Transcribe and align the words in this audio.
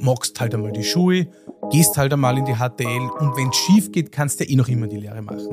magst 0.00 0.38
halt 0.40 0.54
einmal 0.54 0.72
die 0.72 0.84
Schule, 0.84 1.28
gehst 1.70 1.96
halt 1.96 2.12
einmal 2.12 2.38
in 2.38 2.44
die 2.44 2.54
HTL 2.54 3.10
und 3.18 3.36
wenn 3.36 3.48
es 3.48 3.56
schief 3.56 3.92
geht, 3.92 4.12
kannst 4.12 4.40
du 4.40 4.44
ja 4.44 4.50
eh 4.50 4.56
noch 4.56 4.68
immer 4.68 4.86
die 4.86 4.98
Lehre 4.98 5.22
machen. 5.22 5.48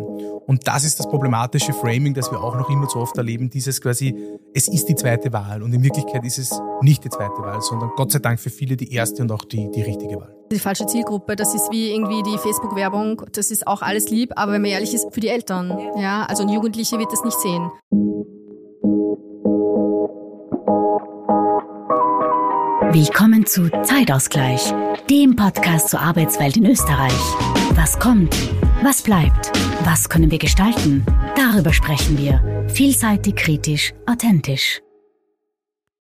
Und 0.46 0.68
das 0.68 0.84
ist 0.84 1.00
das 1.00 1.10
problematische 1.10 1.74
Framing, 1.74 2.14
das 2.14 2.32
wir 2.32 2.42
auch 2.42 2.56
noch 2.56 2.70
immer 2.70 2.88
zu 2.88 3.00
oft 3.00 3.18
erleben, 3.18 3.50
dieses 3.50 3.82
quasi, 3.82 4.16
es 4.54 4.68
ist 4.68 4.88
die 4.90 4.96
zweite 4.96 5.32
Wahl 5.34 5.64
und 5.64 5.74
in 5.74 5.84
Wirklichkeit 5.84 6.24
ist 6.26 6.38
es 6.38 6.60
nicht 6.82 7.04
die 7.04 7.10
zweite 7.10 7.42
Wahl, 7.42 7.62
sondern 7.62 7.92
Gott 7.96 8.12
sei 8.12 8.20
Dank 8.20 8.40
für 8.40 8.50
viele 8.50 8.76
die 8.76 8.94
erste 8.94 9.24
und 9.24 9.32
auch 9.32 9.46
die, 9.46 9.72
die 9.72 9.82
richtige 9.82 10.16
Wahl. 10.18 10.36
Die 10.52 10.60
falsche 10.60 10.86
Zielgruppe, 10.86 11.36
das 11.36 11.56
ist 11.56 11.72
wie 11.72 11.92
irgendwie 11.92 12.22
die 12.24 12.38
Facebook-Werbung, 12.38 13.24
das 13.32 13.50
ist 13.50 13.66
auch 13.66 13.82
alles 13.82 14.10
lieb, 14.10 14.34
aber 14.36 14.54
wenn 14.54 14.62
man 14.62 14.72
ehrlich 14.72 14.94
ist, 14.94 15.08
für 15.12 15.20
die 15.20 15.30
Eltern. 15.30 15.78
Ja, 15.98 16.26
also 16.26 16.44
ein 16.44 16.50
Jugendliche 16.50 17.00
wird 17.00 17.12
das 17.12 17.24
nicht 17.24 17.40
sehen. 17.40 17.72
Willkommen 22.94 23.44
zu 23.44 23.72
Zeitausgleich, 23.82 24.72
dem 25.10 25.36
Podcast 25.36 25.90
zur 25.90 26.00
Arbeitswelt 26.00 26.58
in 26.58 26.68
Österreich. 26.68 27.12
Was 27.74 27.98
kommt? 27.98 28.36
Was 28.84 29.02
bleibt? 29.02 29.48
Was 29.84 30.08
können 30.08 30.30
wir 30.30 30.38
gestalten? 30.38 31.04
Darüber 31.36 31.74
sprechen 31.74 32.20
wir. 32.20 32.70
Vielseitig, 32.70 33.36
kritisch, 33.36 33.96
authentisch. 34.06 34.80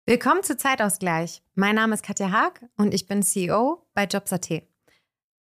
Willkommen 0.07 0.41
zu 0.41 0.57
Zeitausgleich. 0.57 1.43
Mein 1.53 1.75
Name 1.75 1.93
ist 1.93 2.03
Katja 2.03 2.31
Haag 2.31 2.65
und 2.77 2.95
ich 2.95 3.05
bin 3.05 3.21
CEO 3.21 3.85
bei 3.93 4.05
Jobs.at. 4.05 4.49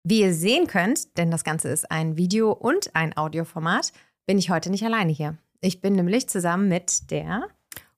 Wie 0.03 0.21
ihr 0.21 0.33
sehen 0.33 0.67
könnt, 0.67 1.17
denn 1.17 1.31
das 1.31 1.43
Ganze 1.43 1.67
ist 1.67 1.91
ein 1.91 2.15
Video- 2.15 2.53
und 2.53 2.95
ein 2.95 3.17
Audioformat, 3.17 3.91
bin 4.25 4.37
ich 4.37 4.49
heute 4.49 4.69
nicht 4.69 4.85
alleine 4.85 5.11
hier. 5.11 5.37
Ich 5.59 5.81
bin 5.81 5.95
nämlich 5.95 6.29
zusammen 6.29 6.69
mit 6.69 7.11
der 7.11 7.49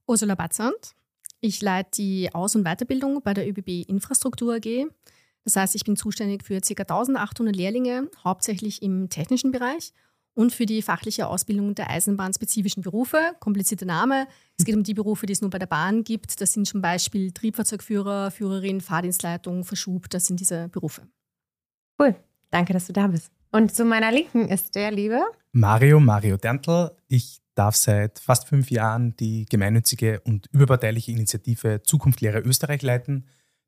Ursula 0.07 0.34
Batzand. 0.34 0.95
Ich 1.40 1.62
leite 1.62 1.91
die 1.98 2.34
Aus- 2.34 2.55
und 2.55 2.64
Weiterbildung 2.64 3.22
bei 3.23 3.34
der 3.34 3.48
ÖBB 3.48 3.88
Infrastruktur 3.88 4.55
AG. 4.55 4.88
Das 5.44 5.55
heißt, 5.55 5.76
ich 5.76 5.84
bin 5.84 5.96
zuständig 5.96 6.44
für 6.44 6.60
ca. 6.60 6.82
1800 6.82 7.55
Lehrlinge, 7.55 8.10
hauptsächlich 8.23 8.82
im 8.82 9.10
technischen 9.10 9.52
Bereich 9.52 9.94
und 10.34 10.54
für 10.54 10.66
die 10.66 10.82
fachliche 10.82 11.27
Ausbildung 11.27 11.74
der 11.74 11.90
eisenbahnspezifischen 11.90 12.84
Berufe. 12.84 13.34
Komplizierter 13.40 13.85
Name. 13.85 14.27
Es 14.57 14.66
geht 14.66 14.76
um 14.76 14.84
die 14.84 14.94
Berufe, 14.94 15.26
die 15.26 15.34
es 15.34 15.41
nur 15.41 15.49
bei 15.49 15.57
der 15.57 15.66
Bahn 15.66 16.04
gibt. 16.04 16.41
Das 16.41 16.54
sind 16.54 16.68
zum 16.68 16.82
Beispiel 16.82 17.32
Triebfahrzeugführer, 17.32 18.29
Führerin, 18.29 18.82
Fahrdienstleitung, 18.82 19.63
Verschub. 19.63 20.10
Das 20.10 20.27
sind 20.27 20.40
diese 20.40 20.70
Berufe. 20.70 21.07
Cool. 21.99 22.16
Danke, 22.51 22.74
dass 22.74 22.88
du 22.88 22.94
da 22.94 23.07
bist. 23.07 23.32
Und 23.51 23.74
zu 23.74 23.85
meiner 23.85 24.12
Linken 24.12 24.48
ist 24.48 24.76
der 24.76 24.91
liebe 24.91 25.22
Mario, 25.54 25.99
Mario 25.99 26.38
Derntel. 26.38 26.91
Ich 27.07 27.41
darf 27.58 27.76
seit 27.76 28.20
fast 28.20 28.48
fünf 28.48 28.70
Jahren 28.70 29.16
die 29.18 29.46
gemeinnützige 29.46 30.20
und 30.22 30.48
überparteiliche 30.52 31.12
Initiative 31.12 31.82
Zukunft 31.84 32.22
Lehre 32.22 32.40
Österreich 32.40 32.82
leiten, 32.84 33.27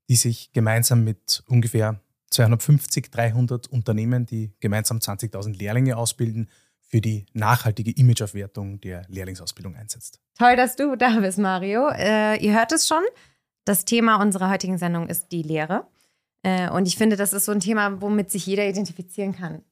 die 0.09 0.15
sich 0.15 0.51
gemeinsam 0.53 1.03
mit 1.03 1.43
ungefähr 1.47 1.99
250, 2.29 3.09
300 3.09 3.67
Unternehmen, 3.67 4.25
die 4.25 4.53
gemeinsam 4.59 4.99
20.000 4.99 5.57
Lehrlinge 5.57 5.97
ausbilden, 5.97 6.49
für 6.81 7.01
die 7.01 7.25
nachhaltige 7.33 7.91
Imageaufwertung 7.91 8.81
der 8.81 9.03
Lehrlingsausbildung 9.09 9.75
einsetzt. 9.75 10.19
Toll, 10.37 10.55
dass 10.55 10.75
du 10.75 10.95
da 10.95 11.19
bist, 11.19 11.37
Mario. 11.37 11.87
Äh, 11.89 12.43
ihr 12.43 12.53
hört 12.53 12.71
es 12.71 12.87
schon. 12.87 13.03
Das 13.65 13.85
Thema 13.85 14.21
unserer 14.21 14.49
heutigen 14.49 14.79
Sendung 14.79 15.07
ist 15.07 15.31
die 15.31 15.43
Lehre. 15.43 15.87
Äh, 16.41 16.69
und 16.71 16.87
ich 16.87 16.95
finde, 16.95 17.15
das 17.15 17.33
ist 17.33 17.45
so 17.45 17.51
ein 17.51 17.59
Thema, 17.59 18.01
womit 18.01 18.31
sich 18.31 18.45
jeder 18.45 18.67
identifizieren 18.67 19.35
kann 19.35 19.63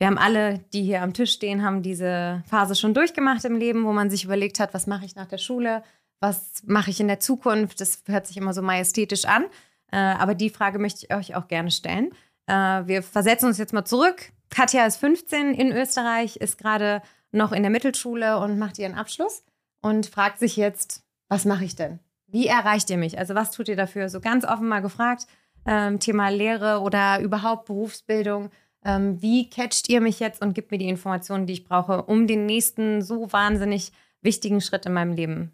wir 0.00 0.06
haben 0.06 0.18
alle, 0.18 0.60
die 0.72 0.82
hier 0.82 1.02
am 1.02 1.12
Tisch 1.12 1.32
stehen, 1.32 1.62
haben 1.62 1.82
diese 1.82 2.42
Phase 2.48 2.74
schon 2.74 2.94
durchgemacht 2.94 3.44
im 3.44 3.56
Leben, 3.56 3.84
wo 3.84 3.92
man 3.92 4.08
sich 4.08 4.24
überlegt 4.24 4.58
hat, 4.58 4.72
was 4.72 4.86
mache 4.86 5.04
ich 5.04 5.14
nach 5.14 5.26
der 5.26 5.36
Schule, 5.36 5.82
was 6.20 6.62
mache 6.64 6.90
ich 6.90 7.00
in 7.00 7.06
der 7.06 7.20
Zukunft. 7.20 7.82
Das 7.82 8.02
hört 8.06 8.26
sich 8.26 8.38
immer 8.38 8.54
so 8.54 8.62
majestätisch 8.62 9.26
an. 9.26 9.44
Äh, 9.92 9.98
aber 9.98 10.34
die 10.34 10.48
Frage 10.48 10.78
möchte 10.78 11.04
ich 11.04 11.14
euch 11.14 11.36
auch 11.36 11.48
gerne 11.48 11.70
stellen. 11.70 12.12
Äh, 12.46 12.52
wir 12.86 13.02
versetzen 13.02 13.46
uns 13.46 13.58
jetzt 13.58 13.74
mal 13.74 13.84
zurück. 13.84 14.32
Katja 14.48 14.86
ist 14.86 14.96
15 14.96 15.52
in 15.52 15.70
Österreich, 15.70 16.36
ist 16.36 16.56
gerade 16.56 17.02
noch 17.30 17.52
in 17.52 17.62
der 17.62 17.70
Mittelschule 17.70 18.38
und 18.38 18.58
macht 18.58 18.78
ihren 18.78 18.94
Abschluss 18.94 19.44
und 19.82 20.06
fragt 20.06 20.38
sich 20.38 20.56
jetzt, 20.56 21.02
was 21.28 21.44
mache 21.44 21.64
ich 21.64 21.76
denn? 21.76 21.98
Wie 22.26 22.46
erreicht 22.46 22.88
ihr 22.88 22.96
mich? 22.96 23.18
Also 23.18 23.34
was 23.34 23.50
tut 23.50 23.68
ihr 23.68 23.76
dafür? 23.76 24.08
So 24.08 24.20
ganz 24.20 24.46
offen 24.46 24.66
mal 24.66 24.80
gefragt, 24.80 25.26
ähm, 25.66 26.00
Thema 26.00 26.30
Lehre 26.30 26.80
oder 26.80 27.20
überhaupt 27.20 27.66
Berufsbildung. 27.66 28.50
Ähm, 28.84 29.20
wie 29.20 29.50
catcht 29.50 29.88
ihr 29.88 30.00
mich 30.00 30.20
jetzt 30.20 30.40
und 30.40 30.54
gibt 30.54 30.70
mir 30.70 30.78
die 30.78 30.88
Informationen, 30.88 31.46
die 31.46 31.52
ich 31.52 31.64
brauche, 31.64 32.02
um 32.02 32.26
den 32.26 32.46
nächsten 32.46 33.02
so 33.02 33.32
wahnsinnig 33.32 33.92
wichtigen 34.22 34.60
Schritt 34.60 34.86
in 34.86 34.92
meinem 34.92 35.12
Leben 35.12 35.52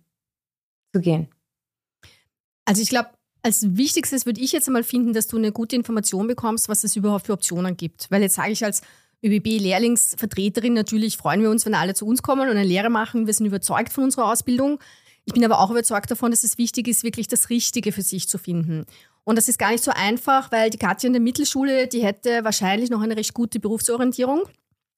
zu 0.94 1.00
gehen? 1.00 1.28
Also 2.64 2.82
ich 2.82 2.88
glaube, 2.88 3.10
als 3.42 3.76
wichtigstes 3.76 4.26
würde 4.26 4.40
ich 4.40 4.52
jetzt 4.52 4.66
einmal 4.66 4.82
finden, 4.82 5.12
dass 5.12 5.28
du 5.28 5.36
eine 5.36 5.52
gute 5.52 5.76
Information 5.76 6.26
bekommst, 6.26 6.68
was 6.68 6.84
es 6.84 6.96
überhaupt 6.96 7.26
für 7.26 7.32
Optionen 7.32 7.76
gibt. 7.76 8.10
Weil 8.10 8.22
jetzt 8.22 8.34
sage 8.34 8.50
ich 8.50 8.64
als 8.64 8.82
ÖBB-Lehrlingsvertreterin, 9.24 10.74
natürlich 10.74 11.16
freuen 11.16 11.42
wir 11.42 11.50
uns, 11.50 11.64
wenn 11.64 11.74
alle 11.74 11.94
zu 11.94 12.06
uns 12.06 12.22
kommen 12.22 12.42
und 12.42 12.56
eine 12.56 12.64
Lehre 12.64 12.90
machen. 12.90 13.26
Wir 13.26 13.34
sind 13.34 13.46
überzeugt 13.46 13.92
von 13.92 14.04
unserer 14.04 14.30
Ausbildung. 14.30 14.80
Ich 15.24 15.32
bin 15.32 15.44
aber 15.44 15.60
auch 15.60 15.70
überzeugt 15.70 16.10
davon, 16.10 16.30
dass 16.30 16.44
es 16.44 16.58
wichtig 16.58 16.88
ist, 16.88 17.02
wirklich 17.02 17.28
das 17.28 17.50
Richtige 17.50 17.92
für 17.92 18.02
sich 18.02 18.28
zu 18.28 18.38
finden. 18.38 18.84
Und 19.26 19.36
das 19.36 19.48
ist 19.48 19.58
gar 19.58 19.72
nicht 19.72 19.82
so 19.82 19.90
einfach, 19.90 20.52
weil 20.52 20.70
die 20.70 20.78
Katja 20.78 21.08
in 21.08 21.12
der 21.12 21.20
Mittelschule, 21.20 21.88
die 21.88 22.02
hätte 22.02 22.44
wahrscheinlich 22.44 22.90
noch 22.90 23.02
eine 23.02 23.16
recht 23.16 23.34
gute 23.34 23.58
Berufsorientierung. 23.58 24.44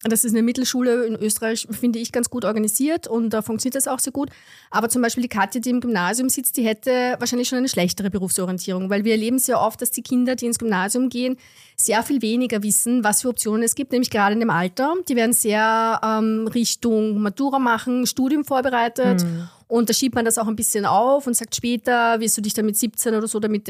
Das 0.05 0.23
ist 0.23 0.33
eine 0.33 0.43
Mittelschule 0.43 1.07
in 1.07 1.17
Österreich, 1.17 1.67
finde 1.71 1.99
ich, 1.99 2.13
ganz 2.13 2.29
gut 2.29 2.45
organisiert 2.45 3.09
und 3.09 3.31
da 3.31 3.41
funktioniert 3.41 3.75
das 3.75 3.89
auch 3.89 3.99
sehr 3.99 4.13
gut. 4.13 4.29
Aber 4.71 4.91
zum 4.91 5.01
Beispiel 5.01 5.23
die 5.23 5.29
Katja, 5.29 5.61
die 5.63 5.71
im 5.71 5.81
Gymnasium 5.81 6.29
sitzt, 6.29 6.59
die 6.59 6.65
hätte 6.65 7.17
wahrscheinlich 7.19 7.49
schon 7.49 7.59
eine 7.59 7.71
schlechtere 7.71 8.11
Berufsorientierung, 8.11 8.91
weil 8.91 9.05
wir 9.05 9.13
erleben 9.13 9.39
sehr 9.39 9.61
oft, 9.61 9.81
dass 9.81 9.91
die 9.91 10.03
Kinder, 10.03 10.37
die 10.37 10.47
ins 10.47 10.59
Gymnasium 10.59 11.09
gehen, 11.09 11.37
sehr 11.75 12.03
viel 12.03 12.21
weniger 12.21 12.63
wissen, 12.63 13.03
was 13.03 13.23
für 13.23 13.31
Optionen 13.31 13.63
es 13.63 13.75
gibt, 13.75 13.91
nämlich 13.91 14.11
gerade 14.11 14.35
in 14.35 14.41
dem 14.41 14.51
Alter. 14.51 14.95
Die 15.09 15.17
werden 15.17 15.33
sehr 15.33 16.01
ähm, 16.05 16.47
Richtung 16.47 17.19
Matura 17.19 17.59
machen, 17.59 18.07
Studium 18.07 18.45
vorbereitet. 18.45 19.25
Mhm. 19.25 19.49
Und 19.69 19.91
da 19.91 19.95
schiebt 19.95 20.15
man 20.15 20.25
das 20.25 20.39
auch 20.39 20.49
ein 20.49 20.57
bisschen 20.57 20.87
auf 20.87 21.27
und 21.27 21.35
sagt 21.35 21.55
später, 21.55 22.19
wirst 22.21 22.37
du 22.39 22.41
dich 22.41 22.55
dann 22.55 22.65
mit 22.65 22.77
17 22.77 23.15
oder 23.15 23.29
so 23.29 23.39
damit 23.39 23.65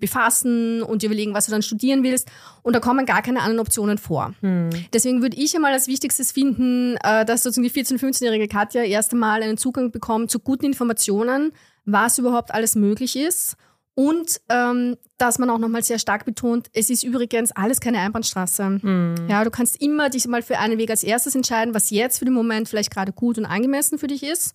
befassen 0.00 0.82
und 0.82 1.02
dir 1.02 1.06
überlegen, 1.06 1.32
was 1.32 1.46
du 1.46 1.52
dann 1.52 1.62
studieren 1.62 2.02
willst. 2.02 2.28
Und 2.62 2.74
da 2.74 2.80
kommen 2.80 3.06
gar 3.06 3.22
keine 3.22 3.40
anderen 3.40 3.60
Optionen 3.60 3.96
vor. 3.96 4.34
Hm. 4.40 4.70
Deswegen 4.92 5.22
würde 5.22 5.36
ich 5.36 5.54
einmal 5.54 5.72
als 5.72 5.86
Wichtigstes 5.86 6.32
finden, 6.32 6.96
äh, 7.04 7.24
dass 7.24 7.44
sozusagen 7.44 7.72
die 7.72 7.84
14-, 7.84 8.00
15-jährige 8.00 8.48
Katja 8.48 8.82
erst 8.82 9.12
einmal 9.12 9.42
einen 9.42 9.56
Zugang 9.56 9.92
bekommt 9.92 10.30
zu 10.30 10.40
guten 10.40 10.66
Informationen, 10.66 11.52
was 11.84 12.18
überhaupt 12.18 12.52
alles 12.52 12.74
möglich 12.74 13.16
ist. 13.16 13.56
Und 13.94 14.40
ähm, 14.48 14.96
dass 15.18 15.38
man 15.38 15.50
auch 15.50 15.58
nochmal 15.58 15.84
sehr 15.84 16.00
stark 16.00 16.24
betont, 16.24 16.66
es 16.72 16.90
ist 16.90 17.04
übrigens 17.04 17.52
alles 17.52 17.78
keine 17.78 18.00
Einbahnstraße. 18.00 18.80
Mhm. 18.82 19.14
Ja, 19.28 19.44
du 19.44 19.50
kannst 19.50 19.80
immer 19.80 20.10
dich 20.10 20.26
mal 20.26 20.42
für 20.42 20.58
einen 20.58 20.78
Weg 20.78 20.90
als 20.90 21.04
erstes 21.04 21.36
entscheiden, 21.36 21.74
was 21.74 21.90
jetzt 21.90 22.18
für 22.18 22.24
den 22.24 22.34
Moment 22.34 22.68
vielleicht 22.68 22.90
gerade 22.90 23.12
gut 23.12 23.38
und 23.38 23.46
angemessen 23.46 23.98
für 23.98 24.08
dich 24.08 24.24
ist. 24.24 24.54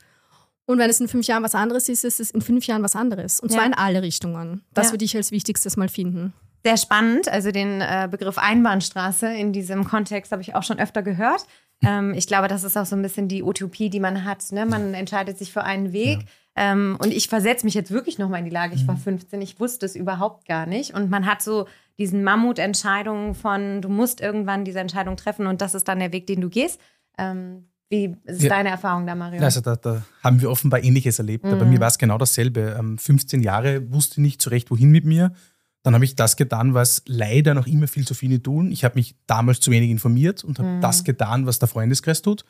Und 0.69 0.77
wenn 0.77 0.91
es 0.91 0.99
in 0.99 1.07
fünf 1.07 1.25
Jahren 1.25 1.41
was 1.41 1.55
anderes 1.55 1.89
ist, 1.89 2.05
ist 2.05 2.19
es 2.19 2.29
in 2.29 2.41
fünf 2.41 2.67
Jahren 2.67 2.83
was 2.83 2.95
anderes. 2.95 3.39
Und 3.39 3.51
zwar 3.51 3.61
ja. 3.61 3.69
in 3.69 3.73
alle 3.73 4.03
Richtungen. 4.03 4.61
Das 4.71 4.87
ja. 4.87 4.93
würde 4.93 5.03
ich 5.03 5.15
als 5.17 5.31
Wichtigstes 5.31 5.77
mal 5.77 5.89
finden. 5.89 6.31
Sehr 6.63 6.77
spannend. 6.77 7.27
Also 7.27 7.49
den 7.49 7.81
äh, 7.81 8.07
Begriff 8.11 8.37
Einbahnstraße 8.37 9.33
in 9.33 9.51
diesem 9.51 9.83
Kontext 9.83 10.31
habe 10.31 10.43
ich 10.43 10.53
auch 10.53 10.61
schon 10.61 10.77
öfter 10.77 11.01
gehört. 11.01 11.47
Ähm, 11.83 12.13
ich 12.13 12.27
glaube, 12.27 12.47
das 12.47 12.63
ist 12.63 12.77
auch 12.77 12.85
so 12.85 12.95
ein 12.95 13.01
bisschen 13.01 13.27
die 13.27 13.41
Utopie, 13.41 13.89
die 13.89 13.99
man 13.99 14.25
hat. 14.25 14.43
Ne? 14.51 14.67
Man 14.67 14.93
entscheidet 14.93 15.39
sich 15.39 15.51
für 15.51 15.63
einen 15.63 15.91
Weg. 15.91 16.19
Ja. 16.55 16.73
Ähm, 16.73 16.99
und 17.01 17.11
ich 17.11 17.29
versetze 17.29 17.65
mich 17.65 17.73
jetzt 17.73 17.89
wirklich 17.89 18.19
nochmal 18.19 18.37
in 18.37 18.45
die 18.45 18.51
Lage. 18.51 18.75
Ich 18.75 18.87
war 18.87 18.95
15, 18.95 19.39
mhm. 19.39 19.43
ich 19.43 19.59
wusste 19.59 19.87
es 19.87 19.95
überhaupt 19.95 20.47
gar 20.47 20.67
nicht. 20.67 20.93
Und 20.93 21.09
man 21.09 21.25
hat 21.25 21.41
so 21.41 21.65
diesen 21.97 22.23
Mammutentscheidungen 22.23 23.33
von, 23.33 23.81
du 23.81 23.89
musst 23.89 24.21
irgendwann 24.21 24.65
diese 24.65 24.81
Entscheidung 24.81 25.17
treffen 25.17 25.47
und 25.47 25.61
das 25.61 25.73
ist 25.73 25.87
dann 25.87 25.97
der 25.97 26.13
Weg, 26.13 26.27
den 26.27 26.41
du 26.41 26.49
gehst. 26.49 26.79
Ähm, 27.17 27.68
wie 27.89 28.15
ist 28.25 28.43
ja. 28.43 28.49
deine 28.49 28.69
Erfahrung 28.69 29.07
da, 29.07 29.15
Mario? 29.15 29.41
Also 29.41 29.61
da, 29.61 29.75
da 29.75 30.03
haben 30.23 30.41
wir 30.41 30.51
offenbar 30.51 30.83
Ähnliches 30.83 31.17
erlebt. 31.17 31.43
Mhm. 31.45 31.57
Bei 31.57 31.65
mir 31.65 31.79
war 31.79 31.87
es 31.87 31.97
genau 31.97 32.17
dasselbe. 32.17 32.79
15 32.97 33.39
ähm, 33.39 33.43
Jahre 33.43 33.91
wusste 33.91 34.21
nicht 34.21 34.41
zurecht, 34.41 34.69
wohin 34.69 34.91
mit 34.91 35.05
mir. 35.05 35.33
Dann 35.81 35.95
habe 35.95 36.05
ich 36.05 36.15
das 36.15 36.35
getan, 36.35 36.73
was 36.73 37.03
leider 37.07 37.53
noch 37.53 37.65
immer 37.65 37.87
viel 37.87 38.05
zu 38.05 38.13
viele 38.13 38.43
tun. 38.43 38.71
Ich 38.71 38.83
habe 38.83 38.95
mich 38.95 39.15
damals 39.25 39.59
zu 39.59 39.71
wenig 39.71 39.89
informiert 39.89 40.43
und 40.43 40.59
habe 40.59 40.69
mhm. 40.69 40.81
das 40.81 41.03
getan, 41.03 41.45
was 41.45 41.57
der 41.57 41.67
Freundeskreis 41.67 42.21
tut. 42.21 42.45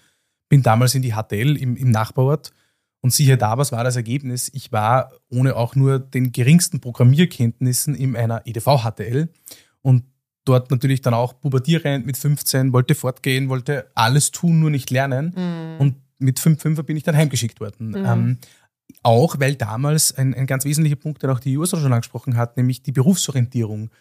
Bin 0.50 0.62
damals 0.62 0.96
in 0.96 1.04
die 1.04 1.14
HTL 1.14 1.56
im, 1.56 1.78
im 1.78 1.92
Nachbarort 1.92 2.52
und 3.02 3.14
siehe 3.14 3.38
da, 3.38 3.58
was 3.58 3.72
war 3.72 3.84
das 3.84 3.96
Ergebnis? 3.96 4.50
Ich 4.54 4.72
war 4.72 5.12
ohne 5.30 5.56
auch 5.56 5.76
nur 5.76 6.00
den 6.00 6.32
geringsten 6.32 6.82
Programmierkenntnissen 6.82 7.96
in 7.96 8.16
einer 8.16 8.46
EDV-HTL 8.46 9.30
und 9.82 10.04
dort 10.50 10.72
natürlich 10.72 11.02
dann 11.02 11.14
auch 11.14 11.40
pubertierend 11.40 12.06
mit 12.06 12.18
15, 12.18 12.74
wollte 12.74 12.96
fortgehen, 12.96 13.50
wollte 13.50 13.92
alles 13.96 14.32
tun, 14.32 14.60
nur 14.60 14.70
nicht 14.70 14.90
lernen. 14.90 15.34
Mhm. 15.36 15.80
Und 15.80 15.96
mit 16.18 16.40
5 16.40 16.62
5 16.62 16.84
bin 16.84 16.98
ich 16.98 17.04
dann 17.04 17.16
heimgeschickt 17.16 17.60
worden. 17.60 17.90
Mhm. 17.90 18.06
Ähm, 18.06 18.38
auch 19.04 19.40
weil 19.40 19.56
damals 19.56 20.16
ein, 20.18 20.34
ein 20.34 20.48
ganz 20.48 20.66
wesentlicher 20.66 20.96
Punkt, 20.96 21.22
den 21.22 21.30
auch 21.30 21.40
die 21.40 21.58
USA 21.58 21.78
schon 21.78 21.94
angesprochen 21.94 22.36
hat, 22.36 22.58
nämlich 22.58 22.82
die 22.82 22.92
Berufsorientierung 22.92 23.92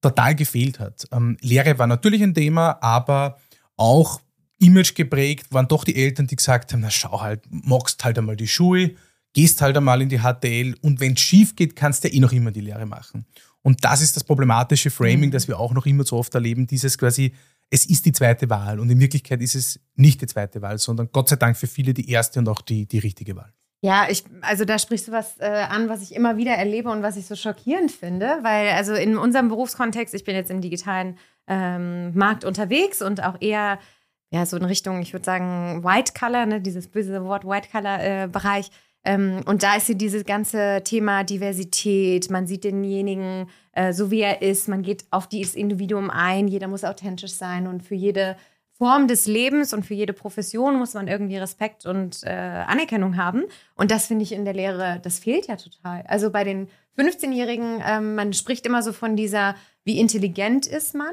total 0.00 0.34
gefehlt 0.34 0.80
hat. 0.80 1.06
Ähm, 1.12 1.36
Lehre 1.42 1.78
war 1.78 1.86
natürlich 1.86 2.22
ein 2.22 2.34
Thema, 2.34 2.82
aber 2.82 3.38
auch 3.76 4.20
Image 4.58 4.94
geprägt 4.94 5.52
waren 5.52 5.68
doch 5.68 5.84
die 5.84 5.96
Eltern, 5.96 6.26
die 6.26 6.36
gesagt 6.36 6.72
haben, 6.72 6.80
na 6.80 6.90
schau 6.90 7.20
halt, 7.20 7.42
magst 7.50 8.02
halt 8.04 8.18
einmal 8.18 8.36
die 8.36 8.48
Schule, 8.48 8.94
gehst 9.32 9.60
halt 9.62 9.76
einmal 9.76 10.02
in 10.02 10.08
die 10.08 10.20
HTL 10.20 10.74
und 10.80 11.00
wenn 11.00 11.12
es 11.12 11.20
schief 11.20 11.54
geht, 11.54 11.76
kannst 11.76 12.04
du 12.04 12.08
ja 12.08 12.14
eh 12.14 12.20
noch 12.20 12.32
immer 12.32 12.50
die 12.50 12.60
Lehre 12.62 12.86
machen. 12.86 13.26
Und 13.62 13.84
das 13.84 14.00
ist 14.00 14.16
das 14.16 14.24
problematische 14.24 14.90
Framing, 14.90 15.26
mhm. 15.26 15.32
das 15.32 15.48
wir 15.48 15.58
auch 15.58 15.72
noch 15.72 15.86
immer 15.86 16.04
zu 16.04 16.16
oft 16.16 16.34
erleben, 16.34 16.66
dieses 16.66 16.96
quasi, 16.96 17.34
es 17.70 17.86
ist 17.86 18.06
die 18.06 18.12
zweite 18.12 18.48
Wahl 18.50 18.80
und 18.80 18.90
in 18.90 18.98
Wirklichkeit 19.00 19.40
ist 19.42 19.54
es 19.54 19.80
nicht 19.94 20.20
die 20.22 20.26
zweite 20.26 20.62
Wahl, 20.62 20.78
sondern 20.78 21.08
Gott 21.12 21.28
sei 21.28 21.36
Dank 21.36 21.56
für 21.56 21.66
viele 21.66 21.94
die 21.94 22.10
erste 22.10 22.40
und 22.40 22.48
auch 22.48 22.62
die, 22.62 22.86
die 22.86 22.98
richtige 22.98 23.36
Wahl. 23.36 23.52
Ja, 23.82 24.06
ich, 24.10 24.24
also 24.42 24.66
da 24.66 24.78
sprichst 24.78 25.08
du 25.08 25.12
was 25.12 25.38
äh, 25.38 25.46
an, 25.46 25.88
was 25.88 26.02
ich 26.02 26.14
immer 26.14 26.36
wieder 26.36 26.52
erlebe 26.52 26.90
und 26.90 27.02
was 27.02 27.16
ich 27.16 27.24
so 27.26 27.34
schockierend 27.34 27.90
finde, 27.90 28.38
weil 28.42 28.70
also 28.70 28.94
in 28.94 29.16
unserem 29.16 29.48
Berufskontext, 29.48 30.14
ich 30.14 30.24
bin 30.24 30.34
jetzt 30.34 30.50
im 30.50 30.60
digitalen 30.60 31.16
ähm, 31.46 32.14
Markt 32.14 32.44
unterwegs 32.44 33.00
und 33.00 33.22
auch 33.22 33.40
eher 33.40 33.78
ja 34.30 34.44
so 34.44 34.58
in 34.58 34.64
Richtung, 34.64 35.00
ich 35.00 35.14
würde 35.14 35.24
sagen 35.24 35.82
White 35.82 36.12
Color, 36.18 36.46
ne, 36.46 36.60
dieses 36.60 36.88
böse 36.88 37.24
Wort 37.24 37.46
White 37.46 37.68
Color 37.72 38.00
äh, 38.00 38.28
Bereich. 38.28 38.70
Ähm, 39.04 39.40
und 39.46 39.62
da 39.62 39.76
ist 39.76 39.86
hier 39.86 39.94
dieses 39.94 40.24
ganze 40.24 40.82
Thema 40.84 41.24
Diversität. 41.24 42.30
Man 42.30 42.46
sieht 42.46 42.64
denjenigen 42.64 43.48
äh, 43.72 43.92
so, 43.92 44.10
wie 44.10 44.20
er 44.20 44.42
ist. 44.42 44.68
Man 44.68 44.82
geht 44.82 45.04
auf 45.10 45.26
dieses 45.26 45.54
Individuum 45.54 46.10
ein. 46.10 46.48
Jeder 46.48 46.68
muss 46.68 46.84
authentisch 46.84 47.32
sein 47.32 47.66
und 47.66 47.82
für 47.82 47.94
jede 47.94 48.36
Form 48.80 49.08
des 49.08 49.26
Lebens 49.26 49.74
und 49.74 49.84
für 49.84 49.92
jede 49.92 50.14
Profession 50.14 50.78
muss 50.78 50.94
man 50.94 51.06
irgendwie 51.06 51.36
Respekt 51.36 51.84
und 51.84 52.22
äh, 52.24 52.30
Anerkennung 52.30 53.18
haben. 53.18 53.44
Und 53.74 53.90
das 53.90 54.06
finde 54.06 54.22
ich 54.22 54.32
in 54.32 54.46
der 54.46 54.54
Lehre, 54.54 55.00
das 55.02 55.18
fehlt 55.18 55.48
ja 55.48 55.56
total. 55.56 56.02
Also 56.08 56.30
bei 56.30 56.44
den 56.44 56.68
15-Jährigen, 56.98 57.82
ähm, 57.86 58.14
man 58.14 58.32
spricht 58.32 58.64
immer 58.64 58.82
so 58.82 58.94
von 58.94 59.16
dieser, 59.16 59.54
wie 59.84 60.00
intelligent 60.00 60.66
ist 60.66 60.94
man 60.94 61.12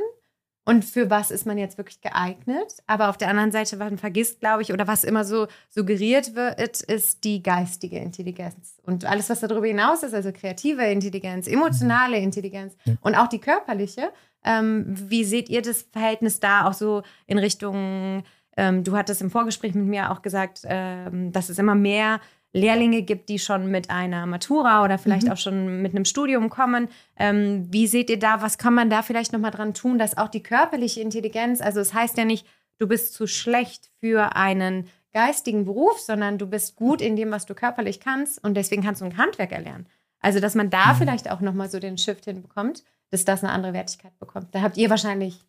und 0.68 0.84
für 0.84 1.10
was 1.10 1.32
ist 1.32 1.46
man 1.46 1.58
jetzt 1.58 1.78
wirklich 1.78 2.02
geeignet. 2.02 2.84
Aber 2.88 3.08
auf 3.08 3.16
der 3.16 3.30
anderen 3.30 3.54
Seite, 3.54 3.80
was 3.80 3.90
man 3.90 3.98
vergisst, 3.98 4.42
glaube 4.42 4.64
ich, 4.64 4.74
oder 4.74 4.86
was 4.86 5.06
immer 5.06 5.24
so 5.24 5.48
suggeriert 5.70 6.36
wird, 6.36 6.82
ist 6.82 7.24
die 7.24 7.42
geistige 7.42 8.00
Intelligenz. 8.00 8.78
Und 8.84 9.06
alles, 9.06 9.30
was 9.30 9.40
darüber 9.40 9.66
hinaus 9.66 10.04
ist, 10.04 10.14
also 10.14 10.34
kreative 10.34 10.84
Intelligenz, 10.84 11.48
emotionale 11.48 12.18
Intelligenz 12.18 12.76
und 13.00 13.16
auch 13.16 13.28
die 13.28 13.40
körperliche, 13.40 14.12
ähm, 14.44 14.88
wie 14.90 15.24
seht 15.24 15.48
ihr 15.48 15.62
das 15.62 15.84
Verhältnis 15.84 16.42
da 16.42 16.68
auch 16.68 16.74
so 16.74 17.02
in 17.28 17.38
Richtung, 17.38 18.24
ähm, 18.58 18.84
du 18.84 18.98
hattest 18.98 19.22
im 19.22 19.32
Vorgespräch 19.32 19.74
mit 19.74 19.86
mir 19.86 20.12
auch 20.12 20.22
gesagt, 20.22 20.64
ähm, 20.66 21.32
dass 21.32 21.48
es 21.48 21.60
immer 21.60 21.76
mehr 21.76 22.20
Lehrlinge 22.58 23.02
gibt, 23.04 23.30
die 23.30 23.40
schon 23.40 23.70
mit 23.72 23.90
einer 23.90 24.26
Matura 24.26 24.84
oder 24.84 24.98
vielleicht 24.98 25.28
mhm. 25.28 25.32
auch 25.32 25.38
schon 25.38 25.82
mit 25.82 25.94
einem 25.94 26.06
Studium 26.06 26.50
kommen. 26.50 26.90
Ähm, 27.18 27.68
wie 27.70 27.88
seht 27.88 28.10
ihr 28.10 28.20
da, 28.20 28.42
was 28.42 28.58
kann 28.58 28.74
man 28.74 28.90
da 28.90 29.02
vielleicht 29.02 29.34
nochmal 29.34 29.52
dran 29.52 29.74
tun, 29.74 29.98
dass 29.98 30.18
auch 30.18 30.30
die 30.30 30.44
körperliche 30.44 31.02
Intelligenz, 31.02 31.62
also 31.62 31.80
es 31.80 31.94
heißt 31.94 32.18
ja 32.18 32.26
nicht, 32.26 32.46
du 32.78 32.88
bist 32.88 33.14
zu 33.14 33.28
schlecht 33.28 33.90
für 34.00 34.36
einen 34.36 34.88
geistigen 35.14 35.66
Beruf, 35.66 36.00
sondern 36.00 36.38
du 36.38 36.48
bist 36.48 36.76
gut 36.76 37.02
in 37.02 37.16
dem, 37.16 37.32
was 37.32 37.46
du 37.46 37.56
körperlich 37.56 38.00
kannst 38.00 38.44
und 38.44 38.56
deswegen 38.56 38.84
kannst 38.84 39.02
du 39.02 39.06
ein 39.06 39.18
Handwerk 39.18 39.52
erlernen. 39.52 39.88
Also, 40.20 40.40
dass 40.40 40.56
man 40.56 40.70
da 40.70 40.94
mhm. 40.94 40.98
vielleicht 40.98 41.32
auch 41.32 41.42
nochmal 41.42 41.70
so 41.70 41.80
den 41.80 41.98
Shift 41.98 42.26
hinbekommt 42.26 42.84
dass 43.10 43.26
das 43.26 43.44
eine 43.44 43.54
andere 43.54 43.74
Wertigkeit 43.74 44.18
bekommt. 44.20 44.54
Da 44.54 44.62
habt 44.62 44.78
ihr 44.78 44.90
wahrscheinlich 44.90 45.40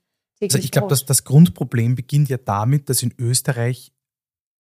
Also 0.41 0.59
ich 0.59 0.71
glaube, 0.71 0.89
dass 0.89 1.05
das 1.05 1.25
Grundproblem 1.25 1.95
beginnt 1.95 2.29
ja 2.29 2.37
damit, 2.37 2.89
dass 2.89 3.03
in 3.03 3.15
Österreich 3.19 3.93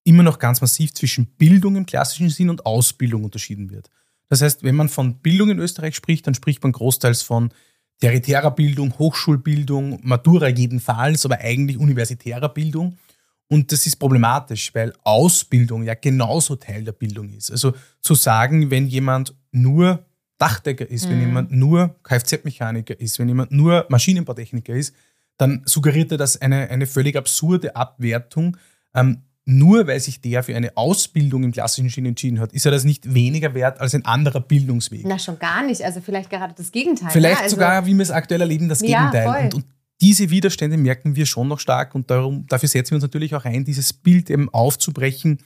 immer 0.08 0.22
noch 0.22 0.38
ganz 0.38 0.60
massiv 0.60 0.94
zwischen 0.94 1.26
Bildung 1.36 1.76
im 1.76 1.86
klassischen 1.86 2.30
Sinn 2.30 2.48
und 2.48 2.64
Ausbildung 2.64 3.24
unterschieden 3.24 3.70
wird. 3.70 3.90
Das 4.28 4.40
heißt, 4.42 4.62
wenn 4.62 4.74
man 4.74 4.88
von 4.88 5.18
Bildung 5.18 5.50
in 5.50 5.58
Österreich 5.58 5.94
spricht, 5.94 6.26
dann 6.26 6.34
spricht 6.34 6.62
man 6.62 6.72
großteils 6.72 7.22
von 7.22 7.50
tertiärer 8.00 8.50
Bildung, 8.50 8.98
Hochschulbildung, 8.98 10.00
Matura 10.02 10.48
jedenfalls, 10.48 11.24
aber 11.26 11.40
eigentlich 11.40 11.78
universitärer 11.78 12.48
Bildung. 12.48 12.96
Und 13.48 13.72
das 13.72 13.86
ist 13.86 13.96
problematisch, 13.96 14.74
weil 14.74 14.92
Ausbildung 15.04 15.82
ja 15.82 15.94
genauso 15.94 16.56
Teil 16.56 16.84
der 16.84 16.92
Bildung 16.92 17.30
ist. 17.32 17.50
Also 17.50 17.74
zu 18.00 18.14
sagen, 18.14 18.70
wenn 18.70 18.86
jemand 18.86 19.34
nur 19.52 20.04
Dachdecker 20.38 20.88
ist, 20.88 21.06
mhm. 21.06 21.10
wenn 21.10 21.20
jemand 21.20 21.52
nur 21.52 21.96
Kfz-Mechaniker 22.02 22.98
ist, 22.98 23.18
wenn 23.18 23.28
jemand 23.28 23.50
nur 23.50 23.86
Maschinenbautechniker 23.88 24.74
ist, 24.74 24.94
dann 25.36 25.62
suggeriert 25.64 26.12
er 26.12 26.18
das 26.18 26.40
eine, 26.40 26.68
eine 26.68 26.86
völlig 26.86 27.16
absurde 27.16 27.74
Abwertung. 27.76 28.56
Ähm, 28.94 29.22
nur 29.50 29.86
weil 29.86 29.98
sich 29.98 30.20
der 30.20 30.42
für 30.42 30.54
eine 30.54 30.76
Ausbildung 30.76 31.42
im 31.42 31.52
klassischen 31.52 31.88
Sinn 31.88 32.04
entschieden 32.04 32.38
hat, 32.38 32.52
ist 32.52 32.66
er 32.66 32.70
das 32.70 32.84
nicht 32.84 33.14
weniger 33.14 33.54
wert 33.54 33.80
als 33.80 33.94
ein 33.94 34.04
anderer 34.04 34.40
Bildungsweg. 34.40 35.06
Na, 35.06 35.18
schon 35.18 35.38
gar 35.38 35.64
nicht. 35.64 35.82
Also 35.82 36.02
vielleicht 36.02 36.28
gerade 36.28 36.52
das 36.54 36.70
Gegenteil. 36.70 37.08
Vielleicht 37.10 37.38
ja, 37.38 37.44
also 37.44 37.56
sogar, 37.56 37.86
wie 37.86 37.94
wir 37.94 38.02
es 38.02 38.10
aktuell 38.10 38.42
erleben, 38.42 38.68
das 38.68 38.82
ja, 38.82 39.10
Gegenteil. 39.10 39.44
Und, 39.44 39.54
und, 39.54 39.64
diese 40.02 40.28
Widerstände 40.28 40.76
merken 40.76 41.16
wir 41.16 41.24
schon 41.26 41.48
noch 41.48 41.58
stark 41.58 41.94
und 41.94 42.10
darum, 42.10 42.46
dafür 42.46 42.68
setzen 42.68 42.92
wir 42.92 42.96
uns 42.96 43.02
natürlich 43.02 43.34
auch 43.34 43.44
ein, 43.46 43.64
dieses 43.64 43.92
Bild 43.92 44.30
eben 44.30 44.48
aufzubrechen. 44.50 45.38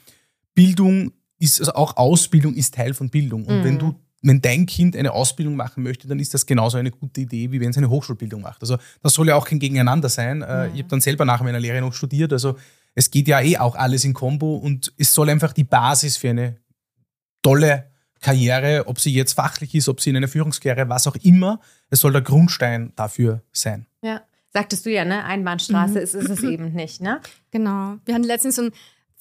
Bildung 0.55 1.13
ist, 1.39 1.61
also 1.61 1.73
auch 1.73 1.97
Ausbildung 1.97 2.55
ist 2.55 2.75
Teil 2.75 2.93
von 2.95 3.09
Bildung. 3.09 3.47
Und 3.47 3.61
mhm. 3.61 3.65
wenn 3.65 3.79
du 3.79 3.95
wenn 4.23 4.41
dein 4.41 4.67
Kind 4.67 4.97
eine 4.97 5.13
Ausbildung 5.13 5.57
machen 5.57 5.83
möchte, 5.83 6.07
dann 6.07 6.21
ist 6.21 6.33
das 6.33 6.47
genauso 6.47 6.79
eine 6.79 6.91
gute 6.91 7.23
Idee, 7.23 7.51
wie 7.51 7.61
wenn 7.61 7.71
es 7.71 7.77
eine 7.77 7.91
Hochschulbildung 7.91 8.41
macht. 8.41 8.63
Also 8.63 8.79
das 9.03 9.15
soll 9.15 9.29
ja 9.29 9.35
auch 9.35 9.45
kein 9.45 9.59
Gegeneinander 9.59 10.09
sein. 10.09 10.43
Äh, 10.43 10.69
ich 10.69 10.79
habe 10.79 10.89
dann 10.89 11.01
selber 11.01 11.25
nach 11.25 11.43
meiner 11.43 11.59
Lehre 11.59 11.81
noch 11.81 11.93
studiert. 11.93 12.33
Also 12.33 12.57
es 12.95 13.11
geht 13.11 13.29
ja 13.29 13.41
eh 13.41 13.59
auch 13.59 13.75
alles 13.75 14.05
in 14.05 14.15
Kombo 14.15 14.57
und 14.57 14.93
es 14.99 15.15
soll 15.15 15.31
einfach 15.31 15.53
die 15.53 15.65
Basis 15.65 16.17
für 16.17 16.31
eine 16.31 16.57
tolle 17.43 17.91
Karriere, 18.21 18.87
ob 18.87 19.01
sie 19.01 19.13
jetzt 19.13 19.33
fachlich 19.33 19.75
ist, 19.75 19.89
ob 19.89 20.01
sie 20.01 20.11
in 20.11 20.17
einer 20.17 20.29
Führungskarriere, 20.29 20.89
was 20.89 21.07
auch 21.07 21.17
immer, 21.17 21.61
es 21.91 22.01
soll 22.01 22.13
der 22.13 22.23
Grundstein 22.23 22.93
dafür 22.95 23.43
sein. 23.53 23.87
Ja, 24.03 24.23
sagtest 24.51 24.87
du 24.87 24.91
ja, 24.91 25.05
ne? 25.05 25.25
Einbahnstraße 25.25 25.95
mhm. 25.95 25.99
ist, 25.99 26.15
ist 26.15 26.31
es 26.31 26.43
eben 26.43 26.73
nicht, 26.73 27.01
ne? 27.01 27.21
Genau. 27.51 27.97
Wir 28.05 28.15
hatten 28.15 28.25
letztens 28.25 28.57
so 28.57 28.63
ein 28.63 28.73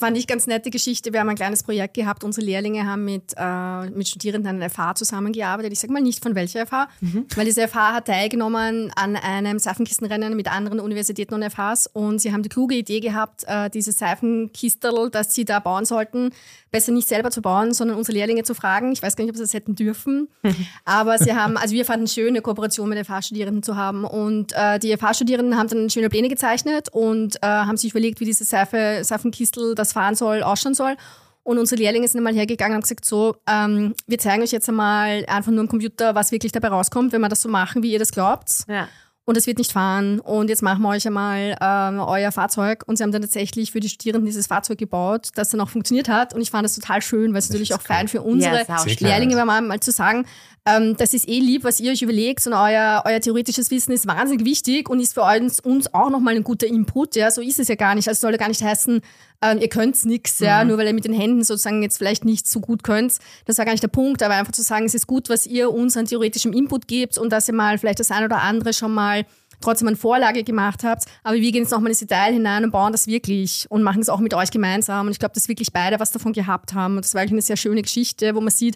Fand 0.01 0.17
ich 0.17 0.25
ganz 0.25 0.47
nette 0.47 0.71
Geschichte. 0.71 1.13
Wir 1.13 1.19
haben 1.19 1.29
ein 1.29 1.35
kleines 1.35 1.61
Projekt 1.61 1.93
gehabt. 1.93 2.23
Unsere 2.23 2.43
Lehrlinge 2.43 2.87
haben 2.87 3.05
mit, 3.05 3.35
äh, 3.37 3.87
mit 3.91 4.07
Studierenden 4.07 4.59
an 4.59 4.67
FH 4.67 4.95
zusammengearbeitet. 4.95 5.71
Ich 5.73 5.79
sage 5.79 5.93
mal 5.93 6.01
nicht 6.01 6.23
von 6.23 6.33
welcher 6.33 6.65
FH, 6.65 6.87
mhm. 7.01 7.27
weil 7.35 7.45
diese 7.45 7.67
FH 7.67 7.93
hat 7.93 8.07
teilgenommen 8.07 8.91
an 8.95 9.15
einem 9.15 9.59
Seifenkistenrennen 9.59 10.35
mit 10.35 10.51
anderen 10.51 10.79
Universitäten 10.79 11.35
und 11.35 11.43
FHs. 11.43 11.85
Und 11.93 12.17
sie 12.17 12.33
haben 12.33 12.41
die 12.41 12.49
kluge 12.49 12.73
Idee 12.73 12.99
gehabt, 12.99 13.43
äh, 13.45 13.69
diese 13.69 13.91
Seifenkistel, 13.91 15.11
dass 15.11 15.35
sie 15.35 15.45
da 15.45 15.59
bauen 15.59 15.85
sollten, 15.85 16.31
besser 16.71 16.91
nicht 16.91 17.07
selber 17.07 17.31
zu 17.31 17.41
bauen, 17.41 17.73
sondern 17.73 17.97
unsere 17.97 18.17
Lehrlinge 18.17 18.43
zu 18.43 18.55
fragen. 18.55 18.91
Ich 18.91 19.03
weiß 19.03 19.15
gar 19.15 19.23
nicht, 19.23 19.31
ob 19.31 19.35
sie 19.35 19.43
das 19.43 19.53
hätten 19.53 19.75
dürfen. 19.75 20.29
Aber 20.85 21.17
sie 21.17 21.35
haben, 21.35 21.57
also 21.57 21.75
wir 21.75 21.85
fanden 21.85 22.05
es 22.05 22.13
schön, 22.13 22.29
eine 22.29 22.41
Kooperation 22.41 22.89
mit 22.89 23.05
FH-Studierenden 23.05 23.61
zu 23.61 23.75
haben. 23.75 24.05
Und 24.05 24.53
äh, 24.53 24.79
die 24.79 24.95
FH-Studierenden 24.95 25.57
haben 25.57 25.67
dann 25.67 25.89
schöne 25.89 26.09
Pläne 26.09 26.29
gezeichnet 26.29 26.89
und 26.91 27.35
äh, 27.37 27.47
haben 27.47 27.77
sich 27.77 27.91
überlegt, 27.91 28.19
wie 28.21 28.25
diese 28.25 28.45
Seife, 28.45 29.01
Seifenkistel, 29.03 29.75
das 29.75 29.93
fahren 29.93 30.15
soll, 30.15 30.43
ausschauen 30.43 30.73
soll. 30.73 30.95
Und 31.43 31.57
unsere 31.57 31.81
Lehrlinge 31.81 32.07
sind 32.07 32.19
einmal 32.19 32.35
hergegangen 32.35 32.73
und 32.73 32.77
haben 32.77 32.81
gesagt, 32.83 33.03
so, 33.03 33.35
ähm, 33.49 33.95
wir 34.07 34.19
zeigen 34.19 34.43
euch 34.43 34.51
jetzt 34.51 34.69
einmal 34.69 35.25
einfach 35.27 35.51
nur 35.51 35.61
am 35.61 35.67
Computer, 35.67 36.15
was 36.15 36.31
wirklich 36.31 36.51
dabei 36.51 36.69
rauskommt, 36.69 37.11
wenn 37.13 37.21
wir 37.21 37.29
das 37.29 37.41
so 37.41 37.49
machen, 37.49 37.83
wie 37.83 37.91
ihr 37.91 37.99
das 37.99 38.11
glaubt. 38.11 38.49
Ja 38.67 38.87
und 39.25 39.37
es 39.37 39.45
wird 39.45 39.59
nicht 39.59 39.71
fahren 39.71 40.19
und 40.19 40.49
jetzt 40.49 40.63
machen 40.63 40.81
wir 40.81 40.89
euch 40.89 41.05
einmal 41.05 41.55
ähm, 41.61 41.99
euer 41.99 42.31
Fahrzeug. 42.31 42.83
Und 42.87 42.97
sie 42.97 43.03
haben 43.03 43.11
dann 43.11 43.21
tatsächlich 43.21 43.71
für 43.71 43.79
die 43.79 43.87
Studierenden 43.89 44.25
dieses 44.25 44.47
Fahrzeug 44.47 44.79
gebaut, 44.79 45.29
das 45.35 45.49
dann 45.49 45.61
auch 45.61 45.69
funktioniert 45.69 46.09
hat. 46.09 46.33
Und 46.33 46.41
ich 46.41 46.49
fand 46.49 46.65
das 46.65 46.75
total 46.75 47.01
schön, 47.01 47.31
weil 47.31 47.39
es 47.39 47.49
natürlich 47.49 47.73
auch 47.73 47.81
fein 47.81 48.07
für 48.07 48.23
unsere 48.23 48.65
ja, 48.67 48.85
Lehrlinge 48.99 49.35
war, 49.35 49.45
mal, 49.45 49.61
mal 49.61 49.79
zu 49.79 49.91
sagen, 49.91 50.25
ähm, 50.65 50.95
das 50.97 51.13
ist 51.13 51.27
eh 51.27 51.39
lieb, 51.39 51.63
was 51.63 51.79
ihr 51.79 51.91
euch 51.91 52.01
überlegt 52.01 52.45
und 52.47 52.53
euer, 52.53 53.03
euer 53.05 53.19
theoretisches 53.19 53.69
Wissen 53.69 53.91
ist 53.91 54.07
wahnsinnig 54.07 54.45
wichtig 54.45 54.89
und 54.89 54.99
ist 54.99 55.13
für 55.13 55.23
uns, 55.23 55.59
uns 55.59 55.93
auch 55.93 56.09
nochmal 56.09 56.35
ein 56.35 56.43
guter 56.43 56.67
Input. 56.67 57.15
Ja, 57.15 57.29
so 57.29 57.41
ist 57.41 57.59
es 57.59 57.67
ja 57.67 57.75
gar 57.75 57.93
nicht. 57.93 58.07
Also 58.07 58.21
soll 58.21 58.31
ja 58.31 58.37
gar 58.37 58.47
nicht 58.47 58.63
heißen, 58.63 59.01
ähm, 59.41 59.57
ihr 59.59 59.69
könnt 59.69 60.03
nichts, 60.05 60.39
ja, 60.39 60.63
mhm. 60.63 60.69
nur 60.69 60.77
weil 60.77 60.87
ihr 60.87 60.93
mit 60.93 61.05
den 61.05 61.13
Händen 61.13 61.43
sozusagen 61.43 61.81
jetzt 61.81 61.97
vielleicht 61.97 62.25
nicht 62.25 62.47
so 62.47 62.59
gut 62.59 62.83
könnt. 62.83 63.17
Das 63.45 63.57
war 63.57 63.65
gar 63.65 63.71
nicht 63.71 63.83
der 63.83 63.87
Punkt, 63.87 64.21
aber 64.21 64.35
einfach 64.35 64.51
zu 64.51 64.61
sagen, 64.61 64.85
es 64.85 64.93
ist 64.93 65.07
gut, 65.07 65.29
was 65.29 65.47
ihr 65.47 65.71
uns 65.71 65.97
an 65.97 66.05
theoretischem 66.05 66.53
Input 66.53 66.87
gebt 66.87 67.17
und 67.17 67.31
dass 67.31 67.47
ihr 67.47 67.53
mal 67.53 67.77
vielleicht 67.77 67.99
das 67.99 68.11
ein 68.11 68.23
oder 68.23 68.41
andere 68.41 68.73
schon 68.73 68.93
mal 68.93 69.25
trotzdem 69.61 69.87
eine 69.87 69.97
Vorlage 69.97 70.43
gemacht 70.43 70.83
habt. 70.83 71.05
Aber 71.23 71.35
wir 71.35 71.51
gehen 71.51 71.63
jetzt 71.63 71.71
nochmal 71.71 71.89
ins 71.89 71.99
Detail 71.99 72.33
hinein 72.33 72.63
und 72.63 72.71
bauen 72.71 72.91
das 72.91 73.07
wirklich 73.07 73.65
und 73.69 73.83
machen 73.83 74.01
es 74.01 74.09
auch 74.09 74.19
mit 74.19 74.33
euch 74.33 74.51
gemeinsam. 74.51 75.05
Und 75.05 75.11
ich 75.11 75.19
glaube, 75.19 75.33
dass 75.33 75.47
wirklich 75.47 75.71
beide 75.71 75.99
was 75.99 76.11
davon 76.11 76.33
gehabt 76.33 76.73
haben. 76.73 76.95
Und 76.97 77.05
das 77.05 77.13
war 77.13 77.21
eigentlich 77.21 77.33
eine 77.33 77.41
sehr 77.41 77.57
schöne 77.57 77.81
Geschichte, 77.81 78.35
wo 78.35 78.41
man 78.41 78.51
sieht, 78.51 78.75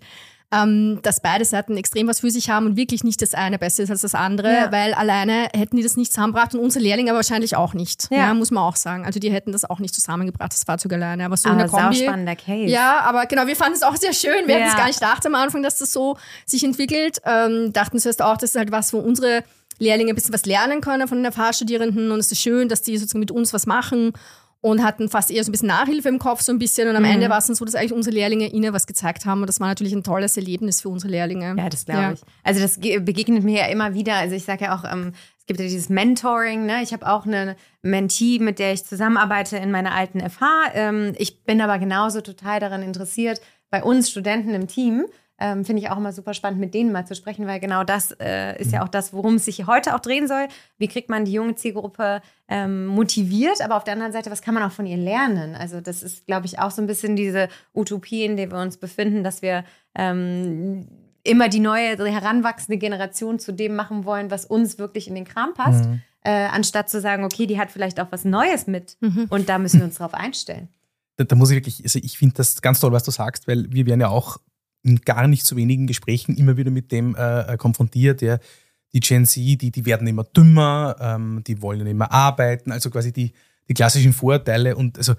ähm, 0.52 1.00
dass 1.02 1.22
beide 1.22 1.44
Seiten 1.44 1.76
extrem 1.78 2.08
was 2.08 2.20
für 2.20 2.30
sich 2.30 2.50
haben 2.50 2.66
und 2.68 2.78
wirklich 2.78 3.04
nicht 3.04 3.22
das 3.22 3.34
eine 3.34 3.58
besser 3.58 3.84
ist 3.84 3.90
als 3.90 4.02
das 4.02 4.16
andere, 4.16 4.54
ja. 4.54 4.72
weil 4.72 4.94
alleine 4.94 5.50
hätten 5.56 5.76
die 5.78 5.84
das 5.84 5.98
nicht 5.98 6.14
zusammengebracht 6.14 6.54
und 6.54 6.62
unsere 6.62 6.84
Lehrlinge 6.84 7.14
wahrscheinlich 7.14 7.56
auch 7.56 7.74
nicht. 7.74 8.08
Ja. 8.12 8.18
ja. 8.18 8.34
muss 8.34 8.52
man 8.52 8.64
auch 8.64 8.76
sagen. 8.76 9.06
Also 9.06 9.20
die 9.20 9.32
hätten 9.32 9.52
das 9.52 9.66
auch 9.66 9.80
nicht 9.80 9.94
zusammengebracht, 9.94 10.54
das 10.54 10.64
Fahrzeug 10.64 10.94
alleine. 10.94 11.26
Aber 11.26 11.38
so 11.38 11.50
aber 11.50 11.64
in 11.64 11.70
der 11.70 11.80
Kombi. 11.80 11.96
spannender 11.96 12.36
Case. 12.36 12.72
Ja, 12.72 13.02
aber 13.02 13.26
genau, 13.26 13.48
wir 13.48 13.56
fanden 13.56 13.76
es 13.76 13.84
auch 13.84 13.96
sehr 13.96 14.14
schön. 14.14 14.48
Wir 14.48 14.56
ja. 14.56 14.62
hätten 14.62 14.70
es 14.70 14.78
gar 14.78 14.88
nicht 14.88 15.00
gedacht 15.00 15.26
am 15.26 15.36
Anfang, 15.36 15.64
dass 15.64 15.78
das 15.78 15.92
so 15.92 16.18
sich 16.46 16.64
entwickelt. 16.64 17.22
Ähm, 17.26 17.74
dachten 17.74 18.00
zuerst 18.00 18.22
auch, 18.22 18.38
das 18.38 18.52
ist 18.52 18.56
halt 18.56 18.72
was, 18.72 18.94
wo 18.94 19.00
unsere 19.00 19.44
Lehrlinge 19.80 20.12
ein 20.12 20.16
bisschen 20.16 20.34
was 20.34 20.46
lernen 20.46 20.82
können 20.82 21.08
von 21.08 21.22
den 21.22 21.32
Fahrstudierenden 21.32 22.12
und 22.12 22.20
es 22.20 22.32
ist 22.32 22.42
schön, 22.42 22.70
dass 22.70 22.82
die 22.82 22.98
sozusagen 22.98 23.20
mit 23.20 23.32
uns 23.32 23.52
was 23.54 23.66
machen 23.66 24.14
und 24.66 24.84
hatten 24.84 25.10
fast 25.10 25.30
eher 25.30 25.44
so 25.44 25.50
ein 25.50 25.52
bisschen 25.52 25.68
Nachhilfe 25.68 26.10
im 26.10 26.18
Kopf 26.18 26.42
so 26.42 26.52
ein 26.52 26.58
bisschen 26.58 26.90
und 26.90 26.96
am 26.96 27.04
mhm. 27.04 27.12
Ende 27.12 27.30
war 27.30 27.38
es 27.38 27.46
dann 27.46 27.56
so, 27.56 27.66
dass 27.66 27.76
eigentlich 27.76 27.94
unsere 27.94 28.16
Lehrlinge 28.16 28.48
ihnen 28.48 28.74
was 28.74 28.88
gezeigt 28.88 29.28
haben 29.28 29.42
und 29.42 29.48
das 29.48 29.60
war 29.60 29.68
natürlich 29.68 29.94
ein 29.94 30.04
tolles 30.04 30.36
Erlebnis 30.38 30.82
für 30.82 30.90
unsere 30.90 31.12
Lehrlinge. 31.12 31.54
Ja, 31.56 31.70
das 31.70 31.86
glaube 31.86 32.02
ja. 32.02 32.12
ich. 32.14 32.22
Also 32.44 32.62
das 32.62 32.80
begegnet 32.80 33.44
mir 33.44 33.60
ja 33.60 33.68
immer 33.68 33.94
wieder, 33.94 34.16
also 34.16 34.34
ich 34.34 34.44
sage 34.44 34.66
ja 34.66 34.76
auch, 34.76 34.84
ähm, 34.92 35.14
es 35.38 35.46
gibt 35.46 35.60
ja 35.60 35.68
dieses 35.68 35.90
Mentoring, 35.90 36.66
ne? 36.66 36.82
ich 36.82 36.94
habe 36.94 37.08
auch 37.08 37.28
eine 37.28 37.56
Mentee, 37.84 38.40
mit 38.40 38.58
der 38.58 38.74
ich 38.74 38.84
zusammenarbeite 38.86 39.58
in 39.58 39.70
meiner 39.70 39.94
alten 39.94 40.20
FH. 40.20 40.72
Ähm, 40.74 41.14
ich 41.20 41.44
bin 41.44 41.62
aber 41.62 41.78
genauso 41.78 42.22
total 42.22 42.60
daran 42.60 42.82
interessiert, 42.82 43.42
bei 43.70 43.84
uns 43.84 44.10
Studenten 44.10 44.56
im 44.56 44.68
Team 44.68 45.06
ähm, 45.38 45.66
finde 45.66 45.82
ich 45.82 45.90
auch 45.90 45.98
immer 45.98 46.14
super 46.14 46.34
spannend, 46.34 46.60
mit 46.60 46.74
denen 46.74 46.92
mal 46.92 47.06
zu 47.06 47.16
sprechen, 47.16 47.46
weil 47.46 47.60
genau 47.60 47.84
das 47.84 48.12
äh, 48.20 48.60
ist 48.62 48.72
ja 48.72 48.84
auch 48.84 48.88
das, 48.88 49.12
worum 49.12 49.36
es 49.36 49.46
sich 49.46 49.68
heute 49.68 49.96
auch 49.96 50.00
drehen 50.00 50.28
soll. 50.28 50.48
Wie 50.78 50.88
kriegt 50.88 51.10
man 51.10 51.26
die 51.26 51.34
junge 51.34 51.56
Zielgruppe 51.56 52.22
ähm, 52.48 52.86
motiviert, 52.86 53.62
aber 53.62 53.76
auf 53.76 53.84
der 53.84 53.94
anderen 53.94 54.14
Seite, 54.14 54.32
was 54.32 54.42
kann 54.42 54.54
man 54.54 54.64
auch 54.64 54.72
von 54.72 54.86
ihr 54.86 54.98
lernen? 54.98 55.56
Also 55.56 55.82
das 55.82 56.04
ist, 56.04 56.26
glaube 56.26 56.46
ich, 56.46 56.60
auch 56.60 56.72
so 56.72 56.82
ein 56.82 56.88
bisschen 56.88 57.16
diese 57.16 57.50
Utopie, 57.74 58.24
in 58.24 58.38
der 58.38 58.50
wir 58.50 58.60
uns 58.60 58.78
befinden, 58.78 59.24
dass 59.24 59.42
wir 59.42 59.66
ähm, 59.94 60.88
immer 61.24 61.50
die 61.50 61.60
neue, 61.60 61.98
die 61.98 62.04
heranwachsende 62.04 62.78
Generation 62.78 63.40
zu 63.40 63.52
dem 63.52 63.76
machen 63.76 64.06
wollen, 64.06 64.32
was 64.32 64.46
uns 64.46 64.78
wirklich 64.78 65.08
in 65.08 65.16
den 65.16 65.26
Kram 65.26 65.54
passt, 65.54 65.86
mhm. 65.86 66.02
äh, 66.22 66.46
anstatt 66.46 66.90
zu 66.90 67.02
sagen, 67.02 67.26
okay, 67.26 67.46
die 67.46 67.60
hat 67.60 67.72
vielleicht 67.72 68.00
auch 68.00 68.08
was 68.12 68.24
Neues 68.24 68.68
mit 68.68 68.96
mhm. 69.02 69.26
und 69.30 69.50
da 69.50 69.58
müssen 69.58 69.80
wir 69.80 69.86
uns 69.86 69.98
drauf 69.98 70.14
einstellen. 70.14 70.70
Da, 71.18 71.24
da 71.24 71.36
muss 71.36 71.50
ich 71.50 71.56
wirklich, 71.56 71.84
also 71.84 72.00
ich 72.02 72.18
finde 72.18 72.36
das 72.36 72.62
ganz 72.62 72.80
toll, 72.80 72.92
was 72.92 73.04
du 73.04 73.12
sagst, 73.12 73.48
weil 73.48 73.72
wir 73.72 73.86
werden 73.86 74.02
ja 74.02 74.10
auch 74.10 74.38
in 74.86 75.02
gar 75.02 75.28
nicht 75.28 75.46
so 75.46 75.56
wenigen 75.56 75.88
Gesprächen 75.88 76.38
immer 76.38 76.58
wieder 76.58 76.72
mit 76.72 76.92
dem 76.92 77.16
äh, 77.16 77.54
äh 77.54 77.58
konfrontiert, 77.58 78.22
ja, 78.22 78.38
die 78.94 79.00
Gen 79.00 79.26
Z, 79.26 79.62
die, 79.62 79.72
die 79.72 79.86
werden 79.86 80.08
immer 80.08 80.24
dümmer, 80.24 80.96
ähm, 81.00 81.44
die 81.46 81.62
wollen 81.62 81.86
immer 81.86 82.12
arbeiten, 82.12 82.72
also 82.72 82.90
quasi 82.90 83.12
die, 83.12 83.34
die 83.68 83.74
klassischen 83.74 84.14
Vorurteile 84.14 84.76
und 84.76 84.98
also 84.98 85.16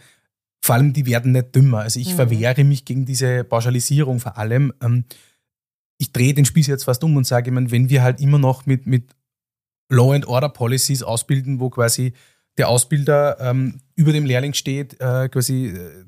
vor 0.62 0.76
allem 0.76 0.92
die 0.92 1.04
werden 1.04 1.32
nicht 1.32 1.54
dümmer. 1.54 1.80
Also 1.80 2.00
ich 2.00 2.12
mhm. 2.12 2.16
verwehre 2.16 2.64
mich 2.64 2.84
gegen 2.84 3.04
diese 3.04 3.44
Pauschalisierung 3.44 4.20
vor 4.20 4.38
allem. 4.38 4.72
Ähm, 4.80 5.04
ich 5.98 6.12
drehe 6.12 6.32
den 6.32 6.44
Spieß 6.44 6.68
jetzt 6.68 6.84
fast 6.84 7.04
um 7.04 7.16
und 7.16 7.26
sage, 7.26 7.50
ich 7.50 7.54
meine, 7.54 7.70
wenn 7.70 7.90
wir 7.90 8.02
halt 8.02 8.20
immer 8.20 8.38
noch 8.38 8.66
mit, 8.66 8.86
mit 8.86 9.14
Law 9.88 10.12
and 10.14 10.26
Order 10.26 10.48
Policies 10.48 11.02
ausbilden, 11.02 11.60
wo 11.60 11.70
quasi 11.70 12.12
der 12.58 12.68
Ausbilder 12.68 13.38
ähm, 13.40 13.80
über 13.94 14.12
dem 14.12 14.24
Lehrling 14.24 14.54
steht, 14.54 15.00
äh, 15.00 15.28
quasi 15.28 15.66
äh, 15.66 16.04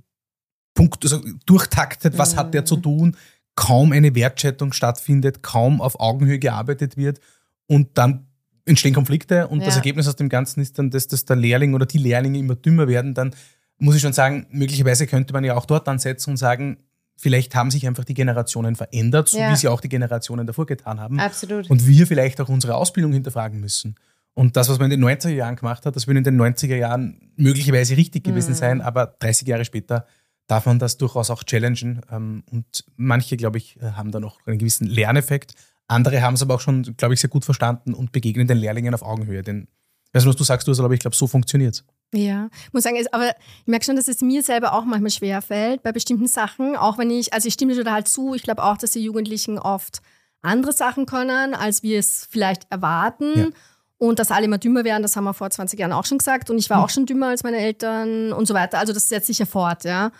Punkt, 0.74 1.04
also 1.04 1.22
durchtaktet, 1.44 2.16
was 2.16 2.34
mhm. 2.34 2.38
hat 2.38 2.54
der 2.54 2.64
zu 2.64 2.76
mhm. 2.76 2.82
tun, 2.82 3.16
kaum 3.58 3.90
eine 3.90 4.14
Wertschätzung 4.14 4.72
stattfindet, 4.72 5.42
kaum 5.42 5.80
auf 5.80 5.98
Augenhöhe 5.98 6.38
gearbeitet 6.38 6.96
wird 6.96 7.18
und 7.66 7.98
dann 7.98 8.28
entstehen 8.66 8.94
Konflikte 8.94 9.48
und 9.48 9.60
ja. 9.60 9.66
das 9.66 9.74
Ergebnis 9.74 10.06
aus 10.06 10.14
dem 10.14 10.28
Ganzen 10.28 10.60
ist 10.60 10.78
dann, 10.78 10.90
dass, 10.90 11.08
dass 11.08 11.24
der 11.24 11.34
Lehrling 11.34 11.74
oder 11.74 11.84
die 11.84 11.98
Lehrlinge 11.98 12.38
immer 12.38 12.54
dümmer 12.54 12.86
werden, 12.86 13.14
dann 13.14 13.34
muss 13.78 13.96
ich 13.96 14.00
schon 14.00 14.12
sagen, 14.12 14.46
möglicherweise 14.50 15.08
könnte 15.08 15.32
man 15.32 15.42
ja 15.42 15.56
auch 15.56 15.66
dort 15.66 15.88
ansetzen 15.88 16.30
und 16.30 16.36
sagen, 16.36 16.78
vielleicht 17.16 17.56
haben 17.56 17.72
sich 17.72 17.84
einfach 17.88 18.04
die 18.04 18.14
Generationen 18.14 18.76
verändert, 18.76 19.26
so 19.26 19.38
ja. 19.38 19.50
wie 19.50 19.56
sie 19.56 19.66
auch 19.66 19.80
die 19.80 19.88
Generationen 19.88 20.46
davor 20.46 20.66
getan 20.66 21.00
haben. 21.00 21.18
Absolut. 21.18 21.68
Und 21.68 21.84
wir 21.84 22.06
vielleicht 22.06 22.40
auch 22.40 22.48
unsere 22.48 22.76
Ausbildung 22.76 23.12
hinterfragen 23.12 23.58
müssen. 23.58 23.96
Und 24.34 24.56
das, 24.56 24.68
was 24.68 24.78
man 24.78 24.88
in 24.92 25.00
den 25.00 25.08
90er 25.08 25.30
Jahren 25.30 25.56
gemacht 25.56 25.84
hat, 25.84 25.96
das 25.96 26.06
würde 26.06 26.18
in 26.18 26.24
den 26.24 26.40
90er 26.40 26.76
Jahren 26.76 27.32
möglicherweise 27.34 27.96
richtig 27.96 28.22
gewesen 28.22 28.52
mhm. 28.52 28.56
sein, 28.56 28.80
aber 28.80 29.16
30 29.18 29.48
Jahre 29.48 29.64
später 29.64 30.06
darf 30.48 30.66
man 30.66 30.80
das 30.80 30.96
durchaus 30.96 31.30
auch 31.30 31.44
challengen. 31.44 32.00
Ähm, 32.10 32.42
und 32.50 32.84
manche, 32.96 33.36
glaube 33.36 33.58
ich, 33.58 33.78
haben 33.80 34.10
da 34.10 34.18
noch 34.18 34.44
einen 34.46 34.58
gewissen 34.58 34.86
Lerneffekt. 34.86 35.54
Andere 35.86 36.20
haben 36.22 36.34
es 36.34 36.42
aber 36.42 36.56
auch 36.56 36.60
schon, 36.60 36.82
glaube 36.96 37.14
ich, 37.14 37.20
sehr 37.20 37.30
gut 37.30 37.44
verstanden 37.44 37.94
und 37.94 38.12
begegnen 38.12 38.48
den 38.48 38.58
Lehrlingen 38.58 38.94
auf 38.94 39.02
Augenhöhe. 39.02 39.42
Denn, 39.42 39.68
du, 40.12 40.26
was 40.26 40.36
du 40.36 40.44
sagst, 40.44 40.66
du, 40.66 40.72
aber 40.82 40.94
ich 40.94 41.00
glaube, 41.00 41.16
so 41.16 41.26
funktioniert 41.26 41.76
es. 41.76 41.84
Ja, 42.12 42.48
ich 42.66 42.72
muss 42.72 42.84
sagen, 42.84 42.96
aber 43.12 43.28
ich 43.28 43.66
merke 43.66 43.84
schon, 43.84 43.96
dass 43.96 44.08
es 44.08 44.22
mir 44.22 44.42
selber 44.42 44.72
auch 44.72 44.84
manchmal 44.84 45.10
schwer 45.10 45.42
fällt 45.42 45.82
bei 45.82 45.92
bestimmten 45.92 46.26
Sachen, 46.26 46.74
auch 46.74 46.96
wenn 46.96 47.10
ich, 47.10 47.34
also 47.34 47.48
ich 47.48 47.54
stimme 47.54 47.74
dir 47.74 47.84
total 47.84 48.04
zu, 48.04 48.34
ich 48.34 48.42
glaube 48.42 48.64
auch, 48.64 48.78
dass 48.78 48.90
die 48.90 49.02
Jugendlichen 49.02 49.58
oft 49.58 50.00
andere 50.40 50.72
Sachen 50.72 51.04
können, 51.04 51.54
als 51.54 51.82
wir 51.82 51.98
es 51.98 52.26
vielleicht 52.30 52.70
erwarten. 52.70 53.32
Ja. 53.36 53.46
Und 53.98 54.20
dass 54.20 54.30
alle 54.30 54.44
immer 54.44 54.58
dümmer 54.58 54.84
werden, 54.84 55.02
das 55.02 55.16
haben 55.16 55.24
wir 55.24 55.34
vor 55.34 55.50
20 55.50 55.78
Jahren 55.78 55.92
auch 55.92 56.06
schon 56.06 56.18
gesagt. 56.18 56.50
Und 56.50 56.58
ich 56.58 56.70
war 56.70 56.78
hm. 56.78 56.84
auch 56.84 56.90
schon 56.90 57.04
dümmer 57.04 57.28
als 57.28 57.42
meine 57.42 57.58
Eltern 57.58 58.32
und 58.32 58.46
so 58.46 58.54
weiter. 58.54 58.78
Also 58.78 58.92
das 58.92 59.08
setzt 59.08 59.26
sich 59.26 59.40
ja 59.40 59.46
fort, 59.46 59.84
ja. 59.84 60.12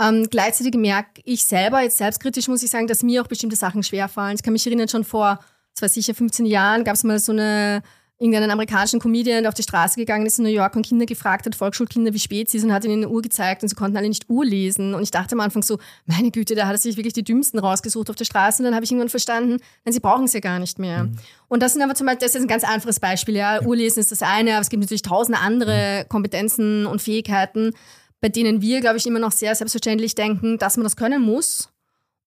Ähm, 0.00 0.26
gleichzeitig 0.30 0.74
merke 0.74 1.20
ich 1.24 1.44
selber, 1.44 1.80
jetzt 1.80 1.98
selbstkritisch 1.98 2.48
muss 2.48 2.62
ich 2.62 2.70
sagen, 2.70 2.86
dass 2.86 3.02
mir 3.02 3.22
auch 3.22 3.28
bestimmte 3.28 3.56
Sachen 3.56 3.82
schwerfallen. 3.82 4.36
Ich 4.36 4.42
kann 4.42 4.52
mich 4.52 4.66
erinnern, 4.66 4.88
schon 4.88 5.04
vor, 5.04 5.38
das 5.74 5.82
war 5.82 5.88
sicher 5.88 6.14
15 6.14 6.46
Jahren, 6.46 6.84
gab 6.84 6.94
es 6.94 7.04
mal 7.04 7.18
so 7.18 7.32
eine 7.32 7.82
irgendeinen 8.18 8.52
amerikanischen 8.52 9.00
Comedian, 9.00 9.42
der 9.42 9.48
auf 9.48 9.54
die 9.54 9.64
Straße 9.64 9.96
gegangen 9.96 10.24
ist 10.24 10.38
in 10.38 10.44
New 10.44 10.50
York 10.50 10.76
und 10.76 10.86
Kinder 10.86 11.04
gefragt 11.04 11.46
hat, 11.46 11.56
Volksschulkinder, 11.56 12.14
wie 12.14 12.18
spät 12.20 12.48
sie 12.48 12.60
sind, 12.60 12.70
und 12.70 12.74
hat 12.74 12.84
ihnen 12.84 13.04
eine 13.04 13.08
Uhr 13.08 13.22
gezeigt 13.22 13.62
und 13.62 13.68
sie 13.68 13.74
konnten 13.74 13.96
alle 13.96 14.08
nicht 14.08 14.30
Uhr 14.30 14.44
lesen. 14.44 14.94
Und 14.94 15.02
ich 15.02 15.10
dachte 15.10 15.34
am 15.34 15.40
Anfang 15.40 15.62
so, 15.62 15.78
meine 16.06 16.30
Güte, 16.30 16.54
da 16.54 16.66
hat 16.66 16.74
er 16.74 16.78
sich 16.78 16.96
wirklich 16.96 17.12
die 17.12 17.24
Dümmsten 17.24 17.58
rausgesucht 17.58 18.10
auf 18.10 18.16
der 18.16 18.24
Straße. 18.24 18.62
Und 18.62 18.66
dann 18.66 18.74
habe 18.74 18.84
ich 18.84 18.92
irgendwann 18.92 19.08
verstanden, 19.08 19.58
nein, 19.84 19.92
sie 19.92 20.00
brauchen 20.00 20.24
es 20.24 20.32
ja 20.32 20.40
gar 20.40 20.60
nicht 20.60 20.78
mehr. 20.78 21.04
Mhm. 21.04 21.16
Und 21.48 21.62
das 21.62 21.72
sind 21.72 21.82
aber 21.82 21.94
zum 21.94 22.06
Beispiel, 22.06 22.26
das 22.26 22.34
ist 22.36 22.42
ein 22.42 22.48
ganz 22.48 22.62
einfaches 22.62 23.00
Beispiel, 23.00 23.36
ja. 23.36 23.60
Uhrlesen 23.62 24.00
ist 24.00 24.12
das 24.12 24.22
eine, 24.22 24.52
aber 24.52 24.60
es 24.60 24.70
gibt 24.70 24.82
natürlich 24.82 25.02
tausende 25.02 25.40
andere 25.40 26.06
Kompetenzen 26.08 26.86
und 26.86 27.02
Fähigkeiten, 27.02 27.72
bei 28.24 28.30
denen 28.30 28.62
wir, 28.62 28.80
glaube 28.80 28.96
ich, 28.96 29.06
immer 29.06 29.18
noch 29.18 29.32
sehr 29.32 29.54
selbstverständlich 29.54 30.14
denken, 30.14 30.56
dass 30.56 30.78
man 30.78 30.84
das 30.84 30.96
können 30.96 31.20
muss 31.20 31.68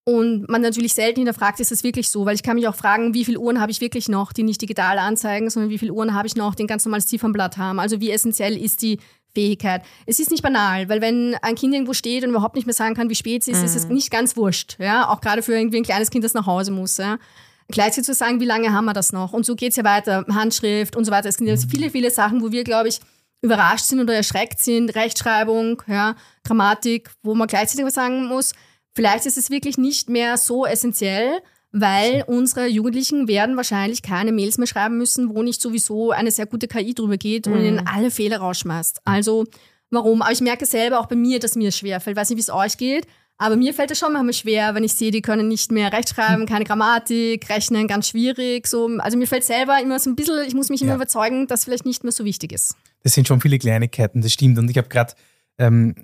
und 0.04 0.48
man 0.48 0.62
natürlich 0.62 0.94
selten 0.94 1.18
hinterfragt, 1.18 1.58
ist 1.58 1.72
das 1.72 1.82
wirklich 1.82 2.08
so? 2.08 2.24
Weil 2.24 2.36
ich 2.36 2.44
kann 2.44 2.54
mich 2.54 2.68
auch 2.68 2.76
fragen, 2.76 3.14
wie 3.14 3.24
viele 3.24 3.40
Uhren 3.40 3.60
habe 3.60 3.72
ich 3.72 3.80
wirklich 3.80 4.08
noch, 4.08 4.32
die 4.32 4.44
nicht 4.44 4.62
digital 4.62 5.00
anzeigen, 5.00 5.50
sondern 5.50 5.70
wie 5.70 5.78
viele 5.78 5.92
Uhren 5.92 6.14
habe 6.14 6.28
ich 6.28 6.36
noch, 6.36 6.54
die 6.54 6.62
ein 6.62 6.66
ganz 6.68 6.84
normales 6.84 7.06
Ziffernblatt 7.06 7.58
haben? 7.58 7.80
Also 7.80 8.00
wie 8.00 8.12
essentiell 8.12 8.56
ist 8.56 8.82
die 8.82 9.00
Fähigkeit? 9.34 9.82
Es 10.06 10.20
ist 10.20 10.30
nicht 10.30 10.44
banal, 10.44 10.88
weil 10.88 11.00
wenn 11.00 11.34
ein 11.42 11.56
Kind 11.56 11.74
irgendwo 11.74 11.94
steht 11.94 12.22
und 12.22 12.30
überhaupt 12.30 12.54
nicht 12.54 12.68
mehr 12.68 12.74
sagen 12.74 12.94
kann, 12.94 13.10
wie 13.10 13.16
spät 13.16 13.42
es 13.42 13.48
ist, 13.48 13.58
mhm. 13.58 13.64
ist 13.64 13.74
es 13.74 13.88
mhm. 13.88 13.94
nicht 13.94 14.12
ganz 14.12 14.36
wurscht. 14.36 14.76
Ja? 14.78 15.08
Auch 15.08 15.20
gerade 15.20 15.42
für 15.42 15.54
irgendwie 15.54 15.78
ein 15.78 15.82
kleines 15.82 16.10
Kind, 16.10 16.22
das 16.22 16.32
nach 16.32 16.46
Hause 16.46 16.70
muss. 16.70 16.96
Ja? 16.98 17.18
Gleichzeitig 17.66 18.04
zu 18.04 18.14
sagen, 18.14 18.38
wie 18.38 18.44
lange 18.44 18.72
haben 18.72 18.84
wir 18.84 18.94
das 18.94 19.12
noch? 19.12 19.32
Und 19.32 19.44
so 19.44 19.56
geht 19.56 19.70
es 19.70 19.76
ja 19.76 19.82
weiter. 19.82 20.24
Handschrift 20.32 20.94
und 20.94 21.06
so 21.06 21.10
weiter. 21.10 21.28
Es 21.28 21.34
sind 21.38 21.48
jetzt 21.48 21.68
viele, 21.68 21.90
viele 21.90 22.12
Sachen, 22.12 22.40
wo 22.40 22.52
wir, 22.52 22.62
glaube 22.62 22.88
ich, 22.88 23.00
überrascht 23.40 23.86
sind 23.86 24.00
oder 24.00 24.14
erschreckt 24.14 24.60
sind. 24.60 24.94
Rechtschreibung, 24.94 25.82
ja, 25.86 26.16
Grammatik, 26.44 27.10
wo 27.22 27.34
man 27.34 27.48
gleichzeitig 27.48 27.84
was 27.84 27.94
sagen 27.94 28.26
muss 28.26 28.52
Vielleicht 28.98 29.26
ist 29.26 29.38
es 29.38 29.48
wirklich 29.48 29.78
nicht 29.78 30.08
mehr 30.08 30.36
so 30.36 30.66
essentiell, 30.66 31.40
weil 31.70 32.24
unsere 32.26 32.66
Jugendlichen 32.66 33.28
werden 33.28 33.56
wahrscheinlich 33.56 34.02
keine 34.02 34.32
Mails 34.32 34.58
mehr 34.58 34.66
schreiben 34.66 34.98
müssen, 34.98 35.32
wo 35.32 35.44
nicht 35.44 35.62
sowieso 35.62 36.10
eine 36.10 36.32
sehr 36.32 36.46
gute 36.46 36.66
KI 36.66 36.94
drüber 36.94 37.16
geht 37.16 37.46
und 37.46 37.60
ihnen 37.60 37.76
mhm. 37.76 37.86
alle 37.86 38.10
Fehler 38.10 38.38
rausschmeißt. 38.38 39.02
Also 39.04 39.44
warum? 39.90 40.20
Aber 40.20 40.32
ich 40.32 40.40
merke 40.40 40.66
selber 40.66 40.98
auch 40.98 41.06
bei 41.06 41.14
mir, 41.14 41.38
dass 41.38 41.54
mir 41.54 41.68
es 41.68 41.78
schwerfällt. 41.78 42.16
Ich 42.16 42.20
weiß 42.20 42.30
nicht, 42.30 42.38
wie 42.38 42.42
es 42.42 42.50
euch 42.50 42.76
geht, 42.76 43.06
aber 43.38 43.56
mir 43.56 43.72
fällt 43.72 43.92
es 43.92 44.00
schon 44.00 44.12
manchmal 44.12 44.32
schwer, 44.32 44.74
wenn 44.74 44.82
ich 44.82 44.94
sehe, 44.94 45.12
die 45.12 45.22
können 45.22 45.46
nicht 45.46 45.70
mehr 45.70 45.92
rechtschreiben, 45.92 46.44
keine 46.44 46.64
Grammatik, 46.64 47.48
rechnen, 47.48 47.86
ganz 47.86 48.08
schwierig. 48.08 48.66
So. 48.66 48.88
Also 48.98 49.16
mir 49.16 49.28
fällt 49.28 49.44
selber 49.44 49.80
immer 49.80 49.98
so 50.00 50.10
ein 50.10 50.16
bisschen, 50.16 50.44
ich 50.46 50.54
muss 50.54 50.70
mich 50.70 50.82
immer 50.82 50.90
ja. 50.90 50.96
überzeugen, 50.96 51.46
dass 51.46 51.64
vielleicht 51.64 51.86
nicht 51.86 52.02
mehr 52.02 52.12
so 52.12 52.24
wichtig 52.24 52.52
ist. 52.52 52.74
Das 53.04 53.14
sind 53.14 53.28
schon 53.28 53.40
viele 53.40 53.58
Kleinigkeiten, 53.58 54.22
das 54.22 54.32
stimmt. 54.32 54.58
Und 54.58 54.68
ich 54.68 54.76
habe 54.76 54.88
gerade 54.88 55.14
ähm, 55.56 55.94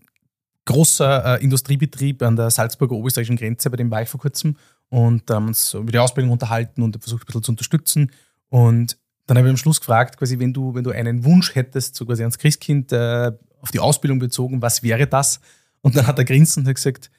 großer 0.65 1.41
äh, 1.41 1.43
Industriebetrieb 1.43 2.23
an 2.23 2.37
der 2.37 2.51
Salzburger 2.51 2.95
oberösterreichischen 2.95 3.37
Grenze, 3.37 3.69
bei 3.69 3.77
dem 3.77 3.91
war 3.91 4.03
ich 4.03 4.09
vor 4.09 4.21
kurzem 4.21 4.57
und 4.89 5.29
haben 5.29 5.49
uns 5.49 5.75
über 5.75 5.91
die 5.91 5.99
Ausbildung 5.99 6.31
unterhalten 6.31 6.83
und 6.83 6.97
versucht 7.03 7.23
ein 7.23 7.27
bisschen 7.27 7.43
zu 7.43 7.53
unterstützen. 7.53 8.13
Und 8.49 8.97
dann 9.27 9.37
habe 9.39 9.49
ich 9.49 9.51
am 9.51 9.57
Schluss 9.57 9.81
gefragt, 9.81 10.19
quasi, 10.19 10.39
wenn 10.39 10.53
du, 10.53 10.73
wenn 10.75 10.85
du 10.85 10.91
einen 10.91 11.25
Wunsch 11.25 11.57
hättest, 11.57 11.97
so 11.97 12.07
quasi 12.07 12.23
ans 12.23 12.39
Christkind 12.39 12.93
äh, 12.93 13.33
auf 13.61 13.73
die 13.73 13.81
Ausbildung 13.81 14.21
bezogen, 14.21 14.63
was 14.63 14.85
wäre 14.85 15.09
das? 15.09 15.41
Und 15.81 15.97
dann 15.97 16.07
hat 16.07 16.19
er 16.19 16.25
grinsen 16.25 16.63
und 16.63 16.69
hat 16.69 16.77
gesagt, 16.77 17.11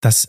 dass 0.00 0.28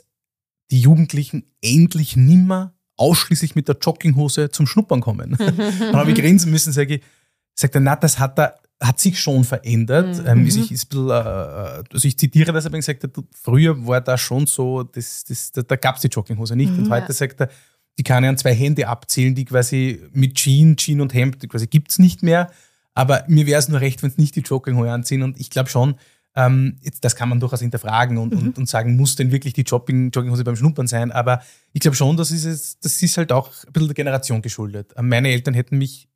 die 0.72 0.80
Jugendlichen 0.80 1.46
endlich 1.62 2.16
nimmer 2.16 2.74
ausschließlich 2.98 3.56
mit 3.56 3.68
der 3.68 3.78
Jogginghose 3.80 4.50
zum 4.50 4.68
Schnuppern 4.68 5.02
kommen. 5.02 5.36
dann 5.38 5.96
habe 5.96 6.12
ich 6.12 6.18
grinsen 6.18 6.52
müssen, 6.52 6.72
sage 6.74 6.96
ich, 6.96 7.02
sagt 7.54 7.76
er, 7.76 7.82
na, 7.82 7.96
das 7.96 8.20
hat 8.20 8.40
er 8.40 8.60
hat 8.82 9.00
sich 9.00 9.20
schon 9.20 9.44
verändert. 9.44 10.20
Mhm. 10.20 10.28
Ähm, 10.28 10.48
ist, 10.48 10.58
ich, 10.58 10.72
ist 10.72 10.86
bisschen, 10.88 11.10
äh, 11.10 11.14
also 11.14 12.08
ich 12.08 12.18
zitiere 12.18 12.52
das, 12.52 12.66
aber 12.66 12.78
gesagt, 12.78 13.08
früher 13.34 13.88
war 13.88 14.02
da 14.02 14.18
schon 14.18 14.48
so, 14.48 14.84
das, 14.84 15.24
das, 15.24 15.52
da, 15.52 15.62
da 15.62 15.76
gab 15.76 15.96
es 15.96 16.02
die 16.02 16.08
Jogginghose 16.08 16.56
nicht. 16.56 16.72
Mhm, 16.74 16.80
und 16.80 16.90
heute 16.90 17.08
ja. 17.08 17.14
sagt 17.14 17.42
er, 17.42 17.50
die 17.98 18.04
kann 18.04 18.24
ich 18.24 18.30
an 18.30 18.38
zwei 18.38 18.54
Hände 18.54 18.88
abzählen, 18.88 19.34
die 19.34 19.46
quasi 19.46 20.02
mit 20.12 20.36
Jean, 20.36 20.76
Jean 20.76 21.00
und 21.00 21.14
Hemd, 21.14 21.42
die 21.42 21.48
quasi 21.48 21.68
gibt 21.68 21.92
es 21.92 22.00
nicht 22.00 22.24
mehr. 22.24 22.52
Aber 22.94 23.24
mir 23.28 23.46
wäre 23.46 23.60
es 23.60 23.70
nur 23.70 23.80
recht, 23.80 24.04
wenn 24.04 24.10
es 24.10 24.18
nicht 24.18 24.36
die 24.36 24.42
Jogginghose 24.42 24.92
anziehen. 24.92 25.24
Und 25.24 25.40
ich 25.40 25.50
glaube 25.50 25.70
schon, 25.70 25.96
ähm, 26.36 26.78
jetzt, 26.82 27.04
das 27.06 27.16
kann 27.16 27.30
man 27.30 27.40
durchaus 27.40 27.62
hinterfragen 27.62 28.18
und, 28.18 28.34
mhm. 28.34 28.40
und, 28.40 28.58
und, 28.58 28.70
sagen, 28.70 28.98
muss 28.98 29.16
denn 29.16 29.32
wirklich 29.32 29.54
die 29.54 29.62
Jogging, 29.62 30.12
Jogginghose 30.12 30.44
beim 30.44 30.56
Schnuppern 30.56 30.88
sein? 30.88 31.12
Aber 31.12 31.42
ich 31.72 31.80
glaube 31.80 31.96
schon, 31.96 32.18
das 32.18 32.32
ist, 32.32 32.84
das 32.84 33.02
ist 33.02 33.18
halt 33.18 33.32
auch 33.32 33.50
ein 33.66 33.72
bisschen 33.72 33.88
der 33.88 33.96
Generation 33.96 34.42
geschuldet. 34.42 34.94
Meine 35.02 35.30
Eltern 35.30 35.54
hätten 35.54 35.78
mich 35.78 36.10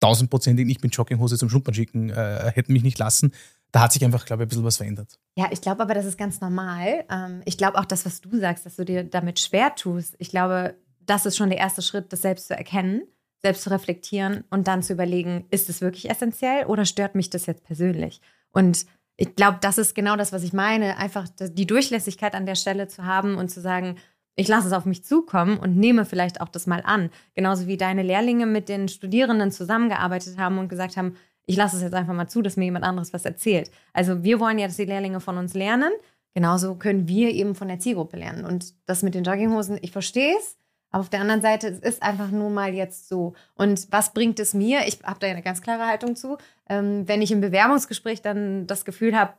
tausendprozentig 0.00 0.66
nicht 0.66 0.82
mit 0.82 0.94
Jogginghose 0.94 1.36
zum 1.36 1.50
Schnuppern 1.50 1.74
schicken, 1.74 2.10
äh, 2.10 2.52
hätten 2.54 2.72
mich 2.72 2.82
nicht 2.82 2.98
lassen. 2.98 3.32
Da 3.70 3.80
hat 3.80 3.92
sich 3.92 4.02
einfach, 4.02 4.24
glaube 4.24 4.42
ich, 4.42 4.46
ein 4.46 4.48
bisschen 4.48 4.64
was 4.64 4.78
verändert. 4.78 5.18
Ja, 5.36 5.48
ich 5.50 5.60
glaube 5.60 5.82
aber, 5.82 5.92
das 5.92 6.06
ist 6.06 6.16
ganz 6.16 6.40
normal. 6.40 7.04
Ähm, 7.10 7.42
ich 7.44 7.58
glaube 7.58 7.78
auch 7.78 7.84
das, 7.84 8.06
was 8.06 8.22
du 8.22 8.38
sagst, 8.38 8.64
dass 8.64 8.76
du 8.76 8.84
dir 8.84 9.04
damit 9.04 9.40
schwer 9.40 9.74
tust. 9.74 10.14
Ich 10.18 10.30
glaube, 10.30 10.74
das 11.04 11.26
ist 11.26 11.36
schon 11.36 11.50
der 11.50 11.58
erste 11.58 11.82
Schritt, 11.82 12.12
das 12.12 12.22
selbst 12.22 12.46
zu 12.46 12.56
erkennen, 12.56 13.02
selbst 13.42 13.62
zu 13.62 13.70
reflektieren 13.70 14.44
und 14.50 14.68
dann 14.68 14.82
zu 14.82 14.94
überlegen, 14.94 15.46
ist 15.50 15.68
es 15.68 15.82
wirklich 15.82 16.08
essentiell 16.08 16.64
oder 16.64 16.86
stört 16.86 17.14
mich 17.14 17.28
das 17.28 17.46
jetzt 17.46 17.64
persönlich? 17.64 18.20
Und 18.52 18.86
ich 19.20 19.34
glaube, 19.34 19.58
das 19.60 19.78
ist 19.78 19.96
genau 19.96 20.16
das, 20.16 20.32
was 20.32 20.44
ich 20.44 20.52
meine. 20.52 20.96
Einfach 20.96 21.26
die 21.40 21.66
Durchlässigkeit 21.66 22.34
an 22.34 22.46
der 22.46 22.54
Stelle 22.54 22.86
zu 22.86 23.04
haben 23.04 23.36
und 23.36 23.48
zu 23.50 23.60
sagen, 23.60 23.96
ich 24.36 24.46
lasse 24.46 24.68
es 24.68 24.72
auf 24.72 24.84
mich 24.84 25.04
zukommen 25.04 25.58
und 25.58 25.76
nehme 25.76 26.04
vielleicht 26.04 26.40
auch 26.40 26.48
das 26.48 26.68
mal 26.68 26.82
an. 26.84 27.10
Genauso 27.34 27.66
wie 27.66 27.76
deine 27.76 28.04
Lehrlinge 28.04 28.46
mit 28.46 28.68
den 28.68 28.86
Studierenden 28.88 29.50
zusammengearbeitet 29.50 30.38
haben 30.38 30.58
und 30.58 30.68
gesagt 30.68 30.96
haben, 30.96 31.16
ich 31.46 31.56
lasse 31.56 31.76
es 31.76 31.82
jetzt 31.82 31.94
einfach 31.94 32.14
mal 32.14 32.28
zu, 32.28 32.42
dass 32.42 32.56
mir 32.56 32.66
jemand 32.66 32.84
anderes 32.84 33.12
was 33.12 33.24
erzählt. 33.24 33.72
Also 33.92 34.22
wir 34.22 34.38
wollen 34.38 34.60
ja, 34.60 34.68
dass 34.68 34.76
die 34.76 34.84
Lehrlinge 34.84 35.18
von 35.18 35.36
uns 35.36 35.54
lernen. 35.54 35.90
genauso 36.32 36.76
können 36.76 37.08
wir 37.08 37.30
eben 37.30 37.56
von 37.56 37.66
der 37.66 37.80
Zielgruppe 37.80 38.18
lernen. 38.18 38.44
Und 38.44 38.74
das 38.86 39.02
mit 39.02 39.16
den 39.16 39.24
Jogginghosen, 39.24 39.78
ich 39.82 39.90
verstehe 39.90 40.36
es, 40.38 40.56
aber 40.90 41.02
auf 41.02 41.10
der 41.10 41.20
anderen 41.20 41.42
Seite, 41.42 41.68
es 41.68 41.78
ist 41.80 42.02
einfach 42.02 42.30
nur 42.30 42.50
mal 42.50 42.74
jetzt 42.74 43.08
so. 43.08 43.34
Und 43.54 43.88
was 43.90 44.12
bringt 44.14 44.40
es 44.40 44.54
mir? 44.54 44.86
Ich 44.86 45.00
habe 45.04 45.20
da 45.20 45.26
eine 45.26 45.42
ganz 45.42 45.60
klare 45.60 45.86
Haltung 45.86 46.16
zu. 46.16 46.38
Ähm, 46.68 47.06
wenn 47.06 47.20
ich 47.20 47.30
im 47.30 47.40
Bewerbungsgespräch 47.40 48.22
dann 48.22 48.66
das 48.66 48.84
Gefühl 48.84 49.16
habe, 49.16 49.34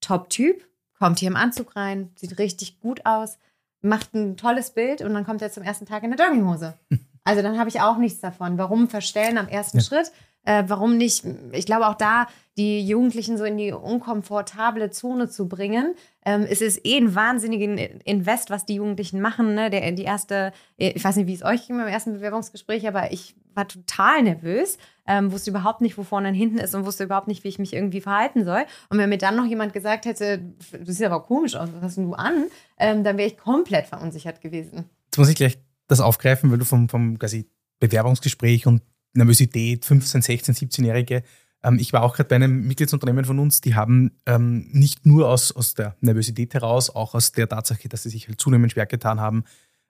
Top-Typ, 0.00 0.64
kommt 0.98 1.18
hier 1.18 1.28
im 1.28 1.36
Anzug 1.36 1.74
rein, 1.74 2.10
sieht 2.14 2.38
richtig 2.38 2.80
gut 2.80 3.04
aus, 3.04 3.38
macht 3.80 4.14
ein 4.14 4.36
tolles 4.36 4.70
Bild 4.70 5.02
und 5.02 5.14
dann 5.14 5.24
kommt 5.24 5.42
er 5.42 5.50
zum 5.50 5.64
ersten 5.64 5.86
Tag 5.86 6.04
in 6.04 6.14
der 6.14 6.26
Jogginghose. 6.26 6.78
Also 7.24 7.40
dann 7.40 7.56
habe 7.56 7.68
ich 7.68 7.80
auch 7.80 7.98
nichts 7.98 8.18
davon. 8.18 8.58
Warum 8.58 8.88
verstellen 8.88 9.38
am 9.38 9.46
ersten 9.46 9.78
ja. 9.78 9.84
Schritt? 9.84 10.10
Äh, 10.44 10.64
warum 10.66 10.96
nicht? 10.96 11.24
Ich 11.52 11.66
glaube 11.66 11.86
auch 11.86 11.94
da, 11.94 12.26
die 12.56 12.86
Jugendlichen 12.86 13.38
so 13.38 13.44
in 13.44 13.56
die 13.56 13.72
unkomfortable 13.72 14.90
Zone 14.90 15.28
zu 15.28 15.48
bringen. 15.48 15.94
Ähm, 16.24 16.46
es 16.48 16.60
ist 16.60 16.84
eh 16.84 16.98
ein 16.98 17.14
wahnsinnigen 17.14 17.78
Invest, 17.78 18.50
was 18.50 18.66
die 18.66 18.74
Jugendlichen 18.74 19.20
machen. 19.20 19.54
Ne? 19.54 19.70
Der, 19.70 19.90
die 19.92 20.02
erste, 20.02 20.52
ich 20.76 21.02
weiß 21.02 21.16
nicht, 21.16 21.26
wie 21.26 21.34
es 21.34 21.44
euch 21.44 21.66
ging 21.66 21.78
beim 21.78 21.88
ersten 21.88 22.12
Bewerbungsgespräch, 22.12 22.86
aber 22.86 23.12
ich 23.12 23.34
war 23.54 23.68
total 23.68 24.22
nervös, 24.22 24.78
ähm, 25.06 25.32
wusste 25.32 25.50
überhaupt 25.50 25.80
nicht, 25.80 25.96
wo 25.96 26.02
vorne 26.02 26.28
und 26.28 26.34
hinten 26.34 26.58
ist 26.58 26.74
und 26.74 26.84
wusste 26.84 27.04
überhaupt 27.04 27.28
nicht, 27.28 27.44
wie 27.44 27.48
ich 27.48 27.58
mich 27.58 27.72
irgendwie 27.72 28.00
verhalten 28.00 28.44
soll. 28.44 28.64
Und 28.88 28.98
wenn 28.98 29.08
mir 29.08 29.18
dann 29.18 29.36
noch 29.36 29.46
jemand 29.46 29.72
gesagt 29.72 30.04
hätte, 30.04 30.38
du 30.38 30.84
siehst 30.84 31.02
aber 31.02 31.22
komisch 31.22 31.54
aus, 31.54 31.68
was 31.74 31.82
hast 31.82 31.98
du 31.98 32.14
an, 32.14 32.46
ähm, 32.78 33.04
dann 33.04 33.16
wäre 33.16 33.28
ich 33.28 33.38
komplett 33.38 33.86
verunsichert 33.86 34.40
gewesen. 34.40 34.90
Jetzt 35.06 35.18
muss 35.18 35.28
ich 35.28 35.36
gleich 35.36 35.58
das 35.88 36.00
aufgreifen, 36.00 36.50
weil 36.50 36.58
du 36.58 36.64
vom, 36.64 36.88
vom 36.88 37.18
quasi 37.18 37.48
Bewerbungsgespräch 37.80 38.66
und 38.66 38.82
Nervosität, 39.14 39.84
15, 39.84 40.22
16, 40.22 40.54
17-Jährige, 40.54 41.22
ähm, 41.62 41.78
ich 41.78 41.92
war 41.92 42.02
auch 42.02 42.14
gerade 42.14 42.28
bei 42.28 42.36
einem 42.36 42.66
Mitgliedsunternehmen 42.66 43.24
von 43.24 43.38
uns, 43.38 43.60
die 43.60 43.74
haben 43.74 44.12
ähm, 44.26 44.68
nicht 44.72 45.06
nur 45.06 45.28
aus, 45.28 45.52
aus 45.52 45.74
der 45.74 45.96
Nervosität 46.00 46.54
heraus, 46.54 46.90
auch 46.90 47.14
aus 47.14 47.32
der 47.32 47.48
Tatsache, 47.48 47.88
dass 47.88 48.02
sie 48.02 48.10
sich 48.10 48.28
halt 48.28 48.40
zunehmend 48.40 48.72
schwer 48.72 48.86
getan 48.86 49.20
haben, 49.20 49.44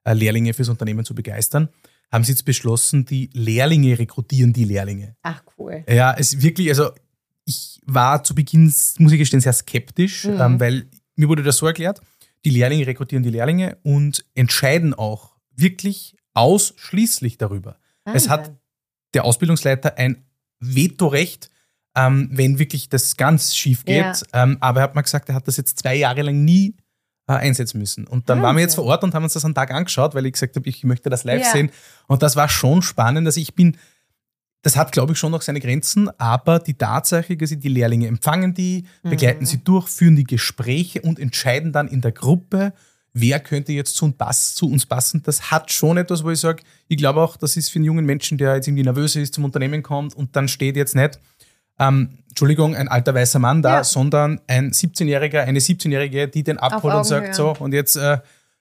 äh, 0.05 0.13
Lehrlinge 0.13 0.53
fürs 0.55 0.69
Unternehmen 0.69 1.05
zu 1.05 1.15
begeistern, 1.15 1.69
haben 2.11 2.25
sie 2.25 2.33
jetzt 2.33 2.45
beschlossen, 2.45 3.07
die 3.07 3.31
Lehrlinge 3.33 3.99
rekrutieren 3.99 4.53
die 4.53 4.65
Lehrlinge. 4.65 5.17
Ach 5.23 5.43
cool. 5.57 5.85
Ja, 5.89 6.13
es 6.13 6.35
ist 6.35 6.43
wirklich, 6.43 6.69
also 6.69 6.91
ich 7.45 7.81
war 7.87 8.23
zu 8.23 8.35
Beginn, 8.35 8.73
muss 8.99 9.13
ich 9.13 9.19
gestehen, 9.19 9.41
sehr 9.41 9.53
skeptisch, 9.53 10.25
mhm. 10.25 10.41
ähm, 10.41 10.61
weil 10.61 10.87
mir 11.17 11.29
wurde 11.29 11.43
das 11.43 11.57
so 11.57 11.67
erklärt, 11.67 12.01
die 12.45 12.51
Lehrlinge 12.51 12.87
rekrutieren 12.87 13.23
die 13.23 13.31
Lehrlinge 13.31 13.79
und 13.83 14.25
entscheiden 14.35 14.95
auch 14.95 15.37
wirklich 15.55 16.17
ausschließlich 16.35 17.39
darüber. 17.39 17.79
Wahnsinn. 18.05 18.17
Es 18.17 18.29
hat 18.29 18.53
der 19.15 19.25
Ausbildungsleiter 19.25 19.99
ein 19.99 20.25
Vetorecht, 20.61 21.51
ähm, 21.95 22.29
wenn 22.33 22.59
wirklich 22.59 22.89
das 22.89 23.17
ganz 23.17 23.55
schief 23.55 23.85
geht. 23.85 23.97
Ja. 23.97 24.15
Ähm, 24.33 24.57
aber 24.61 24.81
er 24.81 24.85
hat 24.85 24.95
mal 24.95 25.03
gesagt, 25.03 25.29
er 25.29 25.35
hat 25.35 25.47
das 25.49 25.57
jetzt 25.57 25.79
zwei 25.79 25.97
Jahre 25.97 26.23
lang 26.23 26.45
nie 26.45 26.75
äh, 27.29 27.35
einsetzen 27.35 27.79
müssen. 27.79 28.07
Und 28.07 28.29
dann 28.29 28.39
Wahnsinn. 28.39 28.43
waren 28.45 28.57
wir 28.57 28.63
jetzt 28.63 28.75
vor 28.77 28.85
Ort 28.85 29.05
und 29.05 29.15
haben 29.15 29.25
uns 29.25 29.35
das 29.35 29.45
einen 29.45 29.55
Tag 29.55 29.71
angeschaut, 29.71 30.15
weil 30.15 30.27
ich 30.27 30.33
gesagt 30.33 30.57
habe, 30.57 30.69
ich 30.69 30.85
möchte 30.85 31.11
das 31.11 31.25
live 31.25 31.43
ja. 31.43 31.51
sehen. 31.51 31.71
Und 32.07 32.23
das 32.23 32.37
war 32.37 32.49
schon 32.49 32.83
spannend. 32.83 33.27
Also 33.27 33.41
ich 33.41 33.55
bin, 33.55 33.77
das 34.63 34.77
hat, 34.77 34.93
glaube 34.93 35.13
ich, 35.13 35.19
schon 35.19 35.33
noch 35.33 35.43
seine 35.43 35.61
Grenzen, 35.61 36.09
aber 36.19 36.59
die 36.59 36.75
Tatsache, 36.75 37.37
dass 37.37 37.51
die 37.51 37.69
Lehrlinge 37.69 38.07
empfangen 38.07 38.55
die, 38.55 38.87
begleiten 39.03 39.41
mhm. 39.41 39.47
sie 39.47 39.59
durch, 39.63 39.89
führen 39.89 40.17
die 40.17 40.25
Gespräche 40.25 41.03
und 41.03 41.19
entscheiden 41.19 41.73
dann 41.73 41.89
in 41.89 42.01
der 42.01 42.13
Gruppe, 42.13 42.73
wer 43.15 43.41
könnte 43.41 43.73
jetzt 43.73 43.97
zu, 43.97 44.07
uns, 44.07 44.55
zu 44.55 44.71
uns 44.71 44.87
passen, 44.87 45.23
das 45.23 45.51
hat 45.51 45.71
schon 45.71 45.99
etwas, 45.99 46.25
wo 46.25 46.31
ich 46.31 46.41
sage, 46.41 46.63
ich 46.89 46.97
glaube 46.97 47.21
auch, 47.21 47.37
das 47.37 47.57
ist 47.57 47.69
für 47.69 47.77
einen 47.77 47.85
jungen 47.85 48.07
Menschen, 48.07 48.39
der 48.39 48.57
jetzt 48.57 48.69
irgendwie 48.69 48.85
nervös 48.85 49.17
ist, 49.17 49.35
zum 49.35 49.45
Unternehmen 49.45 49.83
kommt 49.83 50.15
und 50.15 50.35
dann 50.35 50.49
steht 50.49 50.77
jetzt 50.77 50.97
nicht, 50.97 51.19
ähm, 51.79 52.19
Entschuldigung, 52.29 52.75
ein 52.75 52.89
alter 52.89 53.15
weißer 53.15 53.39
Mann 53.39 53.61
da, 53.61 53.77
ja. 53.77 53.85
sondern 53.85 54.41
ein 54.47 54.71
17-Jähriger, 54.73 55.41
eine 55.41 55.59
17-Jährige, 55.59 56.29
die 56.29 56.43
den 56.43 56.59
abholt 56.59 56.95
und 56.95 57.05
sagt, 57.05 57.35
so, 57.35 57.55
und 57.59 57.75
jetzt 57.75 57.97
äh, 57.97 58.19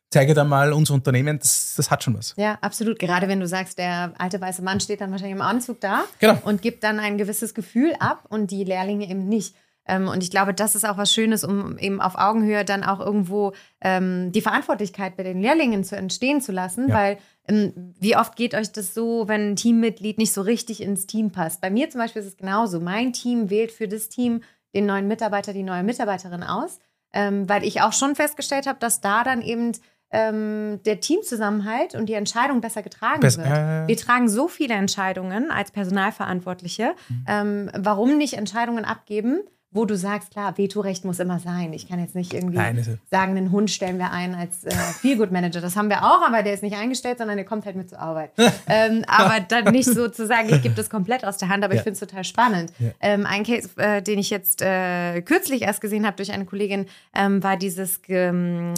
zeige 0.10 0.34
da 0.34 0.43
mal 0.43 0.74
unser 0.74 0.93
Unternehmen, 0.93 1.39
das, 1.39 1.75
das 1.77 1.89
hat 1.89 2.03
schon 2.03 2.17
was. 2.17 2.34
Ja, 2.38 2.58
absolut. 2.62 3.00
Gerade 3.00 3.27
wenn 3.27 3.39
du 3.39 3.48
sagst, 3.48 3.77
der 3.77 4.13
alte 4.17 4.41
weiße 4.41 4.62
Mann 4.62 4.81
steht 4.81 5.00
dann 5.01 5.12
wahrscheinlich 5.12 5.36
im 5.36 5.41
Anzug 5.41 5.79
da 5.79 6.03
genau. 6.20 6.38
und 6.43 6.62
gibt 6.62 6.84
dann 6.84 7.00
ein 7.00 7.17
gewisses 7.17 7.53
Gefühl 7.53 7.93
ab 8.00 8.25
und 8.29 8.51
die 8.51 8.65
Lehrlinge 8.65 9.10
eben 9.10 9.27
nicht. 9.29 9.55
Ähm, 9.88 10.08
und 10.08 10.24
ich 10.24 10.29
glaube, 10.29 10.53
das 10.53 10.75
ist 10.75 10.88
auch 10.88 10.98
was 10.98 11.14
Schönes, 11.14 11.44
um 11.44 11.77
eben 11.77 12.01
auf 12.01 12.16
Augenhöhe 12.16 12.64
dann 12.64 12.84
auch 12.84 13.00
irgendwo 13.00 13.53
ähm, 13.82 14.32
die 14.32 14.42
Verantwortlichkeit 14.42 15.18
bei 15.18 15.24
den 15.24 15.42
Lehrlingen 15.42 15.84
zu 15.84 15.96
entstehen 15.96 16.42
zu 16.42 16.51
lassen, 16.51 16.90
ja. 16.90 16.96
weil 16.96 17.18
ähm, 17.48 17.94
wie 18.00 18.16
oft 18.16 18.36
geht 18.36 18.53
euch 18.53 18.72
das 18.72 18.94
so, 18.94 19.27
wenn 19.27 19.51
ein 19.51 19.55
Teammitglied 19.55 20.18
nicht 20.18 20.34
so 20.34 20.42
richtig 20.42 20.82
ins 20.82 21.08
Team 21.08 21.32
passt? 21.32 21.62
Bei 21.62 21.70
mir 21.70 21.90
zum 21.90 22.00
Beispiel 22.00 22.22
ist 22.22 22.27
es 22.27 22.38
genauso. 22.38 22.79
Mein 22.79 23.14
Team 23.14 23.50
wählt 23.50 23.72
für 23.72 23.88
das 23.88 24.10
Team 24.10 24.42
den 24.74 24.86
neuen 24.86 25.08
Mitarbeiter, 25.08 25.51
die 25.53 25.64
neue 25.64 25.84
Mitarbeiterin 25.84 26.44
aus, 26.44 26.79
ähm, 27.14 27.50
weil 27.50 27.64
ich 27.64 27.82
auch 27.82 27.94
schon 27.94 28.16
festgestellt 28.16 28.68
habe, 28.68 28.79
dass 28.79 29.01
da 29.01 29.24
dann 29.24 29.42
eben 29.42 29.74
ähm, 30.12 30.79
der 30.86 31.00
Teamzusammenhalt 31.00 31.96
und 31.96 32.08
die 32.08 32.14
Entscheidung 32.14 32.62
besser 32.62 32.84
getragen 32.84 33.22
Best, 33.22 33.38
wird. 33.38 33.48
Äh, 33.48 33.88
Wir 33.88 33.98
tragen 33.98 34.29
so 34.29 34.48
viele 34.48 34.74
Entscheidungen 34.75 35.51
als 35.51 35.72
Personalverantwortliche. 35.72 36.94
Mhm. 37.10 37.25
Ähm, 37.27 37.72
warum 37.77 38.18
nicht 38.18 38.34
Entscheidungen 38.34 38.86
abgeben? 38.86 39.42
Wo 39.72 39.86
du 39.86 39.96
sagst, 39.96 40.31
klar, 40.31 40.57
Vetorecht 40.57 41.05
muss 41.05 41.20
immer 41.20 41.40
sein. 41.40 41.72
Ich 41.72 41.88
kann 41.88 42.00
jetzt 42.00 42.14
nicht 42.14 42.34
irgendwie 42.34 42.57
Nein, 42.57 43.00
sagen, 43.10 43.38
einen 43.38 43.51
Hund 43.51 43.72
stellen 43.72 43.98
wir 43.98 44.12
ein 44.12 44.36
als 44.36 44.66
äh, 44.66 44.72
Feelgood 44.72 45.31
Manager. 45.31 45.62
Das 45.62 45.77
haben 45.77 45.90
wir 45.90 46.03
auch, 46.03 46.22
aber 46.22 46.44
der 46.44 46.53
ist 46.53 46.62
nicht 46.62 46.75
eingestellt, 46.75 47.20
sondern 47.20 47.38
der 47.38 47.46
kommt 47.46 47.66
halt 47.66 47.77
mit 47.77 47.90
zur 47.90 48.00
Arbeit. 48.00 48.31
ähm, 48.68 49.05
aber 49.07 49.40
dann 49.40 49.72
nicht 49.72 49.88
so 49.88 50.10
zu 50.10 50.27
sagen, 50.27 50.50
ich 50.50 50.62
gebe 50.62 50.75
das 50.75 50.90
komplett 50.90 51.24
aus 51.24 51.38
der 51.38 51.48
Hand, 51.48 51.64
aber 51.64 51.74
ja. 51.74 51.79
ich 51.79 51.84
finde 51.84 51.94
es 51.94 52.00
total 52.00 52.25
spannend. 52.25 52.74
Ja. 52.79 52.90
Ähm, 53.00 53.25
ein 53.25 53.44
Case, 53.44 53.70
äh, 53.77 54.01
den 54.01 54.20
ich 54.20 54.29
jetzt 54.29 54.62
äh, 54.62 55.22
kürzlich 55.22 55.62
erst 55.62 55.79
gesehen 55.79 56.05
habe 56.05 56.18
durch 56.18 56.34
eine 56.34 56.46
Kollegin, 56.46 56.88
ähm, 57.16 57.42
war 57.42 57.55
dieses 57.55 58.01
ähm, 58.10 58.74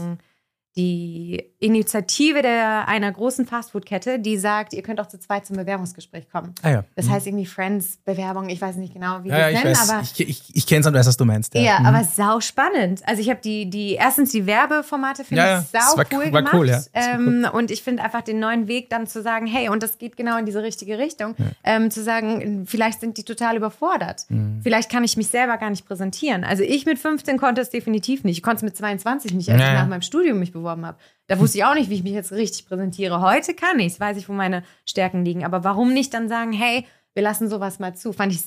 die 0.75 1.51
Initiative 1.59 2.41
der, 2.41 2.87
einer 2.87 3.11
großen 3.11 3.45
Fastfood-Kette, 3.45 4.19
die 4.19 4.37
sagt, 4.37 4.73
ihr 4.73 4.81
könnt 4.81 4.99
auch 4.99 5.07
zu 5.07 5.19
zweit 5.19 5.45
zum 5.45 5.55
Bewerbungsgespräch 5.55 6.29
kommen. 6.29 6.55
Ah, 6.63 6.69
ja. 6.69 6.83
Das 6.95 7.05
mhm. 7.05 7.11
heißt 7.11 7.27
irgendwie 7.27 7.45
Friends-Bewerbung, 7.45 8.49
ich 8.49 8.59
weiß 8.59 8.77
nicht 8.77 8.93
genau, 8.93 9.23
wie 9.23 9.29
ja, 9.29 9.49
die 9.49 9.55
es 9.55 9.63
nennen, 9.63 9.77
aber. 9.89 10.01
Ich, 10.01 10.19
ich, 10.19 10.55
ich 10.55 10.65
kenne 10.65 10.81
es 10.81 10.87
und 10.87 10.93
weiß, 10.95 11.05
was 11.05 11.17
du 11.17 11.25
meinst. 11.25 11.53
Ja, 11.53 11.61
ja 11.61 11.79
mhm. 11.79 11.85
aber 11.85 12.03
sau 12.03 12.39
spannend. 12.39 13.01
Also 13.05 13.21
ich 13.21 13.29
habe 13.29 13.39
die, 13.43 13.69
die, 13.69 13.93
erstens 13.93 14.31
die 14.31 14.47
Werbeformate 14.47 15.23
finde 15.23 15.43
ja, 15.43 15.59
ich 15.59 15.67
sau 15.67 15.97
war, 15.97 16.05
cool 16.11 16.33
war 16.33 16.41
gemacht. 16.41 16.53
Cool, 16.53 16.69
ja. 16.69 16.81
Ähm, 16.93 17.45
cool. 17.45 17.59
Und 17.59 17.71
ich 17.71 17.83
finde 17.83 18.03
einfach 18.03 18.21
den 18.21 18.39
neuen 18.39 18.67
Weg 18.67 18.89
dann 18.89 19.05
zu 19.05 19.21
sagen, 19.21 19.45
hey, 19.45 19.69
und 19.69 19.83
das 19.83 19.99
geht 19.99 20.17
genau 20.17 20.37
in 20.39 20.45
diese 20.47 20.63
richtige 20.63 20.97
Richtung, 20.97 21.35
ähm, 21.63 21.91
zu 21.91 22.03
sagen, 22.03 22.65
vielleicht 22.65 22.99
sind 22.99 23.17
die 23.17 23.23
total 23.23 23.57
überfordert. 23.57 24.25
Mhm. 24.29 24.61
Vielleicht 24.63 24.91
kann 24.91 25.03
ich 25.03 25.17
mich 25.17 25.27
selber 25.27 25.57
gar 25.57 25.69
nicht 25.69 25.85
präsentieren. 25.85 26.43
Also 26.43 26.63
ich 26.63 26.87
mit 26.87 26.97
15 26.97 27.37
konnte 27.37 27.61
es 27.61 27.69
definitiv 27.69 28.23
nicht. 28.23 28.37
Ich 28.37 28.43
konnte 28.43 28.57
es 28.57 28.63
mit 28.63 28.75
22 28.75 29.33
nicht, 29.33 29.49
als 29.49 29.61
ich 29.61 29.67
nach 29.67 29.87
meinem 29.87 30.01
Studium 30.01 30.39
mich 30.39 30.51
beworben 30.63 30.85
habe. 30.85 30.97
Da 31.27 31.39
wusste 31.39 31.57
ich 31.59 31.65
auch 31.65 31.75
nicht, 31.75 31.89
wie 31.89 31.95
ich 31.95 32.03
mich 32.03 32.13
jetzt 32.13 32.31
richtig 32.31 32.65
präsentiere. 32.65 33.21
Heute 33.21 33.53
kann 33.53 33.79
ich 33.79 33.99
weiß 33.99 34.17
ich, 34.17 34.27
wo 34.27 34.33
meine 34.33 34.63
Stärken 34.85 35.23
liegen. 35.23 35.45
Aber 35.45 35.63
warum 35.63 35.93
nicht 35.93 36.13
dann 36.13 36.29
sagen, 36.29 36.51
hey, 36.51 36.85
wir 37.13 37.23
lassen 37.23 37.49
sowas 37.49 37.79
mal 37.79 37.95
zu? 37.95 38.13
Fand 38.13 38.33
ich 38.33 38.41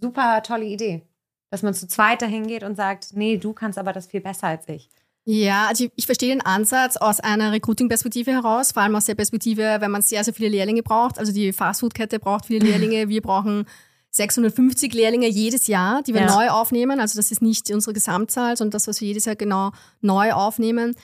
super 0.00 0.42
tolle 0.42 0.66
Idee. 0.66 1.02
Dass 1.50 1.62
man 1.62 1.74
zu 1.74 1.86
zweit 1.86 2.22
dahin 2.22 2.46
geht 2.46 2.62
und 2.62 2.76
sagt, 2.76 3.08
nee, 3.14 3.36
du 3.36 3.52
kannst 3.52 3.78
aber 3.78 3.92
das 3.92 4.06
viel 4.06 4.20
besser 4.20 4.48
als 4.48 4.68
ich. 4.68 4.88
Ja, 5.24 5.66
also 5.68 5.84
ich, 5.84 5.92
ich 5.94 6.06
verstehe 6.06 6.30
den 6.30 6.40
Ansatz 6.40 6.96
aus 6.96 7.20
einer 7.20 7.52
Recruiting-Perspektive 7.52 8.32
heraus, 8.32 8.72
vor 8.72 8.82
allem 8.82 8.96
aus 8.96 9.04
der 9.04 9.14
Perspektive, 9.14 9.76
wenn 9.78 9.90
man 9.90 10.02
sehr, 10.02 10.24
sehr 10.24 10.34
viele 10.34 10.48
Lehrlinge 10.48 10.82
braucht. 10.82 11.18
Also 11.18 11.32
die 11.32 11.52
Fastfood-Kette 11.52 12.18
braucht 12.18 12.46
viele 12.46 12.66
Lehrlinge. 12.66 13.08
Wir 13.08 13.22
brauchen 13.22 13.66
650 14.12 14.92
Lehrlinge 14.92 15.28
jedes 15.28 15.68
Jahr, 15.68 16.02
die 16.02 16.12
wir 16.12 16.20
ja. 16.22 16.34
neu 16.34 16.50
aufnehmen. 16.50 17.00
Also 17.00 17.18
das 17.18 17.30
ist 17.30 17.40
nicht 17.40 17.70
unsere 17.70 17.94
Gesamtzahl, 17.94 18.56
sondern 18.58 18.72
das, 18.72 18.86
was 18.86 19.00
wir 19.00 19.08
jedes 19.08 19.24
Jahr 19.24 19.36
genau 19.36 19.72
neu 20.02 20.32
aufnehmen. 20.32 20.94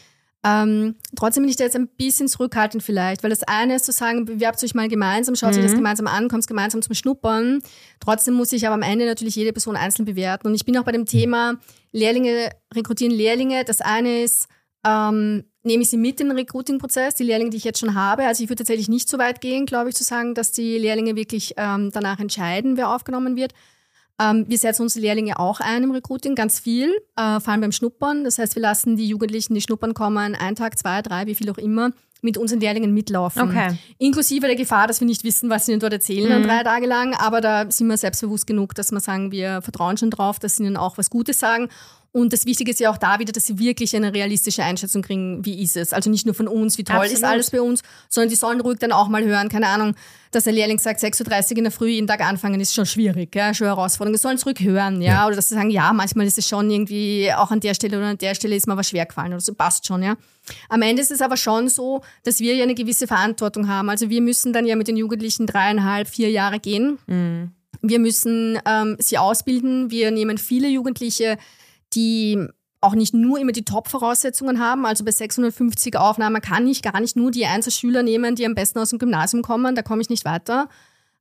Ähm, 0.44 0.94
trotzdem 1.16 1.42
bin 1.42 1.51
ich 1.51 1.57
da 1.57 1.64
jetzt 1.64 1.74
ein 1.74 1.88
bisschen 1.88 2.29
zurückhaltend 2.29 2.83
vielleicht, 2.83 3.22
weil 3.22 3.31
das 3.31 3.42
eine 3.42 3.74
ist 3.74 3.85
zu 3.85 3.92
sagen, 3.92 4.24
bewerbt 4.24 4.62
euch 4.62 4.74
mal 4.74 4.88
gemeinsam, 4.88 5.35
schaut 5.35 5.53
mhm. 5.53 5.59
euch 5.59 5.64
das 5.64 5.72
mhm. 5.72 5.79
gemeinsam 5.79 6.07
an, 6.07 6.29
kommt 6.29 6.46
gemeinsam 6.46 6.81
zum 6.81 6.94
Schnuppern. 6.94 7.61
Trotzdem 7.98 8.35
muss 8.35 8.53
ich 8.53 8.66
aber 8.66 8.74
am 8.74 8.83
Ende 8.83 9.07
natürlich 9.07 9.35
jede 9.35 9.53
Person 9.53 9.77
einzeln 9.77 10.05
bewerten. 10.05 10.46
Und 10.46 10.55
ich 10.55 10.64
bin 10.64 10.77
auch 10.79 10.85
bei 10.85 10.92
dem 10.92 11.07
Thema 11.07 11.59
Lehrlinge, 11.92 12.51
rekrutieren 12.72 13.14
Lehrlinge. 13.14 13.64
Das 13.64 13.81
eine 13.81 14.22
ist, 14.22 14.46
ähm, 14.87 15.44
nehme 15.64 15.83
ich 15.83 15.90
sie 15.90 15.96
mit 15.96 16.20
in 16.20 16.29
den 16.29 16.37
Recruiting-Prozess, 16.38 17.16
die 17.16 17.24
Lehrlinge, 17.24 17.51
die 17.51 17.57
ich 17.57 17.64
jetzt 17.64 17.81
schon 17.81 17.94
habe. 17.94 18.24
Also 18.24 18.44
ich 18.44 18.48
würde 18.48 18.61
tatsächlich 18.61 18.88
nicht 18.88 19.09
so 19.09 19.18
weit 19.18 19.40
gehen, 19.40 19.66
glaube 19.66 19.90
ich, 19.90 19.96
zu 19.96 20.05
sagen, 20.05 20.35
dass 20.35 20.53
die 20.53 20.79
Lehrlinge 20.79 21.16
wirklich 21.16 21.55
ähm, 21.57 21.90
danach 21.92 22.20
entscheiden, 22.20 22.77
wer 22.77 22.94
aufgenommen 22.94 23.37
wird. 23.37 23.55
Ähm, 24.20 24.44
wir 24.48 24.59
setzen 24.59 24.83
unsere 24.83 25.02
Lehrlinge 25.02 25.38
auch 25.38 25.61
ein 25.61 25.85
im 25.85 25.92
Recruiting, 25.92 26.35
ganz 26.35 26.59
viel, 26.59 26.90
äh, 27.16 27.40
vor 27.40 27.52
allem 27.52 27.61
beim 27.61 27.72
Schnuppern. 27.72 28.24
Das 28.24 28.38
heißt, 28.38 28.57
wir 28.57 28.62
lassen 28.62 28.96
die 28.96 29.07
Jugendlichen, 29.07 29.54
die 29.54 29.61
schnuppern 29.61 29.94
kommen, 29.94 30.35
einen 30.35 30.57
Tag, 30.57 30.78
zwei, 30.78 31.02
drei, 31.02 31.26
wie 31.26 31.35
viel 31.35 31.50
auch 31.50 31.59
immer, 31.59 31.90
mit 32.20 32.37
unseren 32.37 32.61
Lehrlingen 32.61 32.92
mitlaufen. 32.92 33.42
Okay. 33.42 33.78
Inklusive 33.98 34.46
der 34.46 34.57
Gefahr, 34.57 34.88
dass 34.88 35.00
wir 35.00 35.07
nicht 35.07 35.22
wissen, 35.22 35.50
was 35.50 35.66
sie 35.66 35.72
ihnen 35.72 35.81
dort 35.81 35.92
erzählen, 35.92 36.40
mhm. 36.40 36.44
drei 36.44 36.64
Tage 36.64 36.87
lang. 36.87 37.14
Aber 37.14 37.40
da 37.40 37.70
sind 37.70 37.87
wir 37.87 37.96
selbstbewusst 37.96 38.46
genug, 38.46 38.74
dass 38.74 38.90
wir 38.90 39.00
sagen, 39.00 39.31
wir 39.31 39.62
vertrauen 39.62 39.96
schon 39.96 40.11
drauf, 40.11 40.38
dass 40.40 40.57
sie 40.57 40.64
ihnen 40.64 40.76
auch 40.76 40.98
was 40.98 41.11
Gutes 41.11 41.38
sagen. 41.38 41.68
Und 42.18 42.33
das 42.33 42.46
Wichtige 42.46 42.70
ist 42.70 42.81
ja 42.81 42.90
auch 42.90 42.98
da 42.98 43.18
wieder, 43.20 43.33
dass 43.33 43.46
sie 43.46 43.59
wirklich 43.59 43.94
eine 43.94 44.12
realistische 44.12 44.64
Einschätzung 44.64 45.02
kriegen, 45.02 45.44
wie 45.44 45.62
ist 45.62 45.76
es. 45.76 45.92
Also 45.92 46.11
nicht 46.11 46.26
nur 46.26 46.35
von 46.35 46.48
uns, 46.48 46.76
wie 46.76 46.85
toll 46.85 46.96
Absolut. 46.96 47.16
ist 47.16 47.24
alles 47.24 47.50
bei 47.50 47.61
uns, 47.61 47.83
sondern 48.09 48.28
die 48.28 48.35
sollen 48.35 48.61
ruhig 48.61 48.78
dann 48.78 48.90
auch 48.92 49.09
mal 49.09 49.24
hören, 49.24 49.48
keine 49.48 49.68
Ahnung, 49.68 49.94
dass 50.33 50.44
der 50.44 50.52
Lehrling 50.52 50.78
sagt, 50.78 51.00
6.30 51.00 51.52
Uhr 51.52 51.59
in 51.59 51.64
der 51.64 51.72
Früh 51.72 51.88
jeden 51.88 52.07
Tag 52.07 52.20
anfangen 52.20 52.61
ist 52.61 52.74
schon 52.74 52.87
schwierig, 52.87 53.35
ja, 53.35 53.54
schon 53.54 53.68
herausfordernd. 53.68 54.16
Sie 54.16 54.22
sollen 54.22 54.37
zurück 54.37 54.61
hören, 54.61 55.00
ja? 55.00 55.12
ja, 55.12 55.26
oder 55.26 55.37
dass 55.37 55.48
sie 55.48 55.54
sagen, 55.54 55.70
ja, 55.70 55.92
manchmal 55.92 56.26
ist 56.26 56.38
es 56.38 56.48
schon 56.48 56.68
irgendwie, 56.70 57.33
auch 57.33 57.50
an 57.50 57.61
der 57.61 57.74
Stelle 57.74 57.96
oder 57.96 58.09
an 58.09 58.18
der 58.18 58.35
Stelle 58.35 58.57
ist 58.57 58.66
mir 58.66 58.76
was 58.76 58.88
schwer 58.88 59.07
gefallen 59.07 59.33
oder 59.33 59.40
so, 59.40 59.54
passt 59.54 59.87
schon, 59.87 60.02
ja. 60.02 60.16
Am 60.68 60.83
Ende 60.83 61.02
ist 61.02 61.11
es 61.11 61.20
aber 61.20 61.37
schon 61.37 61.68
so, 61.68 62.02
dass 62.24 62.40
wir 62.40 62.54
ja 62.54 62.64
eine 62.64 62.74
gewisse 62.74 63.07
Verantwortung 63.07 63.68
haben. 63.68 63.90
Also 63.90 64.11
wir 64.11 64.20
müssen 64.20 64.52
dann 64.52 64.66
ja 64.66 64.76
mit 64.76 64.88
den 64.88 64.96
Jugendlichen 64.96 65.46
dreieinhalb, 65.46 66.09
vier 66.09 66.31
Jahre 66.31 66.59
gehen. 66.59 66.98
Mhm. 67.07 67.52
Wir 67.83 67.98
müssen 67.98 68.59
ähm, 68.66 68.96
sie 68.98 69.18
ausbilden. 69.18 69.90
Wir 69.90 70.11
nehmen 70.11 70.38
viele 70.38 70.68
Jugendliche, 70.68 71.38
die 71.94 72.48
auch 72.81 72.94
nicht 72.94 73.12
nur 73.12 73.38
immer 73.38 73.53
die 73.53 73.64
Top-Voraussetzungen 73.64 74.61
haben. 74.61 74.87
Also 74.87 75.05
bei 75.05 75.11
650 75.11 75.96
Aufnahmen 75.96 76.40
kann 76.40 76.66
ich 76.66 76.83
gar 76.83 77.01
nicht 77.01 77.16
nur 77.16 77.31
die 77.31 77.46
Einzelschüler 77.46 78.03
nehmen, 78.03 78.37
die 78.37 78.46
am 78.46 78.55
besten 78.55 78.79
aus 78.79 78.90
dem 78.90 78.98
Gymnasium 78.98 79.42
kommen. 79.42 79.74
Da 79.74 79.83
komme 79.83 80.01
ich 80.01 80.11
nicht 80.11 80.24
weiter. 80.24 80.68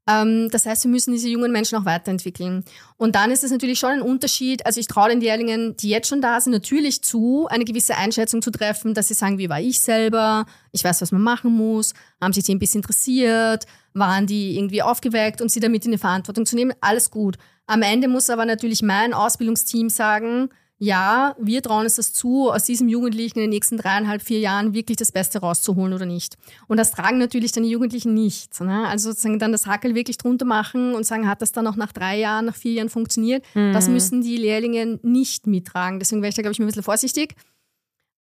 Ähm, 0.08 0.50
das 0.52 0.66
heißt, 0.66 0.84
wir 0.86 0.92
müssen 0.92 1.14
diese 1.14 1.28
jungen 1.28 1.52
Menschen 1.52 1.78
auch 1.78 1.86
weiterentwickeln. 1.86 2.64
Und 2.96 3.16
dann 3.16 3.32
ist 3.32 3.44
es 3.44 3.52
natürlich 3.52 3.80
schon 3.80 3.90
ein 3.90 4.02
Unterschied. 4.02 4.66
Also 4.66 4.80
ich 4.80 4.88
traue 4.88 5.10
den 5.10 5.20
Lehrlingen, 5.20 5.76
die 5.76 5.90
jetzt 5.90 6.08
schon 6.08 6.22
da 6.22 6.40
sind, 6.40 6.54
natürlich 6.54 7.04
zu, 7.04 7.48
eine 7.50 7.66
gewisse 7.66 7.98
Einschätzung 7.98 8.42
zu 8.42 8.52
treffen, 8.52 8.94
dass 8.94 9.10
sie 9.10 9.16
sagen, 9.16 9.38
wie 9.38 9.50
war 9.50 9.60
ich 9.60 9.80
selber? 9.80 10.46
Ich 10.72 10.84
weiß, 10.84 11.02
was 11.02 11.12
man 11.12 11.22
machen 11.22 11.52
muss. 11.52 11.94
Haben 12.22 12.34
sich 12.34 12.46
die 12.46 12.56
ein 12.56 12.60
bisschen 12.60 12.82
interessiert? 12.82 13.66
Waren 13.94 14.28
die 14.28 14.58
irgendwie 14.58 14.82
aufgeweckt 14.82 15.42
und 15.42 15.52
sie 15.52 15.60
damit 15.60 15.86
in 15.86 15.92
die 15.92 15.98
Verantwortung 15.98 16.46
zu 16.46 16.56
nehmen? 16.56 16.74
Alles 16.80 17.12
gut. 17.12 17.38
Am 17.68 17.82
Ende 17.82 18.08
muss 18.08 18.30
aber 18.30 18.46
natürlich 18.46 18.82
mein 18.82 19.14
Ausbildungsteam 19.14 19.90
sagen, 19.90 20.50
ja, 20.80 21.36
wir 21.40 21.64
trauen 21.64 21.86
uns 21.86 21.96
das 21.96 22.14
zu, 22.14 22.52
aus 22.52 22.64
diesem 22.64 22.88
Jugendlichen 22.88 23.40
in 23.40 23.46
den 23.46 23.50
nächsten 23.50 23.78
dreieinhalb, 23.78 24.22
vier 24.22 24.40
Jahren 24.40 24.74
wirklich 24.74 24.98
das 24.98 25.12
Beste 25.12 25.40
rauszuholen 25.40 25.94
oder 25.94 26.06
nicht. 26.06 26.38
Und 26.68 26.78
das 26.78 26.92
tragen 26.92 27.18
natürlich 27.18 27.52
dann 27.52 27.64
die 27.64 27.72
Jugendlichen 27.72 28.14
nicht. 28.14 28.60
Ne? 28.62 28.88
Also 28.88 29.10
sozusagen 29.10 29.40
dann 29.40 29.52
das 29.52 29.66
Hackel 29.66 29.96
wirklich 29.96 30.18
drunter 30.18 30.46
machen 30.46 30.94
und 30.94 31.04
sagen, 31.04 31.28
hat 31.28 31.42
das 31.42 31.52
dann 31.52 31.66
auch 31.66 31.76
nach 31.76 31.92
drei 31.92 32.20
Jahren, 32.20 32.46
nach 32.46 32.56
vier 32.56 32.74
Jahren 32.74 32.90
funktioniert? 32.90 33.44
Mhm. 33.56 33.74
Das 33.74 33.90
müssen 33.90 34.22
die 34.22 34.38
Lehrlinge 34.38 35.00
nicht 35.02 35.48
mittragen. 35.48 35.98
Deswegen 35.98 36.22
wäre 36.22 36.30
ich 36.30 36.36
da, 36.36 36.44
glaube 36.44 36.54
ich, 36.54 36.60
ein 36.60 36.68
bisschen 36.68 36.84
vorsichtig. 36.84 37.34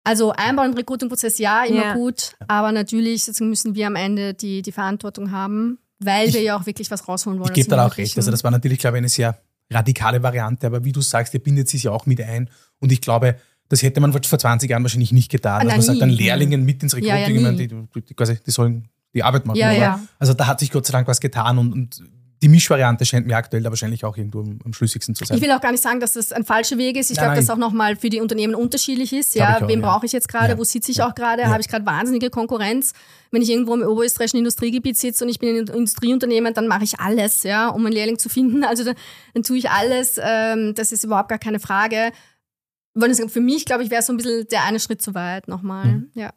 Also 0.04 0.32
Einbau- 0.32 0.66
und 0.66 0.78
Recruiting-Prozess, 0.78 1.40
ja, 1.40 1.64
immer 1.64 1.86
ja. 1.86 1.94
gut. 1.96 2.36
Aber 2.48 2.72
natürlich 2.72 3.26
müssen 3.40 3.74
wir 3.74 3.88
am 3.88 3.96
Ende 3.96 4.36
die, 4.36 4.62
die 4.62 4.72
Verantwortung 4.72 5.32
haben, 5.32 5.80
weil 6.00 6.30
ich, 6.30 6.34
wir 6.34 6.42
ja 6.42 6.58
auch 6.58 6.66
wirklich 6.66 6.90
was 6.92 7.08
rausholen 7.08 7.40
wollen. 7.40 7.50
Ich 7.50 7.56
gebe 7.56 7.70
da 7.70 7.86
auch 7.86 7.98
recht. 7.98 8.18
Also 8.18 8.32
das 8.32 8.44
war 8.44 8.52
natürlich, 8.52 8.80
glaube 8.80 8.98
ich, 8.98 9.02
eine 9.02 9.10
sehr 9.10 9.38
radikale 9.72 10.22
Variante, 10.22 10.68
aber 10.68 10.84
wie 10.84 10.92
du 10.92 11.02
sagst, 11.02 11.34
ihr 11.34 11.40
bindet 11.42 11.70
sich 11.70 11.84
ja 11.84 11.92
auch 11.92 12.06
mit 12.06 12.22
ein. 12.22 12.50
Und 12.80 12.92
ich 12.92 13.02
glaube, 13.02 13.38
das 13.70 13.82
hätte 13.82 14.02
man 14.02 14.14
vor 14.14 14.40
20 14.40 14.70
Jahren 14.70 14.84
wahrscheinlich 14.84 15.12
nicht 15.12 15.32
getan. 15.32 15.62
Ah, 15.62 15.64
dass 15.64 15.74
man 15.74 15.82
sagt, 15.82 16.02
dann 16.02 16.10
Lehrlingen 16.10 16.64
mit 16.64 16.84
ins 16.84 16.96
Recruiting, 16.96 17.42
ja, 17.42 17.52
ja, 17.52 17.52
die, 17.52 17.68
die, 17.68 18.14
quasi, 18.14 18.38
die 18.46 18.52
sollen 18.52 18.90
die 19.14 19.24
Arbeit 19.24 19.46
machen. 19.46 19.58
Ja, 19.58 19.72
ja. 19.72 20.00
Also 20.20 20.34
da 20.34 20.48
hat 20.48 20.60
sich 20.60 20.72
Gott 20.72 20.86
sei 20.86 20.92
Dank 20.92 21.08
was 21.08 21.20
getan 21.20 21.58
und, 21.58 21.74
und 21.74 22.04
die 22.44 22.50
Mischvariante 22.50 23.06
scheint 23.06 23.26
mir 23.26 23.38
aktuell 23.38 23.64
da 23.64 23.70
wahrscheinlich 23.70 24.04
auch 24.04 24.18
irgendwo 24.18 24.42
am, 24.42 24.60
am, 24.66 24.74
schlüssigsten 24.74 25.16
zu 25.16 25.24
sein. 25.24 25.38
Ich 25.38 25.42
will 25.42 25.50
auch 25.52 25.62
gar 25.62 25.72
nicht 25.72 25.82
sagen, 25.82 26.02
dass 26.02 26.12
das 26.12 26.34
ein 26.34 26.44
falscher 26.44 26.78
Weg 26.78 26.98
ist. 26.98 27.10
Ich 27.10 27.18
glaube, 27.18 27.36
dass 27.36 27.50
auch 27.50 27.58
nochmal 27.58 27.96
für 27.96 28.10
die 28.10 28.20
Unternehmen 28.20 28.54
unterschiedlich 28.54 29.14
ist. 29.14 29.34
Ja, 29.34 29.58
auch, 29.58 29.68
wem 29.70 29.80
ja. 29.80 29.88
brauche 29.88 30.06
ich 30.06 30.12
jetzt 30.12 30.28
gerade? 30.28 30.50
Ja. 30.50 30.58
Wo 30.58 30.66
sitze 30.66 30.92
ich 30.92 30.98
ja. 30.98 31.08
auch 31.08 31.16
gerade? 31.16 31.46
Habe 31.48 31.62
ich 31.62 31.70
gerade 31.70 31.86
wahnsinnige 31.86 32.30
Konkurrenz? 32.30 32.92
Wenn 33.32 33.42
ich 33.42 33.50
irgendwo 33.50 33.74
im 33.74 33.84
oberösterreichischen 33.84 34.40
Industriegebiet 34.40 34.98
sitze 34.98 35.24
und 35.24 35.30
ich 35.30 35.40
bin 35.40 35.56
ein 35.56 35.68
Industrieunternehmen, 35.68 36.54
dann 36.54 36.68
mache 36.68 36.84
ich 36.84 37.00
alles, 37.00 37.44
ja, 37.44 37.70
um 37.70 37.86
einen 37.86 37.96
Lehrling 37.96 38.20
zu 38.20 38.28
finden. 38.28 38.64
Also 38.74 38.84
dann, 38.84 38.96
dann 39.36 39.44
tue 39.44 39.58
ich 39.58 39.70
alles. 39.70 40.20
Ähm, 40.22 40.74
das 40.74 40.92
ist 40.92 41.04
überhaupt 41.04 41.30
gar 41.30 41.38
keine 41.38 41.60
Frage. 41.60 42.12
Für 43.28 43.40
mich, 43.40 43.66
glaube 43.66 43.84
ich, 43.84 43.92
wäre 43.92 44.02
so 44.02 44.12
ein 44.12 44.18
bisschen 44.18 44.48
der 44.50 44.66
eine 44.66 44.80
Schritt 44.80 45.02
zu 45.02 45.14
weit 45.14 45.48
nochmal. 45.48 45.86
Mhm. 45.86 46.12
Ja. 46.16 46.34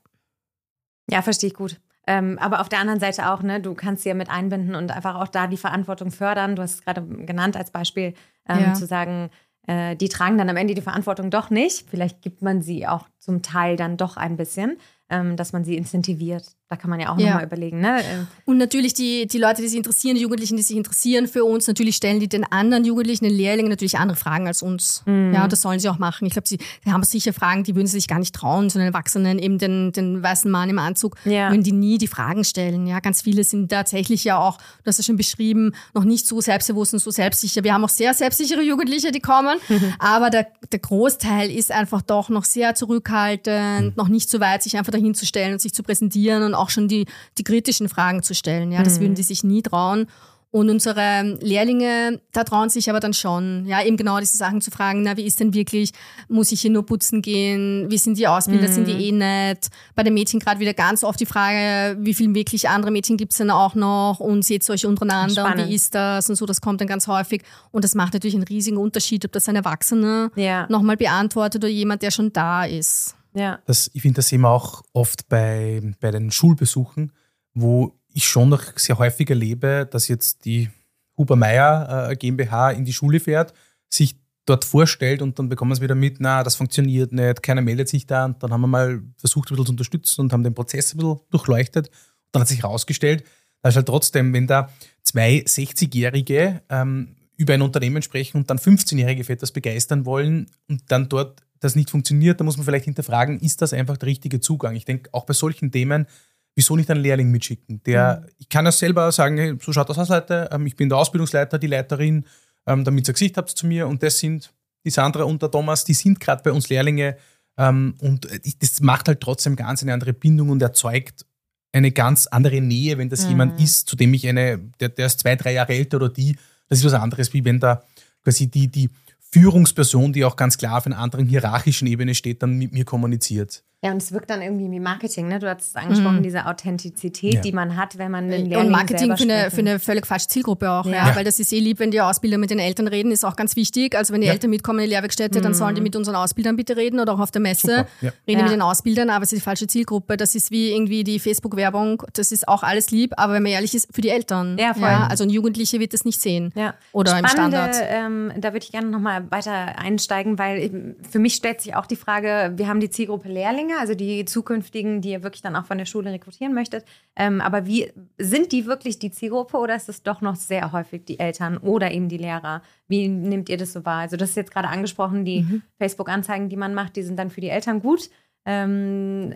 Ja, 1.10 1.22
verstehe 1.22 1.48
ich 1.48 1.54
gut. 1.54 1.80
Ähm, 2.06 2.38
aber 2.40 2.60
auf 2.60 2.68
der 2.68 2.78
anderen 2.78 3.00
Seite 3.00 3.30
auch, 3.30 3.42
ne, 3.42 3.60
du 3.60 3.74
kannst 3.74 4.04
sie 4.04 4.10
ja 4.10 4.14
mit 4.14 4.30
einbinden 4.30 4.74
und 4.74 4.92
einfach 4.92 5.16
auch 5.16 5.28
da 5.28 5.46
die 5.46 5.56
Verantwortung 5.56 6.10
fördern. 6.10 6.56
Du 6.56 6.62
hast 6.62 6.74
es 6.74 6.82
gerade 6.82 7.02
genannt 7.04 7.56
als 7.56 7.70
Beispiel, 7.70 8.14
ähm, 8.48 8.60
ja. 8.60 8.74
zu 8.74 8.86
sagen, 8.86 9.30
äh, 9.66 9.96
die 9.96 10.08
tragen 10.08 10.38
dann 10.38 10.48
am 10.48 10.56
Ende 10.56 10.74
die 10.74 10.82
Verantwortung 10.82 11.30
doch 11.30 11.50
nicht. 11.50 11.88
Vielleicht 11.90 12.22
gibt 12.22 12.42
man 12.42 12.62
sie 12.62 12.86
auch 12.86 13.08
zum 13.18 13.42
Teil 13.42 13.76
dann 13.76 13.96
doch 13.96 14.16
ein 14.16 14.36
bisschen 14.36 14.76
ähm, 15.08 15.36
dass 15.36 15.52
man 15.52 15.64
sie 15.64 15.76
incentiviert. 15.76 16.56
Da 16.68 16.74
kann 16.74 16.90
man 16.90 16.98
ja 16.98 17.12
auch 17.12 17.18
ja. 17.18 17.26
nochmal 17.26 17.44
überlegen. 17.44 17.80
Ne? 17.80 18.00
Ähm, 18.04 18.26
und 18.44 18.58
natürlich 18.58 18.92
die, 18.92 19.28
die 19.28 19.38
Leute, 19.38 19.62
die 19.62 19.68
sich 19.68 19.76
interessieren, 19.76 20.16
die 20.16 20.22
Jugendlichen, 20.22 20.56
die 20.56 20.64
sich 20.64 20.76
interessieren 20.76 21.28
für 21.28 21.44
uns, 21.44 21.68
natürlich 21.68 21.94
stellen 21.94 22.18
die 22.18 22.28
den 22.28 22.42
anderen 22.42 22.84
Jugendlichen, 22.84 23.22
den 23.22 23.34
Lehrlingen 23.34 23.70
natürlich 23.70 23.98
andere 23.98 24.16
Fragen 24.16 24.48
als 24.48 24.62
uns. 24.62 25.04
Mhm. 25.06 25.32
Ja, 25.32 25.46
das 25.46 25.60
sollen 25.60 25.78
sie 25.78 25.88
auch 25.88 26.00
machen. 26.00 26.26
Ich 26.26 26.32
glaube, 26.32 26.48
sie, 26.48 26.58
sie 26.84 26.90
haben 26.90 27.04
sicher 27.04 27.32
Fragen, 27.32 27.62
die 27.62 27.76
würden 27.76 27.86
sie 27.86 27.92
sich 27.92 28.08
gar 28.08 28.18
nicht 28.18 28.34
trauen, 28.34 28.68
sondern 28.68 28.92
Erwachsenen, 28.92 29.38
eben 29.38 29.58
den, 29.58 29.92
den 29.92 30.20
weißen 30.24 30.50
Mann 30.50 30.68
im 30.68 30.80
Anzug, 30.80 31.14
ja. 31.24 31.50
würden 31.50 31.62
die 31.62 31.70
nie 31.70 31.98
die 31.98 32.08
Fragen 32.08 32.42
stellen. 32.42 32.88
Ja, 32.88 32.98
ganz 32.98 33.22
viele 33.22 33.44
sind 33.44 33.70
tatsächlich 33.70 34.24
ja 34.24 34.36
auch, 34.36 34.56
du 34.58 34.86
hast 34.86 34.98
es 34.98 35.06
schon 35.06 35.16
beschrieben, 35.16 35.72
noch 35.94 36.02
nicht 36.02 36.26
so 36.26 36.40
selbstbewusst 36.40 36.94
und 36.94 36.98
so 36.98 37.12
selbstsicher. 37.12 37.62
Wir 37.62 37.74
haben 37.74 37.84
auch 37.84 37.90
sehr 37.90 38.12
selbstsichere 38.12 38.62
Jugendliche, 38.62 39.12
die 39.12 39.20
kommen, 39.20 39.58
mhm. 39.68 39.94
aber 40.00 40.30
der, 40.30 40.48
der 40.72 40.80
Großteil 40.80 41.48
ist 41.48 41.70
einfach 41.70 42.02
doch 42.02 42.28
noch 42.28 42.44
sehr 42.44 42.74
zurückhaltend, 42.74 43.90
mhm. 43.90 43.92
noch 43.94 44.08
nicht 44.08 44.28
so 44.28 44.40
weit, 44.40 44.64
sich 44.64 44.76
einfach 44.76 44.90
dahin 44.90 45.14
zu 45.14 45.26
stellen 45.26 45.52
und 45.52 45.60
sich 45.60 45.72
zu 45.72 45.84
präsentieren 45.84 46.42
und 46.42 46.55
auch 46.56 46.70
schon 46.70 46.88
die, 46.88 47.06
die 47.38 47.44
kritischen 47.44 47.88
Fragen 47.88 48.22
zu 48.22 48.34
stellen. 48.34 48.72
Ja, 48.72 48.82
das 48.82 48.98
mhm. 48.98 49.02
würden 49.02 49.14
die 49.14 49.22
sich 49.22 49.44
nie 49.44 49.62
trauen. 49.62 50.06
Und 50.52 50.70
unsere 50.70 51.36
Lehrlinge, 51.42 52.20
da 52.32 52.42
trauen 52.42 52.70
sich 52.70 52.88
aber 52.88 52.98
dann 52.98 53.12
schon, 53.12 53.66
ja, 53.66 53.84
eben 53.84 53.96
genau 53.96 54.18
diese 54.20 54.38
Sachen 54.38 54.60
zu 54.62 54.70
fragen, 54.70 55.02
na, 55.02 55.16
wie 55.16 55.26
ist 55.26 55.38
denn 55.38 55.52
wirklich, 55.52 55.90
muss 56.28 56.52
ich 56.52 56.62
hier 56.62 56.70
nur 56.70 56.86
putzen 56.86 57.20
gehen, 57.20 57.90
wie 57.90 57.98
sind 57.98 58.16
die 58.16 58.26
Ausbilder, 58.26 58.68
mhm. 58.68 58.72
sind 58.72 58.88
die 58.88 58.94
mhm. 58.94 59.00
eh 59.00 59.12
nett? 59.12 59.66
Bei 59.94 60.02
den 60.02 60.14
Mädchen 60.14 60.40
gerade 60.40 60.60
wieder 60.60 60.72
ganz 60.72 61.04
oft 61.04 61.20
die 61.20 61.26
Frage, 61.26 61.98
wie 62.00 62.14
viele 62.14 62.34
wirklich 62.34 62.68
andere 62.68 62.90
Mädchen 62.90 63.16
gibt 63.16 63.32
es 63.32 63.38
denn 63.38 63.50
auch 63.50 63.74
noch 63.74 64.20
und 64.20 64.44
seht 64.44 64.66
ihr 64.66 64.72
euch 64.72 64.86
untereinander 64.86 65.42
Spannend. 65.42 65.64
und 65.64 65.68
wie 65.68 65.74
ist 65.74 65.94
das 65.94 66.30
und 66.30 66.36
so, 66.36 66.46
das 66.46 66.60
kommt 66.60 66.80
dann 66.80 66.88
ganz 66.88 67.06
häufig 67.08 67.42
und 67.72 67.84
das 67.84 67.94
macht 67.94 68.14
natürlich 68.14 68.36
einen 68.36 68.44
riesigen 68.44 68.76
Unterschied, 68.76 69.24
ob 69.24 69.32
das 69.32 69.48
ein 69.48 69.56
Erwachsener 69.56 70.30
ja. 70.36 70.66
nochmal 70.70 70.96
beantwortet 70.96 71.64
oder 71.64 71.70
jemand, 71.70 72.02
der 72.02 72.12
schon 72.12 72.32
da 72.32 72.64
ist. 72.64 73.15
Ja. 73.36 73.60
Das, 73.66 73.90
ich 73.92 74.00
finde, 74.00 74.16
das 74.16 74.28
sehen 74.28 74.40
wir 74.40 74.50
auch 74.50 74.82
oft 74.94 75.28
bei, 75.28 75.82
bei 76.00 76.10
den 76.10 76.30
Schulbesuchen, 76.30 77.12
wo 77.52 77.92
ich 78.08 78.26
schon 78.26 78.48
noch 78.48 78.62
sehr 78.76 78.98
häufig 78.98 79.28
erlebe, 79.28 79.86
dass 79.90 80.08
jetzt 80.08 80.46
die 80.46 80.70
Huber 81.18 81.36
Meier 81.36 82.10
äh, 82.10 82.16
GmbH 82.16 82.70
in 82.70 82.86
die 82.86 82.94
Schule 82.94 83.20
fährt, 83.20 83.52
sich 83.90 84.16
dort 84.46 84.64
vorstellt 84.64 85.20
und 85.20 85.38
dann 85.38 85.50
bekommen 85.50 85.72
es 85.72 85.82
wieder 85.82 85.94
mit, 85.94 86.16
na, 86.18 86.42
das 86.42 86.54
funktioniert 86.54 87.12
nicht, 87.12 87.42
keiner 87.42 87.60
meldet 87.60 87.88
sich 87.88 88.06
da. 88.06 88.24
Und 88.24 88.42
dann 88.42 88.52
haben 88.52 88.62
wir 88.62 88.68
mal 88.68 89.02
versucht, 89.18 89.50
ein 89.50 89.56
bisschen 89.56 89.66
zu 89.66 89.72
unterstützen 89.72 90.20
und 90.22 90.32
haben 90.32 90.42
den 90.42 90.54
Prozess 90.54 90.94
ein 90.94 90.98
bisschen 90.98 91.20
durchleuchtet. 91.30 91.88
Und 91.88 91.94
dann 92.32 92.40
hat 92.40 92.48
sich 92.48 92.62
herausgestellt, 92.62 93.24
dass 93.60 93.76
halt 93.76 93.86
trotzdem, 93.86 94.32
wenn 94.32 94.46
da 94.46 94.70
zwei 95.02 95.44
60-Jährige 95.46 96.62
ähm, 96.70 97.16
über 97.36 97.52
ein 97.52 97.62
Unternehmen 97.62 98.00
sprechen 98.00 98.38
und 98.38 98.48
dann 98.48 98.58
15-Jährige 98.58 99.24
für 99.24 99.34
etwas 99.34 99.52
begeistern 99.52 100.06
wollen 100.06 100.46
und 100.68 100.82
dann 100.88 101.10
dort 101.10 101.42
das 101.60 101.74
nicht 101.74 101.90
funktioniert, 101.90 102.40
dann 102.40 102.44
muss 102.44 102.56
man 102.56 102.64
vielleicht 102.64 102.84
hinterfragen, 102.84 103.40
ist 103.40 103.62
das 103.62 103.72
einfach 103.72 103.96
der 103.96 104.08
richtige 104.08 104.40
Zugang? 104.40 104.74
Ich 104.76 104.84
denke, 104.84 105.10
auch 105.12 105.26
bei 105.26 105.34
solchen 105.34 105.70
Themen, 105.70 106.06
wieso 106.54 106.76
nicht 106.76 106.90
einen 106.90 107.02
Lehrling 107.02 107.30
mitschicken? 107.30 107.82
Der, 107.84 108.20
mhm. 108.22 108.30
Ich 108.38 108.48
kann 108.48 108.64
das 108.64 108.78
selber 108.78 109.10
sagen, 109.12 109.58
so 109.62 109.72
schaut 109.72 109.88
das 109.88 109.98
aus, 109.98 110.08
Leute. 110.08 110.48
Ähm, 110.52 110.66
ich 110.66 110.76
bin 110.76 110.88
der 110.88 110.98
Ausbildungsleiter, 110.98 111.58
die 111.58 111.66
Leiterin, 111.66 112.24
ähm, 112.66 112.84
damit 112.84 113.08
ihr 113.08 113.14
Gesicht 113.14 113.36
habt 113.36 113.50
zu 113.50 113.66
mir 113.66 113.86
und 113.86 114.02
das 114.02 114.18
sind 114.18 114.52
die 114.84 114.90
Sandra 114.90 115.24
und 115.24 115.42
der 115.42 115.50
Thomas, 115.50 115.84
die 115.84 115.94
sind 115.94 116.20
gerade 116.20 116.42
bei 116.42 116.52
uns 116.52 116.68
Lehrlinge 116.68 117.16
ähm, 117.58 117.94
und 118.00 118.28
das 118.60 118.80
macht 118.80 119.08
halt 119.08 119.20
trotzdem 119.20 119.56
ganz 119.56 119.82
eine 119.82 119.92
andere 119.92 120.12
Bindung 120.12 120.50
und 120.50 120.62
erzeugt 120.62 121.26
eine 121.72 121.92
ganz 121.92 122.26
andere 122.26 122.60
Nähe, 122.60 122.96
wenn 122.96 123.08
das 123.08 123.24
mhm. 123.24 123.30
jemand 123.30 123.60
ist, 123.60 123.88
zu 123.88 123.96
dem 123.96 124.14
ich 124.14 124.26
eine, 124.26 124.58
der, 124.80 124.88
der 124.88 125.06
ist 125.06 125.20
zwei, 125.20 125.36
drei 125.36 125.52
Jahre 125.52 125.74
älter 125.74 125.98
oder 125.98 126.08
die, 126.08 126.36
das 126.68 126.78
ist 126.78 126.84
was 126.84 126.94
anderes, 126.94 127.32
wie 127.32 127.44
wenn 127.44 127.60
da 127.60 127.82
quasi 128.22 128.48
die, 128.48 128.68
die 128.68 128.90
Führungsperson, 129.32 130.12
die 130.12 130.24
auch 130.24 130.36
ganz 130.36 130.58
klar 130.58 130.78
auf 130.78 130.86
einer 130.86 130.98
anderen 130.98 131.26
hierarchischen 131.26 131.86
Ebene 131.86 132.14
steht, 132.14 132.42
dann 132.42 132.54
mit 132.54 132.72
mir 132.72 132.84
kommuniziert. 132.84 133.64
Ja, 133.86 133.92
und 133.92 134.02
es 134.02 134.10
wirkt 134.10 134.30
dann 134.30 134.42
irgendwie 134.42 134.68
wie 134.68 134.80
Marketing, 134.80 135.28
ne? 135.28 135.38
Du 135.38 135.48
hast 135.48 135.76
angesprochen, 135.76 136.16
mhm. 136.16 136.22
diese 136.24 136.46
Authentizität, 136.46 137.34
ja. 137.34 137.40
die 137.40 137.52
man 137.52 137.76
hat, 137.76 137.98
wenn 137.98 138.10
man 138.10 138.28
den 138.28 138.46
Lehrling 138.46 138.66
Und 138.66 138.72
Marketing 138.72 139.16
für 139.16 139.22
eine, 139.22 139.50
für 139.52 139.60
eine 139.60 139.78
völlig 139.78 140.06
falsche 140.06 140.26
Zielgruppe 140.26 140.68
auch, 140.68 140.86
ja. 140.86 141.08
ja. 141.08 141.14
Weil 141.14 141.22
das 141.22 141.38
ist 141.38 141.52
eh 141.52 141.60
lieb, 141.60 141.78
wenn 141.78 141.92
die 141.92 142.00
Ausbilder 142.00 142.36
mit 142.36 142.50
den 142.50 142.58
Eltern 142.58 142.88
reden, 142.88 143.12
ist 143.12 143.24
auch 143.24 143.36
ganz 143.36 143.54
wichtig. 143.54 143.96
Also 143.96 144.12
wenn 144.12 144.22
die 144.22 144.26
ja. 144.26 144.32
Eltern 144.32 144.50
mitkommen 144.50 144.80
in 144.80 144.86
die 144.86 144.90
Lehrwerkstätte, 144.90 145.38
mhm. 145.38 145.44
dann 145.44 145.54
sollen 145.54 145.76
die 145.76 145.80
mit 145.80 145.94
unseren 145.94 146.16
Ausbildern 146.16 146.56
bitte 146.56 146.76
reden 146.76 146.98
oder 146.98 147.14
auch 147.14 147.20
auf 147.20 147.30
der 147.30 147.40
Messe. 147.40 147.86
Reden 148.26 148.42
mit 148.42 148.50
den 148.50 148.60
Ausbildern, 148.60 149.08
aber 149.08 149.22
es 149.22 149.32
ist 149.32 149.38
die 149.38 149.44
falsche 149.44 149.68
Zielgruppe. 149.68 150.16
Das 150.16 150.34
ist 150.34 150.50
wie 150.50 150.72
irgendwie 150.72 151.04
die 151.04 151.20
Facebook-Werbung, 151.20 152.02
das 152.14 152.32
ist 152.32 152.48
auch 152.48 152.64
alles 152.64 152.90
lieb, 152.90 153.12
aber 153.16 153.34
wenn 153.34 153.44
man 153.44 153.52
ehrlich 153.52 153.72
ist, 153.72 153.94
für 153.94 154.00
die 154.00 154.08
Eltern. 154.08 154.56
Ja, 154.58 154.74
voll. 154.74 154.88
Also 154.88 155.22
ein 155.22 155.30
Jugendliche 155.30 155.78
wird 155.78 155.94
das 155.94 156.04
nicht 156.04 156.20
sehen. 156.20 156.52
Ja. 156.56 156.74
Oder 156.90 157.18
Spannende, 157.18 157.56
im 157.56 157.72
Standard. 157.72 157.76
Ähm, 157.88 158.32
da 158.36 158.48
würde 158.48 158.64
ich 158.64 158.72
gerne 158.72 158.88
nochmal 158.88 159.30
weiter 159.30 159.78
einsteigen, 159.78 160.40
weil 160.40 160.96
für 161.08 161.20
mich 161.20 161.34
stellt 161.34 161.60
sich 161.60 161.76
auch 161.76 161.86
die 161.86 161.94
Frage, 161.94 162.54
wir 162.56 162.66
haben 162.66 162.80
die 162.80 162.90
Zielgruppe 162.90 163.28
Lehrlinge 163.28 163.75
Lehrlinge, 163.76 163.80
also 163.80 163.94
die 163.94 164.24
zukünftigen, 164.24 165.00
die 165.00 165.10
ihr 165.10 165.22
wirklich 165.22 165.42
dann 165.42 165.56
auch 165.56 165.66
von 165.66 165.78
der 165.78 165.84
Schule 165.84 166.12
rekrutieren 166.12 166.54
möchtet. 166.54 166.84
Ähm, 167.14 167.40
aber 167.40 167.66
wie 167.66 167.92
sind 168.18 168.52
die 168.52 168.66
wirklich 168.66 168.98
die 168.98 169.10
Zielgruppe 169.10 169.56
oder 169.58 169.76
ist 169.76 169.88
es 169.88 170.02
doch 170.02 170.20
noch 170.20 170.36
sehr 170.36 170.72
häufig 170.72 171.04
die 171.04 171.18
Eltern 171.18 171.58
oder 171.58 171.90
eben 171.90 172.08
die 172.08 172.18
Lehrer? 172.18 172.62
Wie 172.88 173.08
nehmt 173.08 173.48
ihr 173.48 173.56
das 173.56 173.72
so 173.72 173.84
wahr? 173.84 174.00
Also 174.00 174.16
das 174.16 174.30
ist 174.30 174.36
jetzt 174.36 174.52
gerade 174.52 174.68
angesprochen, 174.68 175.24
die 175.24 175.42
mhm. 175.42 175.62
Facebook-Anzeigen, 175.78 176.48
die 176.48 176.56
man 176.56 176.74
macht, 176.74 176.96
die 176.96 177.02
sind 177.02 177.18
dann 177.18 177.30
für 177.30 177.40
die 177.40 177.50
Eltern 177.50 177.80
gut. 177.80 178.10
Ähm, 178.44 179.34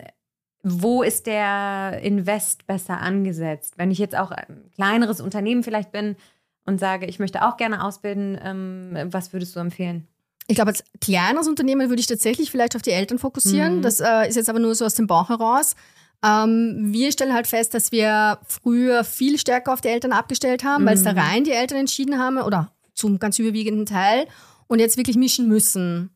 wo 0.63 1.01
ist 1.01 1.25
der 1.25 2.01
Invest 2.03 2.67
besser 2.67 2.99
angesetzt? 2.99 3.77
Wenn 3.77 3.89
ich 3.89 3.97
jetzt 3.97 4.15
auch 4.15 4.31
ein 4.31 4.69
kleineres 4.75 5.19
Unternehmen 5.19 5.63
vielleicht 5.63 5.91
bin 5.91 6.15
und 6.65 6.79
sage, 6.79 7.07
ich 7.07 7.17
möchte 7.17 7.43
auch 7.43 7.57
gerne 7.57 7.83
ausbilden, 7.83 8.37
ähm, 8.43 9.07
was 9.11 9.33
würdest 9.33 9.55
du 9.55 9.59
empfehlen? 9.59 10.07
Ich 10.51 10.55
glaube, 10.55 10.71
als 10.71 10.83
kleineres 10.99 11.47
Unternehmen 11.47 11.87
würde 11.87 12.01
ich 12.01 12.07
tatsächlich 12.07 12.51
vielleicht 12.51 12.75
auf 12.75 12.81
die 12.81 12.91
Eltern 12.91 13.19
fokussieren. 13.19 13.77
Mhm. 13.77 13.81
Das 13.83 14.01
äh, 14.01 14.27
ist 14.27 14.35
jetzt 14.35 14.49
aber 14.49 14.59
nur 14.59 14.75
so 14.75 14.83
aus 14.83 14.95
dem 14.95 15.07
Bauch 15.07 15.29
heraus. 15.29 15.77
Ähm, 16.25 16.89
wir 16.91 17.13
stellen 17.13 17.33
halt 17.33 17.47
fest, 17.47 17.73
dass 17.73 17.93
wir 17.93 18.37
früher 18.45 19.05
viel 19.05 19.39
stärker 19.39 19.71
auf 19.71 19.79
die 19.79 19.87
Eltern 19.87 20.11
abgestellt 20.11 20.65
haben, 20.65 20.83
mhm. 20.83 20.87
weil 20.87 20.95
es 20.95 21.03
da 21.03 21.11
rein 21.11 21.45
die 21.45 21.51
Eltern 21.51 21.79
entschieden 21.79 22.19
haben 22.19 22.37
oder 22.37 22.73
zum 22.95 23.17
ganz 23.17 23.39
überwiegenden 23.39 23.85
Teil 23.85 24.27
und 24.67 24.79
jetzt 24.79 24.97
wirklich 24.97 25.15
mischen 25.15 25.47
müssen 25.47 26.09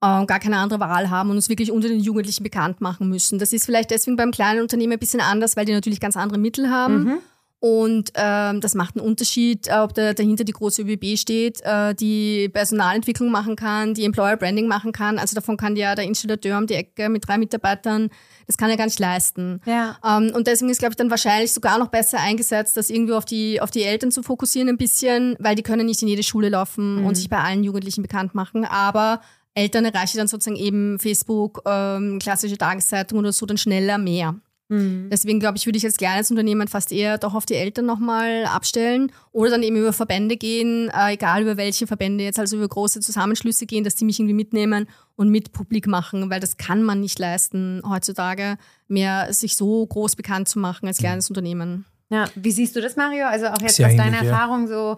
äh, 0.00 0.24
gar 0.24 0.38
keine 0.38 0.58
andere 0.58 0.78
Wahl 0.78 1.10
haben 1.10 1.30
und 1.30 1.36
uns 1.36 1.48
wirklich 1.48 1.72
unter 1.72 1.88
den 1.88 1.98
Jugendlichen 1.98 2.44
bekannt 2.44 2.80
machen 2.80 3.08
müssen. 3.08 3.40
Das 3.40 3.52
ist 3.52 3.66
vielleicht 3.66 3.90
deswegen 3.90 4.16
beim 4.16 4.30
kleinen 4.30 4.60
Unternehmen 4.60 4.92
ein 4.92 5.00
bisschen 5.00 5.20
anders, 5.20 5.56
weil 5.56 5.64
die 5.64 5.72
natürlich 5.72 5.98
ganz 5.98 6.16
andere 6.16 6.38
Mittel 6.38 6.70
haben. 6.70 7.02
Mhm. 7.02 7.18
Und 7.60 8.12
ähm, 8.14 8.62
das 8.62 8.74
macht 8.74 8.96
einen 8.96 9.06
Unterschied, 9.06 9.68
äh, 9.68 9.80
ob 9.80 9.92
da 9.92 10.14
dahinter 10.14 10.44
die 10.44 10.52
große 10.52 10.80
ÖBB 10.80 11.18
steht, 11.18 11.60
äh, 11.62 11.94
die 11.94 12.48
Personalentwicklung 12.48 13.30
machen 13.30 13.54
kann, 13.54 13.92
die 13.92 14.04
Employer 14.06 14.38
Branding 14.38 14.66
machen 14.66 14.92
kann. 14.92 15.18
Also 15.18 15.34
davon 15.34 15.58
kann 15.58 15.76
ja 15.76 15.94
der 15.94 16.06
Installateur 16.06 16.56
um 16.56 16.66
die 16.66 16.74
Ecke 16.74 17.10
mit 17.10 17.28
drei 17.28 17.36
Mitarbeitern, 17.36 18.08
das 18.46 18.56
kann 18.56 18.70
er 18.70 18.78
gar 18.78 18.86
nicht 18.86 18.98
leisten. 18.98 19.60
Ja. 19.66 19.98
Ähm, 20.02 20.32
und 20.34 20.46
deswegen 20.46 20.70
ist, 20.70 20.78
glaube 20.78 20.92
ich, 20.92 20.96
dann 20.96 21.10
wahrscheinlich 21.10 21.52
sogar 21.52 21.78
noch 21.78 21.88
besser 21.88 22.18
eingesetzt, 22.18 22.78
das 22.78 22.88
irgendwie 22.88 23.12
auf 23.12 23.26
die, 23.26 23.60
auf 23.60 23.70
die 23.70 23.82
Eltern 23.82 24.10
zu 24.10 24.22
fokussieren 24.22 24.70
ein 24.70 24.78
bisschen, 24.78 25.36
weil 25.38 25.54
die 25.54 25.62
können 25.62 25.84
nicht 25.84 26.00
in 26.00 26.08
jede 26.08 26.22
Schule 26.22 26.48
laufen 26.48 27.00
mhm. 27.00 27.06
und 27.06 27.14
sich 27.14 27.28
bei 27.28 27.40
allen 27.40 27.62
Jugendlichen 27.62 28.00
bekannt 28.00 28.34
machen. 28.34 28.64
Aber 28.64 29.20
Eltern 29.52 29.84
erreiche 29.84 30.16
dann 30.16 30.28
sozusagen 30.28 30.56
eben 30.56 30.98
Facebook, 30.98 31.62
ähm, 31.66 32.18
klassische 32.20 32.56
Tageszeitung 32.56 33.18
oder 33.18 33.32
so 33.32 33.44
dann 33.44 33.58
schneller 33.58 33.98
mehr. 33.98 34.36
Mhm. 34.70 35.08
Deswegen 35.10 35.40
glaube 35.40 35.58
ich, 35.58 35.66
würde 35.66 35.76
ich 35.78 35.84
als 35.84 35.96
kleines 35.96 36.30
Unternehmen 36.30 36.68
fast 36.68 36.92
eher 36.92 37.18
doch 37.18 37.34
auf 37.34 37.44
die 37.44 37.56
Eltern 37.56 37.86
nochmal 37.86 38.44
abstellen 38.46 39.12
oder 39.32 39.50
dann 39.50 39.62
eben 39.62 39.76
über 39.76 39.92
Verbände 39.92 40.36
gehen, 40.36 40.88
äh, 40.90 41.14
egal 41.14 41.42
über 41.42 41.56
welche 41.56 41.88
Verbände 41.88 42.24
jetzt, 42.24 42.38
also 42.38 42.56
über 42.56 42.68
große 42.68 43.00
Zusammenschlüsse 43.00 43.66
gehen, 43.66 43.82
dass 43.82 43.96
die 43.96 44.04
mich 44.04 44.20
irgendwie 44.20 44.34
mitnehmen 44.34 44.88
und 45.16 45.28
mit 45.28 45.52
publik 45.52 45.88
machen, 45.88 46.30
weil 46.30 46.40
das 46.40 46.56
kann 46.56 46.82
man 46.82 47.00
nicht 47.00 47.18
leisten, 47.18 47.82
heutzutage 47.86 48.56
mehr 48.86 49.32
sich 49.32 49.56
so 49.56 49.84
groß 49.84 50.14
bekannt 50.16 50.48
zu 50.48 50.58
machen 50.58 50.86
als 50.86 50.98
kleines. 50.98 51.28
Unternehmen. 51.28 51.84
Ja, 52.08 52.26
wie 52.34 52.50
siehst 52.50 52.76
du 52.76 52.80
das, 52.80 52.96
Mario? 52.96 53.26
Also 53.26 53.46
auch 53.46 53.60
jetzt 53.60 53.76
Sehr 53.76 53.88
aus 53.88 53.96
deiner 53.96 54.22
ja. 54.22 54.30
Erfahrung 54.30 54.68
so, 54.68 54.96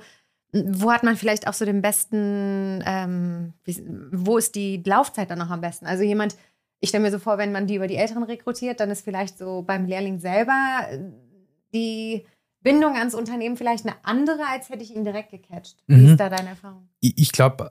wo 0.53 0.93
hat 0.93 1.03
man 1.03 1.17
vielleicht 1.17 1.47
auch 1.47 1.55
so 1.55 1.65
den 1.65 1.81
besten, 1.81 2.83
ähm, 2.87 3.55
wo 4.13 4.37
ist 4.37 4.55
die 4.55 4.83
Laufzeit 4.85 5.31
dann 5.31 5.39
noch 5.39 5.51
am 5.51 5.61
besten? 5.61 5.87
Also 5.87 6.03
jemand, 6.03 6.37
ich 6.83 6.89
stelle 6.89 7.05
mir 7.05 7.13
so 7.13 7.21
vor, 7.21 7.39
wenn 7.39 7.53
man 7.53 7.69
die 7.69 7.77
über 7.77 7.87
die 7.87 7.95
Älteren 7.95 8.25
rekrutiert, 8.25 8.81
dann 8.81 8.91
ist 8.91 9.05
vielleicht 9.05 9.39
so 9.39 9.63
beim 9.63 9.87
Lehrling 9.87 10.19
selber 10.19 10.89
äh, 10.91 10.99
die 11.73 12.25
Bindung 12.61 12.97
ans 12.97 13.15
Unternehmen 13.15 13.57
vielleicht 13.57 13.87
eine 13.87 13.95
andere, 14.03 14.41
als 14.51 14.69
hätte 14.69 14.83
ich 14.83 14.95
ihn 14.95 15.05
direkt 15.05 15.31
gecatcht. 15.31 15.77
Wie 15.87 15.95
mhm. 15.95 16.07
ist 16.09 16.17
da 16.19 16.29
deine 16.29 16.51
Erfahrung? 16.51 16.89
Ich, 17.01 17.31
glaube, 17.31 17.71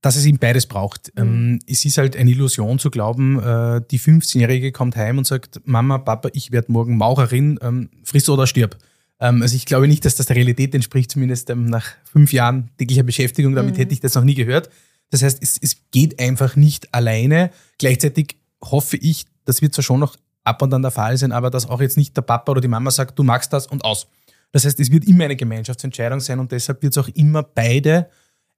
dass 0.00 0.14
es 0.14 0.26
ihm 0.26 0.38
beides 0.38 0.66
braucht. 0.66 1.12
Mhm. 1.16 1.22
Ähm, 1.22 1.58
es 1.66 1.84
ist 1.84 1.98
halt 1.98 2.16
eine 2.16 2.30
Illusion 2.30 2.78
zu 2.78 2.90
glauben, 2.90 3.40
äh, 3.40 3.80
die 3.90 3.98
15-Jährige 3.98 4.70
kommt 4.70 4.94
heim 4.94 5.18
und 5.18 5.26
sagt, 5.26 5.60
Mama, 5.64 5.98
Papa, 5.98 6.28
ich 6.32 6.52
werde 6.52 6.70
morgen 6.70 6.96
Maurerin, 6.96 7.58
ähm, 7.62 7.90
friss 8.04 8.28
oder 8.28 8.46
stirb. 8.46 8.78
Ähm, 9.18 9.42
also 9.42 9.56
ich 9.56 9.66
glaube 9.66 9.88
nicht, 9.88 10.04
dass 10.04 10.14
das 10.14 10.26
der 10.26 10.36
Realität 10.36 10.72
entspricht, 10.72 11.10
zumindest 11.10 11.48
nach 11.48 11.86
fünf 12.04 12.32
Jahren 12.32 12.70
täglicher 12.78 13.02
Beschäftigung. 13.02 13.56
Damit 13.56 13.74
mhm. 13.74 13.78
hätte 13.78 13.92
ich 13.92 14.00
das 14.00 14.14
noch 14.14 14.24
nie 14.24 14.34
gehört. 14.34 14.70
Das 15.10 15.22
heißt, 15.22 15.42
es, 15.42 15.58
es 15.60 15.76
geht 15.90 16.20
einfach 16.20 16.54
nicht 16.54 16.94
alleine. 16.94 17.50
Gleichzeitig 17.78 18.36
hoffe 18.64 18.96
ich, 18.96 19.26
das 19.44 19.62
wird 19.62 19.74
zwar 19.74 19.82
schon 19.82 20.00
noch 20.00 20.16
ab 20.44 20.62
und 20.62 20.72
an 20.74 20.82
der 20.82 20.90
Fall 20.90 21.16
sein, 21.16 21.32
aber 21.32 21.50
dass 21.50 21.68
auch 21.68 21.80
jetzt 21.80 21.96
nicht 21.96 22.16
der 22.16 22.22
Papa 22.22 22.52
oder 22.52 22.60
die 22.60 22.68
Mama 22.68 22.90
sagt, 22.90 23.18
du 23.18 23.22
magst 23.22 23.52
das 23.52 23.66
und 23.66 23.84
aus. 23.84 24.06
Das 24.50 24.64
heißt, 24.64 24.78
es 24.80 24.90
wird 24.90 25.04
immer 25.06 25.24
eine 25.24 25.36
Gemeinschaftsentscheidung 25.36 26.20
sein 26.20 26.38
und 26.38 26.52
deshalb 26.52 26.82
wird 26.82 26.96
es 26.96 27.02
auch 27.02 27.08
immer 27.08 27.42
beide 27.42 28.08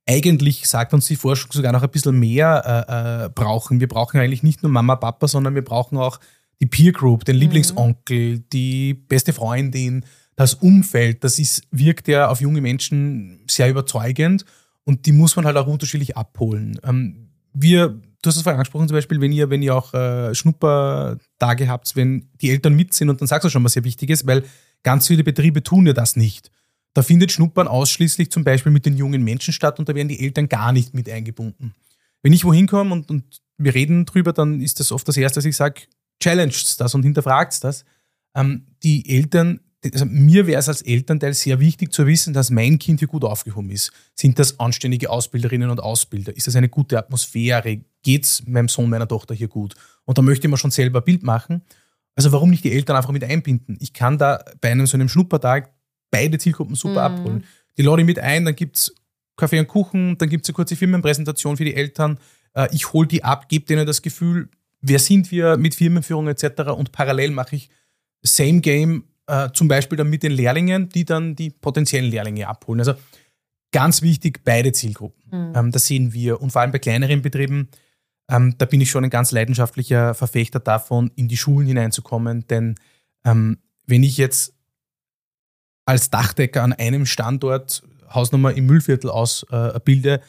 eigentlich, 0.07 0.69
sagt 0.69 0.93
uns 0.93 1.07
die 1.07 1.17
Forschung, 1.17 1.51
sogar 1.53 1.73
noch 1.73 1.83
ein 1.83 1.91
bisschen 1.91 2.19
mehr 2.19 2.87
äh, 2.89 3.25
äh, 3.25 3.29
brauchen. 3.31 3.81
Wir 3.81 3.89
brauchen 3.89 4.21
eigentlich 4.21 4.43
nicht 4.43 4.63
nur 4.63 4.71
Mama, 4.71 4.97
Papa, 4.97 5.29
sondern 5.29 5.55
wir 5.55 5.65
brauchen 5.65 5.97
auch 5.97 6.21
die 6.61 6.67
Peer 6.67 6.93
Group, 6.93 7.25
den 7.25 7.37
mhm. 7.37 7.43
Lieblingsonkel, 7.43 8.41
die 8.53 8.95
beste 8.95 9.33
Freundin, 9.33 10.05
das 10.37 10.55
Umfeld, 10.55 11.25
das 11.25 11.39
ist, 11.39 11.63
wirkt 11.71 12.09
ja 12.09 12.29
auf 12.29 12.41
junge 12.41 12.61
Menschen 12.61 13.41
sehr 13.49 13.71
überzeugend 13.71 14.45
und 14.85 15.07
die 15.07 15.13
muss 15.13 15.37
man 15.37 15.47
halt 15.47 15.57
auch 15.57 15.67
unterschiedlich 15.67 16.17
abholen. 16.17 16.79
Ähm, 16.85 17.29
wir, 17.53 18.01
du 18.25 18.29
hast 18.29 18.37
es 18.37 18.43
vorhin 18.43 18.59
angesprochen, 18.59 18.89
zum 18.89 18.97
Beispiel, 18.97 19.21
wenn 19.21 19.33
ihr, 19.33 19.51
wenn 19.51 19.63
ihr 19.63 19.75
auch 19.75 19.93
äh, 19.93 20.35
Schnuppertage 20.35 21.69
habt, 21.69 21.95
wenn 21.97 22.31
die 22.41 22.51
Eltern 22.51 22.75
mit 22.75 22.95
sind 22.95 23.11
und 23.11 23.21
dann 23.21 23.29
sagst 23.29 23.45
du 23.45 23.51
schon 23.51 23.65
was 23.65 23.75
sehr 23.75 23.85
Wichtiges, 23.85 24.27
weil 24.27 24.45
ganz 24.83 25.07
viele 25.07 25.25
Betriebe 25.25 25.63
tun 25.63 25.87
ja 25.87 25.93
das 25.93 26.17
nicht. 26.17 26.51
Da 26.95 27.03
findet 27.03 27.33
Schnuppern 27.33 27.69
ausschließlich 27.69 28.31
zum 28.31 28.45
Beispiel 28.45 28.73
mit 28.73 28.87
den 28.87 28.97
jungen 28.97 29.23
Menschen 29.23 29.53
statt 29.53 29.79
und 29.79 29.89
da 29.89 29.95
werden 29.95 30.09
die 30.09 30.21
Eltern 30.21 30.49
gar 30.49 30.73
nicht 30.73 30.95
mit 30.95 31.09
eingebunden. 31.09 31.75
Wenn 32.23 32.33
ich 32.33 32.45
wohin 32.45 32.67
komme 32.67 32.93
und, 32.93 33.11
und 33.11 33.43
wir 33.59 33.75
reden 33.75 34.07
drüber, 34.07 34.33
dann 34.33 34.61
ist 34.61 34.81
das 34.81 34.93
oft 34.93 35.07
das 35.07 35.17
Erste, 35.17 35.39
dass 35.39 35.45
ich 35.45 35.57
sage, 35.57 35.83
challenged 36.23 36.81
das 36.81 36.95
und 36.95 37.03
hinterfragt 37.03 37.63
das. 37.63 37.85
Ähm, 38.35 38.67
die 38.83 39.09
Eltern 39.11 39.61
also 39.93 40.07
mir 40.07 40.47
wäre 40.47 40.59
es 40.59 40.69
als 40.69 40.83
Elternteil 40.83 41.35
sehr 41.35 41.61
wichtig 41.61 41.93
zu 41.93 42.07
wissen, 42.07 42.33
dass 42.33 42.51
mein 42.51 42.79
Kind 42.79 43.01
hier 43.01 43.09
gut 43.09 43.25
aufgehoben 43.25 43.71
ist. 43.71 43.93
Sind 44.15 44.39
das 44.39 44.59
anständige 44.59 45.11
Ausbilderinnen 45.11 45.71
und 45.71 45.81
Ausbilder? 45.81 46.35
Ist 46.37 46.47
das 46.47 46.57
eine 46.57 46.69
gute 46.69 46.99
Atmosphäre? 46.99 47.81
Geht 48.03 48.25
es 48.25 48.47
meinem 48.47 48.69
Sohn, 48.69 48.89
meiner 48.89 49.09
Tochter 49.09 49.35
hier 49.35 49.49
gut? 49.49 49.75
Und 50.05 50.17
da 50.17 50.23
möchte 50.23 50.47
ich 50.47 50.51
mir 50.51 50.57
schon 50.57 50.71
selber 50.71 51.01
ein 51.01 51.05
Bild 51.05 51.23
machen. 51.23 51.63
Also 52.15 52.33
warum 52.33 52.51
nicht 52.51 52.65
die 52.65 52.73
Eltern 52.73 52.97
einfach 52.97 53.11
mit 53.11 53.25
einbinden? 53.25 53.77
Ich 53.81 53.93
kann 53.93 54.19
da 54.19 54.43
bei 54.61 54.71
einem 54.71 54.87
so 54.87 54.97
einem 54.97 55.09
Schnuppertag 55.09 55.73
beide 56.11 56.39
Zielgruppen 56.39 56.77
super 56.77 57.09
mhm. 57.09 57.19
abholen. 57.19 57.45
Die 57.77 57.83
ich 57.83 58.07
mit 58.07 58.19
ein, 58.21 58.45
dann 58.45 58.55
gibt 58.55 58.77
es 58.77 58.95
Kaffee 59.37 59.59
und 59.59 59.67
Kuchen, 59.67 60.17
dann 60.19 60.29
gibt 60.29 60.45
es 60.45 60.51
eine 60.51 60.55
kurze 60.55 60.77
Firmenpräsentation 60.77 61.57
für 61.57 61.65
die 61.65 61.75
Eltern. 61.75 62.19
Äh, 62.55 62.69
ich 62.73 62.93
hole 62.93 63.09
die 63.09 63.25
ab, 63.25 63.49
gebe 63.49 63.67
denen 63.67 63.85
das 63.85 64.01
Gefühl, 64.01 64.49
wer 64.81 65.01
sind 65.01 65.31
wir 65.33 65.57
mit 65.57 65.75
Firmenführung 65.75 66.29
etc. 66.29 66.71
Und 66.77 66.93
parallel 66.93 67.33
mache 67.33 67.57
ich 67.57 67.71
Same 68.23 68.61
Game 68.61 69.05
äh, 69.27 69.51
zum 69.53 69.69
Beispiel 69.69 69.97
dann 69.97 70.11
mit 70.11 70.23
den 70.23 70.33
Lehrlingen, 70.33 70.89
die 70.89 71.05
dann 71.05 71.37
die 71.37 71.51
potenziellen 71.51 72.11
Lehrlinge 72.11 72.49
abholen. 72.49 72.81
Also 72.81 72.95
ganz 73.73 74.03
wichtig, 74.03 74.43
beide 74.45 74.73
Zielgruppen. 74.73 75.23
Mhm. 75.31 75.53
Ähm, 75.57 75.71
das 75.73 75.87
sehen 75.87 76.13
wir. 76.13 76.41
Und 76.41 76.51
vor 76.51 76.63
allem 76.63 76.73
bei 76.73 76.79
kleineren 76.79 77.23
Betrieben, 77.23 77.69
ähm, 78.31 78.55
da 78.59 78.67
bin 78.67 78.81
ich 78.81 78.91
schon 78.91 79.05
ein 79.05 79.11
ganz 79.11 79.33
leidenschaftlicher 79.33 80.15
Verfechter 80.15 80.61
davon, 80.61 81.11
in 81.17 81.29
die 81.29 81.37
Schulen 81.37 81.67
hineinzukommen. 81.67 82.47
Denn 82.49 82.77
ähm, 83.25 83.59
wenn 83.87 84.03
ich 84.03 84.17
jetzt 84.17 84.55
als 85.87 86.11
Dachdecker 86.11 86.63
an 86.63 86.73
einem 86.73 87.05
Standort 87.05 87.83
Hausnummer 88.11 88.53
im 88.53 88.67
Müllviertel 88.67 89.11
ausbilde, 89.11 90.15
äh, 90.15 90.21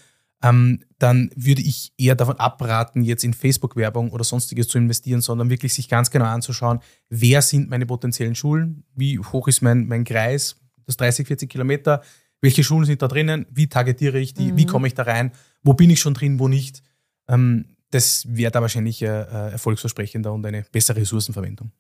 ähm, 0.46 0.84
dann 1.00 1.32
würde 1.36 1.62
ich 1.62 1.92
eher 1.98 2.14
davon 2.14 2.38
abraten, 2.38 3.02
jetzt 3.02 3.24
in 3.24 3.34
Facebook-Werbung 3.34 4.12
oder 4.12 4.24
sonstiges 4.24 4.68
zu 4.68 4.78
investieren, 4.78 5.22
sondern 5.22 5.50
wirklich 5.50 5.74
sich 5.74 5.90
ganz 5.90 6.12
genau 6.12 6.26
anzuschauen, 6.26 6.82
wer 7.10 7.42
sind 7.42 7.70
meine 7.70 7.88
potenziellen 7.88 8.36
Schulen, 8.36 8.84
wie 8.96 9.18
hoch 9.18 9.48
ist 9.48 9.62
mein, 9.62 9.88
mein 9.88 10.04
Kreis, 10.04 10.58
das 10.86 10.98
30, 10.98 11.26
40 11.26 11.50
Kilometer, 11.50 12.04
welche 12.42 12.64
Schulen 12.64 12.86
sind 12.86 13.02
da 13.02 13.08
drinnen, 13.08 13.48
wie 13.50 13.68
targetiere 13.68 14.20
ich 14.20 14.36
die, 14.36 14.52
mhm. 14.52 14.58
wie 14.58 14.66
komme 14.68 14.88
ich 14.88 14.94
da 14.94 15.04
rein, 15.04 15.32
wo 15.64 15.74
bin 15.74 15.90
ich 15.90 16.00
schon 16.00 16.14
drin, 16.14 16.38
wo 16.38 16.48
nicht. 16.48 16.84
Ähm, 17.28 17.76
das 17.90 18.26
wäre 18.30 18.52
da 18.52 18.62
wahrscheinlich 18.62 19.02
äh, 19.02 19.08
äh, 19.08 19.52
erfolgsversprechender 19.52 20.32
und 20.32 20.46
eine 20.46 20.64
bessere 20.72 21.02
Ressourcenverwendung. 21.02 21.72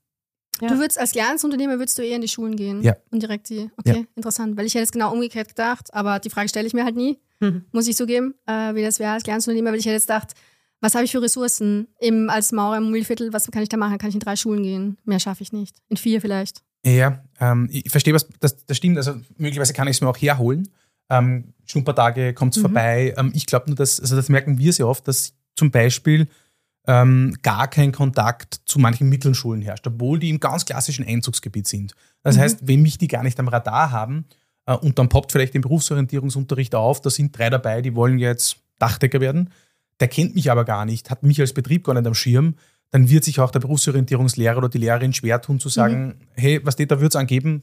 Ja. 0.61 0.69
Du 0.69 0.79
würdest 0.79 0.97
als 0.97 1.11
kleines 1.11 1.43
Unternehmer 1.43 1.77
würdest 1.77 1.97
du 1.97 2.01
eher 2.01 2.15
in 2.15 2.21
die 2.21 2.27
Schulen 2.29 2.55
gehen 2.55 2.81
ja. 2.81 2.95
und 3.11 3.21
direkt 3.21 3.49
die. 3.49 3.69
Okay, 3.77 3.97
ja. 3.99 4.03
interessant. 4.15 4.57
Weil 4.57 4.65
ich 4.65 4.73
hätte 4.73 4.85
es 4.85 4.91
genau 4.91 5.11
umgekehrt 5.11 5.49
gedacht, 5.49 5.93
aber 5.93 6.19
die 6.19 6.29
Frage 6.29 6.49
stelle 6.49 6.65
ich 6.65 6.73
mir 6.73 6.85
halt 6.85 6.95
nie, 6.95 7.19
mhm. 7.39 7.65
muss 7.71 7.87
ich 7.87 7.95
zugeben, 7.95 8.35
äh, 8.45 8.75
wie 8.75 8.81
das 8.81 8.99
wäre 8.99 9.11
als 9.11 9.23
kleines 9.23 9.47
Unternehmer, 9.47 9.71
weil 9.71 9.79
ich 9.79 9.85
hätte 9.85 9.95
jetzt 9.95 10.07
gedacht, 10.07 10.33
was 10.81 10.93
habe 10.93 11.05
ich 11.05 11.11
für 11.11 11.21
Ressourcen 11.21 11.87
im, 11.99 12.29
als 12.29 12.51
Maurer 12.51 12.77
im 12.77 12.91
Mühlviertel, 12.91 13.33
was 13.33 13.49
kann 13.49 13.63
ich 13.63 13.69
da 13.69 13.77
machen? 13.77 13.97
Kann 13.97 14.09
ich 14.09 14.15
in 14.15 14.21
drei 14.21 14.35
Schulen 14.35 14.63
gehen? 14.63 14.97
Mehr 15.05 15.19
schaffe 15.19 15.41
ich 15.41 15.51
nicht. 15.51 15.77
In 15.89 15.97
vier 15.97 16.21
vielleicht. 16.21 16.61
Ja, 16.85 17.23
ähm, 17.39 17.67
ich 17.71 17.89
verstehe, 17.89 18.13
was 18.13 18.27
das, 18.39 18.65
das 18.65 18.77
stimmt. 18.77 18.97
Also 18.97 19.15
möglicherweise 19.37 19.73
kann 19.73 19.87
ich 19.87 19.97
es 19.97 20.01
mir 20.01 20.09
auch 20.09 20.17
herholen. 20.17 20.69
Ähm, 21.09 21.53
Schnuppertage 21.65 22.33
kommt 22.33 22.53
es 22.53 22.57
mhm. 22.57 22.61
vorbei. 22.61 23.13
Ähm, 23.17 23.31
ich 23.33 23.45
glaube 23.45 23.67
nur, 23.67 23.75
dass, 23.75 23.99
also 23.99 24.15
das 24.15 24.29
merken 24.29 24.57
wir 24.57 24.71
sehr 24.73 24.87
oft, 24.87 25.07
dass 25.07 25.33
zum 25.55 25.71
Beispiel 25.71 26.27
ähm, 26.87 27.35
gar 27.41 27.67
kein 27.67 27.91
Kontakt 27.91 28.61
zu 28.65 28.77
manchen 28.77 29.09
Mittelschulen 29.09 29.61
herrscht, 29.63 29.87
obwohl 29.87 30.19
die 30.19 30.29
im 30.29 30.39
ganz 30.39 30.65
klassischen 30.65 31.05
Einzugsgebiet 31.05 31.67
sind. 31.67 31.93
Das 32.21 32.37
mhm. 32.37 32.41
heißt, 32.41 32.67
wenn 32.67 32.83
mich 32.83 32.99
die 32.99 33.07
gar 33.07 33.23
nicht 33.23 33.39
am 33.39 33.47
Radar 33.47 33.91
haben 33.91 34.25
und 34.73 34.97
dann 34.97 35.09
poppt 35.09 35.31
vielleicht 35.31 35.55
im 35.55 35.61
Berufsorientierungsunterricht 35.61 36.75
auf, 36.75 37.01
da 37.01 37.09
sind 37.09 37.37
drei 37.37 37.49
dabei, 37.49 37.81
die 37.81 37.95
wollen 37.95 38.19
jetzt 38.19 38.57
Dachdecker 38.79 39.21
werden, 39.21 39.51
der 39.99 40.07
kennt 40.07 40.35
mich 40.35 40.51
aber 40.51 40.65
gar 40.65 40.85
nicht, 40.85 41.09
hat 41.09 41.23
mich 41.23 41.39
als 41.39 41.53
Betrieb 41.53 41.83
gar 41.83 41.93
nicht 41.93 42.07
am 42.07 42.13
Schirm, 42.13 42.55
dann 42.91 43.09
wird 43.09 43.23
sich 43.23 43.39
auch 43.39 43.51
der 43.51 43.59
Berufsorientierungslehrer 43.59 44.57
oder 44.57 44.69
die 44.69 44.77
Lehrerin 44.77 45.13
schwer 45.13 45.41
tun 45.41 45.59
zu 45.59 45.69
sagen, 45.69 46.07
mhm. 46.07 46.13
hey, 46.33 46.61
was 46.63 46.75
steht 46.75 46.91
da, 46.91 46.99
wird 46.99 47.13
es 47.13 47.15
angeben? 47.15 47.61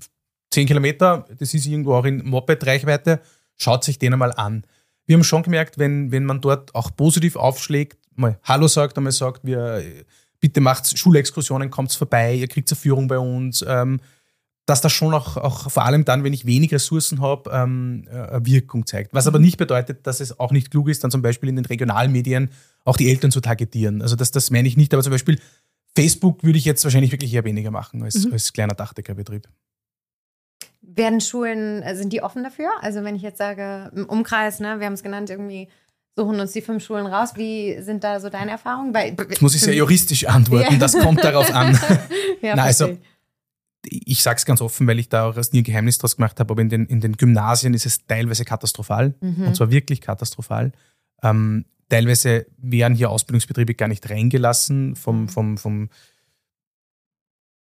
Zehn 0.51 0.67
Kilometer, 0.67 1.27
das 1.39 1.55
ist 1.55 1.67
irgendwo 1.67 1.95
auch 1.95 2.05
in 2.05 2.25
Moped-Reichweite, 2.25 3.21
schaut 3.57 3.85
sich 3.85 3.99
den 3.99 4.13
einmal 4.13 4.33
an. 4.33 4.65
Wir 5.07 5.17
haben 5.17 5.25
schon 5.25 5.43
gemerkt, 5.43 5.79
wenn, 5.79 6.13
wenn 6.13 6.25
man 6.25 6.41
dort 6.41 6.75
auch 6.75 6.95
positiv 6.95 7.37
aufschlägt, 7.37 7.99
mal 8.15 8.39
Hallo 8.45 8.69
sagt, 8.69 8.97
einmal 8.99 9.13
sagt, 9.13 9.45
wir, 9.45 9.83
bitte 10.43 10.61
macht 10.61 10.99
Schulexkursionen, 10.99 11.71
kommt 11.71 11.93
vorbei, 11.93 12.35
ihr 12.35 12.49
kriegt 12.49 12.71
eine 12.71 12.77
Führung 12.77 13.09
bei 13.09 13.19
uns, 13.19 13.65
ähm, 13.67 14.01
dass 14.67 14.81
das 14.81 14.93
schon 14.93 15.13
auch, 15.13 15.37
auch 15.37 15.71
vor 15.71 15.85
allem 15.85 16.05
dann, 16.05 16.23
wenn 16.23 16.33
ich 16.33 16.47
wenig 16.47 16.73
Ressourcen 16.73 17.21
habe, 17.21 17.51
ähm, 17.53 18.07
äh, 18.09 18.41
Wirkung 18.45 18.87
zeigt. 18.87 19.13
Was 19.13 19.27
aber 19.27 19.39
nicht 19.39 19.57
bedeutet, 19.57 20.07
dass 20.07 20.21
es 20.21 20.39
auch 20.39 20.53
nicht 20.53 20.71
klug 20.71 20.89
ist, 20.89 21.03
dann 21.03 21.11
zum 21.11 21.23
Beispiel 21.23 21.49
in 21.49 21.57
den 21.57 21.65
Regionalmedien 21.65 22.51
auch 22.85 22.97
die 22.97 23.11
Eltern 23.11 23.33
zu 23.33 23.41
targetieren. 23.41 24.03
Also 24.03 24.15
das, 24.15 24.31
das 24.31 24.51
meine 24.51 24.69
ich 24.69 24.77
nicht, 24.77 24.95
aber 24.95 25.03
zum 25.03 25.11
Beispiel 25.13 25.41
Facebook 25.97 26.45
würde 26.45 26.59
ich 26.59 26.65
jetzt 26.65 26.85
wahrscheinlich 26.85 27.13
wirklich 27.13 27.35
eher 27.35 27.45
weniger 27.45 27.71
machen 27.71 28.03
als, 28.03 28.25
mhm. 28.25 28.33
als 28.33 28.53
kleiner 28.53 28.75
Dachdeckerbetrieb. 28.75 29.49
Werden 30.81 31.21
Schulen, 31.21 31.83
äh, 31.83 31.97
sind 31.97 32.13
die 32.13 32.23
offen 32.23 32.45
dafür? 32.45 32.71
Also 32.83 33.03
wenn 33.03 33.17
ich 33.17 33.23
jetzt 33.23 33.39
sage, 33.39 33.91
im 33.95 34.07
Umkreis, 34.07 34.61
ne, 34.61 34.79
wir 34.79 34.87
haben 34.87 34.93
es 34.93 35.03
genannt, 35.03 35.29
irgendwie 35.29 35.69
suchen 36.15 36.39
uns 36.39 36.53
die 36.53 36.61
fünf 36.61 36.85
Schulen 36.85 37.07
raus. 37.07 37.31
Wie 37.35 37.81
sind 37.81 38.05
da 38.05 38.21
so 38.21 38.29
deine 38.29 38.53
Erfahrungen? 38.53 38.95
Weil, 38.95 39.15
das 39.15 39.41
muss 39.41 39.55
ich 39.55 39.61
sehr 39.61 39.75
juristisch 39.75 40.27
antworten, 40.27 40.75
ja. 40.75 40.79
das 40.79 40.93
kommt 40.99 41.25
darauf 41.25 41.53
an. 41.53 41.79
ja, 42.43 42.55
Na, 42.55 42.65
also 42.65 42.97
ich 43.85 44.23
sage 44.23 44.37
es 44.37 44.45
ganz 44.45 44.61
offen, 44.61 44.87
weil 44.87 44.99
ich 44.99 45.09
da 45.09 45.29
auch 45.29 45.37
nie 45.53 45.61
ein 45.61 45.65
Geheimnis 45.65 45.99
draus 45.99 46.17
gemacht 46.17 46.39
habe, 46.41 46.53
aber 46.53 46.63
in 46.63 46.69
den, 46.69 46.87
in 46.87 47.01
den 47.01 47.17
Gymnasien 47.17 47.75
ist 47.75 47.87
es 47.87 48.07
teilweise 48.07 48.45
katastrophal 48.45 49.15
mhm. 49.21 49.49
und 49.49 49.57
zwar 49.57 49.71
wirklich 49.71 50.01
katastrophal. 50.01 50.73
Ähm, 51.23 51.65
teilweise 51.89 52.47
werden 52.59 52.97
hier 52.97 53.11
Ausbildungsbetriebe 53.11 53.75
gar 53.75 53.89
nicht 53.89 54.09
reingelassen, 54.09 54.97
vom, 54.97 55.23
mhm. 55.23 55.29
vom, 55.29 55.59
vom 55.59 55.89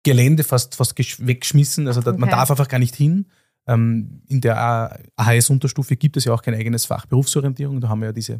Gelände 0.03 0.43
fast, 0.43 0.75
fast 0.75 0.97
weggeschmissen. 0.97 1.87
Also 1.87 2.01
okay. 2.01 2.17
man 2.17 2.29
darf 2.29 2.51
einfach 2.51 2.67
gar 2.67 2.79
nicht 2.79 2.95
hin. 2.95 3.25
Ähm, 3.67 4.21
in 4.27 4.41
der 4.41 5.01
AHS-Unterstufe 5.15 5.95
gibt 5.95 6.17
es 6.17 6.25
ja 6.25 6.33
auch 6.33 6.43
kein 6.43 6.53
eigenes 6.53 6.85
Fach 6.85 7.07
Berufsorientierung. 7.07 7.81
Da 7.81 7.89
haben 7.89 8.01
wir 8.01 8.07
ja 8.07 8.13
diese 8.13 8.39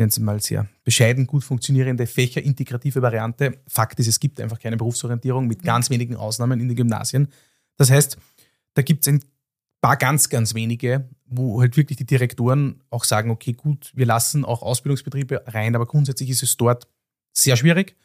nennen 0.00 0.10
Sie 0.10 0.20
mal 0.20 0.40
sehr 0.40 0.66
bescheiden 0.82 1.26
gut 1.26 1.44
funktionierende 1.44 2.06
fächerintegrative 2.06 3.00
Variante. 3.00 3.58
Fakt 3.68 4.00
ist, 4.00 4.08
es 4.08 4.18
gibt 4.18 4.40
einfach 4.40 4.58
keine 4.58 4.76
Berufsorientierung 4.76 5.46
mit 5.46 5.62
ganz 5.62 5.90
wenigen 5.90 6.16
Ausnahmen 6.16 6.58
in 6.58 6.68
den 6.68 6.76
Gymnasien. 6.76 7.28
Das 7.76 7.90
heißt, 7.90 8.18
da 8.74 8.82
gibt 8.82 9.06
es 9.06 9.12
ein 9.12 9.22
paar 9.80 9.96
ganz, 9.96 10.28
ganz 10.28 10.54
wenige, 10.54 11.08
wo 11.26 11.60
halt 11.60 11.76
wirklich 11.76 11.98
die 11.98 12.06
Direktoren 12.06 12.82
auch 12.90 13.04
sagen, 13.04 13.30
okay, 13.30 13.52
gut, 13.52 13.92
wir 13.94 14.06
lassen 14.06 14.44
auch 14.44 14.62
Ausbildungsbetriebe 14.62 15.44
rein, 15.46 15.74
aber 15.74 15.86
grundsätzlich 15.86 16.30
ist 16.30 16.42
es 16.42 16.56
dort 16.56 16.88
sehr 17.32 17.56
schwierig. 17.56 17.96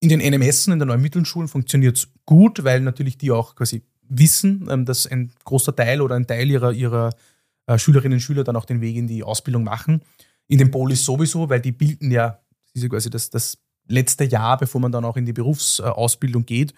In 0.00 0.08
den 0.08 0.20
NMS, 0.20 0.66
in 0.66 0.78
den 0.78 0.88
neuen 0.88 1.02
Mittelschulen 1.02 1.48
funktioniert 1.48 1.98
es 1.98 2.08
gut, 2.24 2.64
weil 2.64 2.80
natürlich 2.80 3.18
die 3.18 3.30
auch 3.30 3.54
quasi 3.54 3.82
wissen, 4.08 4.66
ähm, 4.70 4.84
dass 4.84 5.06
ein 5.06 5.30
großer 5.44 5.76
Teil 5.76 6.00
oder 6.00 6.16
ein 6.16 6.26
Teil 6.26 6.50
ihrer, 6.50 6.72
ihrer 6.72 7.10
äh, 7.66 7.78
Schülerinnen 7.78 8.16
und 8.16 8.20
Schüler 8.20 8.44
dann 8.44 8.56
auch 8.56 8.64
den 8.64 8.80
Weg 8.80 8.96
in 8.96 9.06
die 9.06 9.22
Ausbildung 9.22 9.64
machen. 9.64 10.02
In 10.50 10.58
den 10.58 10.70
Polis 10.70 11.04
sowieso, 11.04 11.48
weil 11.48 11.60
die 11.60 11.70
bilden 11.70 12.10
ja, 12.10 12.28
das 12.28 12.74
ist 12.74 12.82
ja 12.82 12.88
quasi 12.88 13.08
das, 13.08 13.30
das 13.30 13.58
letzte 13.86 14.24
Jahr, 14.24 14.58
bevor 14.58 14.80
man 14.80 14.90
dann 14.90 15.04
auch 15.04 15.16
in 15.16 15.24
die 15.24 15.32
Berufsausbildung 15.32 16.44
geht. 16.44 16.74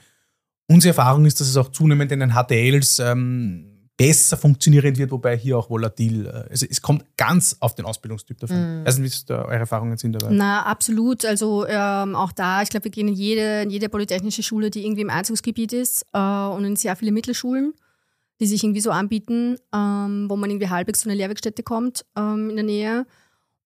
Unsere 0.68 0.90
Erfahrung 0.90 1.24
ist, 1.24 1.40
dass 1.40 1.48
es 1.48 1.56
auch 1.56 1.70
zunehmend 1.70 2.12
in 2.12 2.20
den 2.20 2.34
HTLs 2.34 2.98
ähm, 2.98 3.72
besser 3.96 4.36
funktionieren 4.36 4.96
wird, 4.98 5.10
wobei 5.10 5.36
hier 5.38 5.56
auch 5.56 5.70
volatil. 5.70 6.26
Äh, 6.26 6.50
also 6.50 6.66
es 6.68 6.82
kommt 6.82 7.04
ganz 7.16 7.56
auf 7.60 7.74
den 7.74 7.84
Ausbildungstyp 7.84 8.38
davon. 8.40 8.82
Mm. 8.82 8.86
Also 8.86 9.02
wie 9.02 9.10
da 9.26 9.44
eure 9.44 9.60
Erfahrungen 9.60 9.96
sind 9.96 10.12
dabei? 10.12 10.34
Na, 10.34 10.64
absolut. 10.64 11.24
Also 11.24 11.66
ähm, 11.66 12.14
auch 12.14 12.32
da, 12.32 12.62
ich 12.62 12.68
glaube, 12.68 12.84
wir 12.84 12.90
gehen 12.90 13.08
in 13.08 13.14
jede, 13.14 13.62
in 13.62 13.70
jede 13.70 13.88
polytechnische 13.88 14.42
Schule, 14.42 14.70
die 14.70 14.84
irgendwie 14.84 15.02
im 15.02 15.10
Einzugsgebiet 15.10 15.72
ist 15.72 16.04
äh, 16.12 16.18
und 16.18 16.64
in 16.64 16.76
sehr 16.76 16.96
viele 16.96 17.12
Mittelschulen, 17.12 17.74
die 18.40 18.46
sich 18.46 18.62
irgendwie 18.62 18.80
so 18.80 18.90
anbieten, 18.90 19.56
ähm, 19.74 20.26
wo 20.28 20.36
man 20.36 20.50
irgendwie 20.50 20.68
halbwegs 20.68 21.00
zu 21.00 21.08
einer 21.08 21.16
Lehrwerkstätte 21.16 21.62
kommt 21.62 22.04
ähm, 22.16 22.50
in 22.50 22.56
der 22.56 22.64
Nähe. 22.64 23.06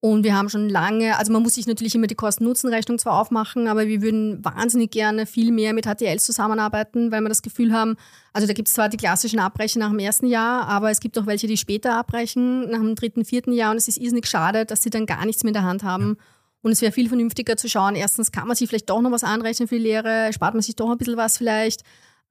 Und 0.00 0.24
wir 0.24 0.36
haben 0.36 0.50
schon 0.50 0.68
lange, 0.68 1.18
also 1.18 1.32
man 1.32 1.42
muss 1.42 1.54
sich 1.54 1.66
natürlich 1.66 1.94
immer 1.94 2.06
die 2.06 2.14
Kosten-Nutzen-Rechnung 2.14 2.98
zwar 2.98 3.18
aufmachen, 3.18 3.66
aber 3.66 3.86
wir 3.86 4.02
würden 4.02 4.44
wahnsinnig 4.44 4.90
gerne 4.90 5.24
viel 5.24 5.52
mehr 5.52 5.72
mit 5.72 5.86
HTLs 5.86 6.24
zusammenarbeiten, 6.24 7.10
weil 7.10 7.22
wir 7.22 7.30
das 7.30 7.42
Gefühl 7.42 7.72
haben, 7.72 7.96
also 8.32 8.46
da 8.46 8.52
gibt 8.52 8.68
es 8.68 8.74
zwar 8.74 8.90
die 8.90 8.98
klassischen 8.98 9.40
Abbrechen 9.40 9.80
nach 9.80 9.88
dem 9.88 9.98
ersten 9.98 10.26
Jahr, 10.26 10.68
aber 10.68 10.90
es 10.90 11.00
gibt 11.00 11.18
auch 11.18 11.26
welche, 11.26 11.46
die 11.46 11.56
später 11.56 11.96
abbrechen, 11.96 12.70
nach 12.70 12.78
dem 12.78 12.94
dritten, 12.94 13.24
vierten 13.24 13.52
Jahr 13.52 13.70
und 13.70 13.78
es 13.78 13.88
ist 13.88 13.96
irrsinnig 13.96 14.26
schade, 14.26 14.66
dass 14.66 14.82
sie 14.82 14.90
dann 14.90 15.06
gar 15.06 15.24
nichts 15.24 15.44
mehr 15.44 15.50
in 15.50 15.54
der 15.54 15.64
Hand 15.64 15.82
haben. 15.82 16.18
Und 16.62 16.72
es 16.72 16.82
wäre 16.82 16.92
viel 16.92 17.08
vernünftiger 17.08 17.56
zu 17.56 17.68
schauen, 17.68 17.94
erstens 17.94 18.32
kann 18.32 18.46
man 18.46 18.56
sich 18.56 18.68
vielleicht 18.68 18.90
doch 18.90 19.00
noch 19.00 19.12
was 19.12 19.24
anrechnen 19.24 19.66
für 19.66 19.76
die 19.76 19.82
Lehre, 19.82 20.32
spart 20.32 20.54
man 20.54 20.62
sich 20.62 20.76
doch 20.76 20.90
ein 20.90 20.98
bisschen 20.98 21.16
was 21.16 21.38
vielleicht. 21.38 21.82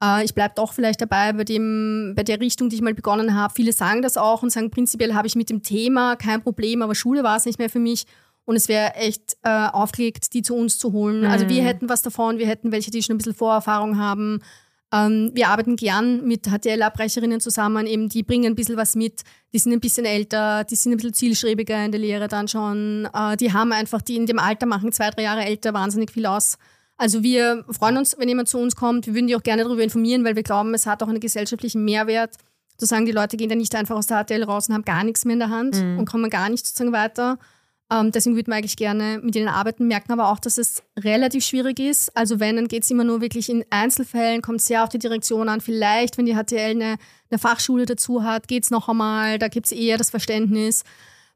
Äh, 0.03 0.25
ich 0.25 0.33
bleibe 0.33 0.53
doch 0.55 0.73
vielleicht 0.73 1.01
dabei 1.01 1.33
bei, 1.33 1.43
dem, 1.43 2.13
bei 2.15 2.23
der 2.23 2.39
Richtung, 2.39 2.69
die 2.69 2.75
ich 2.75 2.81
mal 2.81 2.93
begonnen 2.93 3.35
habe. 3.35 3.53
Viele 3.53 3.73
sagen 3.73 4.01
das 4.01 4.17
auch 4.17 4.43
und 4.43 4.51
sagen, 4.51 4.71
prinzipiell 4.71 5.13
habe 5.13 5.27
ich 5.27 5.35
mit 5.35 5.49
dem 5.49 5.63
Thema 5.63 6.15
kein 6.15 6.41
Problem, 6.41 6.81
aber 6.81 6.95
Schule 6.95 7.23
war 7.23 7.37
es 7.37 7.45
nicht 7.45 7.59
mehr 7.59 7.69
für 7.69 7.79
mich. 7.79 8.05
Und 8.45 8.55
es 8.55 8.67
wäre 8.67 8.93
echt 8.93 9.37
äh, 9.41 9.49
aufgelegt, 9.49 10.33
die 10.33 10.43
zu 10.43 10.55
uns 10.55 10.77
zu 10.77 10.93
holen. 10.93 11.21
Mhm. 11.21 11.27
Also 11.27 11.49
wir 11.49 11.61
mhm. 11.61 11.65
hätten 11.65 11.89
was 11.89 12.03
davon, 12.03 12.37
wir 12.37 12.47
hätten 12.47 12.71
welche, 12.71 12.91
die 12.91 13.01
schon 13.01 13.15
ein 13.15 13.17
bisschen 13.17 13.33
Vorerfahrung 13.33 13.97
haben. 13.97 14.41
Ähm, 14.93 15.31
wir 15.33 15.49
arbeiten 15.49 15.75
gern 15.75 16.23
mit 16.25 16.47
HTL-Abbrecherinnen 16.47 17.41
zusammen, 17.41 17.87
eben 17.87 18.07
die 18.07 18.21
bringen 18.21 18.53
ein 18.53 18.55
bisschen 18.55 18.77
was 18.77 18.95
mit, 18.95 19.23
die 19.51 19.57
sind 19.57 19.73
ein 19.73 19.79
bisschen 19.79 20.05
älter, 20.05 20.63
die 20.63 20.75
sind 20.75 20.91
ein 20.91 20.97
bisschen 20.97 21.13
zielstrebiger 21.13 21.83
in 21.83 21.91
der 21.91 21.99
Lehre 21.99 22.27
dann 22.27 22.47
schon. 22.47 23.09
Äh, 23.11 23.35
die 23.37 23.51
haben 23.51 23.71
einfach, 23.71 24.03
die 24.03 24.15
in 24.15 24.27
dem 24.27 24.37
Alter 24.37 24.67
machen 24.67 24.91
zwei, 24.91 25.09
drei 25.09 25.23
Jahre 25.23 25.43
älter 25.43 25.73
wahnsinnig 25.73 26.11
viel 26.11 26.27
aus. 26.27 26.59
Also 26.97 27.23
wir 27.23 27.65
freuen 27.69 27.97
uns, 27.97 28.15
wenn 28.17 28.29
jemand 28.29 28.47
zu 28.47 28.57
uns 28.57 28.75
kommt. 28.75 29.05
Wir 29.05 29.13
würden 29.13 29.27
die 29.27 29.35
auch 29.35 29.43
gerne 29.43 29.63
darüber 29.63 29.83
informieren, 29.83 30.23
weil 30.23 30.35
wir 30.35 30.43
glauben, 30.43 30.73
es 30.73 30.85
hat 30.85 31.03
auch 31.03 31.07
einen 31.07 31.19
gesellschaftlichen 31.19 31.83
Mehrwert. 31.83 32.35
Zu 32.77 32.85
sagen, 32.85 33.05
die 33.05 33.11
Leute 33.11 33.37
gehen 33.37 33.49
dann 33.49 33.57
nicht 33.57 33.75
einfach 33.75 33.95
aus 33.95 34.07
der 34.07 34.23
HTL 34.23 34.43
raus 34.43 34.67
und 34.67 34.75
haben 34.75 34.85
gar 34.85 35.03
nichts 35.03 35.25
mehr 35.25 35.33
in 35.33 35.39
der 35.39 35.49
Hand 35.49 35.81
mhm. 35.81 35.99
und 35.99 36.05
kommen 36.09 36.29
gar 36.29 36.49
nicht 36.49 36.65
sozusagen 36.65 36.93
weiter. 36.93 37.37
Ähm, 37.91 38.11
deswegen 38.11 38.35
würden 38.35 38.47
wir 38.47 38.55
eigentlich 38.55 38.77
gerne 38.77 39.19
mit 39.21 39.35
ihnen 39.35 39.47
arbeiten, 39.47 39.87
merken 39.87 40.11
aber 40.11 40.29
auch, 40.29 40.39
dass 40.39 40.57
es 40.57 40.81
relativ 40.97 41.45
schwierig 41.45 41.79
ist. 41.79 42.15
Also 42.17 42.39
wenn, 42.39 42.55
dann 42.55 42.67
geht 42.67 42.83
es 42.83 42.89
immer 42.89 43.03
nur 43.03 43.21
wirklich 43.21 43.49
in 43.49 43.63
Einzelfällen, 43.69 44.41
kommt 44.41 44.61
sehr 44.61 44.83
auf 44.83 44.89
die 44.89 44.97
Direktion 44.97 45.49
an. 45.49 45.61
Vielleicht, 45.61 46.17
wenn 46.17 46.25
die 46.25 46.33
HTL 46.35 46.71
eine, 46.71 46.97
eine 47.29 47.39
Fachschule 47.39 47.85
dazu 47.85 48.23
hat, 48.23 48.47
geht 48.47 48.63
es 48.63 48.71
noch 48.71 48.89
einmal, 48.89 49.37
da 49.37 49.49
gibt 49.49 49.67
es 49.67 49.71
eher 49.71 49.97
das 49.97 50.09
Verständnis. 50.09 50.83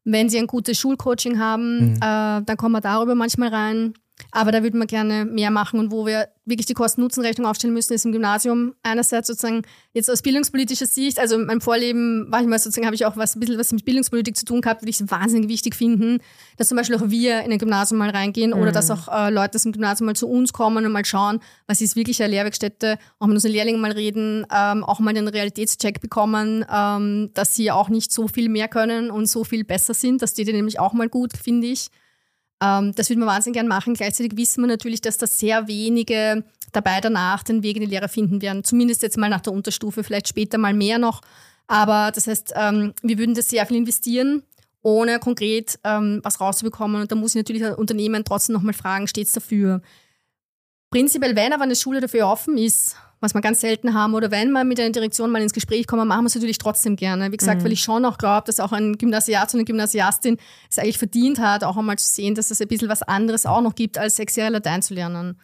Wenn 0.05 0.29
sie 0.29 0.39
ein 0.39 0.47
gutes 0.47 0.79
Schulcoaching 0.79 1.37
haben, 1.37 1.91
mhm. 1.91 1.95
äh, 1.97 1.99
dann 2.41 2.57
kommen 2.57 2.73
wir 2.73 2.81
darüber 2.81 3.13
manchmal 3.13 3.49
rein. 3.49 3.93
Aber 4.31 4.51
da 4.51 4.63
würden 4.63 4.79
wir 4.79 4.85
gerne 4.85 5.25
mehr 5.25 5.51
machen 5.51 5.79
und 5.79 5.91
wo 5.91 6.05
wir 6.05 6.29
wirklich 6.45 6.65
die 6.65 6.73
Kosten-Nutzen-Rechnung 6.73 7.47
aufstellen 7.47 7.73
müssen, 7.73 7.93
ist 7.93 8.05
im 8.05 8.11
Gymnasium 8.11 8.73
einerseits 8.83 9.27
sozusagen 9.27 9.61
jetzt 9.93 10.09
aus 10.09 10.21
bildungspolitischer 10.21 10.87
Sicht, 10.87 11.19
also 11.19 11.35
in 11.35 11.45
meinem 11.45 11.61
Vorleben 11.61 12.27
war 12.31 12.41
ich 12.41 12.47
mal 12.47 12.59
sozusagen, 12.59 12.85
habe 12.85 12.95
ich 12.95 13.05
auch 13.05 13.17
was, 13.17 13.35
ein 13.35 13.39
bisschen 13.39 13.57
was 13.57 13.71
mit 13.71 13.85
Bildungspolitik 13.85 14.35
zu 14.35 14.45
tun 14.45 14.61
gehabt, 14.61 14.81
würde 14.81 14.89
ich 14.89 14.99
es 14.99 15.09
wahnsinnig 15.09 15.47
wichtig 15.47 15.75
finden, 15.75 16.19
dass 16.57 16.67
zum 16.67 16.77
Beispiel 16.77 16.97
auch 16.97 17.09
wir 17.09 17.41
in 17.41 17.51
ein 17.51 17.59
Gymnasium 17.59 17.99
mal 17.99 18.09
reingehen 18.09 18.51
mhm. 18.51 18.57
oder 18.57 18.71
dass 18.71 18.91
auch 18.91 19.07
äh, 19.07 19.29
Leute 19.29 19.55
aus 19.55 19.63
dem 19.63 19.71
Gymnasium 19.71 20.07
mal 20.07 20.15
zu 20.15 20.27
uns 20.27 20.51
kommen 20.51 20.85
und 20.85 20.91
mal 20.91 21.05
schauen, 21.05 21.39
was 21.67 21.81
ist 21.81 21.95
wirklich 21.95 22.21
eine 22.21 22.31
Lehrwerkstätte, 22.31 22.97
auch 23.19 23.27
mit 23.27 23.35
unseren 23.35 23.51
Lehrlingen 23.51 23.79
mal 23.79 23.91
reden, 23.91 24.45
ähm, 24.53 24.83
auch 24.83 24.99
mal 24.99 25.13
den 25.13 25.27
Realitätscheck 25.27 26.01
bekommen, 26.01 26.65
ähm, 26.71 27.29
dass 27.33 27.55
sie 27.55 27.71
auch 27.71 27.89
nicht 27.89 28.11
so 28.11 28.27
viel 28.27 28.49
mehr 28.49 28.67
können 28.67 29.11
und 29.11 29.27
so 29.27 29.43
viel 29.43 29.63
besser 29.63 29.93
sind, 29.93 30.21
das 30.21 30.31
steht 30.31 30.47
ihnen 30.47 30.57
nämlich 30.57 30.79
auch 30.79 30.93
mal 30.93 31.09
gut, 31.09 31.37
finde 31.37 31.67
ich. 31.67 31.89
Ähm, 32.61 32.93
das 32.95 33.09
würde 33.09 33.19
man 33.19 33.29
wahnsinnig 33.29 33.55
gern 33.55 33.67
machen. 33.67 33.93
Gleichzeitig 33.93 34.37
wissen 34.37 34.61
wir 34.61 34.67
natürlich, 34.67 35.01
dass 35.01 35.17
da 35.17 35.27
sehr 35.27 35.67
wenige 35.67 36.43
dabei 36.71 37.01
danach 37.01 37.43
den 37.43 37.63
Weg 37.63 37.77
in 37.77 37.83
die 37.83 37.89
Lehre 37.89 38.09
finden 38.09 38.41
werden. 38.41 38.63
Zumindest 38.63 39.01
jetzt 39.01 39.17
mal 39.17 39.29
nach 39.29 39.41
der 39.41 39.53
Unterstufe, 39.53 40.03
vielleicht 40.03 40.27
später 40.27 40.57
mal 40.57 40.73
mehr 40.73 40.99
noch. 40.99 41.21
Aber 41.67 42.11
das 42.13 42.27
heißt, 42.27 42.53
ähm, 42.55 42.93
wir 43.01 43.17
würden 43.17 43.35
das 43.35 43.49
sehr 43.49 43.65
viel 43.65 43.77
investieren, 43.77 44.43
ohne 44.81 45.19
konkret 45.19 45.79
ähm, 45.83 46.19
was 46.23 46.41
rauszubekommen. 46.41 47.01
Und 47.01 47.11
da 47.11 47.15
muss 47.15 47.31
ich 47.31 47.39
natürlich 47.39 47.63
ein 47.63 47.75
Unternehmen 47.75 48.23
trotzdem 48.25 48.53
nochmal 48.53 48.73
fragen, 48.73 49.07
steht 49.07 49.27
es 49.27 49.33
dafür? 49.33 49.81
Prinzipiell, 50.91 51.35
wenn 51.35 51.53
aber 51.53 51.63
eine 51.63 51.75
Schule 51.75 51.99
dafür 51.99 52.27
offen 52.27 52.57
ist, 52.57 52.95
was 53.19 53.33
wir 53.33 53.41
ganz 53.41 53.61
selten 53.61 53.93
haben, 53.93 54.13
oder 54.15 54.31
wenn 54.31 54.51
wir 54.51 54.63
mit 54.63 54.79
einer 54.79 54.91
Direktion 54.91 55.29
mal 55.29 55.41
ins 55.41 55.53
Gespräch 55.53 55.87
kommen, 55.87 56.07
machen 56.07 56.23
wir 56.23 56.27
es 56.27 56.35
natürlich 56.35 56.57
trotzdem 56.57 56.95
gerne. 56.95 57.31
Wie 57.31 57.37
gesagt, 57.37 57.61
mhm. 57.61 57.65
weil 57.65 57.73
ich 57.73 57.81
schon 57.81 58.05
auch 58.05 58.17
glaube, 58.17 58.45
dass 58.45 58.59
auch 58.59 58.71
ein 58.71 58.97
Gymnasiat 58.97 59.53
und 59.53 59.59
eine 59.59 59.65
Gymnasiastin 59.65 60.37
es 60.69 60.79
eigentlich 60.79 60.97
verdient 60.97 61.39
hat, 61.39 61.63
auch 61.63 61.77
einmal 61.77 61.99
zu 61.99 62.07
sehen, 62.07 62.33
dass 62.33 62.49
es 62.49 62.61
ein 62.61 62.67
bisschen 62.67 62.89
was 62.89 63.03
anderes 63.03 63.45
auch 63.45 63.61
noch 63.61 63.75
gibt, 63.75 63.97
als 63.97 64.15
sechs 64.15 64.35
Jahre 64.35 64.53
Latein 64.53 64.81
zu 64.81 64.93
lernen. 64.93 65.37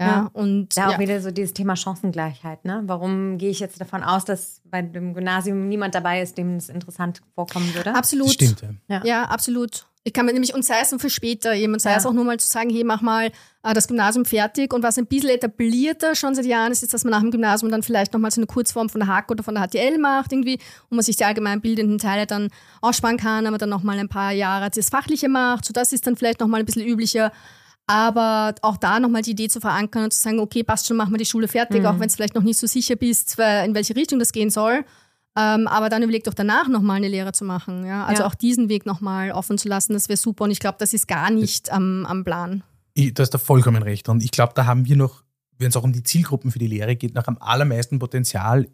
Ja, 0.00 0.06
ja. 0.06 0.30
und 0.32 0.74
ja, 0.76 0.86
auch 0.86 0.92
ja. 0.92 0.98
wieder 1.00 1.20
so 1.20 1.30
dieses 1.32 1.54
Thema 1.54 1.74
Chancengleichheit. 1.74 2.64
Ne? 2.64 2.82
Warum 2.86 3.36
gehe 3.36 3.50
ich 3.50 3.58
jetzt 3.58 3.80
davon 3.80 4.04
aus, 4.04 4.24
dass 4.24 4.60
bei 4.64 4.80
dem 4.80 5.12
Gymnasium 5.12 5.68
niemand 5.68 5.94
dabei 5.94 6.22
ist, 6.22 6.38
dem 6.38 6.56
es 6.56 6.68
interessant 6.68 7.20
vorkommen 7.34 7.74
würde? 7.74 7.94
Absolut. 7.94 8.28
Das 8.28 8.34
stimmt. 8.34 8.62
Ja. 8.86 9.02
ja, 9.04 9.24
absolut. 9.24 9.86
Ich 10.04 10.14
kann 10.14 10.24
mir 10.24 10.32
nämlich, 10.32 10.54
und 10.54 10.64
sei 10.64 10.76
es 10.80 10.94
für 10.96 11.10
später, 11.10 11.52
jemand 11.52 11.82
sei 11.82 11.90
ja. 11.90 11.96
es 11.96 12.06
auch 12.06 12.12
nur 12.12 12.24
mal 12.24 12.38
zu 12.38 12.48
sagen, 12.48 12.70
hey, 12.70 12.84
mach 12.84 13.02
mal 13.02 13.26
äh, 13.62 13.74
das 13.74 13.88
Gymnasium 13.88 14.24
fertig. 14.24 14.72
Und 14.72 14.82
was 14.82 14.96
ein 14.96 15.06
bisschen 15.06 15.30
etablierter 15.30 16.14
schon 16.14 16.34
seit 16.34 16.46
Jahren 16.46 16.70
ist, 16.72 16.82
ist, 16.82 16.94
dass 16.94 17.04
man 17.04 17.10
nach 17.10 17.20
dem 17.20 17.30
Gymnasium 17.30 17.70
dann 17.70 17.82
vielleicht 17.82 18.12
nochmal 18.12 18.30
so 18.30 18.40
eine 18.40 18.46
Kurzform 18.46 18.88
von 18.88 19.00
der 19.00 19.08
HAK 19.08 19.32
oder 19.32 19.42
von 19.42 19.54
der 19.54 19.66
HTL 19.66 19.98
macht, 19.98 20.32
irgendwie, 20.32 20.60
wo 20.88 20.94
man 20.94 21.04
sich 21.04 21.16
die 21.16 21.24
allgemein 21.24 21.60
bildenden 21.60 21.98
Teile 21.98 22.26
dann 22.26 22.48
aussparen 22.80 23.16
kann, 23.18 23.46
aber 23.46 23.58
dann 23.58 23.68
nochmal 23.68 23.98
ein 23.98 24.08
paar 24.08 24.32
Jahre 24.32 24.70
das 24.70 24.88
Fachliche 24.88 25.28
macht. 25.28 25.64
So, 25.64 25.72
das 25.72 25.92
ist 25.92 26.06
dann 26.06 26.16
vielleicht 26.16 26.40
nochmal 26.40 26.60
ein 26.60 26.66
bisschen 26.66 26.86
üblicher. 26.86 27.32
Aber 27.88 28.54
auch 28.62 28.76
da 28.76 29.00
nochmal 29.00 29.22
die 29.22 29.30
Idee 29.32 29.48
zu 29.48 29.60
verankern 29.60 30.04
und 30.04 30.12
zu 30.12 30.20
sagen, 30.20 30.38
okay, 30.38 30.62
passt 30.62 30.86
schon, 30.86 30.96
machen 30.96 31.10
wir 31.12 31.18
die 31.18 31.24
Schule 31.26 31.48
fertig, 31.48 31.80
Mhm. 31.80 31.86
auch 31.86 31.98
wenn 31.98 32.06
es 32.06 32.14
vielleicht 32.14 32.34
noch 32.34 32.42
nicht 32.42 32.58
so 32.58 32.66
sicher 32.66 32.94
bist, 32.96 33.38
in 33.38 33.74
welche 33.74 33.96
Richtung 33.96 34.18
das 34.18 34.30
gehen 34.32 34.50
soll. 34.50 34.84
Ähm, 35.36 35.66
aber 35.66 35.88
dann 35.88 36.02
überlegt 36.02 36.26
doch 36.26 36.34
danach 36.34 36.68
nochmal 36.68 36.96
eine 36.96 37.08
Lehre 37.08 37.32
zu 37.32 37.44
machen. 37.44 37.86
Ja? 37.86 38.04
Also 38.04 38.22
Ja. 38.22 38.28
auch 38.28 38.34
diesen 38.34 38.68
Weg 38.68 38.84
nochmal 38.86 39.30
offen 39.32 39.56
zu 39.56 39.68
lassen, 39.68 39.94
das 39.94 40.08
wäre 40.08 40.16
super. 40.18 40.44
Und 40.44 40.50
ich 40.50 40.58
glaube, 40.60 40.76
das 40.78 40.92
ist 40.92 41.08
gar 41.08 41.30
nicht 41.30 41.70
am, 41.72 42.04
am 42.06 42.24
Plan. 42.24 42.62
Ich, 42.94 43.14
da 43.14 43.22
ist 43.22 43.32
da 43.32 43.38
vollkommen 43.38 43.82
recht. 43.82 44.08
Und 44.08 44.22
ich 44.22 44.32
glaube, 44.32 44.52
da 44.54 44.66
haben 44.66 44.84
wir 44.86 44.96
noch, 44.96 45.22
wenn 45.56 45.68
es 45.68 45.76
auch 45.76 45.84
um 45.84 45.92
die 45.92 46.02
Zielgruppen 46.02 46.50
für 46.50 46.58
die 46.58 46.66
Lehre 46.66 46.94
geht, 46.96 47.14
noch 47.14 47.26
am 47.26 47.38
allermeisten 47.40 47.98
Potenzial 47.98 48.68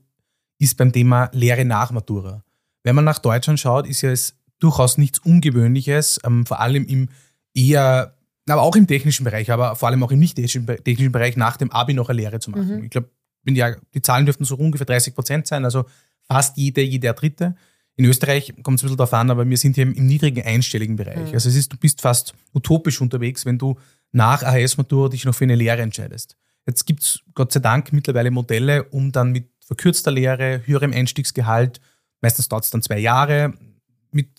ist 0.59 0.77
beim 0.77 0.93
Thema 0.93 1.29
Lehre 1.33 1.65
nach 1.65 1.91
Matura. 1.93 2.43
Wenn 2.83 2.95
man 2.97 3.05
nach 3.05 3.19
Deutschland 3.19 3.61
schaut, 3.61 3.87
ist 3.87 4.01
ja 4.01 4.11
es 4.11 4.35
durchaus 4.59 4.99
nichts 4.99 5.19
Ungewöhnliches, 5.21 6.19
ähm, 6.25 6.47
vor 6.47 6.61
allem 6.61 6.85
im 6.87 7.09
eher, 7.55 8.17
aber 8.49 8.63
auch 8.63 8.77
im 8.77 8.87
technischen 8.87 9.25
Bereich, 9.25 9.51
aber 9.51 9.75
vor 9.77 9.89
allem 9.89 10.03
auch 10.03 10.11
im 10.11 10.19
nicht 10.19 10.35
technischen 10.35 10.67
Be- 10.67 10.83
technischen 10.83 11.13
Bereich 11.13 11.37
nach 11.37 11.57
dem 11.57 11.71
Abi 11.71 11.95
noch 11.95 12.09
eine 12.09 12.21
Lehre 12.21 12.41
zu 12.41 12.51
machen. 12.51 12.79
Mhm. 12.79 12.85
Ich 12.85 12.91
glaube, 12.91 13.09
ja, 13.49 13.75
die 13.95 14.03
Zahlen 14.03 14.27
dürften 14.27 14.45
so 14.45 14.57
ungefähr 14.57 14.87
30 14.87 15.15
Prozent 15.15 15.47
sein, 15.47 15.65
also 15.65 15.85
fast 16.23 16.57
jede, 16.57 16.83
jeder 16.83 17.13
Dritte. 17.15 17.57
In 17.97 18.05
Österreich 18.07 18.53
kommt 18.63 18.79
es 18.79 18.83
ein 18.83 18.87
bisschen 18.87 18.97
darauf 18.97 19.15
an, 19.15 19.31
aber 19.31 19.49
wir 19.49 19.57
sind 19.57 19.77
hier 19.77 19.85
im, 19.85 19.95
im 19.95 20.07
niedrigen 20.07 20.45
einstelligen 20.45 20.97
Bereich. 20.97 21.29
Mhm. 21.29 21.35
Also 21.35 21.49
es 21.49 21.55
ist, 21.55 21.73
du 21.73 21.77
bist 21.77 22.01
fast 22.01 22.35
utopisch 22.53 23.01
unterwegs, 23.01 23.47
wenn 23.47 23.59
du 23.59 23.79
nach 24.13 24.43
AHS-Matura 24.43 25.09
dich 25.11 25.25
noch 25.25 25.35
für 25.35 25.45
eine 25.45 25.55
Lehre 25.55 25.83
entscheidest. 25.83 26.37
Jetzt 26.67 26.87
gibt 26.87 27.03
es 27.03 27.21
Gott 27.35 27.53
sei 27.53 27.61
Dank 27.61 27.93
mittlerweile 27.93 28.31
Modelle, 28.31 28.85
um 28.85 29.13
dann 29.13 29.33
mit 29.33 29.49
verkürzter 29.61 30.11
Lehre, 30.11 30.63
höherem 30.65 30.93
Einstiegsgehalt, 30.93 31.81
meistens 32.21 32.49
dauert 32.49 32.65
es 32.65 32.71
dann 32.71 32.83
zwei 32.83 32.99
Jahre, 32.99 33.55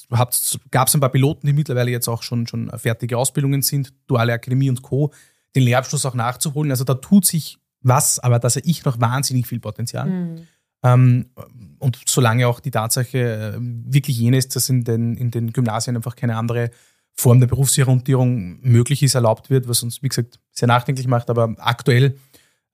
gab 0.10 0.32
es 0.88 0.94
ein 0.94 1.00
paar 1.00 1.10
Piloten, 1.10 1.48
die 1.48 1.54
mittlerweile 1.54 1.92
jetzt 1.92 2.08
auch 2.08 2.24
schon, 2.24 2.48
schon 2.48 2.72
fertige 2.78 3.18
Ausbildungen 3.18 3.62
sind, 3.62 3.94
duale 4.08 4.34
Akademie 4.34 4.70
und 4.70 4.82
Co., 4.82 5.12
den 5.56 5.64
Lehrabschluss 5.64 6.06
auch 6.06 6.16
nachzuholen. 6.16 6.72
Also 6.72 6.84
da 6.84 6.96
tut 6.96 7.26
sich 7.26 7.58
was, 7.82 8.20
aber 8.20 8.40
da 8.40 8.50
sehe 8.50 8.64
ich 8.66 8.84
noch 8.84 9.00
wahnsinnig 9.00 9.48
viel 9.48 9.60
Potenzial. 9.60 10.10
Mhm. 10.10 10.48
Ähm, 10.84 11.26
und 11.80 12.00
solange 12.06 12.48
auch 12.48 12.60
die 12.60 12.72
Tatsache 12.72 13.18
äh, 13.18 13.58
wirklich 13.60 14.18
jene 14.18 14.38
ist, 14.38 14.56
dass 14.56 14.70
in 14.70 14.84
den, 14.84 15.16
in 15.16 15.32
den 15.32 15.54
Gymnasien 15.54 15.96
einfach 15.96 16.16
keine 16.16 16.36
andere 16.36 16.72
Form 17.14 17.40
der 17.40 17.48
Berufsorientierung 17.48 18.60
möglich 18.62 19.02
ist, 19.02 19.16
erlaubt 19.16 19.50
wird, 19.50 19.68
was 19.68 19.84
uns, 19.84 20.04
wie 20.04 20.10
gesagt, 20.10 20.40
sehr 20.52 20.68
nachdenklich 20.68 21.08
macht. 21.08 21.30
Aber 21.30 21.56
aktuell 21.58 22.18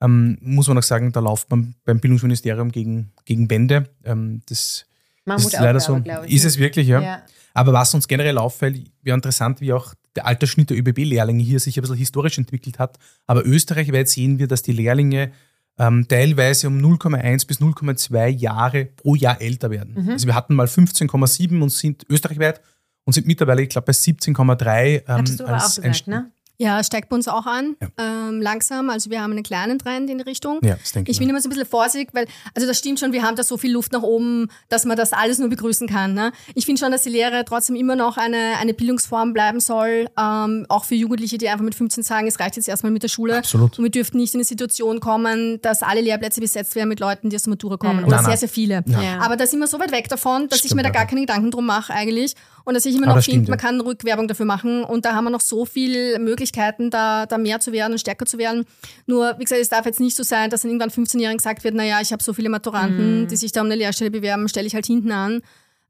ähm, 0.00 0.36
muss 0.40 0.68
man 0.68 0.78
auch 0.78 0.82
sagen, 0.82 1.12
da 1.12 1.20
läuft 1.20 1.50
man 1.50 1.74
beim 1.84 2.00
Bildungsministerium 2.00 2.72
gegen, 2.72 3.12
gegen 3.24 3.48
Wände. 3.48 3.88
Ähm, 4.04 4.42
das, 4.46 4.86
leider 5.24 5.80
so. 5.80 6.00
glaube 6.00 6.26
ich. 6.26 6.34
Ist 6.34 6.44
es 6.44 6.58
wirklich, 6.58 6.88
ja. 6.88 7.00
Ja. 7.00 7.22
Aber 7.54 7.72
was 7.72 7.94
uns 7.94 8.08
generell 8.08 8.38
auffällt, 8.38 8.90
wäre 9.02 9.14
interessant, 9.14 9.60
wie 9.60 9.72
auch 9.72 9.94
der 10.16 10.26
Altersschnitt 10.26 10.70
der 10.70 10.78
ÖBB-Lehrlinge 10.78 11.42
hier 11.42 11.60
sich 11.60 11.78
ein 11.78 11.82
bisschen 11.82 11.96
historisch 11.96 12.38
entwickelt 12.38 12.78
hat. 12.78 12.98
Aber 13.26 13.44
österreichweit 13.44 14.08
sehen 14.08 14.38
wir, 14.38 14.46
dass 14.46 14.62
die 14.62 14.72
Lehrlinge 14.72 15.32
ähm, 15.78 16.06
teilweise 16.08 16.68
um 16.68 16.78
0,1 16.78 17.46
bis 17.46 17.60
0,2 17.60 18.28
Jahre 18.28 18.86
pro 18.86 19.14
Jahr 19.14 19.40
älter 19.40 19.70
werden. 19.70 19.94
Mhm. 19.94 20.10
Also 20.10 20.26
wir 20.26 20.34
hatten 20.34 20.54
mal 20.54 20.66
15,7 20.66 21.62
und 21.62 21.70
sind 21.70 22.04
österreichweit 22.08 22.60
und 23.04 23.14
sind 23.14 23.26
mittlerweile, 23.26 23.62
ich 23.62 23.70
glaube, 23.70 23.86
bei 23.86 23.92
17,3 23.92 25.02
ähm, 25.08 25.46
auch 25.46 25.48
als 25.48 25.76
gesagt, 25.76 26.06
ne? 26.08 26.30
Ja, 26.58 26.78
es 26.78 26.86
steigt 26.86 27.08
bei 27.08 27.16
uns 27.16 27.26
auch 27.26 27.46
an, 27.46 27.76
Ja. 27.80 27.88
ähm, 28.28 28.40
langsam. 28.40 28.88
Also 28.90 29.10
wir 29.10 29.20
haben 29.20 29.32
einen 29.32 29.42
kleinen 29.42 29.78
Trend 29.80 30.08
in 30.10 30.18
die 30.18 30.24
Richtung. 30.24 30.60
Ja, 30.62 30.76
das 30.76 30.92
denke 30.92 31.10
ich. 31.10 31.16
Ich 31.16 31.18
bin 31.18 31.28
immer 31.28 31.40
so 31.40 31.48
ein 31.48 31.50
bisschen 31.50 31.66
vorsichtig, 31.66 32.10
weil, 32.14 32.26
also 32.54 32.68
das 32.68 32.78
stimmt 32.78 33.00
schon, 33.00 33.12
wir 33.12 33.22
haben 33.22 33.34
da 33.34 33.42
so 33.42 33.56
viel 33.56 33.72
Luft 33.72 33.90
nach 33.92 34.02
oben, 34.02 34.48
dass 34.68 34.84
man 34.84 34.96
das 34.96 35.12
alles 35.12 35.38
nur 35.38 35.48
begrüßen 35.48 35.88
kann. 35.88 36.14
Ne? 36.14 36.30
Ich 36.54 36.64
finde 36.66 36.78
schon, 36.78 36.92
dass 36.92 37.02
die 37.02 37.08
Lehre 37.10 37.44
trotzdem 37.44 37.74
immer 37.74 37.96
noch 37.96 38.16
eine, 38.16 38.58
eine 38.60 38.74
Bildungsform 38.74 39.32
bleiben 39.32 39.58
soll, 39.58 40.06
ähm, 40.18 40.66
auch 40.68 40.84
für 40.84 40.94
Jugendliche, 40.94 41.36
die 41.38 41.48
einfach 41.48 41.64
mit 41.64 41.74
15 41.74 42.04
sagen, 42.04 42.28
es 42.28 42.38
reicht 42.38 42.56
jetzt 42.56 42.68
erstmal 42.68 42.92
mit 42.92 43.02
der 43.02 43.08
Schule. 43.08 43.38
Absolut. 43.38 43.78
Und 43.78 43.84
wir 43.84 43.90
dürften 43.90 44.18
nicht 44.18 44.34
in 44.34 44.38
eine 44.38 44.44
Situation 44.44 45.00
kommen, 45.00 45.60
dass 45.62 45.82
alle 45.82 46.00
Lehrplätze 46.00 46.40
besetzt 46.40 46.76
werden 46.76 46.88
mit 46.90 47.00
Leuten, 47.00 47.28
die 47.30 47.36
aus 47.36 47.42
der 47.42 47.50
Matura 47.50 47.76
kommen. 47.76 48.00
Mhm. 48.00 48.06
Oder 48.06 48.16
Nein, 48.16 48.24
sehr, 48.24 48.28
nein. 48.30 48.38
sehr 48.38 48.48
viele. 48.48 48.84
Ja. 48.86 49.18
Aber 49.20 49.36
da 49.36 49.46
sind 49.46 49.58
wir 49.58 49.66
so 49.66 49.80
weit 49.80 49.90
weg 49.90 50.08
davon, 50.08 50.48
dass 50.48 50.58
ich 50.60 50.66
Stimmt, 50.66 50.76
mir 50.76 50.82
da 50.84 50.90
gar 50.90 51.06
keine 51.06 51.22
Gedanken 51.22 51.50
drum 51.50 51.66
mache 51.66 51.92
eigentlich. 51.92 52.34
Und 52.64 52.74
dass 52.74 52.84
ich 52.84 52.94
immer 52.94 53.04
Aber 53.04 53.12
noch 53.12 53.16
das 53.16 53.24
finde, 53.24 53.46
stimmt, 53.46 53.48
man 53.48 53.58
ja. 53.58 53.62
kann 53.64 53.80
Rückwerbung 53.80 54.28
dafür 54.28 54.46
machen. 54.46 54.84
Und 54.84 55.04
da 55.04 55.14
haben 55.14 55.24
wir 55.24 55.30
noch 55.30 55.40
so 55.40 55.64
viele 55.64 56.18
Möglichkeiten, 56.18 56.90
da, 56.90 57.26
da 57.26 57.38
mehr 57.38 57.60
zu 57.60 57.72
werden 57.72 57.92
und 57.92 57.98
stärker 57.98 58.24
zu 58.26 58.38
werden. 58.38 58.64
Nur, 59.06 59.34
wie 59.38 59.44
gesagt, 59.44 59.60
es 59.60 59.68
darf 59.68 59.84
jetzt 59.86 60.00
nicht 60.00 60.16
so 60.16 60.22
sein, 60.22 60.50
dass 60.50 60.62
dann 60.62 60.70
irgendwann 60.70 60.90
15-Jährigen 60.90 61.38
gesagt 61.38 61.64
wird, 61.64 61.74
naja, 61.74 62.00
ich 62.00 62.12
habe 62.12 62.22
so 62.22 62.32
viele 62.32 62.48
Maturanten, 62.48 63.26
die 63.28 63.36
sich 63.36 63.52
da 63.52 63.60
um 63.60 63.66
eine 63.66 63.74
Lehrstelle 63.74 64.10
bewerben, 64.10 64.48
stelle 64.48 64.66
ich 64.66 64.74
halt 64.74 64.86
hinten 64.86 65.10
an. 65.12 65.42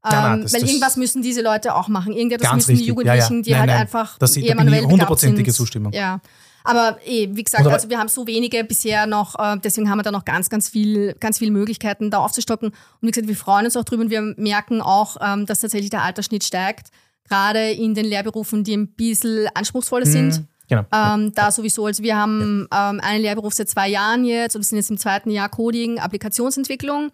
Nein, 0.05 0.11
nein, 0.11 0.33
Ähm, 0.35 0.41
das- 0.43 0.53
weil 0.53 0.61
das- 0.61 0.69
irgendwas 0.69 0.97
müssen 0.97 1.21
diese 1.21 1.41
Leute 1.41 1.75
auch 1.75 1.87
machen. 1.87 2.11
Irgendetwas 2.13 2.53
müssen 2.53 2.75
die 2.75 2.89
richtig. 2.89 3.05
Ja, 3.05 3.13
ja. 3.13 3.21
Jugendlichen, 3.23 3.43
die 3.43 3.51
Nein, 3.51 3.59
halt 3.61 3.69
nein. 3.69 3.79
einfach 3.81 4.17
Das- 4.17 4.33
da 4.33 4.41
eher 4.41 4.55
bin 4.55 4.73
ich 4.73 4.81
hundertprozentige. 4.83 5.53
Zustimmung. 5.53 5.93
Ja. 5.93 6.19
Aber 6.63 6.97
eh, 7.05 7.29
wie 7.31 7.43
gesagt, 7.43 7.67
also 7.67 7.89
wir 7.89 7.99
haben 7.99 8.07
so 8.07 8.25
wenige 8.25 8.63
bisher 8.63 9.05
noch, 9.05 9.37
äh, 9.37 9.57
deswegen 9.63 9.89
haben 9.89 9.99
wir 9.99 10.03
da 10.03 10.11
noch 10.11 10.25
ganz, 10.25 10.49
ganz 10.49 10.69
viel, 10.69 11.13
ganz 11.19 11.37
viele 11.37 11.51
Möglichkeiten, 11.51 12.09
da 12.09 12.19
aufzustocken. 12.19 12.69
Und 12.69 12.75
wie 13.01 13.11
gesagt, 13.11 13.27
wir 13.27 13.35
freuen 13.35 13.65
uns 13.65 13.75
auch 13.75 13.83
drüber 13.83 14.03
und 14.03 14.09
wir 14.09 14.21
merken 14.37 14.81
auch, 14.81 15.17
ähm, 15.21 15.45
dass 15.45 15.59
tatsächlich 15.59 15.89
der 15.89 16.03
Altersschnitt 16.03 16.43
steigt. 16.43 16.87
Gerade 17.27 17.71
in 17.71 17.95
den 17.95 18.05
Lehrberufen, 18.05 18.63
die 18.63 18.75
ein 18.75 18.87
bisschen 18.87 19.47
anspruchsvoller 19.53 20.05
sind. 20.05 20.43
Genau. 20.69 20.85
Ähm, 20.93 21.33
da 21.33 21.51
sowieso, 21.51 21.85
also 21.85 22.03
wir 22.03 22.17
haben 22.17 22.67
ähm, 22.73 22.99
einen 23.01 23.21
Lehrberuf 23.21 23.53
seit 23.53 23.69
zwei 23.69 23.89
Jahren 23.89 24.25
jetzt 24.25 24.55
und 24.55 24.61
wir 24.61 24.65
sind 24.65 24.77
jetzt 24.77 24.89
im 24.89 24.97
zweiten 24.97 25.29
Jahr 25.29 25.49
Coding, 25.49 25.99
Applikationsentwicklung. 25.99 27.11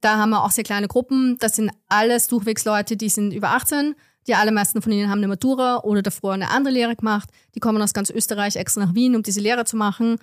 Da 0.00 0.18
haben 0.18 0.30
wir 0.30 0.44
auch 0.44 0.50
sehr 0.50 0.64
kleine 0.64 0.86
Gruppen. 0.88 1.38
Das 1.40 1.56
sind 1.56 1.70
alles 1.88 2.28
Durchwegsleute, 2.28 2.96
die 2.96 3.08
sind 3.08 3.32
über 3.32 3.50
18. 3.50 3.94
Die 4.26 4.34
allermeisten 4.34 4.80
von 4.82 4.92
ihnen 4.92 5.10
haben 5.10 5.18
eine 5.18 5.28
Matura 5.28 5.78
oder 5.84 6.02
davor 6.02 6.32
eine 6.32 6.50
andere 6.50 6.72
Lehre 6.74 6.96
gemacht. 6.96 7.28
Die 7.54 7.60
kommen 7.60 7.80
aus 7.82 7.92
ganz 7.94 8.10
Österreich 8.10 8.56
extra 8.56 8.84
nach 8.86 8.94
Wien, 8.94 9.14
um 9.16 9.22
diese 9.22 9.40
Lehre 9.40 9.64
zu 9.64 9.76
machen. 9.76 10.16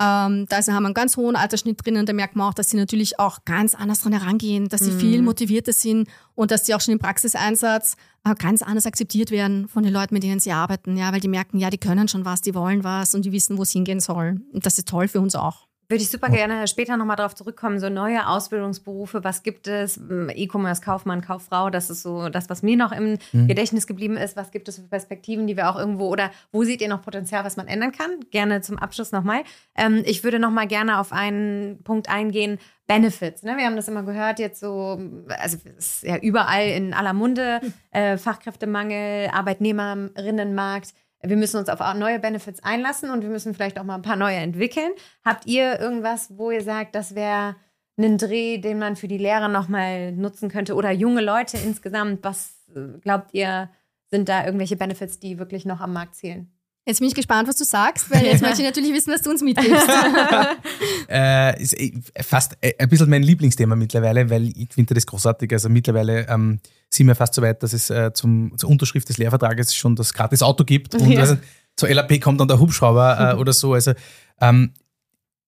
Ähm, 0.00 0.46
da 0.48 0.56
ist- 0.58 0.68
haben 0.70 0.82
wir 0.82 0.86
einen 0.86 0.94
ganz 0.94 1.16
hohen 1.18 1.36
Altersschnitt 1.36 1.84
drinnen. 1.84 2.06
Da 2.06 2.12
merkt 2.14 2.34
man 2.34 2.48
auch, 2.48 2.54
dass 2.54 2.70
sie 2.70 2.76
natürlich 2.78 3.18
auch 3.20 3.44
ganz 3.44 3.74
anders 3.74 4.00
dran 4.00 4.14
herangehen, 4.14 4.68
dass 4.68 4.80
sie 4.80 4.90
viel 4.90 5.20
motivierter 5.22 5.72
sind 5.72 6.08
und 6.34 6.50
dass 6.50 6.64
sie 6.66 6.74
auch 6.74 6.80
schon 6.80 6.92
im 6.92 6.98
Praxiseinsatz 6.98 7.96
äh, 8.24 8.34
ganz 8.34 8.62
anders 8.62 8.86
akzeptiert 8.86 9.30
werden 9.30 9.68
von 9.68 9.82
den 9.84 9.92
Leuten, 9.92 10.14
mit 10.14 10.22
denen 10.22 10.40
sie 10.40 10.50
arbeiten. 10.52 10.96
Ja, 10.96 11.12
weil 11.12 11.20
die 11.20 11.28
merken, 11.28 11.58
ja, 11.58 11.70
die 11.70 11.78
können 11.78 12.08
schon 12.08 12.24
was, 12.24 12.40
die 12.40 12.54
wollen 12.54 12.82
was 12.84 13.14
und 13.14 13.24
die 13.24 13.32
wissen, 13.32 13.58
wo 13.58 13.62
es 13.62 13.70
hingehen 13.70 14.00
soll. 14.00 14.40
Und 14.52 14.64
das 14.66 14.78
ist 14.78 14.88
toll 14.88 15.08
für 15.08 15.20
uns 15.20 15.34
auch. 15.36 15.66
Würde 15.92 16.04
ich 16.04 16.08
super 16.08 16.30
gerne 16.30 16.66
später 16.68 16.96
nochmal 16.96 17.16
darauf 17.16 17.34
zurückkommen, 17.34 17.78
so 17.78 17.90
neue 17.90 18.26
Ausbildungsberufe, 18.26 19.24
was 19.24 19.42
gibt 19.42 19.68
es? 19.68 19.98
Mm, 19.98 20.30
E-Commerce, 20.34 20.80
Kaufmann, 20.80 21.20
Kauffrau, 21.20 21.68
das 21.68 21.90
ist 21.90 22.02
so 22.02 22.30
das, 22.30 22.48
was 22.48 22.62
mir 22.62 22.78
noch 22.78 22.92
im 22.92 23.18
Mhm. 23.32 23.46
Gedächtnis 23.46 23.86
geblieben 23.86 24.16
ist. 24.16 24.34
Was 24.34 24.52
gibt 24.52 24.68
es 24.68 24.76
für 24.76 24.88
Perspektiven, 24.88 25.46
die 25.46 25.54
wir 25.54 25.68
auch 25.68 25.78
irgendwo 25.78 26.08
oder 26.08 26.30
wo 26.50 26.64
seht 26.64 26.80
ihr 26.80 26.88
noch 26.88 27.02
Potenzial, 27.02 27.44
was 27.44 27.58
man 27.58 27.68
ändern 27.68 27.92
kann? 27.92 28.10
Gerne 28.30 28.62
zum 28.62 28.78
Abschluss 28.78 29.12
nochmal. 29.12 29.42
Ähm, 29.76 30.02
ich 30.06 30.24
würde 30.24 30.38
nochmal 30.38 30.66
gerne 30.66 30.98
auf 30.98 31.12
einen 31.12 31.82
Punkt 31.84 32.08
eingehen. 32.08 32.58
Benefits. 32.86 33.42
Ne? 33.42 33.58
Wir 33.58 33.66
haben 33.66 33.76
das 33.76 33.88
immer 33.88 34.02
gehört, 34.02 34.38
jetzt 34.38 34.60
so, 34.60 34.98
also 35.28 35.58
ist 35.76 36.04
ja 36.04 36.16
überall 36.16 36.68
in 36.68 36.94
aller 36.94 37.12
Munde, 37.12 37.60
äh, 37.90 38.16
Fachkräftemangel, 38.16 39.28
Arbeitnehmerinnenmarkt. 39.30 40.94
Wir 41.24 41.36
müssen 41.36 41.58
uns 41.58 41.68
auf 41.68 41.80
neue 41.94 42.18
Benefits 42.18 42.62
einlassen 42.64 43.10
und 43.10 43.22
wir 43.22 43.28
müssen 43.28 43.54
vielleicht 43.54 43.78
auch 43.78 43.84
mal 43.84 43.94
ein 43.94 44.02
paar 44.02 44.16
neue 44.16 44.36
entwickeln. 44.36 44.90
Habt 45.24 45.46
ihr 45.46 45.78
irgendwas, 45.78 46.36
wo 46.36 46.50
ihr 46.50 46.62
sagt, 46.62 46.94
das 46.96 47.14
wäre 47.14 47.56
ein 47.96 48.18
Dreh, 48.18 48.58
den 48.58 48.78
man 48.78 48.96
für 48.96 49.08
die 49.08 49.18
Lehrer 49.18 49.48
nochmal 49.48 50.12
nutzen 50.12 50.48
könnte 50.48 50.74
oder 50.74 50.90
junge 50.90 51.20
Leute 51.20 51.58
insgesamt? 51.58 52.24
Was 52.24 52.66
äh, 52.74 52.98
glaubt 52.98 53.32
ihr, 53.34 53.70
sind 54.10 54.28
da 54.28 54.44
irgendwelche 54.44 54.76
Benefits, 54.76 55.20
die 55.20 55.38
wirklich 55.38 55.64
noch 55.64 55.80
am 55.80 55.92
Markt 55.92 56.16
zählen? 56.16 56.51
Jetzt 56.84 56.98
bin 56.98 57.08
ich 57.08 57.14
gespannt, 57.14 57.48
was 57.48 57.56
du 57.56 57.64
sagst, 57.64 58.10
weil 58.10 58.24
jetzt 58.24 58.40
möchte 58.42 58.60
ich 58.62 58.66
natürlich 58.66 58.92
wissen, 58.92 59.12
was 59.12 59.22
du 59.22 59.30
uns 59.30 59.40
mitgibst. 59.42 59.72
äh, 61.08 61.62
ist 61.62 61.78
eh 61.78 61.92
fast 62.22 62.56
äh, 62.60 62.72
ein 62.78 62.88
bisschen 62.88 63.08
mein 63.08 63.22
Lieblingsthema 63.22 63.76
mittlerweile, 63.76 64.28
weil 64.30 64.48
ich 64.56 64.68
finde 64.72 64.94
das 64.94 65.06
großartig. 65.06 65.52
Also 65.52 65.68
mittlerweile 65.68 66.26
ähm, 66.28 66.58
sind 66.90 67.06
wir 67.06 67.14
fast 67.14 67.34
so 67.34 67.42
weit, 67.42 67.62
dass 67.62 67.72
es 67.72 67.88
äh, 67.90 68.12
zum, 68.12 68.56
zur 68.58 68.68
Unterschrift 68.68 69.08
des 69.08 69.18
Lehrvertrages 69.18 69.74
schon 69.76 69.94
das 69.94 70.12
gratis 70.12 70.42
Auto 70.42 70.64
gibt 70.64 70.94
und 70.96 71.10
Ja. 71.10 71.20
also, 71.20 71.36
zur 71.76 71.88
LAP 71.88 72.20
kommt 72.20 72.38
dann 72.40 72.48
der 72.48 72.58
Hubschrauber 72.58 73.32
äh, 73.32 73.36
oder 73.38 73.52
so. 73.52 73.72
Also 73.74 73.92
ähm, 74.40 74.72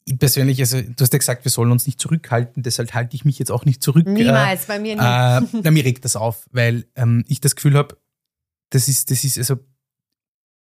ich 0.07 0.19
persönlich, 0.19 0.61
also 0.61 0.81
du 0.81 0.95
hast 1.01 1.13
ja 1.13 1.19
gesagt, 1.19 1.45
wir 1.45 1.51
sollen 1.51 1.71
uns 1.73 1.87
nicht 1.87 2.01
zurückhalten, 2.01 2.63
deshalb 2.63 2.95
halte 2.95 3.15
ich 3.17 3.25
mich 3.25 3.39
jetzt 3.39 3.51
auch 3.51 3.65
nicht 3.65 3.83
zurück. 3.83 4.07
Niemals, 4.07 4.67
bei 4.67 4.79
mir 4.79 4.93
Äh, 4.99 5.41
nicht. 5.41 5.55
äh, 5.55 5.61
na, 5.65 5.71
mir 5.71 5.85
regt 5.85 6.05
das 6.05 6.15
auf, 6.17 6.47
weil 6.53 6.87
ähm, 6.95 7.25
ich 7.27 7.41
das 7.41 7.57
Gefühl 7.57 7.75
habe, 7.77 7.97
das 8.71 8.89
ist, 8.89 9.11
das 9.11 9.25
ist, 9.25 9.37
also, 9.39 9.57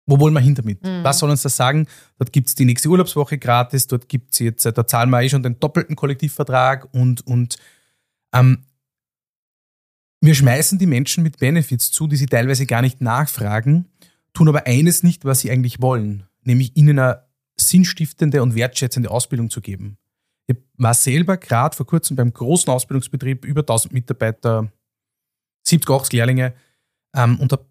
wo 0.05 0.19
wollen 0.19 0.33
wir 0.33 0.41
hin 0.41 0.55
damit? 0.55 0.83
Mhm. 0.83 1.03
Was 1.03 1.19
soll 1.19 1.29
uns 1.29 1.43
das 1.43 1.55
sagen? 1.55 1.87
Dort 2.17 2.33
gibt 2.33 2.49
es 2.49 2.55
die 2.55 2.65
nächste 2.65 2.89
Urlaubswoche 2.89 3.37
gratis, 3.37 3.87
dort 3.87 4.09
gibt 4.09 4.33
es 4.33 4.39
jetzt, 4.39 4.65
äh, 4.65 4.73
da 4.73 4.85
zahlen 4.85 5.09
wir 5.09 5.21
eh 5.21 5.29
schon 5.29 5.43
den 5.43 5.59
doppelten 5.59 5.95
Kollektivvertrag 5.95 6.93
und, 6.93 7.25
und 7.25 7.57
ähm, 8.33 8.65
wir 10.21 10.35
schmeißen 10.35 10.79
die 10.79 10.85
Menschen 10.85 11.23
mit 11.23 11.39
Benefits 11.39 11.91
zu, 11.91 12.07
die 12.07 12.15
sie 12.15 12.27
teilweise 12.27 12.65
gar 12.65 12.81
nicht 12.81 13.01
nachfragen, 13.01 13.89
tun 14.33 14.47
aber 14.47 14.65
eines 14.67 15.03
nicht, 15.03 15.25
was 15.25 15.41
sie 15.41 15.51
eigentlich 15.51 15.81
wollen, 15.81 16.27
nämlich 16.43 16.75
ihnen 16.75 16.99
eine 16.99 17.23
sinnstiftende 17.57 18.41
und 18.41 18.55
wertschätzende 18.55 19.11
Ausbildung 19.11 19.49
zu 19.49 19.61
geben. 19.61 19.97
Ich 20.47 20.57
war 20.77 20.93
selber 20.93 21.37
gerade 21.37 21.75
vor 21.75 21.85
kurzem 21.85 22.15
beim 22.15 22.33
großen 22.33 22.71
Ausbildungsbetrieb, 22.71 23.45
über 23.45 23.61
1000 23.61 23.93
Mitarbeiter, 23.93 24.71
70, 25.65 25.89
80 25.89 26.13
Lehrlinge 26.13 26.53
ähm, 27.15 27.39
und 27.39 27.51
habe 27.51 27.65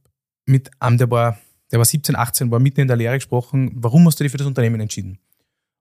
mit 0.47 0.70
einem, 0.80 0.99
der 0.99 1.11
war 1.11 1.39
der 1.73 1.79
war 1.79 1.87
17, 1.87 2.14
18, 2.14 2.51
war 2.51 2.61
mitten 2.61 2.81
in 2.81 2.89
der 2.89 2.97
Lehre 2.97 3.16
gesprochen, 3.16 3.73
warum 3.75 4.07
hast 4.07 4.20
du 4.20 4.25
dich 4.25 4.31
für 4.31 4.39
das 4.39 4.47
Unternehmen 4.47 4.81
entschieden? 4.81 5.18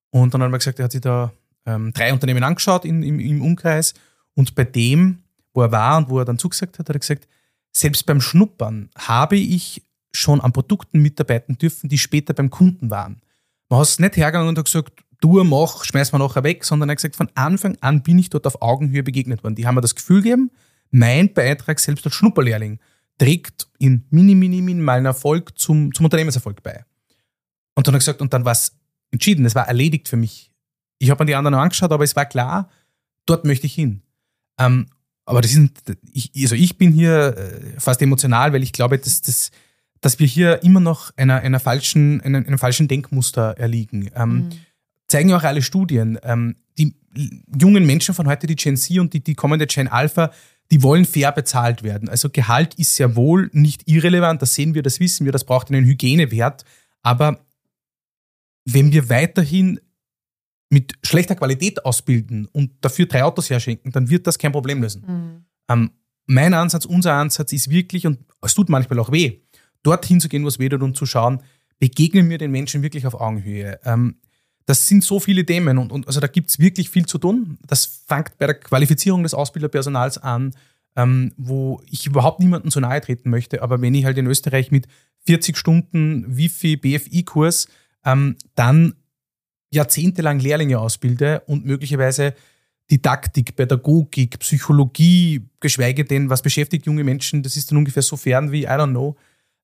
Und 0.09 0.33
dann 0.33 0.41
hat 0.41 0.51
er 0.51 0.57
gesagt, 0.57 0.79
er 0.79 0.85
hat 0.85 0.91
sich 0.91 1.01
da 1.01 1.31
ähm, 1.65 1.93
drei 1.93 2.13
Unternehmen 2.13 2.43
angeschaut 2.43 2.85
in, 2.85 3.03
im, 3.03 3.19
im 3.19 3.41
Umkreis 3.41 3.93
und 4.33 4.55
bei 4.55 4.63
dem, 4.63 5.19
wo 5.53 5.61
er 5.61 5.71
war 5.71 5.97
und 5.97 6.09
wo 6.09 6.19
er 6.19 6.25
dann 6.25 6.39
zugesagt 6.39 6.79
hat, 6.79 6.89
hat 6.89 6.95
er 6.95 6.99
gesagt, 6.99 7.27
selbst 7.71 8.05
beim 8.05 8.21
Schnuppern 8.21 8.89
habe 8.97 9.35
ich 9.35 9.83
schon 10.13 10.41
an 10.41 10.53
Produkten 10.53 11.01
mitarbeiten 11.01 11.57
dürfen, 11.57 11.89
die 11.89 11.97
später 11.97 12.33
beim 12.33 12.49
Kunden 12.49 12.89
waren. 12.89 13.21
Man 13.69 13.81
ist 13.81 13.99
nicht 13.99 14.17
hergegangen 14.17 14.49
und 14.49 14.57
hat 14.57 14.65
gesagt, 14.65 15.03
du 15.21 15.43
mach, 15.43 15.85
schmeiß 15.85 16.11
mal 16.11 16.19
nachher 16.19 16.43
weg, 16.43 16.65
sondern 16.65 16.89
er 16.89 16.93
hat 16.93 16.97
gesagt, 16.97 17.15
von 17.15 17.29
Anfang 17.35 17.77
an 17.79 18.01
bin 18.01 18.19
ich 18.19 18.29
dort 18.29 18.47
auf 18.47 18.61
Augenhöhe 18.61 19.03
begegnet 19.03 19.43
worden. 19.43 19.55
Die 19.55 19.65
haben 19.65 19.75
mir 19.75 19.81
das 19.81 19.95
Gefühl 19.95 20.21
gegeben, 20.21 20.51
mein 20.89 21.33
Beitrag 21.33 21.79
selbst 21.79 22.05
als 22.05 22.15
Schnupperlehrling 22.15 22.79
trägt 23.17 23.67
in 23.77 24.05
mini, 24.09 24.35
mini, 24.35 24.61
minimalen 24.61 25.05
Erfolg 25.05 25.57
zum, 25.57 25.93
zum 25.93 26.05
Unternehmenserfolg 26.05 26.63
bei. 26.63 26.85
Und 27.75 27.87
dann 27.87 27.93
hat 27.93 27.97
er 27.97 27.99
gesagt, 27.99 28.21
und 28.21 28.33
dann 28.33 28.45
war 28.45 28.53
es 28.53 28.75
entschieden, 29.11 29.45
es 29.45 29.55
war 29.55 29.67
erledigt 29.67 30.07
für 30.07 30.17
mich. 30.17 30.51
Ich 30.99 31.09
habe 31.09 31.23
mir 31.23 31.27
die 31.27 31.35
anderen 31.35 31.55
angeschaut, 31.55 31.91
aber 31.91 32.03
es 32.03 32.15
war 32.15 32.25
klar, 32.25 32.69
dort 33.25 33.45
möchte 33.45 33.67
ich 33.67 33.73
hin. 33.73 34.01
Ähm, 34.59 34.87
aber 35.25 35.41
das 35.41 35.51
sind, 35.51 35.79
ich, 36.11 36.31
also 36.35 36.55
ich 36.55 36.77
bin 36.77 36.91
hier 36.91 37.37
äh, 37.37 37.79
fast 37.79 38.01
emotional, 38.01 38.53
weil 38.53 38.63
ich 38.63 38.73
glaube, 38.73 38.97
dass, 38.97 39.21
dass, 39.21 39.51
dass 39.99 40.19
wir 40.19 40.27
hier 40.27 40.63
immer 40.63 40.79
noch 40.79 41.11
einer, 41.15 41.39
einer 41.41 41.59
falschen, 41.59 42.21
einem, 42.21 42.45
einem 42.45 42.59
falschen 42.59 42.87
Denkmuster 42.87 43.57
erliegen. 43.57 44.09
Ähm, 44.15 44.29
mhm. 44.29 44.49
Zeigen 45.07 45.29
ja 45.29 45.37
auch 45.37 45.43
alle 45.43 45.61
Studien. 45.61 46.19
Ähm, 46.23 46.55
die 46.77 46.95
jungen 47.59 47.85
Menschen 47.85 48.15
von 48.15 48.27
heute, 48.27 48.47
die 48.47 48.55
Gen 48.55 48.77
Z 48.77 48.97
und 48.99 49.13
die, 49.13 49.21
die 49.21 49.35
kommende 49.35 49.67
Gen 49.67 49.87
Alpha, 49.87 50.31
die 50.71 50.81
wollen 50.81 51.05
fair 51.05 51.31
bezahlt 51.33 51.83
werden. 51.83 52.07
Also 52.07 52.29
Gehalt 52.29 52.75
ist 52.75 52.95
sehr 52.95 53.15
wohl 53.15 53.49
nicht 53.53 53.87
irrelevant, 53.87 54.41
das 54.41 54.55
sehen 54.55 54.73
wir, 54.73 54.81
das 54.81 54.99
wissen 54.99 55.25
wir, 55.25 55.31
das 55.33 55.43
braucht 55.43 55.69
einen 55.69 55.85
Hygienewert. 55.85 56.63
Aber 57.01 57.45
wenn 58.65 58.93
wir 58.93 59.09
weiterhin 59.09 59.79
mit 60.69 60.93
schlechter 61.03 61.35
Qualität 61.35 61.83
ausbilden 61.83 62.45
und 62.45 62.71
dafür 62.79 63.05
drei 63.05 63.23
Autos 63.23 63.49
herschenken, 63.49 63.91
dann 63.91 64.09
wird 64.09 64.25
das 64.25 64.37
kein 64.37 64.53
Problem 64.53 64.81
lösen. 64.81 65.03
Mhm. 65.05 65.45
Ähm, 65.69 65.91
mein 66.25 66.53
Ansatz, 66.53 66.85
unser 66.85 67.13
Ansatz 67.13 67.51
ist 67.51 67.69
wirklich, 67.69 68.07
und 68.07 68.19
es 68.41 68.53
tut 68.53 68.69
manchmal 68.69 68.99
auch 68.99 69.11
weh, 69.11 69.41
dorthin 69.83 70.21
zu 70.21 70.29
gehen, 70.29 70.45
was 70.45 70.59
weh 70.59 70.69
tut 70.69 70.81
und 70.81 70.95
zu 70.95 71.05
schauen, 71.05 71.41
begegnen 71.79 72.29
wir 72.29 72.37
den 72.37 72.51
Menschen 72.51 72.83
wirklich 72.83 73.05
auf 73.05 73.15
Augenhöhe. 73.15 73.79
Ähm, 73.83 74.21
das 74.65 74.87
sind 74.87 75.03
so 75.03 75.19
viele 75.19 75.45
Themen 75.45 75.77
und, 75.77 75.91
und 75.91 76.07
also 76.07 76.19
da 76.19 76.27
gibt 76.27 76.49
es 76.49 76.59
wirklich 76.59 76.89
viel 76.89 77.05
zu 77.05 77.17
tun. 77.17 77.57
Das 77.65 78.03
fängt 78.07 78.37
bei 78.37 78.47
der 78.47 78.55
Qualifizierung 78.55 79.23
des 79.23 79.33
Ausbilderpersonals 79.33 80.17
an, 80.17 80.53
ähm, 80.95 81.33
wo 81.37 81.81
ich 81.89 82.05
überhaupt 82.05 82.39
niemandem 82.39 82.71
zu 82.71 82.79
nahe 82.79 83.01
treten 83.01 83.29
möchte. 83.29 83.61
Aber 83.61 83.81
wenn 83.81 83.93
ich 83.93 84.05
halt 84.05 84.17
in 84.17 84.27
Österreich 84.27 84.71
mit 84.71 84.87
40 85.25 85.57
Stunden 85.57 86.25
Wifi, 86.37 86.77
BFI-Kurs 86.77 87.67
ähm, 88.05 88.35
dann 88.55 88.95
jahrzehntelang 89.71 90.39
Lehrlinge 90.39 90.79
ausbilde 90.79 91.41
und 91.47 91.65
möglicherweise 91.65 92.33
Didaktik, 92.89 93.55
Pädagogik, 93.55 94.37
Psychologie, 94.39 95.47
geschweige 95.61 96.03
denn, 96.03 96.29
was 96.29 96.41
beschäftigt 96.41 96.85
junge 96.85 97.05
Menschen, 97.05 97.41
das 97.41 97.55
ist 97.55 97.71
dann 97.71 97.77
ungefähr 97.77 98.03
so 98.03 98.17
fern 98.17 98.51
wie, 98.51 98.63
I 98.63 98.67
don't 98.67 98.89
know, 98.89 99.15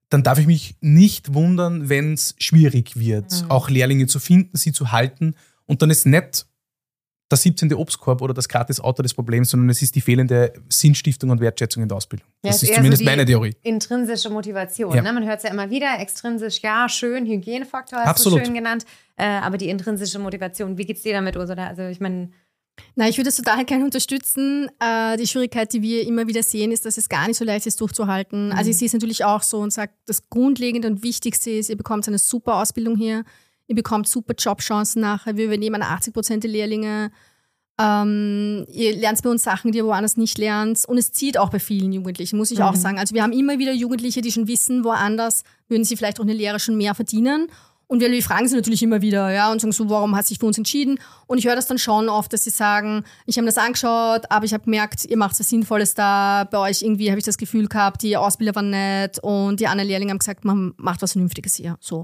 dann 0.10 0.24
darf 0.24 0.40
ich 0.40 0.48
mich 0.48 0.76
nicht 0.82 1.34
wundern, 1.34 1.90
wenn 1.90 2.14
es 2.14 2.36
schwierig 2.38 2.98
wird, 2.98 3.44
mhm. 3.44 3.52
auch 3.52 3.70
Lehrlinge 3.70 4.08
zu 4.08 4.20
finden, 4.20 4.58
sie 4.58 4.72
zu 4.72 4.92
halten. 4.92 5.36
Und 5.66 5.82
dann 5.82 5.90
ist 5.90 6.06
nicht 6.06 6.46
der 7.30 7.38
17. 7.38 7.74
Obstkorb 7.74 8.22
oder 8.22 8.34
das 8.34 8.48
gratis 8.48 8.80
Auto 8.80 9.04
des 9.04 9.14
Problems, 9.14 9.50
sondern 9.50 9.70
es 9.70 9.82
ist 9.82 9.96
die 9.96 10.02
fehlende 10.02 10.54
Sinnstiftung 10.70 11.30
und 11.30 11.42
Wertschätzung 11.42 11.84
in 11.84 11.90
der 11.90 11.98
Ausbildung. 11.98 12.28
Ja, 12.44 12.52
das 12.52 12.64
ist 12.64 12.74
zumindest 12.74 13.04
so 13.04 13.06
meine 13.10 13.26
Theorie. 13.26 13.54
Intrinsische 13.64 14.30
Motivation. 14.30 14.96
Ja. 14.96 15.02
Ne? 15.02 15.12
Man 15.12 15.26
hört 15.26 15.40
es 15.40 15.44
ja 15.44 15.50
immer 15.50 15.70
wieder, 15.70 16.00
extrinsisch, 16.00 16.62
ja, 16.62 16.88
schön, 16.88 17.26
Hygienefaktor 17.26 18.00
hast 18.00 18.08
Absolut. 18.08 18.40
du 18.40 18.46
schön 18.46 18.54
genannt. 18.54 18.86
Äh, 19.18 19.26
aber 19.26 19.58
die 19.58 19.68
intrinsische 19.68 20.20
Motivation, 20.20 20.78
wie 20.78 20.86
geht 20.86 20.98
es 20.98 21.04
dir 21.04 21.14
damit, 21.14 21.36
Ursula? 21.36 21.68
Also 21.68 21.84
ich 21.84 22.00
meine, 22.00 22.30
na, 22.96 23.08
ich 23.08 23.18
würde 23.18 23.30
es 23.30 23.36
total 23.36 23.66
gerne 23.66 23.86
unterstützen. 23.86 24.70
Äh, 24.80 25.18
die 25.18 25.28
Schwierigkeit, 25.28 25.72
die 25.74 25.82
wir 25.82 26.08
immer 26.08 26.28
wieder 26.28 26.44
sehen, 26.44 26.72
ist, 26.72 26.86
dass 26.86 26.98
es 26.98 27.10
gar 27.10 27.28
nicht 27.28 27.38
so 27.38 27.46
leicht 27.46 27.66
ist, 27.68 27.80
durchzuhalten. 27.82 28.48
Mhm. 28.48 28.52
Also 28.54 28.72
ich 28.72 28.78
sehe 28.78 28.88
es 28.88 28.94
natürlich 28.94 29.24
auch 29.24 29.44
so 29.44 29.60
und 29.60 29.72
sage, 29.72 29.92
das 30.06 30.30
Grundlegende 30.30 30.88
und 30.88 31.04
Wichtigste 31.04 31.52
ist, 31.52 31.70
ihr 31.70 31.78
bekommt 31.78 32.08
eine 32.08 32.20
super 32.20 32.56
Ausbildung 32.56 32.96
hier, 32.96 33.24
ihr 33.68 33.76
bekommt 33.76 34.08
super 34.08 34.34
Jobchancen 34.38 35.02
nachher, 35.02 35.38
wir 35.38 35.46
übernehmen 35.46 35.82
80 35.82 36.14
Prozent 36.14 36.44
der 36.44 36.52
Lehrlinge. 36.52 37.12
Ähm, 37.80 38.66
ihr 38.70 38.96
lernt 38.96 39.22
bei 39.22 39.30
uns 39.30 39.44
Sachen, 39.44 39.72
die 39.72 39.78
ihr 39.78 39.86
woanders 39.86 40.18
nicht 40.18 40.40
lernt. 40.40 40.84
Und 40.88 40.98
es 40.98 41.12
zieht 41.12 41.38
auch 41.38 41.50
bei 41.50 41.60
vielen 41.60 41.92
Jugendlichen, 41.94 42.38
muss 42.38 42.50
ich 42.50 42.58
mhm. 42.58 42.66
auch 42.66 42.76
sagen. 42.76 42.98
Also 42.98 43.14
wir 43.14 43.22
haben 43.22 43.34
immer 43.34 43.60
wieder 43.60 43.72
Jugendliche, 43.72 44.22
die 44.22 44.32
schon 44.32 44.48
wissen, 44.48 44.84
woanders 44.84 45.44
würden 45.68 45.84
sie 45.84 45.96
vielleicht 45.96 46.20
auch 46.20 46.24
eine 46.24 46.34
Lehre 46.34 46.60
schon 46.60 46.76
mehr 46.76 46.96
verdienen. 46.96 47.48
Und 47.90 48.02
wir 48.02 48.24
fragen 48.24 48.48
sie 48.48 48.56
natürlich 48.56 48.84
immer 48.84 49.02
wieder, 49.02 49.32
ja, 49.32 49.50
und 49.50 49.62
sagen 49.62 49.72
so, 49.72 49.90
warum 49.90 50.16
hast 50.16 50.30
du 50.30 50.34
dich 50.34 50.40
für 50.40 50.46
uns 50.46 50.58
entschieden? 50.58 51.00
Und 51.26 51.38
ich 51.38 51.48
höre 51.48 51.56
das 51.56 51.68
dann 51.68 51.78
schon 51.78 52.10
oft, 52.10 52.32
dass 52.34 52.44
sie 52.44 52.50
sagen, 52.50 53.06
ich 53.26 53.38
habe 53.38 53.46
das 53.46 53.58
angeschaut, 53.58 54.30
aber 54.30 54.44
ich 54.44 54.54
habe 54.54 54.66
gemerkt, 54.66 55.06
ihr 55.06 55.16
macht 55.16 55.40
was 55.40 55.48
Sinnvolles 55.48 55.94
da. 55.94 56.44
Bei 56.44 56.58
euch 56.60 56.82
irgendwie 56.82 57.10
habe 57.10 57.20
ich 57.20 57.26
das 57.26 57.38
Gefühl 57.38 57.68
gehabt, 57.68 58.04
die 58.04 58.18
Ausbilder 58.18 58.56
waren 58.56 58.72
nett 58.72 59.20
und 59.20 59.62
die 59.62 59.68
anderen 59.68 59.88
Lehrlinge 59.88 60.12
haben 60.12 60.20
gesagt, 60.20 60.44
man 60.44 60.74
macht 60.76 61.02
was 61.02 61.14
Vernünftiges 61.14 61.56
hier. 61.56 61.78
So. 61.80 62.04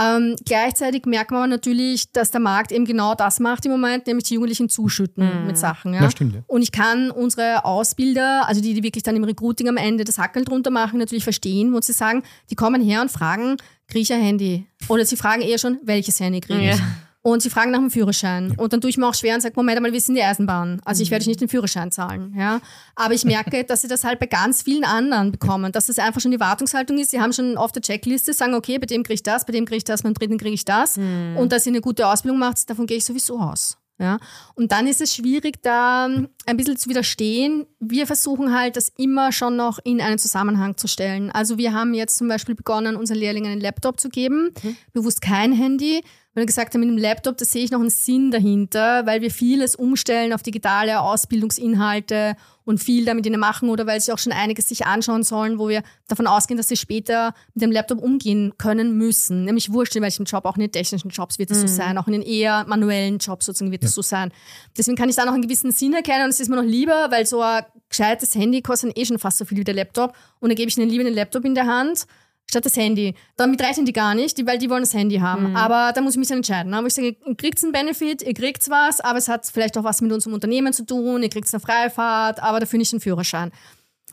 Ähm, 0.00 0.34
gleichzeitig 0.44 1.06
merkt 1.06 1.30
man 1.30 1.40
aber 1.42 1.46
natürlich, 1.46 2.10
dass 2.10 2.32
der 2.32 2.40
Markt 2.40 2.72
eben 2.72 2.84
genau 2.84 3.14
das 3.14 3.38
macht 3.38 3.64
im 3.64 3.70
Moment, 3.70 4.06
nämlich 4.08 4.24
die 4.24 4.34
Jugendlichen 4.34 4.68
zuschütten 4.68 5.42
mhm. 5.42 5.46
mit 5.46 5.56
Sachen. 5.56 5.94
Ja? 5.94 6.02
ja 6.02 6.10
stimmt, 6.10 6.34
ja. 6.34 6.42
Und 6.48 6.62
ich 6.62 6.72
kann 6.72 7.12
unsere 7.12 7.64
Ausbilder, 7.64 8.48
also 8.48 8.60
die, 8.60 8.74
die 8.74 8.82
wirklich 8.82 9.04
dann 9.04 9.14
im 9.14 9.22
Recruiting 9.22 9.68
am 9.68 9.76
Ende 9.76 10.02
das 10.02 10.18
Hackel 10.18 10.44
drunter 10.44 10.70
machen, 10.70 10.98
natürlich 10.98 11.22
verstehen, 11.22 11.72
wo 11.72 11.80
sie 11.80 11.92
sagen, 11.92 12.24
die 12.50 12.56
kommen 12.56 12.82
her 12.82 13.02
und 13.02 13.10
fragen, 13.10 13.56
kriege 13.86 14.02
ich 14.02 14.12
ein 14.12 14.20
Handy? 14.20 14.66
Oder 14.88 15.04
sie 15.04 15.16
fragen 15.16 15.42
eher 15.42 15.58
schon, 15.58 15.78
welches 15.84 16.18
Handy 16.18 16.40
kriege 16.40 16.70
ich? 16.70 16.76
Ja. 16.76 16.84
Und 17.26 17.40
sie 17.40 17.48
fragen 17.48 17.70
nach 17.70 17.78
dem 17.78 17.90
Führerschein. 17.90 18.54
Und 18.58 18.74
dann 18.74 18.82
tue 18.82 18.90
ich 18.90 18.98
mir 18.98 19.08
auch 19.08 19.14
schwer 19.14 19.34
und 19.34 19.40
sage, 19.40 19.54
Moment 19.56 19.78
einmal, 19.78 19.94
wir 19.94 20.00
sind 20.00 20.14
die 20.14 20.22
Eisenbahn. 20.22 20.82
Also 20.84 21.02
ich 21.02 21.10
werde 21.10 21.22
euch 21.22 21.28
nicht 21.28 21.40
den 21.40 21.48
Führerschein 21.48 21.90
zahlen. 21.90 22.34
Ja? 22.36 22.60
Aber 22.96 23.14
ich 23.14 23.24
merke, 23.24 23.64
dass 23.64 23.80
sie 23.80 23.88
das 23.88 24.04
halt 24.04 24.18
bei 24.18 24.26
ganz 24.26 24.60
vielen 24.60 24.84
anderen 24.84 25.32
bekommen. 25.32 25.72
Dass 25.72 25.86
das 25.86 25.98
einfach 25.98 26.20
schon 26.20 26.32
die 26.32 26.40
Wartungshaltung 26.40 26.98
ist. 26.98 27.12
Sie 27.12 27.22
haben 27.22 27.32
schon 27.32 27.56
auf 27.56 27.72
der 27.72 27.80
Checkliste, 27.80 28.34
sagen, 28.34 28.52
okay, 28.52 28.78
bei 28.78 28.84
dem 28.84 29.02
kriege 29.04 29.14
ich 29.14 29.22
das, 29.22 29.46
bei 29.46 29.54
dem 29.54 29.64
kriege 29.64 29.78
ich 29.78 29.84
das, 29.84 30.02
beim 30.02 30.12
dritten 30.12 30.36
kriege 30.36 30.52
ich 30.52 30.66
das. 30.66 30.98
Mhm. 30.98 31.38
Und 31.38 31.50
dass 31.50 31.64
ihr 31.64 31.72
eine 31.72 31.80
gute 31.80 32.06
Ausbildung 32.06 32.38
macht, 32.38 32.68
davon 32.68 32.86
gehe 32.86 32.98
ich 32.98 33.06
sowieso 33.06 33.40
aus. 33.40 33.78
Ja? 33.98 34.18
Und 34.54 34.72
dann 34.72 34.86
ist 34.86 35.00
es 35.00 35.14
schwierig, 35.14 35.62
da 35.62 36.06
ein 36.06 36.56
bisschen 36.56 36.76
zu 36.76 36.88
widerstehen. 36.88 37.66
Wir 37.80 38.06
versuchen 38.06 38.52
halt, 38.52 38.76
das 38.76 38.88
immer 38.96 39.32
schon 39.32 39.56
noch 39.56 39.78
in 39.84 40.00
einen 40.00 40.18
Zusammenhang 40.18 40.76
zu 40.76 40.88
stellen. 40.88 41.30
Also 41.30 41.58
wir 41.58 41.72
haben 41.72 41.94
jetzt 41.94 42.16
zum 42.16 42.28
Beispiel 42.28 42.54
begonnen, 42.54 42.96
unseren 42.96 43.18
Lehrlingen 43.18 43.52
einen 43.52 43.60
Laptop 43.60 44.00
zu 44.00 44.08
geben, 44.08 44.50
mhm. 44.62 44.76
bewusst 44.92 45.20
kein 45.20 45.52
Handy, 45.52 46.02
weil 46.34 46.42
wir 46.42 46.46
gesagt 46.46 46.74
haben, 46.74 46.80
mit 46.80 46.90
dem 46.90 46.98
Laptop, 46.98 47.36
da 47.36 47.44
sehe 47.44 47.64
ich 47.64 47.70
noch 47.70 47.80
einen 47.80 47.90
Sinn 47.90 48.32
dahinter, 48.32 49.06
weil 49.06 49.20
wir 49.20 49.30
vieles 49.30 49.76
umstellen 49.76 50.32
auf 50.32 50.42
digitale 50.42 51.00
Ausbildungsinhalte 51.00 52.36
und 52.64 52.82
viel 52.82 53.04
damit 53.04 53.26
ihnen 53.26 53.40
machen 53.40 53.68
oder 53.68 53.86
weil 53.86 54.00
sie 54.00 54.12
auch 54.12 54.18
schon 54.18 54.32
einiges 54.32 54.68
sich 54.68 54.86
anschauen 54.86 55.22
sollen, 55.22 55.58
wo 55.58 55.68
wir 55.68 55.82
davon 56.08 56.26
ausgehen, 56.26 56.56
dass 56.56 56.68
sie 56.68 56.76
später 56.76 57.34
mit 57.54 57.62
dem 57.62 57.72
Laptop 57.72 58.02
umgehen 58.02 58.54
können 58.58 58.96
müssen. 58.96 59.44
Nämlich 59.44 59.72
wurscht 59.72 59.96
in 59.96 60.02
welchem 60.02 60.24
Job, 60.24 60.44
auch 60.44 60.56
in 60.56 60.62
den 60.62 60.72
technischen 60.72 61.10
Jobs 61.10 61.38
wird 61.38 61.50
es 61.50 61.62
mhm. 61.62 61.68
so 61.68 61.74
sein, 61.74 61.98
auch 61.98 62.06
in 62.06 62.14
den 62.14 62.22
eher 62.22 62.64
manuellen 62.66 63.18
Jobs 63.18 63.46
sozusagen 63.46 63.70
wird 63.70 63.84
es 63.84 63.90
ja. 63.90 63.94
so 63.94 64.02
sein. 64.02 64.32
Deswegen 64.76 64.96
kann 64.96 65.08
ich 65.08 65.16
da 65.16 65.24
noch 65.24 65.34
einen 65.34 65.42
gewissen 65.42 65.72
Sinn 65.72 65.92
erkennen 65.92 66.24
und 66.24 66.30
es 66.30 66.40
ist 66.40 66.48
mir 66.48 66.56
noch 66.56 66.62
lieber, 66.62 67.08
weil 67.10 67.26
so 67.26 67.40
ein 67.40 67.64
gescheites 67.88 68.34
Handy 68.34 68.62
kostet 68.62 68.96
eh 68.98 69.04
schon 69.04 69.18
fast 69.18 69.38
so 69.38 69.44
viel 69.44 69.58
wie 69.58 69.64
der 69.64 69.74
Laptop 69.74 70.14
und 70.40 70.48
dann 70.48 70.56
gebe 70.56 70.68
ich 70.68 70.76
ihnen 70.76 70.88
lieber 70.88 71.04
den 71.04 71.14
Laptop 71.14 71.44
in 71.44 71.54
der 71.54 71.66
Hand 71.66 72.06
statt 72.48 72.64
das 72.64 72.76
Handy. 72.76 73.14
Damit 73.36 73.60
rechnen 73.60 73.86
die 73.86 73.92
gar 73.92 74.14
nicht, 74.14 74.46
weil 74.46 74.58
die 74.58 74.70
wollen 74.70 74.82
das 74.82 74.94
Handy 74.94 75.16
haben. 75.16 75.50
Mhm. 75.50 75.56
Aber 75.56 75.92
da 75.92 76.00
muss 76.00 76.14
ich 76.14 76.18
mich 76.18 76.28
dann 76.28 76.38
entscheiden. 76.38 76.70
Ne? 76.70 76.78
Wo 76.82 76.86
ich 76.86 76.94
sage, 76.94 77.16
ihr 77.26 77.34
kriegt 77.36 77.62
einen 77.62 77.72
Benefit, 77.72 78.22
ihr 78.22 78.34
kriegt 78.34 78.68
was, 78.70 79.00
aber 79.00 79.18
es 79.18 79.28
hat 79.28 79.46
vielleicht 79.46 79.76
auch 79.78 79.84
was 79.84 80.00
mit 80.00 80.12
unserem 80.12 80.34
Unternehmen 80.34 80.72
zu 80.72 80.84
tun, 80.84 81.22
ihr 81.22 81.30
kriegt 81.30 81.52
eine 81.52 81.60
Freifahrt, 81.60 82.42
aber 82.42 82.60
dafür 82.60 82.78
nicht 82.78 82.92
einen 82.92 83.00
Führerschein. 83.00 83.50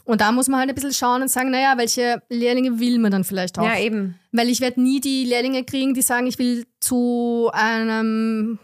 Und 0.03 0.21
da 0.21 0.31
muss 0.31 0.47
man 0.47 0.59
halt 0.59 0.69
ein 0.69 0.75
bisschen 0.75 0.93
schauen 0.93 1.21
und 1.21 1.29
sagen, 1.29 1.51
naja, 1.51 1.77
welche 1.77 2.21
Lehrlinge 2.29 2.79
will 2.79 2.97
man 2.99 3.11
dann 3.11 3.23
vielleicht 3.23 3.59
auch? 3.59 3.65
Ja, 3.65 3.77
eben. 3.79 4.15
Weil 4.31 4.49
ich 4.49 4.59
werde 4.59 4.81
nie 4.81 4.99
die 4.99 5.25
Lehrlinge 5.25 5.63
kriegen, 5.63 5.93
die 5.93 6.01
sagen, 6.01 6.25
ich 6.27 6.39
will 6.39 6.65
zu 6.79 7.49
einem 7.53 8.57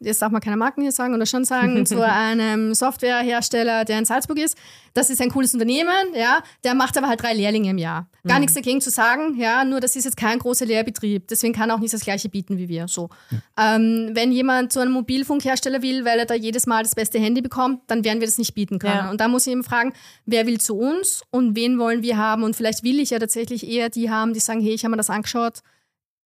jetzt 0.00 0.20
darf 0.22 0.30
man 0.30 0.40
keine 0.40 0.56
Marken 0.56 0.82
hier 0.82 0.92
sagen 0.92 1.14
oder 1.14 1.26
schon 1.26 1.44
sagen, 1.44 1.86
zu 1.86 2.04
einem 2.06 2.74
Softwarehersteller, 2.74 3.84
der 3.84 3.98
in 3.98 4.04
Salzburg 4.04 4.38
ist. 4.38 4.56
Das 4.92 5.08
ist 5.08 5.20
ein 5.20 5.30
cooles 5.30 5.54
Unternehmen, 5.54 6.14
ja. 6.14 6.42
Der 6.64 6.74
macht 6.74 6.98
aber 6.98 7.08
halt 7.08 7.22
drei 7.22 7.32
Lehrlinge 7.32 7.70
im 7.70 7.78
Jahr. 7.78 8.08
Gar 8.26 8.34
mhm. 8.34 8.40
nichts 8.40 8.54
dagegen 8.54 8.80
zu 8.80 8.90
sagen, 8.90 9.38
ja. 9.38 9.64
Nur 9.64 9.80
das 9.80 9.96
ist 9.96 10.04
jetzt 10.04 10.16
kein 10.16 10.38
großer 10.38 10.66
Lehrbetrieb. 10.66 11.28
Deswegen 11.28 11.54
kann 11.54 11.70
er 11.70 11.76
auch 11.76 11.80
nicht 11.80 11.94
das 11.94 12.02
Gleiche 12.02 12.28
bieten 12.28 12.58
wie 12.58 12.68
wir. 12.68 12.88
So. 12.88 13.08
Ja. 13.30 13.76
Ähm, 13.76 14.10
wenn 14.14 14.32
jemand 14.32 14.72
zu 14.72 14.80
einem 14.80 14.92
Mobilfunkhersteller 14.92 15.82
will, 15.82 16.04
weil 16.04 16.18
er 16.18 16.26
da 16.26 16.34
jedes 16.34 16.66
Mal 16.66 16.82
das 16.82 16.94
beste 16.94 17.18
Handy 17.18 17.40
bekommt, 17.40 17.82
dann 17.86 18.04
werden 18.04 18.20
wir 18.20 18.26
das 18.26 18.38
nicht 18.38 18.54
bieten 18.54 18.78
können. 18.78 18.94
Ja. 18.94 19.10
Und 19.10 19.20
da 19.20 19.28
muss 19.28 19.46
ich 19.46 19.52
eben 19.52 19.64
fragen, 19.64 19.92
wer 20.26 20.46
will 20.46 20.60
zu 20.60 20.76
uns 20.76 21.22
und 21.30 21.54
wen 21.54 21.78
wollen 21.78 22.02
wir 22.02 22.16
haben? 22.16 22.42
Und 22.42 22.56
vielleicht 22.56 22.82
will 22.82 22.98
ich 22.98 23.10
ja 23.10 23.18
tatsächlich 23.18 23.68
eher 23.68 23.90
die 23.90 24.10
haben, 24.10 24.34
die 24.34 24.40
sagen, 24.40 24.60
hey, 24.60 24.74
ich 24.74 24.84
habe 24.84 24.90
mir 24.90 24.96
das 24.96 25.10
angeschaut 25.10 25.62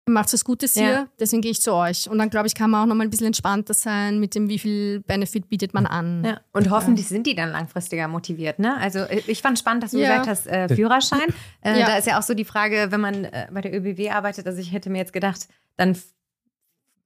macht 0.09 0.32
was 0.32 0.44
Gutes 0.44 0.74
Ja. 0.74 0.82
hier, 0.82 1.09
deswegen 1.20 1.42
gehe 1.42 1.50
ich 1.50 1.61
zu 1.61 1.72
euch. 1.74 2.09
Und 2.09 2.18
dann, 2.18 2.30
glaube 2.30 2.46
ich, 2.46 2.54
kann 2.54 2.70
man 2.70 2.82
auch 2.82 2.86
noch 2.86 2.94
mal 2.94 3.04
ein 3.04 3.11
bisschen 3.11 3.26
entspannter 3.26 3.74
sein 3.74 4.18
mit 4.20 4.34
dem, 4.34 4.48
wie 4.48 4.59
viel 4.59 5.00
Benefit 5.00 5.48
bietet 5.48 5.74
man 5.74 5.86
an. 5.86 6.24
Ja. 6.24 6.40
Und 6.52 6.70
hoffentlich 6.70 7.09
sind 7.09 7.26
die 7.26 7.34
dann 7.34 7.50
langfristiger 7.50 8.09
motiviert. 8.09 8.59
Ne? 8.59 8.76
Also 8.78 9.00
äh, 9.00 9.22
ich 9.26 9.42
fand 9.42 9.59
spannend, 9.59 9.82
dass 9.84 9.92
du 9.92 9.98
Ja. 9.98 10.09
gesagt 10.09 10.28
hast, 10.28 10.46
äh, 10.46 10.68
Führerschein. 10.74 11.28
Äh, 11.62 11.80
Ja. 11.80 11.86
Da 11.86 11.96
ist 11.98 12.06
ja 12.06 12.18
auch 12.18 12.22
so 12.22 12.34
die 12.34 12.44
Frage, 12.44 12.88
wenn 12.90 13.00
man 13.00 13.24
äh, 13.24 13.48
bei 13.52 13.61
der 13.61 13.74
ÖBW 13.74 14.11
arbeitet, 14.11 14.46
also 14.46 14.59
ich 14.61 14.72
hätte 14.72 14.90
mir 14.90 14.98
jetzt 14.98 15.12
gedacht, 15.12 15.48
dann 15.76 15.96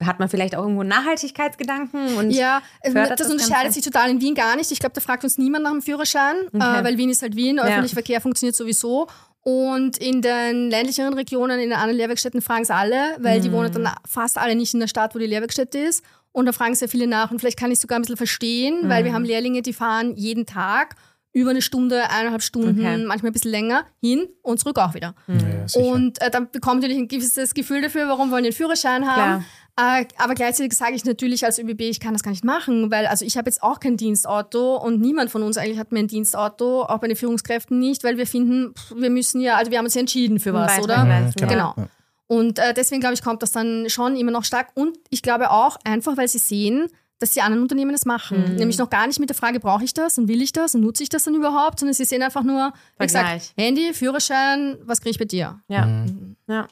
hat 0.03 0.19
man 0.19 0.27
vielleicht 0.27 0.55
auch 0.55 0.63
irgendwo 0.63 0.83
Nachhaltigkeitsgedanken 0.83 2.17
und 2.17 2.31
Ja, 2.31 2.61
fördert 2.83 3.19
das, 3.19 3.27
das 3.27 3.31
unterscheidet 3.31 3.73
sich 3.73 3.83
total 3.83 4.09
in 4.09 4.19
Wien 4.21 4.35
gar 4.35 4.55
nicht. 4.55 4.71
Ich 4.71 4.79
glaube, 4.79 4.93
da 4.93 5.01
fragt 5.01 5.23
uns 5.23 5.37
niemand 5.37 5.63
nach 5.63 5.71
dem 5.71 5.81
Führerschein, 5.81 6.35
Okay. 6.53 6.79
äh, 6.79 6.83
weil 6.83 6.97
Wien 6.97 7.09
ist 7.09 7.21
halt 7.21 7.35
Wien, 7.35 7.59
öffentlicher 7.59 7.93
Verkehr 7.93 8.19
funktioniert 8.21 8.55
sowieso. 8.55 9.07
Und 9.43 9.97
in 9.97 10.21
den 10.21 10.69
ländlicheren 10.69 11.13
Regionen, 11.13 11.59
in 11.59 11.69
den 11.69 11.77
anderen 11.77 11.97
Lehrwerkstätten 11.97 12.41
fragen 12.41 12.63
es 12.63 12.69
alle, 12.71 13.17
weil 13.19 13.41
die 13.41 13.49
Mhm. 13.49 13.53
wohnen 13.53 13.71
dann 13.73 13.89
fast 14.07 14.37
alle 14.37 14.55
nicht 14.55 14.73
in 14.73 14.79
der 14.79 14.87
Stadt, 14.87 15.13
wo 15.15 15.19
die 15.19 15.25
Lehrwerkstätte 15.25 15.77
ist. 15.79 16.03
Und 16.31 16.45
da 16.45 16.51
fragen 16.53 16.73
sehr 16.75 16.87
viele 16.89 17.07
nach. 17.07 17.29
Und 17.29 17.39
vielleicht 17.39 17.59
kann 17.59 17.69
ich 17.71 17.79
sogar 17.79 17.99
ein 17.99 18.01
bisschen 18.03 18.17
verstehen, 18.17 18.89
weil 18.89 19.01
Mhm. 19.03 19.05
wir 19.05 19.13
haben 19.13 19.25
Lehrlinge, 19.25 19.61
die 19.61 19.73
fahren 19.73 20.15
jeden 20.15 20.45
Tag 20.45 20.95
über 21.35 21.49
eine 21.49 21.61
Stunde, 21.63 22.09
eineinhalb 22.11 22.41
Stunden, 22.43 22.79
Okay. 22.79 23.03
manchmal 23.05 23.31
ein 23.31 23.33
bisschen 23.33 23.51
länger 23.51 23.85
hin 23.99 24.27
und 24.43 24.59
zurück 24.59 24.77
auch 24.79 24.93
wieder. 24.93 25.15
Mhm. 25.27 25.39
Ja. 25.67 25.81
Und 25.81 26.21
äh, 26.21 26.29
dann 26.31 26.49
bekommt 26.51 26.81
natürlich 26.81 26.99
ein 27.01 27.07
gewisses 27.07 27.53
Gefühl 27.53 27.81
dafür, 27.81 28.07
warum 28.07 28.29
wollen 28.31 28.43
die 28.43 28.49
einen 28.49 28.55
Führerschein 28.55 29.05
haben. 29.07 29.41
Äh, 29.41 29.45
aber 29.75 30.35
gleichzeitig 30.35 30.77
sage 30.77 30.93
ich 30.93 31.03
natürlich 31.03 31.45
als 31.45 31.57
ÖBB, 31.57 31.81
ich 31.81 31.99
kann 31.99 32.13
das 32.13 32.21
gar 32.21 32.31
nicht 32.31 32.43
machen, 32.43 32.91
weil 32.91 33.07
also 33.07 33.25
ich 33.25 33.37
habe 33.37 33.49
jetzt 33.49 33.63
auch 33.63 33.79
kein 33.79 33.97
Dienstauto 33.97 34.77
und 34.77 35.01
niemand 35.01 35.31
von 35.31 35.41
uns 35.41 35.57
eigentlich 35.57 35.79
hat 35.79 35.91
mehr 35.91 36.03
ein 36.03 36.07
Dienstauto, 36.07 36.83
auch 36.83 36.99
bei 36.99 37.07
den 37.07 37.17
Führungskräften 37.17 37.79
nicht, 37.79 38.03
weil 38.03 38.17
wir 38.17 38.27
finden, 38.27 38.73
pff, 38.75 38.93
wir 38.95 39.09
müssen 39.09 39.41
ja, 39.41 39.55
also 39.55 39.71
wir 39.71 39.79
haben 39.79 39.85
uns 39.85 39.95
ja 39.95 40.01
entschieden 40.01 40.39
für 40.39 40.53
was, 40.53 40.77
oder? 40.79 41.03
leisten, 41.05 41.39
ja. 41.39 41.47
Genau. 41.47 41.73
Ja. 41.75 41.87
Und 42.27 42.59
äh, 42.59 42.73
deswegen 42.73 43.01
glaube 43.01 43.15
ich, 43.15 43.21
kommt 43.21 43.41
das 43.41 43.51
dann 43.51 43.89
schon 43.89 44.15
immer 44.15 44.31
noch 44.31 44.43
stark. 44.43 44.69
Und 44.75 44.97
ich 45.09 45.21
glaube 45.21 45.51
auch 45.51 45.77
einfach, 45.83 46.17
weil 46.17 46.27
sie 46.27 46.39
sehen, 46.39 46.87
dass 47.19 47.31
die 47.31 47.41
anderen 47.41 47.61
Unternehmen 47.61 47.91
das 47.91 48.05
machen. 48.05 48.51
Mhm. 48.51 48.55
Nämlich 48.55 48.77
noch 48.77 48.89
gar 48.89 49.07
nicht 49.07 49.19
mit 49.19 49.29
der 49.29 49.35
Frage, 49.35 49.59
brauche 49.59 49.83
ich 49.83 49.93
das 49.93 50.17
und 50.17 50.27
will 50.27 50.41
ich 50.41 50.51
das 50.51 50.75
und 50.75 50.81
nutze 50.81 51.03
ich 51.03 51.09
das 51.09 51.23
dann 51.23 51.35
überhaupt, 51.35 51.79
sondern 51.79 51.93
sie 51.93 52.05
sehen 52.05 52.21
einfach 52.21 52.43
nur, 52.43 52.73
wie 52.97 53.05
gesagt. 53.05 53.53
Handy, 53.57 53.93
Führerschein, 53.93 54.77
was 54.83 54.99
kriege 54.99 55.11
ich 55.11 55.19
bei 55.19 55.25
dir? 55.25 55.59
Ja. 55.67 55.85
Mhm. 55.85 56.35
ja. 56.47 56.67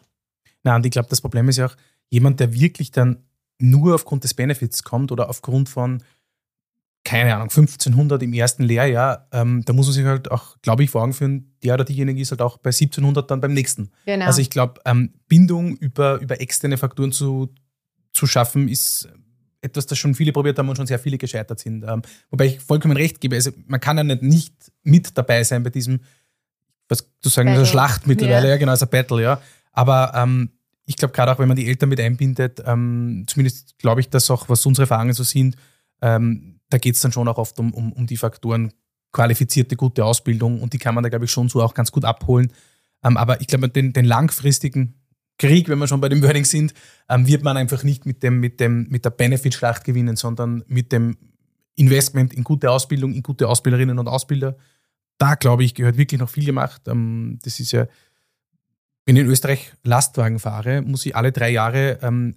Na, 0.64 0.76
und 0.76 0.86
ich 0.86 0.92
glaube, 0.92 1.10
das 1.10 1.22
Problem 1.22 1.50
ist 1.50 1.58
ja 1.58 1.68
auch, 1.68 1.76
jemand, 2.12 2.40
der 2.40 2.54
wirklich 2.54 2.92
dann 2.92 3.24
nur 3.58 3.96
aufgrund 3.96 4.24
des 4.24 4.36
Benefits 4.36 4.84
kommt 4.84 5.12
oder 5.12 5.30
aufgrund 5.30 5.70
von, 5.70 6.04
keine 7.04 7.34
Ahnung, 7.34 7.50
1500 7.50 8.22
im 8.22 8.34
ersten 8.34 8.64
Lehrjahr, 8.64 9.28
ähm, 9.32 9.64
da 9.66 9.74
muss 9.74 9.88
man 9.88 9.94
sich 9.94 10.06
halt 10.06 10.30
auch, 10.30 10.58
glaube 10.62 10.84
ich, 10.84 10.92
vor 10.92 11.02
Augen 11.02 11.14
führen, 11.14 11.56
der 11.64 11.74
oder 11.76 11.86
diejenige 11.86 12.22
ist 12.22 12.32
halt 12.32 12.42
auch 12.42 12.58
bei 12.58 12.70
1700 12.70 13.30
dann 13.32 13.42
beim 13.42 13.54
nächsten. 13.54 13.92
Genau. 14.06 14.26
Also 14.26 14.42
ich 14.42 14.50
glaube, 14.50 14.82
ähm, 14.86 15.14
Bindung 15.28 15.76
über, 15.78 16.20
über 16.22 16.40
externe 16.42 16.78
Faktoren 16.78 17.12
zu, 17.12 17.54
zu 18.14 18.28
schaffen, 18.28 18.68
ist 18.68 19.10
etwas, 19.62 19.86
das 19.86 19.98
schon 19.98 20.16
viele 20.16 20.32
probiert 20.32 20.58
haben 20.58 20.70
und 20.70 20.76
schon 20.76 20.88
sehr 20.88 21.00
viele 21.00 21.18
gescheitert 21.18 21.60
sind. 21.60 21.84
Ähm, 21.88 22.02
wobei 22.30 22.48
ich 22.48 22.60
vollkommen 22.60 22.98
recht 22.98 23.22
gebe, 23.22 23.36
also 23.36 23.52
man 23.68 23.80
kann 23.80 23.98
ja 23.98 24.04
nicht, 24.04 24.24
nicht 24.24 24.54
mit 24.84 25.18
dabei 25.18 25.44
sein 25.44 25.64
bei 25.64 25.70
diesem, 25.70 26.02
was 26.90 27.08
du 27.22 27.30
sagen, 27.30 27.50
Battle. 27.50 27.66
Schlacht 27.66 28.08
mittlerweile, 28.08 28.48
Ja. 28.48 28.54
ja, 28.54 28.58
genau, 28.58 28.72
also 28.72 28.88
Battle, 28.88 29.22
ja. 29.22 29.42
Aber 29.72 30.14
ähm, 30.16 30.50
ich 30.86 30.96
glaube, 30.96 31.14
gerade 31.14 31.32
auch 31.32 31.40
wenn 31.40 31.48
man 31.48 31.58
die 31.58 31.68
Eltern 31.68 31.90
mit 31.90 32.00
einbindet, 32.00 32.62
ähm, 32.66 33.26
zumindest 33.28 33.78
glaube 33.78 34.02
ich, 34.02 34.10
dass 34.10 34.30
auch, 34.32 34.50
was 34.50 34.66
unsere 34.66 34.84
Erfahrungen 34.84 35.14
so 35.14 35.24
sind, 35.24 35.56
ähm, 36.02 36.60
da 36.70 36.78
geht 36.78 36.96
es 36.96 37.02
dann 37.02 37.12
schon 37.12 37.28
auch 37.28 37.38
oft 37.38 37.60
um, 37.60 37.74
um, 37.74 37.92
um 37.94 38.08
die 38.08 38.18
Faktoren 38.18 38.74
qualifizierte, 39.12 39.76
gute 39.76 40.06
Ausbildung 40.06 40.62
und 40.62 40.74
die 40.74 40.78
kann 40.78 40.96
man 40.96 41.04
da, 41.04 41.10
glaube 41.10 41.26
ich, 41.26 41.32
schon 41.32 41.50
so 41.50 41.62
auch 41.62 41.74
ganz 41.74 41.92
gut 41.92 42.06
abholen. 42.06 42.52
Ähm, 43.04 43.18
aber 43.18 43.42
ich 43.42 43.48
glaube, 43.48 43.70
den, 43.70 43.94
den 43.94 44.06
langfristigen 44.06 44.96
Krieg, 45.38 45.70
wenn 45.70 45.80
wir 45.80 45.88
schon 45.88 46.02
bei 46.02 46.10
dem 46.10 46.22
Wording 46.22 46.46
sind, 46.46 46.74
ähm, 47.10 47.28
wird 47.28 47.44
man 47.44 47.58
einfach 47.58 47.84
nicht 47.84 48.06
mit, 48.06 48.24
dem, 48.24 48.40
mit, 48.40 48.60
dem, 48.60 48.88
mit 48.90 49.06
der 49.06 49.10
Benefit-Schlacht 49.10 49.84
gewinnen, 49.84 50.16
sondern 50.16 50.64
mit 50.68 50.92
dem 50.92 51.18
Investment 51.76 52.34
in 52.34 52.44
gute 52.44 52.70
Ausbildung, 52.70 53.14
in 53.14 53.24
gute 53.24 53.48
Ausbilderinnen 53.48 53.98
und 53.98 54.08
Ausbilder. 54.08 54.56
Da, 55.18 55.36
glaube 55.36 55.64
ich, 55.64 55.74
gehört 55.74 55.98
wirklich 55.98 56.20
noch 56.20 56.30
viel 56.30 56.46
gemacht. 56.46 56.84
Ähm, 56.88 57.40
das 57.44 57.60
ist 57.60 57.72
ja, 57.72 57.88
wenn 59.06 59.16
ich 59.16 59.24
in 59.24 59.30
Österreich 59.30 59.74
Lastwagen 59.84 60.40
fahre, 60.40 60.82
muss 60.82 61.06
ich 61.06 61.16
alle 61.16 61.32
drei 61.32 61.50
Jahre 61.50 62.00
ähm, 62.02 62.36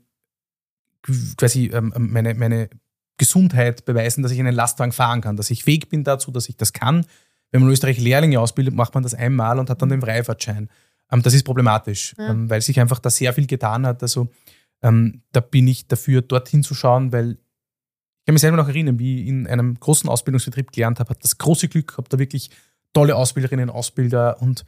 quasi 1.37 1.67
ähm, 1.73 1.93
meine, 1.97 2.35
meine 2.35 2.69
Gesundheit 3.19 3.85
beweisen, 3.85 4.23
dass 4.23 4.33
ich 4.33 4.41
einen 4.41 4.55
Lastwagen 4.55 4.93
fahren 4.93 5.21
kann, 5.21 5.37
dass 5.37 5.51
ich 5.51 5.62
fähig 5.65 5.89
bin 5.89 6.05
dazu, 6.05 6.31
dass 6.31 6.49
ich 6.49 6.57
das 6.57 6.73
kann. 6.73 7.07
Wenn 7.51 7.61
man 7.61 7.69
in 7.69 7.75
Österreich 7.75 7.99
Lehrlinge 7.99 8.41
ausbildet, 8.41 8.75
macht 8.75 8.95
man 8.95 9.03
das 9.03 9.15
einmal 9.15 9.59
und 9.59 9.71
hat 9.71 9.81
dann 9.83 9.89
den 9.91 10.01
Freifahrtschein. 10.01 10.69
Ähm, 11.12 11.23
das 11.23 11.35
ist 11.35 11.45
problematisch, 11.45 12.15
Ja. 12.19 12.31
ähm, 12.31 12.51
weil 12.51 12.62
sich 12.62 12.81
einfach 12.81 12.99
da 12.99 13.11
sehr 13.11 13.33
viel 13.33 13.47
getan 13.47 13.87
hat. 13.87 14.03
Also 14.03 14.29
ähm, 14.83 15.23
da 15.33 15.41
bin 15.41 15.69
ich 15.69 15.87
dafür, 15.87 16.23
dorthin 16.23 16.62
zu 16.62 16.75
schauen, 16.75 17.12
weil 17.12 17.33
ich 17.33 18.27
kann 18.27 18.33
mich 18.35 18.41
selber 18.41 18.57
noch 18.57 18.69
erinnern, 18.69 18.99
wie 18.99 19.23
ich 19.23 19.29
in 19.29 19.47
einem 19.47 19.79
großen 19.79 20.09
Ausbildungsbetrieb 20.09 20.73
gelernt 20.73 20.99
habe, 20.99 21.11
habe 21.11 21.21
das 21.21 21.37
große 21.37 21.69
Glück 21.69 21.89
gehabt, 21.89 22.11
da 22.12 22.19
wirklich 22.19 22.51
tolle 22.95 23.17
Ausbilderinnen, 23.17 23.69
Ausbilder 23.69 24.41
und 24.41 24.65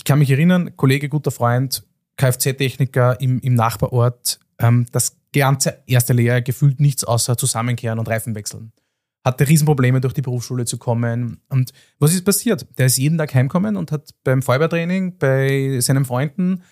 ich 0.00 0.04
kann 0.04 0.18
mich 0.18 0.30
erinnern, 0.30 0.74
Kollege, 0.78 1.10
guter 1.10 1.30
Freund, 1.30 1.86
Kfz-Techniker 2.16 3.20
im, 3.20 3.38
im 3.40 3.52
Nachbarort, 3.52 4.40
ähm, 4.58 4.86
das 4.92 5.18
ganze 5.34 5.82
erste 5.86 6.14
Lehrjahr 6.14 6.40
gefühlt 6.40 6.80
nichts 6.80 7.04
außer 7.04 7.36
Zusammenkehren 7.36 7.98
und 7.98 8.08
Reifen 8.08 8.34
wechseln. 8.34 8.72
Hatte 9.26 9.46
Riesenprobleme, 9.46 10.00
durch 10.00 10.14
die 10.14 10.22
Berufsschule 10.22 10.64
zu 10.64 10.78
kommen. 10.78 11.42
Und 11.50 11.72
was 11.98 12.14
ist 12.14 12.24
passiert? 12.24 12.66
Der 12.78 12.86
ist 12.86 12.96
jeden 12.96 13.18
Tag 13.18 13.34
heimgekommen 13.34 13.76
und 13.76 13.92
hat 13.92 14.14
beim 14.24 14.40
Feuerwehrtraining 14.40 15.18
bei 15.18 15.80
seinen 15.80 16.06
Freunden 16.06 16.62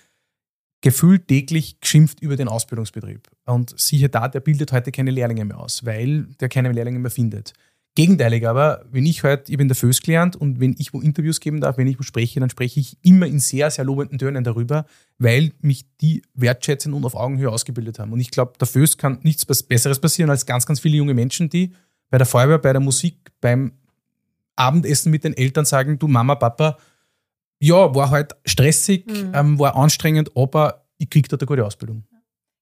gefühlt 0.80 1.28
täglich 1.28 1.80
geschimpft 1.80 2.22
über 2.22 2.36
den 2.36 2.48
Ausbildungsbetrieb. 2.48 3.28
Und 3.44 3.78
siehe 3.78 4.08
da, 4.08 4.28
der 4.28 4.40
bildet 4.40 4.72
heute 4.72 4.90
keine 4.90 5.10
Lehrlinge 5.10 5.44
mehr 5.44 5.60
aus, 5.60 5.84
weil 5.84 6.28
der 6.40 6.48
keine 6.48 6.72
Lehrlinge 6.72 6.98
mehr 6.98 7.10
findet. 7.10 7.52
Gegenteilig 7.98 8.46
aber, 8.46 8.84
wenn 8.92 9.04
ich 9.06 9.24
heute, 9.24 9.50
ich 9.50 9.58
bin 9.58 9.66
der 9.66 9.74
Föß 9.74 10.02
gelernt 10.02 10.36
und 10.36 10.60
wenn 10.60 10.76
ich 10.78 10.94
wo 10.94 11.00
Interviews 11.00 11.40
geben 11.40 11.60
darf, 11.60 11.78
wenn 11.78 11.88
ich 11.88 11.98
wo 11.98 12.04
spreche, 12.04 12.38
dann 12.38 12.48
spreche 12.48 12.78
ich 12.78 12.96
immer 13.02 13.26
in 13.26 13.40
sehr, 13.40 13.72
sehr 13.72 13.84
lobenden 13.84 14.20
Tönen 14.20 14.44
darüber, 14.44 14.86
weil 15.18 15.50
mich 15.62 15.84
die 16.00 16.22
wertschätzen 16.34 16.92
und 16.94 17.04
auf 17.04 17.16
Augenhöhe 17.16 17.50
ausgebildet 17.50 17.98
haben. 17.98 18.12
Und 18.12 18.20
ich 18.20 18.30
glaube, 18.30 18.52
der 18.60 18.68
Föß 18.68 18.98
kann 18.98 19.18
nichts 19.22 19.44
Besseres 19.44 19.98
passieren 19.98 20.30
als 20.30 20.46
ganz, 20.46 20.64
ganz 20.64 20.78
viele 20.78 20.96
junge 20.96 21.12
Menschen, 21.12 21.50
die 21.50 21.72
bei 22.08 22.18
der 22.18 22.26
Feuerwehr, 22.28 22.58
bei 22.58 22.72
der 22.72 22.80
Musik, 22.80 23.32
beim 23.40 23.72
Abendessen 24.54 25.10
mit 25.10 25.24
den 25.24 25.36
Eltern 25.36 25.64
sagen, 25.64 25.98
du 25.98 26.06
Mama, 26.06 26.36
Papa, 26.36 26.78
ja, 27.58 27.92
war 27.96 28.10
halt 28.10 28.36
stressig, 28.46 29.06
Mhm. 29.08 29.32
ähm, 29.34 29.58
war 29.58 29.74
anstrengend, 29.74 30.30
aber 30.36 30.84
ich 30.98 31.10
krieg 31.10 31.28
dort 31.28 31.42
eine 31.42 31.48
gute 31.48 31.66
Ausbildung. 31.66 32.04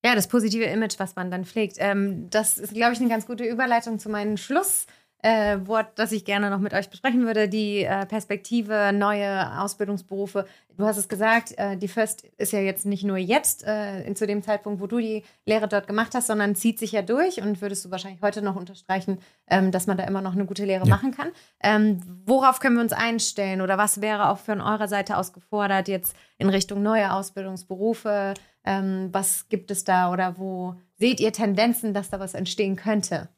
Ja, 0.03 0.15
das 0.15 0.29
positive 0.29 0.65
Image, 0.65 0.99
was 0.99 1.15
man 1.15 1.31
dann 1.31 1.45
pflegt. 1.45 1.77
Ähm, 1.79 2.31
das 2.31 2.57
ist, 2.57 2.73
glaube 2.73 2.95
ich, 2.95 3.01
eine 3.01 3.11
ganz 3.11 3.27
gute 3.27 3.45
Überleitung 3.45 3.99
zu 3.99 4.09
meinem 4.09 4.39
Schlusswort, 4.39 4.87
äh, 5.27 5.67
Wort, 5.67 5.89
das 5.97 6.13
ich 6.13 6.25
gerne 6.25 6.51
noch 6.51 6.61
mit 6.61 6.73
euch 6.73 6.89
besprechen 6.89 7.27
würde. 7.27 7.49
Die 7.49 7.83
äh, 7.83 8.07
Perspektive, 8.07 8.93
neue 8.95 9.61
Ausbildungsberufe. 9.61 10.47
Du 10.77 10.85
hast 10.85 10.99
es 10.99 11.09
gesagt, 11.09 11.53
äh, 11.59 11.77
die 11.77 11.89
First 11.89 12.25
ist 12.39 12.53
ja 12.53 12.61
jetzt 12.61 12.87
nicht 12.87 13.03
nur 13.03 13.17
jetzt, 13.17 13.67
äh, 13.67 14.15
zu 14.15 14.29
dem 14.29 14.45
Zeitpunkt, 14.45 14.81
wo 14.81 14.87
du 14.87 14.99
die 14.99 15.25
Lehre 15.45 15.67
dort 15.67 15.89
gemacht 15.89 16.15
hast, 16.15 16.29
sondern 16.29 16.55
zieht 16.55 16.79
sich 16.79 16.93
ja 16.93 17.03
durch 17.03 17.43
und 17.43 17.61
würdest 17.61 17.85
du 17.85 17.91
wahrscheinlich 17.91 18.23
heute 18.23 18.41
noch 18.41 18.55
unterstreichen, 18.55 19.19
ähm, 19.51 19.73
dass 19.73 19.89
man 19.89 19.97
da 19.97 20.05
immer 20.05 20.21
noch 20.21 20.35
eine 20.35 20.47
gute 20.47 20.65
Lehre 20.65 20.87
Ja. 20.87 20.95
machen 20.95 21.11
kann. 21.11 21.31
Ähm, 21.61 22.01
worauf 22.25 22.61
können 22.61 22.77
wir 22.77 22.83
uns 22.83 22.93
einstellen 22.93 23.63
oder 23.63 23.79
was 23.79 24.01
wäre 24.01 24.29
auch 24.29 24.39
von 24.39 24.61
eurer 24.61 24.87
Seite 24.87 25.17
aus 25.17 25.33
gefordert 25.33 25.89
jetzt 25.89 26.15
in 26.39 26.49
Richtung 26.51 26.85
neue 26.85 27.13
Ausbildungsberufe? 27.13 28.35
Ähm, 28.65 29.09
was 29.11 29.49
gibt 29.49 29.73
es 29.73 29.83
da 29.83 30.13
oder 30.13 30.39
wo 30.39 30.77
seht 30.95 31.19
ihr 31.19 31.33
Tendenzen, 31.33 31.95
dass 31.95 32.11
da 32.11 32.21
was 32.21 32.35
entstehen 32.35 32.77
könnte? 32.77 33.29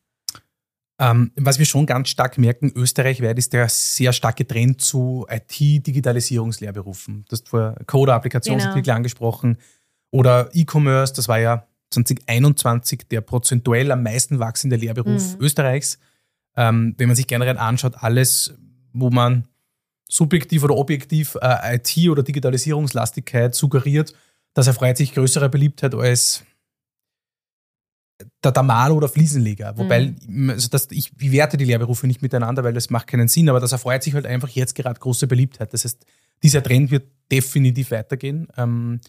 Ähm, 1.00 1.30
was 1.36 1.58
wir 1.60 1.66
schon 1.66 1.86
ganz 1.86 2.08
stark 2.08 2.38
merken, 2.38 2.72
österreichweit 2.74 3.38
ist 3.38 3.52
der 3.52 3.68
sehr 3.68 4.12
starke 4.12 4.46
Trend 4.46 4.80
zu 4.80 5.26
IT-Digitalisierungslehrberufen. 5.30 7.24
Du 7.28 7.32
hast 7.32 7.48
vor 7.48 7.76
Coder-Applikationsentwickler 7.86 8.82
Genau. 8.94 8.96
angesprochen 8.96 9.58
oder 10.10 10.50
E-Commerce, 10.52 11.12
das 11.14 11.28
war 11.28 11.38
ja 11.38 11.66
2021 11.90 13.08
der 13.10 13.20
prozentuell 13.20 13.90
am 13.92 14.02
meisten 14.02 14.38
wachsende 14.38 14.76
Lehrberuf 14.76 15.34
Mhm. 15.36 15.40
Österreichs. 15.40 15.98
Ähm, 16.56 16.94
wenn 16.98 17.06
man 17.08 17.16
sich 17.16 17.26
generell 17.26 17.58
anschaut, 17.58 17.94
alles, 18.02 18.54
wo 18.92 19.10
man 19.10 19.44
subjektiv 20.08 20.64
oder 20.64 20.76
objektiv 20.76 21.36
äh, 21.40 21.76
IT- 21.76 22.08
oder 22.10 22.22
Digitalisierungslastigkeit 22.22 23.54
suggeriert, 23.54 24.14
das 24.54 24.66
erfreut 24.66 24.96
sich 24.96 25.14
größerer 25.14 25.48
Beliebtheit 25.48 25.94
als 25.94 26.42
der 28.42 28.52
Damal 28.52 28.92
oder 28.92 29.08
Fliesenleger. 29.08 29.76
Wobei, 29.76 30.14
also 30.48 30.68
das, 30.68 30.88
ich, 30.90 31.12
ich 31.18 31.32
werte 31.32 31.56
die 31.56 31.64
Lehrberufe 31.64 32.06
nicht 32.06 32.22
miteinander, 32.22 32.64
weil 32.64 32.72
das 32.72 32.90
macht 32.90 33.06
keinen 33.06 33.28
Sinn, 33.28 33.48
aber 33.48 33.60
das 33.60 33.72
erfreut 33.72 34.02
sich 34.02 34.14
halt 34.14 34.26
einfach 34.26 34.48
jetzt 34.48 34.74
gerade 34.74 34.98
große 34.98 35.26
Beliebtheit. 35.26 35.72
Das 35.72 35.84
heißt, 35.84 36.04
dieser 36.42 36.62
Trend 36.62 36.90
wird 36.90 37.08
definitiv 37.30 37.90
weitergehen. 37.90 38.48
Ähm, 38.56 39.00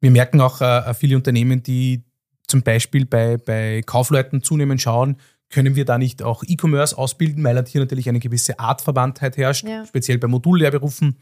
wir 0.00 0.10
merken 0.10 0.40
auch 0.40 0.60
äh, 0.60 0.94
viele 0.94 1.16
Unternehmen, 1.16 1.62
die 1.62 2.02
zum 2.46 2.62
Beispiel 2.62 3.06
bei, 3.06 3.36
bei 3.36 3.82
Kaufleuten 3.84 4.42
zunehmend 4.42 4.80
schauen, 4.80 5.16
können 5.48 5.76
wir 5.76 5.84
da 5.84 5.98
nicht 5.98 6.22
auch 6.22 6.42
E-Commerce 6.46 6.96
ausbilden, 6.96 7.44
weil 7.44 7.64
hier 7.66 7.80
natürlich 7.80 8.08
eine 8.08 8.20
gewisse 8.20 8.58
Artverwandtheit 8.58 9.36
herrscht, 9.36 9.66
Ja. 9.66 9.84
speziell 9.86 10.18
bei 10.18 10.26
Modullehrberufen. 10.28 11.16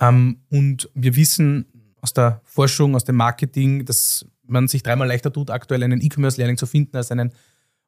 Ähm, 0.00 0.40
und 0.50 0.88
wir 0.94 1.14
wissen 1.16 1.66
aus 2.06 2.12
der 2.12 2.40
Forschung, 2.44 2.94
aus 2.94 3.02
dem 3.02 3.16
Marketing, 3.16 3.84
dass 3.84 4.24
man 4.46 4.68
sich 4.68 4.84
dreimal 4.84 5.08
leichter 5.08 5.32
tut, 5.32 5.50
aktuell 5.50 5.82
einen 5.82 6.00
E-Commerce-Lehrling 6.00 6.56
zu 6.56 6.66
finden 6.66 6.96
als 6.96 7.10
einen 7.10 7.32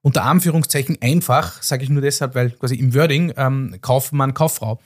unter 0.03 0.25
Anführungszeichen 0.25 0.99
einfach, 1.01 1.63
sage 1.63 1.85
ich 1.85 1.89
nur 1.89 2.03
deshalb, 2.03 2.35
weil 2.35 2.51
quasi 2.51 2.77
im 2.77 2.95
Wording 2.95 3.33
ähm, 3.37 3.77
Kaufmann, 3.81 4.35
Kauffrau. 4.35 4.81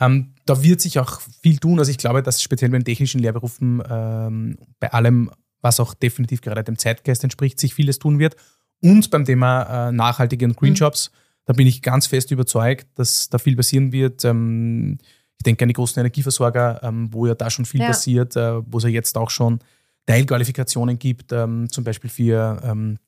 Ähm, 0.00 0.34
da 0.46 0.62
wird 0.62 0.80
sich 0.80 0.98
auch 0.98 1.20
viel 1.20 1.58
tun. 1.58 1.78
Also 1.78 1.90
ich 1.90 1.98
glaube, 1.98 2.22
dass 2.22 2.42
speziell 2.42 2.70
bei 2.70 2.78
den 2.78 2.84
technischen 2.84 3.20
Lehrberufen 3.20 3.82
ähm, 3.88 4.58
bei 4.80 4.92
allem, 4.92 5.30
was 5.60 5.80
auch 5.80 5.94
definitiv 5.94 6.40
gerade 6.40 6.64
dem 6.64 6.78
Zeitgeist 6.78 7.24
entspricht, 7.24 7.60
sich 7.60 7.74
vieles 7.74 7.98
tun 7.98 8.18
wird. 8.18 8.36
Und 8.80 9.10
beim 9.10 9.24
Thema 9.24 9.88
äh, 9.88 9.92
nachhaltige 9.92 10.46
und 10.46 10.56
Green 10.56 10.72
mhm. 10.72 10.76
Jobs, 10.76 11.10
da 11.44 11.52
bin 11.52 11.66
ich 11.66 11.82
ganz 11.82 12.06
fest 12.06 12.30
überzeugt, 12.30 12.86
dass 12.94 13.28
da 13.28 13.38
viel 13.38 13.56
passieren 13.56 13.92
wird. 13.92 14.24
Ähm, 14.24 14.98
ich 15.38 15.44
denke 15.44 15.64
an 15.64 15.68
die 15.68 15.74
großen 15.74 16.00
Energieversorger, 16.00 16.80
ähm, 16.82 17.12
wo 17.12 17.26
ja 17.26 17.34
da 17.34 17.48
schon 17.48 17.64
viel 17.64 17.80
ja. 17.80 17.88
passiert, 17.88 18.36
äh, 18.36 18.60
wo 18.66 18.78
es 18.78 18.84
ja 18.84 18.90
jetzt 18.90 19.16
auch 19.16 19.30
schon 19.30 19.60
Teilqualifikationen 20.06 20.98
gibt, 20.98 21.32
ähm, 21.32 21.68
zum 21.70 21.84
Beispiel 21.84 22.10
für 22.10 22.60
ähm, 22.64 22.98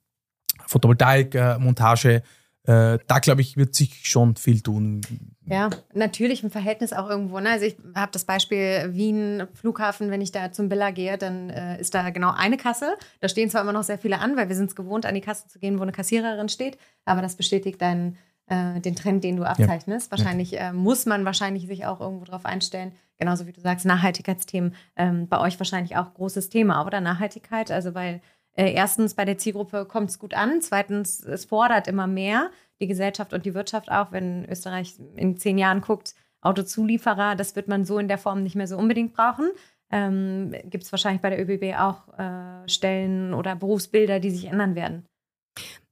Photovoltaik-Montage. 0.67 2.23
Äh, 2.65 2.99
da 3.07 3.19
glaube 3.21 3.41
ich, 3.41 3.57
wird 3.57 3.75
sich 3.75 4.07
schon 4.07 4.37
viel 4.37 4.61
tun. 4.61 5.01
Ja, 5.47 5.71
natürlich 5.95 6.45
im 6.45 6.51
Verhältnis 6.51 6.93
auch 6.93 7.09
irgendwo. 7.09 7.41
Ne? 7.41 7.51
Also 7.51 7.65
ich 7.65 7.77
habe 7.95 8.13
das 8.13 8.25
Beispiel 8.25 8.91
Wien 8.93 9.49
Flughafen, 9.55 10.11
wenn 10.11 10.21
ich 10.21 10.31
da 10.31 10.53
zum 10.53 10.69
Billa 10.69 10.91
gehe, 10.91 11.17
dann 11.17 11.51
äh, 11.51 11.81
ist 11.81 11.95
da 11.95 12.11
genau 12.11 12.33
eine 12.33 12.59
Kasse. 12.59 12.95
Da 13.21 13.29
stehen 13.29 13.51
zwar 13.51 13.63
immer 13.63 13.73
noch 13.73 13.83
sehr 13.83 13.99
viele 13.99 14.19
an, 14.19 14.37
weil 14.37 14.49
wir 14.49 14.57
sind 14.57 14.69
es 14.69 14.77
gewohnt, 14.77 15.07
an 15.07 15.15
die 15.15 15.23
Kasse 15.23 15.49
zu 15.49 15.59
gehen, 15.59 15.79
wo 15.79 15.83
eine 15.83 15.93
Kassiererin 15.93 16.51
steht, 16.51 16.77
aber 17.07 17.23
das 17.23 17.35
bestätigt 17.35 17.81
deinen 17.81 18.19
äh, 18.51 18.81
den 18.81 18.97
Trend, 18.97 19.25
den 19.25 19.37
du 19.37 19.45
abzeichnest. 19.45 20.11
Ja. 20.11 20.19
Wahrscheinlich 20.19 20.61
äh, 20.61 20.73
muss 20.73 21.07
man 21.07 21.25
wahrscheinlich 21.25 21.67
sich 21.67 21.87
auch 21.87 22.01
irgendwo 22.01 22.25
darauf 22.25 22.45
einstellen. 22.45 22.93
Genauso 23.19 23.47
wie 23.47 23.53
du 23.53 23.61
sagst, 23.61 23.87
Nachhaltigkeitsthemen 23.87 24.75
ähm, 24.97 25.29
bei 25.29 25.41
euch 25.41 25.59
wahrscheinlich 25.59 25.97
auch 25.97 26.13
großes 26.15 26.49
Thema, 26.49 26.85
oder 26.85 27.01
Nachhaltigkeit? 27.01 27.71
Also 27.71 27.95
weil 27.95 28.21
äh, 28.57 28.73
erstens 28.73 29.15
bei 29.15 29.25
der 29.25 29.39
Zielgruppe 29.39 29.87
kommt 29.87 30.11
es 30.11 30.19
gut 30.19 30.35
an, 30.35 30.61
zweitens 30.61 31.25
es 31.25 31.45
fordert 31.45 31.87
immer 31.87 32.07
mehr 32.07 32.51
die 32.81 32.87
Gesellschaft 32.87 33.33
und 33.33 33.47
die 33.47 33.55
Wirtschaft 33.55 33.91
auch, 33.91 34.11
wenn 34.11 34.45
Österreich 34.47 34.95
in 35.17 35.37
zehn 35.37 35.57
Jahren 35.57 35.81
guckt, 35.81 36.15
Autozulieferer, 36.43 37.37
das 37.37 37.55
wird 37.55 37.69
man 37.69 37.85
so 37.85 37.99
in 37.99 38.09
der 38.09 38.19
Form 38.19 38.43
nicht 38.43 38.57
mehr 38.57 38.67
so 38.67 38.79
unbedingt 38.79 39.13
brauchen. 39.13 39.51
Ähm, 39.93 40.55
Gibt 40.65 40.85
es 40.85 40.93
wahrscheinlich 40.93 41.21
bei 41.21 41.31
der 41.31 41.41
ÖBB 41.41 41.79
auch 41.79 42.09
äh, 42.19 42.69
Stellen 42.69 43.35
oder 43.35 43.55
Berufsbilder, 43.55 44.19
die 44.19 44.31
sich 44.31 44.47
ändern 44.47 44.75
werden? 44.75 45.05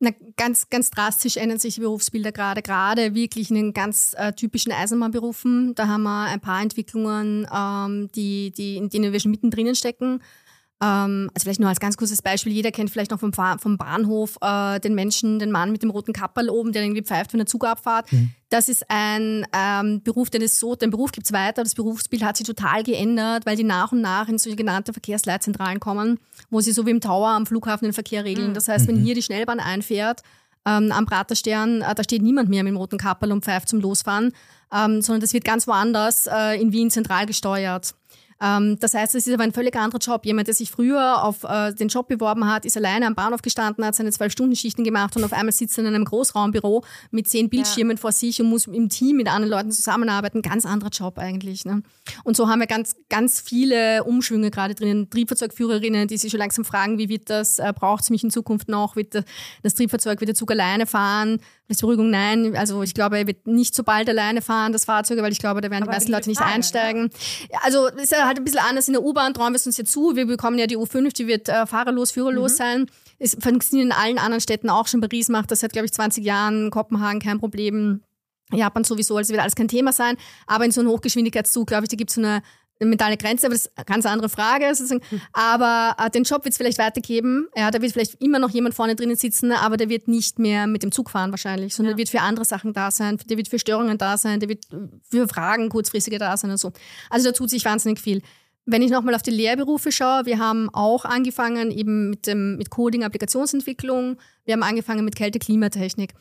Na, 0.00 0.10
ganz, 0.36 0.70
ganz 0.70 0.90
drastisch 0.90 1.36
ändern 1.36 1.58
sich 1.58 1.74
die 1.74 1.80
Berufsbilder 1.80 2.30
gerade, 2.30 2.62
gerade 2.62 3.14
wirklich 3.14 3.50
in 3.50 3.56
den 3.56 3.72
ganz 3.72 4.14
äh, 4.16 4.32
typischen 4.32 4.70
Eisenbahnberufen. 4.72 5.74
Da 5.74 5.88
haben 5.88 6.04
wir 6.04 6.26
ein 6.26 6.40
paar 6.40 6.62
Entwicklungen, 6.62 7.46
ähm, 7.52 8.08
die, 8.14 8.52
die, 8.52 8.76
in 8.76 8.90
denen 8.90 9.12
wir 9.12 9.18
schon 9.18 9.32
mittendrin 9.32 9.74
stecken. 9.74 10.22
Ähm, 10.80 11.30
also 11.34 11.44
vielleicht 11.44 11.60
nur 11.60 11.68
als 11.68 11.80
ganz 11.80 11.96
kurzes 11.96 12.22
Beispiel, 12.22 12.52
jeder 12.52 12.70
kennt 12.70 12.90
vielleicht 12.90 13.10
noch 13.10 13.18
vom, 13.18 13.32
vom 13.32 13.76
Bahnhof 13.76 14.38
äh, 14.40 14.78
den 14.78 14.94
Menschen, 14.94 15.38
den 15.38 15.50
Mann 15.50 15.72
mit 15.72 15.82
dem 15.82 15.90
roten 15.90 16.12
Kapperl 16.12 16.50
oben, 16.50 16.72
der 16.72 16.82
irgendwie 16.82 17.02
pfeift 17.02 17.32
von 17.32 17.38
der 17.38 17.46
Zugabfahrt. 17.46 18.12
Mhm. 18.12 18.30
Das 18.48 18.68
ist 18.68 18.84
ein 18.88 19.44
ähm, 19.52 20.02
Beruf, 20.02 20.30
den 20.30 20.42
es 20.42 20.60
so, 20.60 20.76
den 20.76 20.90
Beruf 20.90 21.10
gibt 21.10 21.26
es 21.26 21.32
weiter, 21.32 21.64
das 21.64 21.74
Berufsbild 21.74 22.22
hat 22.22 22.36
sich 22.36 22.46
total 22.46 22.84
geändert, 22.84 23.44
weil 23.44 23.56
die 23.56 23.64
nach 23.64 23.90
und 23.90 24.00
nach 24.00 24.28
in 24.28 24.38
sogenannte 24.38 24.92
Verkehrsleitzentralen 24.92 25.80
kommen, 25.80 26.20
wo 26.48 26.60
sie 26.60 26.72
so 26.72 26.86
wie 26.86 26.90
im 26.90 27.00
Tower 27.00 27.28
am 27.28 27.46
Flughafen 27.46 27.86
den 27.86 27.92
Verkehr 27.92 28.24
regeln. 28.24 28.50
Mhm. 28.50 28.54
Das 28.54 28.68
heißt, 28.68 28.86
wenn 28.86 29.00
mhm. 29.00 29.04
hier 29.04 29.14
die 29.14 29.22
Schnellbahn 29.22 29.60
einfährt, 29.60 30.22
ähm, 30.64 30.92
am 30.92 31.06
Praterstern, 31.06 31.82
äh, 31.82 31.94
da 31.94 32.04
steht 32.04 32.22
niemand 32.22 32.48
mehr 32.48 32.62
mit 32.62 32.72
dem 32.72 32.76
roten 32.76 32.98
Kapperl 32.98 33.32
und 33.32 33.44
pfeift 33.44 33.68
zum 33.68 33.80
Losfahren, 33.80 34.32
ähm, 34.72 35.02
sondern 35.02 35.22
das 35.22 35.32
wird 35.32 35.44
ganz 35.44 35.66
woanders 35.66 36.28
äh, 36.28 36.60
in 36.60 36.72
Wien 36.72 36.90
zentral 36.90 37.26
gesteuert. 37.26 37.94
Ähm, 38.40 38.78
das 38.78 38.94
heißt, 38.94 39.14
es 39.14 39.26
ist 39.26 39.34
aber 39.34 39.42
ein 39.42 39.52
völlig 39.52 39.74
anderer 39.76 39.98
Job. 39.98 40.24
Jemand, 40.24 40.46
der 40.46 40.54
sich 40.54 40.70
früher 40.70 41.22
auf 41.22 41.44
äh, 41.44 41.72
den 41.72 41.88
Job 41.88 42.08
beworben 42.08 42.46
hat, 42.46 42.64
ist 42.64 42.76
alleine 42.76 43.06
am 43.06 43.14
Bahnhof 43.14 43.42
gestanden, 43.42 43.84
hat 43.84 43.94
seine 43.94 44.12
Zwölf-Stunden-Schichten 44.12 44.84
gemacht 44.84 45.16
und 45.16 45.24
auf 45.24 45.32
einmal 45.32 45.52
sitzt 45.52 45.78
er 45.78 45.84
in 45.84 45.94
einem 45.94 46.04
Großraumbüro 46.04 46.84
mit 47.10 47.28
zehn 47.28 47.48
Bildschirmen 47.48 47.96
ja. 47.96 48.00
vor 48.00 48.12
sich 48.12 48.40
und 48.40 48.48
muss 48.48 48.66
im 48.66 48.88
Team 48.88 49.16
mit 49.16 49.28
anderen 49.28 49.50
Leuten 49.50 49.72
zusammenarbeiten. 49.72 50.42
Ganz 50.42 50.66
anderer 50.66 50.90
Job 50.90 51.18
eigentlich. 51.18 51.64
Ne? 51.64 51.82
Und 52.24 52.36
so 52.36 52.48
haben 52.48 52.60
wir 52.60 52.66
ganz, 52.66 52.96
ganz 53.08 53.40
viele 53.40 54.04
Umschwünge 54.04 54.50
gerade 54.50 54.74
drinnen. 54.74 55.10
Triebfahrzeugführerinnen, 55.10 56.06
die 56.06 56.16
sich 56.16 56.30
schon 56.30 56.38
langsam 56.38 56.64
fragen, 56.64 56.98
wie 56.98 57.08
wird 57.08 57.30
das, 57.30 57.58
äh, 57.58 57.72
braucht 57.74 58.04
es 58.04 58.10
mich 58.10 58.22
in 58.22 58.30
Zukunft 58.30 58.68
noch? 58.68 58.96
Wird 58.96 59.24
das 59.62 59.74
Triebfahrzeug, 59.74 60.20
wird 60.20 60.28
der 60.28 60.34
Zug 60.34 60.50
alleine 60.50 60.86
fahren? 60.86 61.40
Als 61.68 61.80
Beruhigung, 61.80 62.08
nein. 62.08 62.56
Also 62.56 62.82
ich 62.82 62.94
glaube, 62.94 63.18
er 63.18 63.26
wird 63.26 63.46
nicht 63.46 63.74
so 63.74 63.82
bald 63.82 64.08
alleine 64.08 64.40
fahren, 64.40 64.72
das 64.72 64.86
Fahrzeug, 64.86 65.20
weil 65.20 65.32
ich 65.32 65.38
glaube, 65.38 65.60
da 65.60 65.70
werden 65.70 65.82
Aber 65.82 65.92
die 65.92 65.96
meisten 65.96 66.12
Leute 66.12 66.30
nicht 66.30 66.38
Frage, 66.38 66.52
einsteigen. 66.52 67.10
Ja. 67.52 67.58
Also 67.62 67.88
ist 67.88 68.10
ja 68.10 68.26
halt 68.26 68.38
ein 68.38 68.44
bisschen 68.44 68.60
anders. 68.60 68.88
In 68.88 68.94
der 68.94 69.02
U-Bahn 69.02 69.34
trauen 69.34 69.52
wir 69.52 69.56
es 69.56 69.66
uns 69.66 69.76
ja 69.76 69.84
zu. 69.84 70.16
Wir 70.16 70.26
bekommen 70.26 70.58
ja 70.58 70.66
die 70.66 70.78
U5, 70.78 71.12
die 71.14 71.26
wird 71.26 71.50
äh, 71.50 71.66
fahrerlos, 71.66 72.10
führerlos 72.10 72.52
mhm. 72.52 72.56
sein. 72.56 72.86
Es 73.18 73.36
funktioniert 73.38 73.86
in 73.86 73.92
allen 73.92 74.18
anderen 74.18 74.40
Städten 74.40 74.70
auch 74.70 74.86
schon. 74.86 75.02
Paris 75.02 75.28
macht 75.28 75.50
das 75.50 75.60
seit, 75.60 75.72
glaube 75.72 75.84
ich, 75.84 75.92
20 75.92 76.24
Jahren. 76.24 76.70
Kopenhagen 76.70 77.20
kein 77.20 77.38
Problem. 77.38 78.02
Japan 78.50 78.84
sowieso, 78.84 79.16
also 79.18 79.30
wird 79.30 79.42
alles 79.42 79.54
kein 79.54 79.68
Thema 79.68 79.92
sein. 79.92 80.16
Aber 80.46 80.64
in 80.64 80.70
so 80.70 80.80
einem 80.80 80.88
Hochgeschwindigkeitszug, 80.88 81.66
glaube 81.66 81.84
ich, 81.84 81.90
da 81.90 81.96
gibt 81.96 82.10
es 82.10 82.14
so 82.14 82.22
eine 82.22 82.42
eine 82.80 82.90
mentale 82.90 83.16
Grenze, 83.16 83.46
aber 83.46 83.54
das 83.54 83.66
ist 83.66 83.72
eine 83.76 83.84
ganz 83.84 84.06
andere 84.06 84.28
Frage. 84.28 84.66
Sozusagen. 84.74 85.02
Hm. 85.10 85.20
Aber 85.32 85.96
äh, 85.98 86.10
den 86.10 86.22
Job 86.22 86.44
wird 86.44 86.52
es 86.52 86.56
vielleicht 86.56 86.78
weitergeben. 86.78 87.48
Ja, 87.56 87.70
da 87.70 87.82
wird 87.82 87.92
vielleicht 87.92 88.20
immer 88.22 88.38
noch 88.38 88.50
jemand 88.50 88.74
vorne 88.74 88.94
drinnen 88.94 89.16
sitzen, 89.16 89.52
aber 89.52 89.76
der 89.76 89.88
wird 89.88 90.08
nicht 90.08 90.38
mehr 90.38 90.66
mit 90.66 90.82
dem 90.82 90.92
Zug 90.92 91.10
fahren 91.10 91.30
wahrscheinlich, 91.30 91.74
sondern 91.74 91.90
ja. 91.90 91.96
der 91.96 91.98
wird 91.98 92.08
für 92.08 92.20
andere 92.20 92.44
Sachen 92.44 92.72
da 92.72 92.90
sein, 92.90 93.18
der 93.28 93.36
wird 93.36 93.48
für 93.48 93.58
Störungen 93.58 93.98
da 93.98 94.16
sein, 94.16 94.40
der 94.40 94.48
wird 94.48 94.64
für 95.10 95.28
Fragen 95.28 95.68
kurzfristiger 95.68 96.18
da 96.18 96.36
sein 96.36 96.50
und 96.50 96.58
so. 96.58 96.72
Also 97.10 97.28
da 97.28 97.32
tut 97.32 97.50
sich 97.50 97.64
wahnsinnig 97.64 98.00
viel. 98.00 98.22
Wenn 98.64 98.82
ich 98.82 98.90
nochmal 98.90 99.14
auf 99.14 99.22
die 99.22 99.30
Lehrberufe 99.30 99.90
schaue, 99.90 100.26
wir 100.26 100.38
haben 100.38 100.68
auch 100.74 101.06
angefangen 101.06 101.70
eben 101.70 102.10
mit, 102.10 102.26
dem, 102.26 102.56
mit 102.56 102.68
Coding, 102.68 103.02
Applikationsentwicklung, 103.02 104.18
wir 104.44 104.52
haben 104.52 104.62
angefangen 104.62 105.04
mit 105.04 105.16
Kälte-Klimatechnik. 105.16 106.12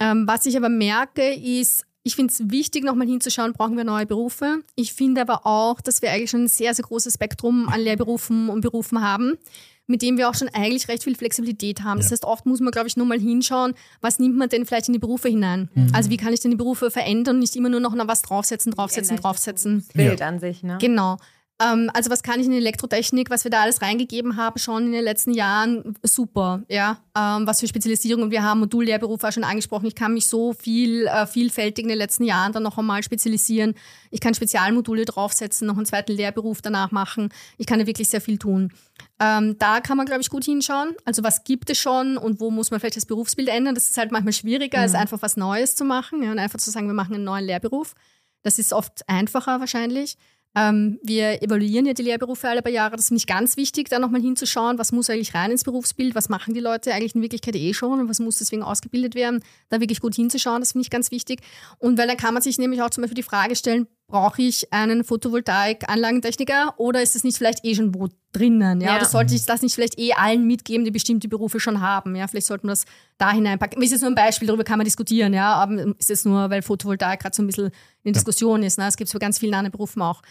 Ähm, 0.00 0.26
was 0.26 0.44
ich 0.46 0.56
aber 0.56 0.68
merke, 0.68 1.32
ist, 1.32 1.84
ich 2.04 2.16
finde 2.16 2.32
es 2.32 2.50
wichtig, 2.50 2.84
nochmal 2.84 3.06
hinzuschauen, 3.06 3.52
brauchen 3.52 3.76
wir 3.76 3.84
neue 3.84 4.06
Berufe. 4.06 4.62
Ich 4.74 4.92
finde 4.92 5.20
aber 5.20 5.46
auch, 5.46 5.80
dass 5.80 6.02
wir 6.02 6.10
eigentlich 6.10 6.30
schon 6.30 6.44
ein 6.44 6.48
sehr, 6.48 6.74
sehr 6.74 6.84
großes 6.84 7.14
Spektrum 7.14 7.68
an 7.68 7.80
Lehrberufen 7.80 8.48
und 8.48 8.60
Berufen 8.60 9.00
haben, 9.02 9.38
mit 9.86 10.02
dem 10.02 10.16
wir 10.16 10.28
auch 10.28 10.34
schon 10.34 10.48
eigentlich 10.48 10.88
recht 10.88 11.04
viel 11.04 11.14
Flexibilität 11.14 11.82
haben. 11.82 11.98
Ja. 11.98 12.02
Das 12.02 12.10
heißt, 12.10 12.24
oft 12.24 12.44
muss 12.44 12.60
man, 12.60 12.72
glaube 12.72 12.88
ich, 12.88 12.96
nur 12.96 13.06
mal 13.06 13.20
hinschauen, 13.20 13.74
was 14.00 14.18
nimmt 14.18 14.36
man 14.36 14.48
denn 14.48 14.66
vielleicht 14.66 14.88
in 14.88 14.94
die 14.94 14.98
Berufe 14.98 15.28
hinein? 15.28 15.68
Mhm. 15.74 15.88
Also 15.92 16.10
wie 16.10 16.16
kann 16.16 16.32
ich 16.32 16.40
denn 16.40 16.50
die 16.50 16.56
Berufe 16.56 16.90
verändern 16.90 17.36
und 17.36 17.40
nicht 17.40 17.54
immer 17.54 17.68
nur 17.68 17.80
noch 17.80 17.94
was 18.08 18.22
draufsetzen, 18.22 18.72
draufsetzen, 18.72 19.16
draufsetzen. 19.16 19.86
Bild 19.94 20.20
ja. 20.20 20.26
an 20.26 20.40
sich, 20.40 20.62
ne? 20.62 20.78
Genau. 20.80 21.18
Ähm, 21.60 21.90
also 21.92 22.10
was 22.10 22.22
kann 22.22 22.40
ich 22.40 22.46
in 22.46 22.52
Elektrotechnik, 22.52 23.30
was 23.30 23.44
wir 23.44 23.50
da 23.50 23.62
alles 23.62 23.82
reingegeben 23.82 24.36
haben, 24.36 24.58
schon 24.58 24.86
in 24.86 24.92
den 24.92 25.04
letzten 25.04 25.32
Jahren, 25.32 25.96
super. 26.02 26.62
Ja, 26.68 26.98
ähm, 27.16 27.46
was 27.46 27.60
für 27.60 27.68
Spezialisierungen 27.68 28.30
wir 28.30 28.42
haben, 28.42 28.60
Modullehrberuf 28.60 29.22
war 29.22 29.32
schon 29.32 29.44
angesprochen. 29.44 29.86
Ich 29.86 29.94
kann 29.94 30.14
mich 30.14 30.28
so 30.28 30.52
viel 30.52 31.06
äh, 31.06 31.26
vielfältig 31.26 31.84
in 31.84 31.88
den 31.88 31.98
letzten 31.98 32.24
Jahren 32.24 32.52
dann 32.52 32.62
noch 32.62 32.78
einmal 32.78 33.02
spezialisieren. 33.02 33.74
Ich 34.10 34.20
kann 34.20 34.34
Spezialmodule 34.34 35.04
draufsetzen, 35.04 35.66
noch 35.66 35.76
einen 35.76 35.86
zweiten 35.86 36.12
Lehrberuf 36.12 36.62
danach 36.62 36.90
machen. 36.90 37.28
Ich 37.58 37.66
kann 37.66 37.78
da 37.78 37.86
wirklich 37.86 38.08
sehr 38.08 38.20
viel 38.20 38.38
tun. 38.38 38.72
Ähm, 39.20 39.56
da 39.58 39.80
kann 39.80 39.96
man, 39.96 40.06
glaube 40.06 40.22
ich, 40.22 40.30
gut 40.30 40.44
hinschauen. 40.44 40.94
Also 41.04 41.22
was 41.22 41.44
gibt 41.44 41.70
es 41.70 41.78
schon 41.78 42.16
und 42.16 42.40
wo 42.40 42.50
muss 42.50 42.70
man 42.70 42.80
vielleicht 42.80 42.96
das 42.96 43.06
Berufsbild 43.06 43.48
ändern? 43.48 43.74
Das 43.74 43.88
ist 43.88 43.96
halt 43.96 44.10
manchmal 44.10 44.32
schwieriger, 44.32 44.78
mhm. 44.78 44.82
als 44.82 44.94
einfach 44.94 45.22
was 45.22 45.36
Neues 45.36 45.76
zu 45.76 45.84
machen 45.84 46.22
ja, 46.22 46.30
und 46.32 46.38
einfach 46.38 46.58
zu 46.58 46.70
sagen, 46.70 46.86
wir 46.86 46.94
machen 46.94 47.14
einen 47.14 47.24
neuen 47.24 47.44
Lehrberuf. 47.44 47.94
Das 48.42 48.58
ist 48.58 48.72
oft 48.72 49.08
einfacher 49.08 49.60
wahrscheinlich. 49.60 50.16
Ähm, 50.54 50.98
wir 51.02 51.42
evaluieren 51.42 51.86
ja 51.86 51.94
die 51.94 52.02
Lehrberufe 52.02 52.48
alle 52.48 52.62
paar 52.62 52.72
Jahre. 52.72 52.96
Das 52.96 53.08
finde 53.08 53.18
ich 53.18 53.26
ganz 53.26 53.56
wichtig, 53.56 53.88
da 53.88 53.98
nochmal 53.98 54.20
hinzuschauen, 54.20 54.78
was 54.78 54.92
muss 54.92 55.08
eigentlich 55.08 55.34
rein 55.34 55.50
ins 55.50 55.64
Berufsbild, 55.64 56.14
was 56.14 56.28
machen 56.28 56.52
die 56.54 56.60
Leute 56.60 56.92
eigentlich 56.92 57.14
in 57.14 57.22
Wirklichkeit 57.22 57.56
eh 57.56 57.72
schon 57.72 58.00
und 58.00 58.08
was 58.08 58.20
muss 58.20 58.38
deswegen 58.38 58.62
ausgebildet 58.62 59.14
werden. 59.14 59.42
Da 59.70 59.80
wirklich 59.80 60.00
gut 60.00 60.14
hinzuschauen, 60.14 60.60
das 60.60 60.72
finde 60.72 60.82
ich 60.82 60.90
ganz 60.90 61.10
wichtig. 61.10 61.40
Und 61.78 61.98
weil 61.98 62.06
dann 62.06 62.16
kann 62.16 62.34
man 62.34 62.42
sich 62.42 62.58
nämlich 62.58 62.82
auch 62.82 62.90
zum 62.90 63.02
Beispiel 63.02 63.16
die 63.16 63.22
Frage 63.22 63.56
stellen, 63.56 63.86
brauche 64.12 64.42
ich 64.42 64.72
einen 64.72 65.04
Photovoltaik-Anlagentechniker 65.04 66.74
oder 66.76 67.02
ist 67.02 67.16
es 67.16 67.24
nicht 67.24 67.38
vielleicht 67.38 67.64
eh 67.64 67.74
schon 67.74 67.94
wo 67.94 68.08
drinnen? 68.32 68.80
Ja? 68.80 68.90
ja? 68.90 68.96
Oder 68.96 69.06
sollte 69.06 69.34
ich 69.34 69.44
das 69.46 69.62
nicht 69.62 69.74
vielleicht 69.74 69.98
eh 69.98 70.12
allen 70.12 70.46
mitgeben, 70.46 70.84
die 70.84 70.90
bestimmte 70.90 71.28
Berufe 71.28 71.58
schon 71.58 71.80
haben? 71.80 72.14
Ja, 72.14 72.28
vielleicht 72.28 72.46
sollten 72.46 72.66
wir 72.68 72.72
das 72.72 72.84
da 73.16 73.32
hineinpacken. 73.32 73.82
Ist 73.82 73.90
jetzt 73.90 74.02
nur 74.02 74.10
ein 74.10 74.14
Beispiel, 74.14 74.46
darüber 74.46 74.64
kann 74.64 74.78
man 74.78 74.84
diskutieren, 74.84 75.32
ja. 75.32 75.54
Aber 75.54 75.96
ist 75.98 76.10
es 76.10 76.24
nur, 76.26 76.50
weil 76.50 76.60
Photovoltaik 76.62 77.20
gerade 77.20 77.34
so 77.34 77.42
ein 77.42 77.46
bisschen 77.46 77.70
in 78.04 78.12
Diskussion 78.12 78.62
ist. 78.62 78.78
Ne? 78.78 78.86
Es 78.86 78.96
gibt 78.96 79.08
es 79.08 79.14
bei 79.14 79.18
ganz 79.18 79.38
vielen 79.38 79.54
anderen 79.54 79.72
Berufen 79.72 80.02
auch. 80.02 80.22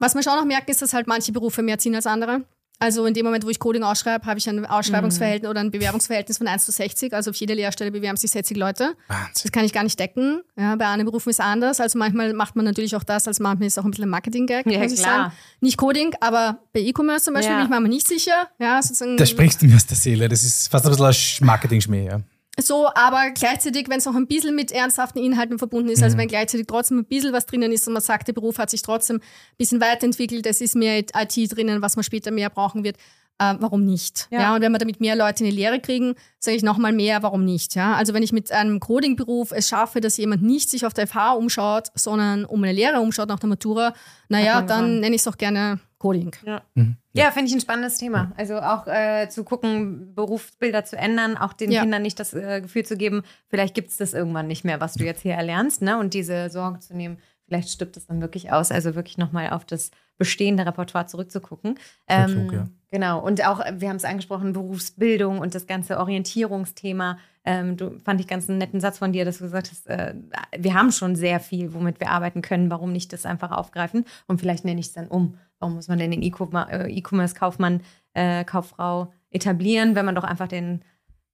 Was 0.00 0.14
man 0.14 0.24
schon 0.24 0.34
noch 0.34 0.44
merken, 0.44 0.70
ist, 0.72 0.82
dass 0.82 0.92
halt 0.92 1.06
manche 1.06 1.30
Berufe 1.30 1.62
mehr 1.62 1.78
ziehen 1.78 1.94
als 1.94 2.06
andere. 2.06 2.42
Also 2.82 3.06
in 3.06 3.14
dem 3.14 3.24
Moment, 3.24 3.44
wo 3.44 3.48
ich 3.48 3.60
Coding 3.60 3.84
ausschreibe, 3.84 4.26
habe 4.26 4.38
ich 4.38 4.48
ein 4.48 4.66
Ausschreibungsverhältnis 4.66 5.46
mhm. 5.46 5.50
oder 5.50 5.60
ein 5.60 5.70
Bewerbungsverhältnis 5.70 6.38
von 6.38 6.48
1 6.48 6.64
zu 6.64 6.72
60. 6.72 7.14
Also 7.14 7.30
auf 7.30 7.36
jede 7.36 7.54
Lehrstelle 7.54 7.92
bewerben 7.92 8.16
sich 8.16 8.32
60 8.32 8.56
Leute. 8.56 8.94
Wahnsinn. 9.06 9.42
Das 9.42 9.52
kann 9.52 9.64
ich 9.64 9.72
gar 9.72 9.84
nicht 9.84 9.98
decken. 10.00 10.42
Ja, 10.56 10.74
bei 10.74 10.86
anderen 10.86 11.06
Berufen 11.06 11.30
ist 11.30 11.38
es 11.38 11.44
anders. 11.44 11.80
Also 11.80 11.96
manchmal 11.96 12.32
macht 12.32 12.56
man 12.56 12.64
natürlich 12.64 12.96
auch 12.96 13.04
das, 13.04 13.28
als 13.28 13.38
manchmal 13.38 13.68
ist 13.68 13.74
es 13.74 13.78
auch 13.78 13.84
ein 13.84 13.92
bisschen 13.92 14.06
ein 14.06 14.10
Marketing-Gag, 14.10 14.66
ja, 14.66 14.80
muss 14.80 14.92
ich 14.92 15.00
klar. 15.00 15.24
sagen. 15.24 15.32
Nicht 15.60 15.76
Coding, 15.76 16.14
aber 16.20 16.58
bei 16.72 16.80
E-Commerce 16.80 17.26
zum 17.26 17.34
Beispiel 17.34 17.52
ja. 17.52 17.58
bin 17.58 17.66
ich 17.66 17.70
manchmal 17.70 17.90
nicht 17.90 18.08
sicher. 18.08 18.48
Ja, 18.58 18.82
sozusagen. 18.82 19.16
Da 19.16 19.26
sprichst 19.26 19.62
du 19.62 19.66
mir 19.66 19.76
aus 19.76 19.86
der 19.86 19.96
Seele. 19.96 20.28
Das 20.28 20.42
ist 20.42 20.68
fast 20.68 20.84
ein 20.84 20.90
bisschen 20.90 21.06
ein 21.06 21.46
Marketing-Schmäh, 21.46 22.06
ja. 22.06 22.20
So, 22.60 22.88
aber 22.94 23.30
gleichzeitig, 23.30 23.88
wenn 23.88 23.98
es 23.98 24.04
noch 24.04 24.14
ein 24.14 24.26
bisschen 24.26 24.54
mit 24.54 24.72
ernsthaften 24.72 25.18
Inhalten 25.22 25.58
verbunden 25.58 25.88
ist, 25.88 26.02
also 26.02 26.16
Mhm. 26.16 26.20
wenn 26.20 26.28
gleichzeitig 26.28 26.66
trotzdem 26.66 26.98
ein 26.98 27.04
bisschen 27.06 27.32
was 27.32 27.46
drinnen 27.46 27.72
ist 27.72 27.86
und 27.86 27.94
man 27.94 28.02
sagt, 28.02 28.28
der 28.28 28.34
Beruf 28.34 28.58
hat 28.58 28.68
sich 28.70 28.82
trotzdem 28.82 29.16
ein 29.16 29.56
bisschen 29.56 29.80
weiterentwickelt, 29.80 30.46
es 30.46 30.60
ist 30.60 30.76
mehr 30.76 30.98
IT 30.98 31.46
drinnen, 31.56 31.80
was 31.82 31.96
man 31.96 32.02
später 32.02 32.30
mehr 32.30 32.50
brauchen 32.50 32.84
wird, 32.84 32.96
äh, 33.38 33.54
warum 33.58 33.84
nicht? 33.86 34.28
Ja. 34.30 34.40
Ja. 34.40 34.54
und 34.54 34.60
wenn 34.60 34.70
wir 34.70 34.78
damit 34.78 35.00
mehr 35.00 35.16
Leute 35.16 35.44
in 35.44 35.50
die 35.50 35.56
Lehre 35.56 35.80
kriegen, 35.80 36.14
sage 36.38 36.56
ich 36.58 36.62
nochmal 36.62 36.92
mehr, 36.92 37.22
warum 37.22 37.44
nicht? 37.46 37.74
Ja, 37.74 37.94
also 37.94 38.12
wenn 38.12 38.22
ich 38.22 38.32
mit 38.32 38.52
einem 38.52 38.80
Coding-Beruf 38.80 39.52
es 39.52 39.68
schaffe, 39.68 40.02
dass 40.02 40.18
jemand 40.18 40.42
nicht 40.42 40.68
sich 40.68 40.84
auf 40.84 40.92
der 40.92 41.06
FH 41.06 41.32
umschaut, 41.32 41.88
sondern 41.94 42.44
um 42.44 42.62
eine 42.62 42.72
Lehre 42.74 43.00
umschaut 43.00 43.28
nach 43.30 43.38
der 43.40 43.48
Matura, 43.48 43.94
naja, 44.28 44.60
dann 44.60 45.00
nenne 45.00 45.14
ich 45.16 45.20
es 45.20 45.24
doch 45.24 45.38
gerne 45.38 45.80
Coding. 46.02 46.34
Mhm. 46.74 46.96
Ja, 47.12 47.30
finde 47.30 47.48
ich 47.48 47.54
ein 47.54 47.60
spannendes 47.60 47.96
Thema. 47.96 48.32
Also 48.36 48.56
auch 48.56 48.88
äh, 48.88 49.28
zu 49.28 49.44
gucken, 49.44 50.12
Berufsbilder 50.16 50.84
zu 50.84 50.96
ändern, 50.96 51.36
auch 51.36 51.52
den 51.52 51.70
Ja. 51.70 51.82
Kindern 51.82 52.02
nicht 52.02 52.18
das 52.18 52.34
äh, 52.34 52.60
Gefühl 52.60 52.84
zu 52.84 52.96
geben, 52.96 53.22
vielleicht 53.46 53.72
gibt 53.74 53.90
es 53.90 53.98
das 53.98 54.12
irgendwann 54.12 54.48
nicht 54.48 54.64
mehr, 54.64 54.80
was 54.80 54.94
du 54.94 55.04
jetzt 55.04 55.20
hier 55.22 55.34
erlernst, 55.34 55.80
ne? 55.80 55.96
Und 55.98 56.12
diese 56.12 56.50
Sorge 56.50 56.80
zu 56.80 56.96
nehmen, 56.96 57.18
vielleicht 57.46 57.70
stirbt 57.70 57.96
es 57.96 58.06
dann 58.06 58.20
wirklich 58.20 58.52
aus. 58.52 58.70
Also 58.70 58.94
wirklich 58.94 59.18
nochmal 59.18 59.50
auf 59.50 59.64
das 59.64 59.90
bestehende 60.18 60.64
Repertoire 60.66 61.06
zurückzugucken. 61.06 61.78
Ähm, 62.08 62.26
klug, 62.26 62.52
ja. 62.52 62.68
Genau. 62.90 63.20
Und 63.20 63.44
auch, 63.44 63.60
äh, 63.60 63.80
wir 63.80 63.88
haben 63.88 63.96
es 63.96 64.04
angesprochen, 64.04 64.52
Berufsbildung 64.52 65.38
und 65.38 65.54
das 65.54 65.66
ganze 65.66 65.98
Orientierungsthema. 65.98 67.18
Ähm, 67.44 67.76
du 67.76 67.98
fand 67.98 68.20
ich 68.20 68.28
ganz 68.28 68.48
einen 68.48 68.58
netten 68.58 68.80
Satz 68.80 68.98
von 68.98 69.12
dir, 69.12 69.24
dass 69.24 69.38
du 69.38 69.44
gesagt 69.44 69.70
hast, 69.70 69.86
äh, 69.88 70.14
wir 70.56 70.74
haben 70.74 70.92
schon 70.92 71.16
sehr 71.16 71.40
viel, 71.40 71.74
womit 71.74 71.98
wir 72.00 72.10
arbeiten 72.10 72.42
können. 72.42 72.70
Warum 72.70 72.92
nicht 72.92 73.12
das 73.12 73.26
einfach 73.26 73.50
aufgreifen? 73.50 74.04
Und 74.26 74.40
vielleicht 74.40 74.64
nenne 74.64 74.80
ich 74.80 74.86
es 74.86 74.92
dann 74.92 75.08
um. 75.08 75.38
Warum 75.58 75.74
muss 75.74 75.88
man 75.88 75.98
denn 75.98 76.10
den 76.10 76.22
äh, 76.22 76.88
E-Commerce-Kaufmann, 76.88 77.80
äh, 78.14 78.44
Kauffrau 78.44 79.12
etablieren, 79.30 79.94
wenn 79.94 80.04
man 80.04 80.14
doch 80.14 80.24
einfach 80.24 80.48
den, 80.48 80.82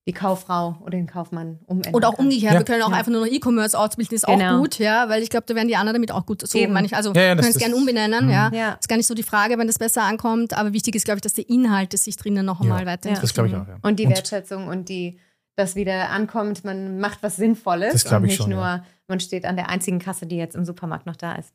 die 0.07 0.13
Kauffrau 0.15 0.79
oder 0.81 0.93
den 0.93 1.07
Kaufmann 1.07 1.59
umändern 1.67 1.95
Oder 1.95 2.09
auch 2.09 2.17
kann? 2.17 2.25
umgekehrt, 2.27 2.55
Ja. 2.55 2.59
wir 2.61 2.65
können 2.65 2.83
auch 2.83 2.91
Ja. 2.91 2.97
einfach 2.97 3.13
nur 3.13 3.21
noch 3.27 3.31
E-Commerce 3.33 3.79
ausbilden, 3.79 4.15
ist 4.15 4.27
Genau. 4.27 4.57
auch 4.57 4.61
gut, 4.61 4.79
ja, 4.79 5.09
weil 5.11 5.23
ich 5.23 5.29
glaube, 5.29 5.45
da 5.47 5.55
werden 5.55 5.69
die 5.69 5.77
anderen 5.77 5.95
damit 5.95 6.13
auch 6.13 6.25
gut. 6.25 6.47
So 6.47 6.57
Eben. 6.59 6.73
meine 6.73 6.87
ich, 6.87 6.97
also 6.97 7.13
Ja, 7.13 7.23
ja, 7.23 7.35
können 7.37 7.49
es 7.49 7.59
gerne 7.59 7.77
umbenennen, 7.77 8.25
Mhm. 8.27 8.31
ja. 8.31 8.51
Ja. 8.55 8.73
Ist 8.81 8.89
gar 8.89 8.97
nicht 8.97 9.07
so 9.07 9.15
die 9.15 9.23
Frage, 9.23 9.59
wenn 9.59 9.67
das 9.67 9.79
besser 9.79 10.03
ankommt, 10.05 10.57
aber 10.57 10.73
wichtig 10.73 10.95
ist, 10.95 11.05
glaube 11.05 11.19
ich, 11.19 11.23
dass 11.23 11.35
die 11.35 11.43
Inhalte 11.43 11.99
sich 11.99 12.17
drinnen 12.17 12.47
noch 12.47 12.61
einmal 12.63 12.81
Ja. 12.81 12.87
weiterentwickeln. 12.87 13.21
Das 13.21 13.35
glaube 13.35 13.49
ich 13.51 13.55
auch, 13.57 13.69
ja. 13.69 13.77
Und 13.83 13.99
die 13.99 14.09
Wertschätzung 14.09 14.69
und 14.69 14.89
die, 14.89 15.19
dass 15.57 15.75
wieder 15.77 16.09
ankommt, 16.11 16.65
man 16.65 16.99
macht 17.01 17.23
was 17.23 17.37
Sinnvolles 17.37 17.93
Das 17.93 18.05
und 18.11 18.17
ich 18.25 18.31
nicht 18.31 18.37
schon, 18.39 18.51
nur, 18.51 18.61
ja. 18.63 18.85
man 19.09 19.21
steht 19.21 19.45
an 19.45 19.57
der 19.57 19.69
einzigen 19.69 19.99
Kasse, 19.99 20.25
die 20.27 20.37
jetzt 20.37 20.55
im 20.57 20.65
Supermarkt 20.65 21.05
noch 21.05 21.17
da 21.17 21.35
ist. 21.35 21.53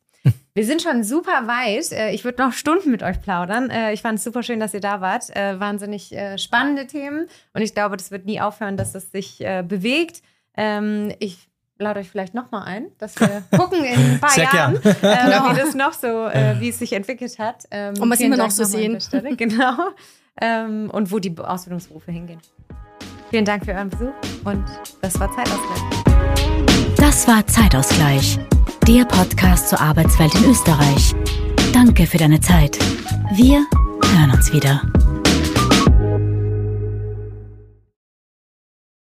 Wir 0.55 0.65
sind 0.65 0.81
schon 0.81 1.03
super 1.03 1.47
weit. 1.47 1.91
Äh, 1.91 2.11
Ich 2.11 2.23
würde 2.23 2.41
noch 2.43 2.53
Stunden 2.53 2.91
mit 2.91 3.01
euch 3.03 3.21
plaudern. 3.21 3.69
Äh, 3.69 3.93
Ich 3.93 4.01
fand 4.01 4.19
es 4.19 4.23
super 4.23 4.43
schön, 4.43 4.59
dass 4.59 4.73
ihr 4.73 4.81
da 4.81 5.01
wart. 5.01 5.35
Äh, 5.35 5.59
Wahnsinnig 5.59 6.15
spannende 6.37 6.87
Themen. 6.87 7.27
Und 7.53 7.61
ich 7.61 7.73
glaube, 7.73 7.97
das 7.97 8.11
wird 8.11 8.25
nie 8.25 8.39
aufhören, 8.41 8.77
dass 8.77 8.95
es 8.95 9.11
sich 9.11 9.39
bewegt. 9.67 10.21
Ähm, 10.55 11.11
Ich 11.19 11.49
lade 11.79 11.99
euch 11.99 12.09
vielleicht 12.09 12.33
noch 12.35 12.51
mal 12.51 12.63
ein, 12.63 12.85
dass 12.99 13.19
wir 13.19 13.43
gucken 13.57 13.83
in 13.83 13.99
ein 13.99 14.19
paar 14.21 14.29
Sehr 14.29 14.43
Jahren, 14.45 14.79
gern. 14.81 14.95
äh, 15.01 15.25
Genau. 15.25 15.51
wie 15.51 15.55
das 15.59 15.73
noch 15.75 15.91
so, 15.93 16.27
äh, 16.27 16.55
wie 16.59 16.69
es 16.69 16.79
sich 16.79 16.93
entwickelt 16.93 17.37
hat. 17.39 17.63
Ähm, 17.71 17.95
Und 17.99 18.09
was 18.11 18.19
immer 18.21 18.37
noch 18.37 18.51
so 18.51 18.63
nochmal 18.63 19.01
sehen. 19.01 19.37
Genau. 19.37 19.75
Ähm, 20.39 20.89
und 20.91 21.11
wo 21.11 21.19
die 21.19 21.35
Ausbildungsberufe 21.37 22.11
hingehen. 22.11 22.39
Vielen 23.31 23.45
Dank 23.45 23.65
für 23.65 23.73
euren 23.73 23.89
Besuch 23.89 24.13
und 24.45 24.63
das 25.01 25.19
war 25.19 25.29
Zeitausgleich. 25.35 25.81
Das 26.97 27.27
war 27.27 27.45
Zeitausgleich, 27.45 28.39
der 28.87 29.05
Podcast 29.05 29.69
zur 29.69 29.79
Arbeitswelt 29.79 30.35
in 30.35 30.51
Österreich. 30.51 31.15
Danke 31.71 32.05
für 32.05 32.17
deine 32.17 32.41
Zeit. 32.41 32.77
Wir 33.33 33.65
hören 34.03 34.31
uns 34.31 34.51
wieder. 34.51 34.81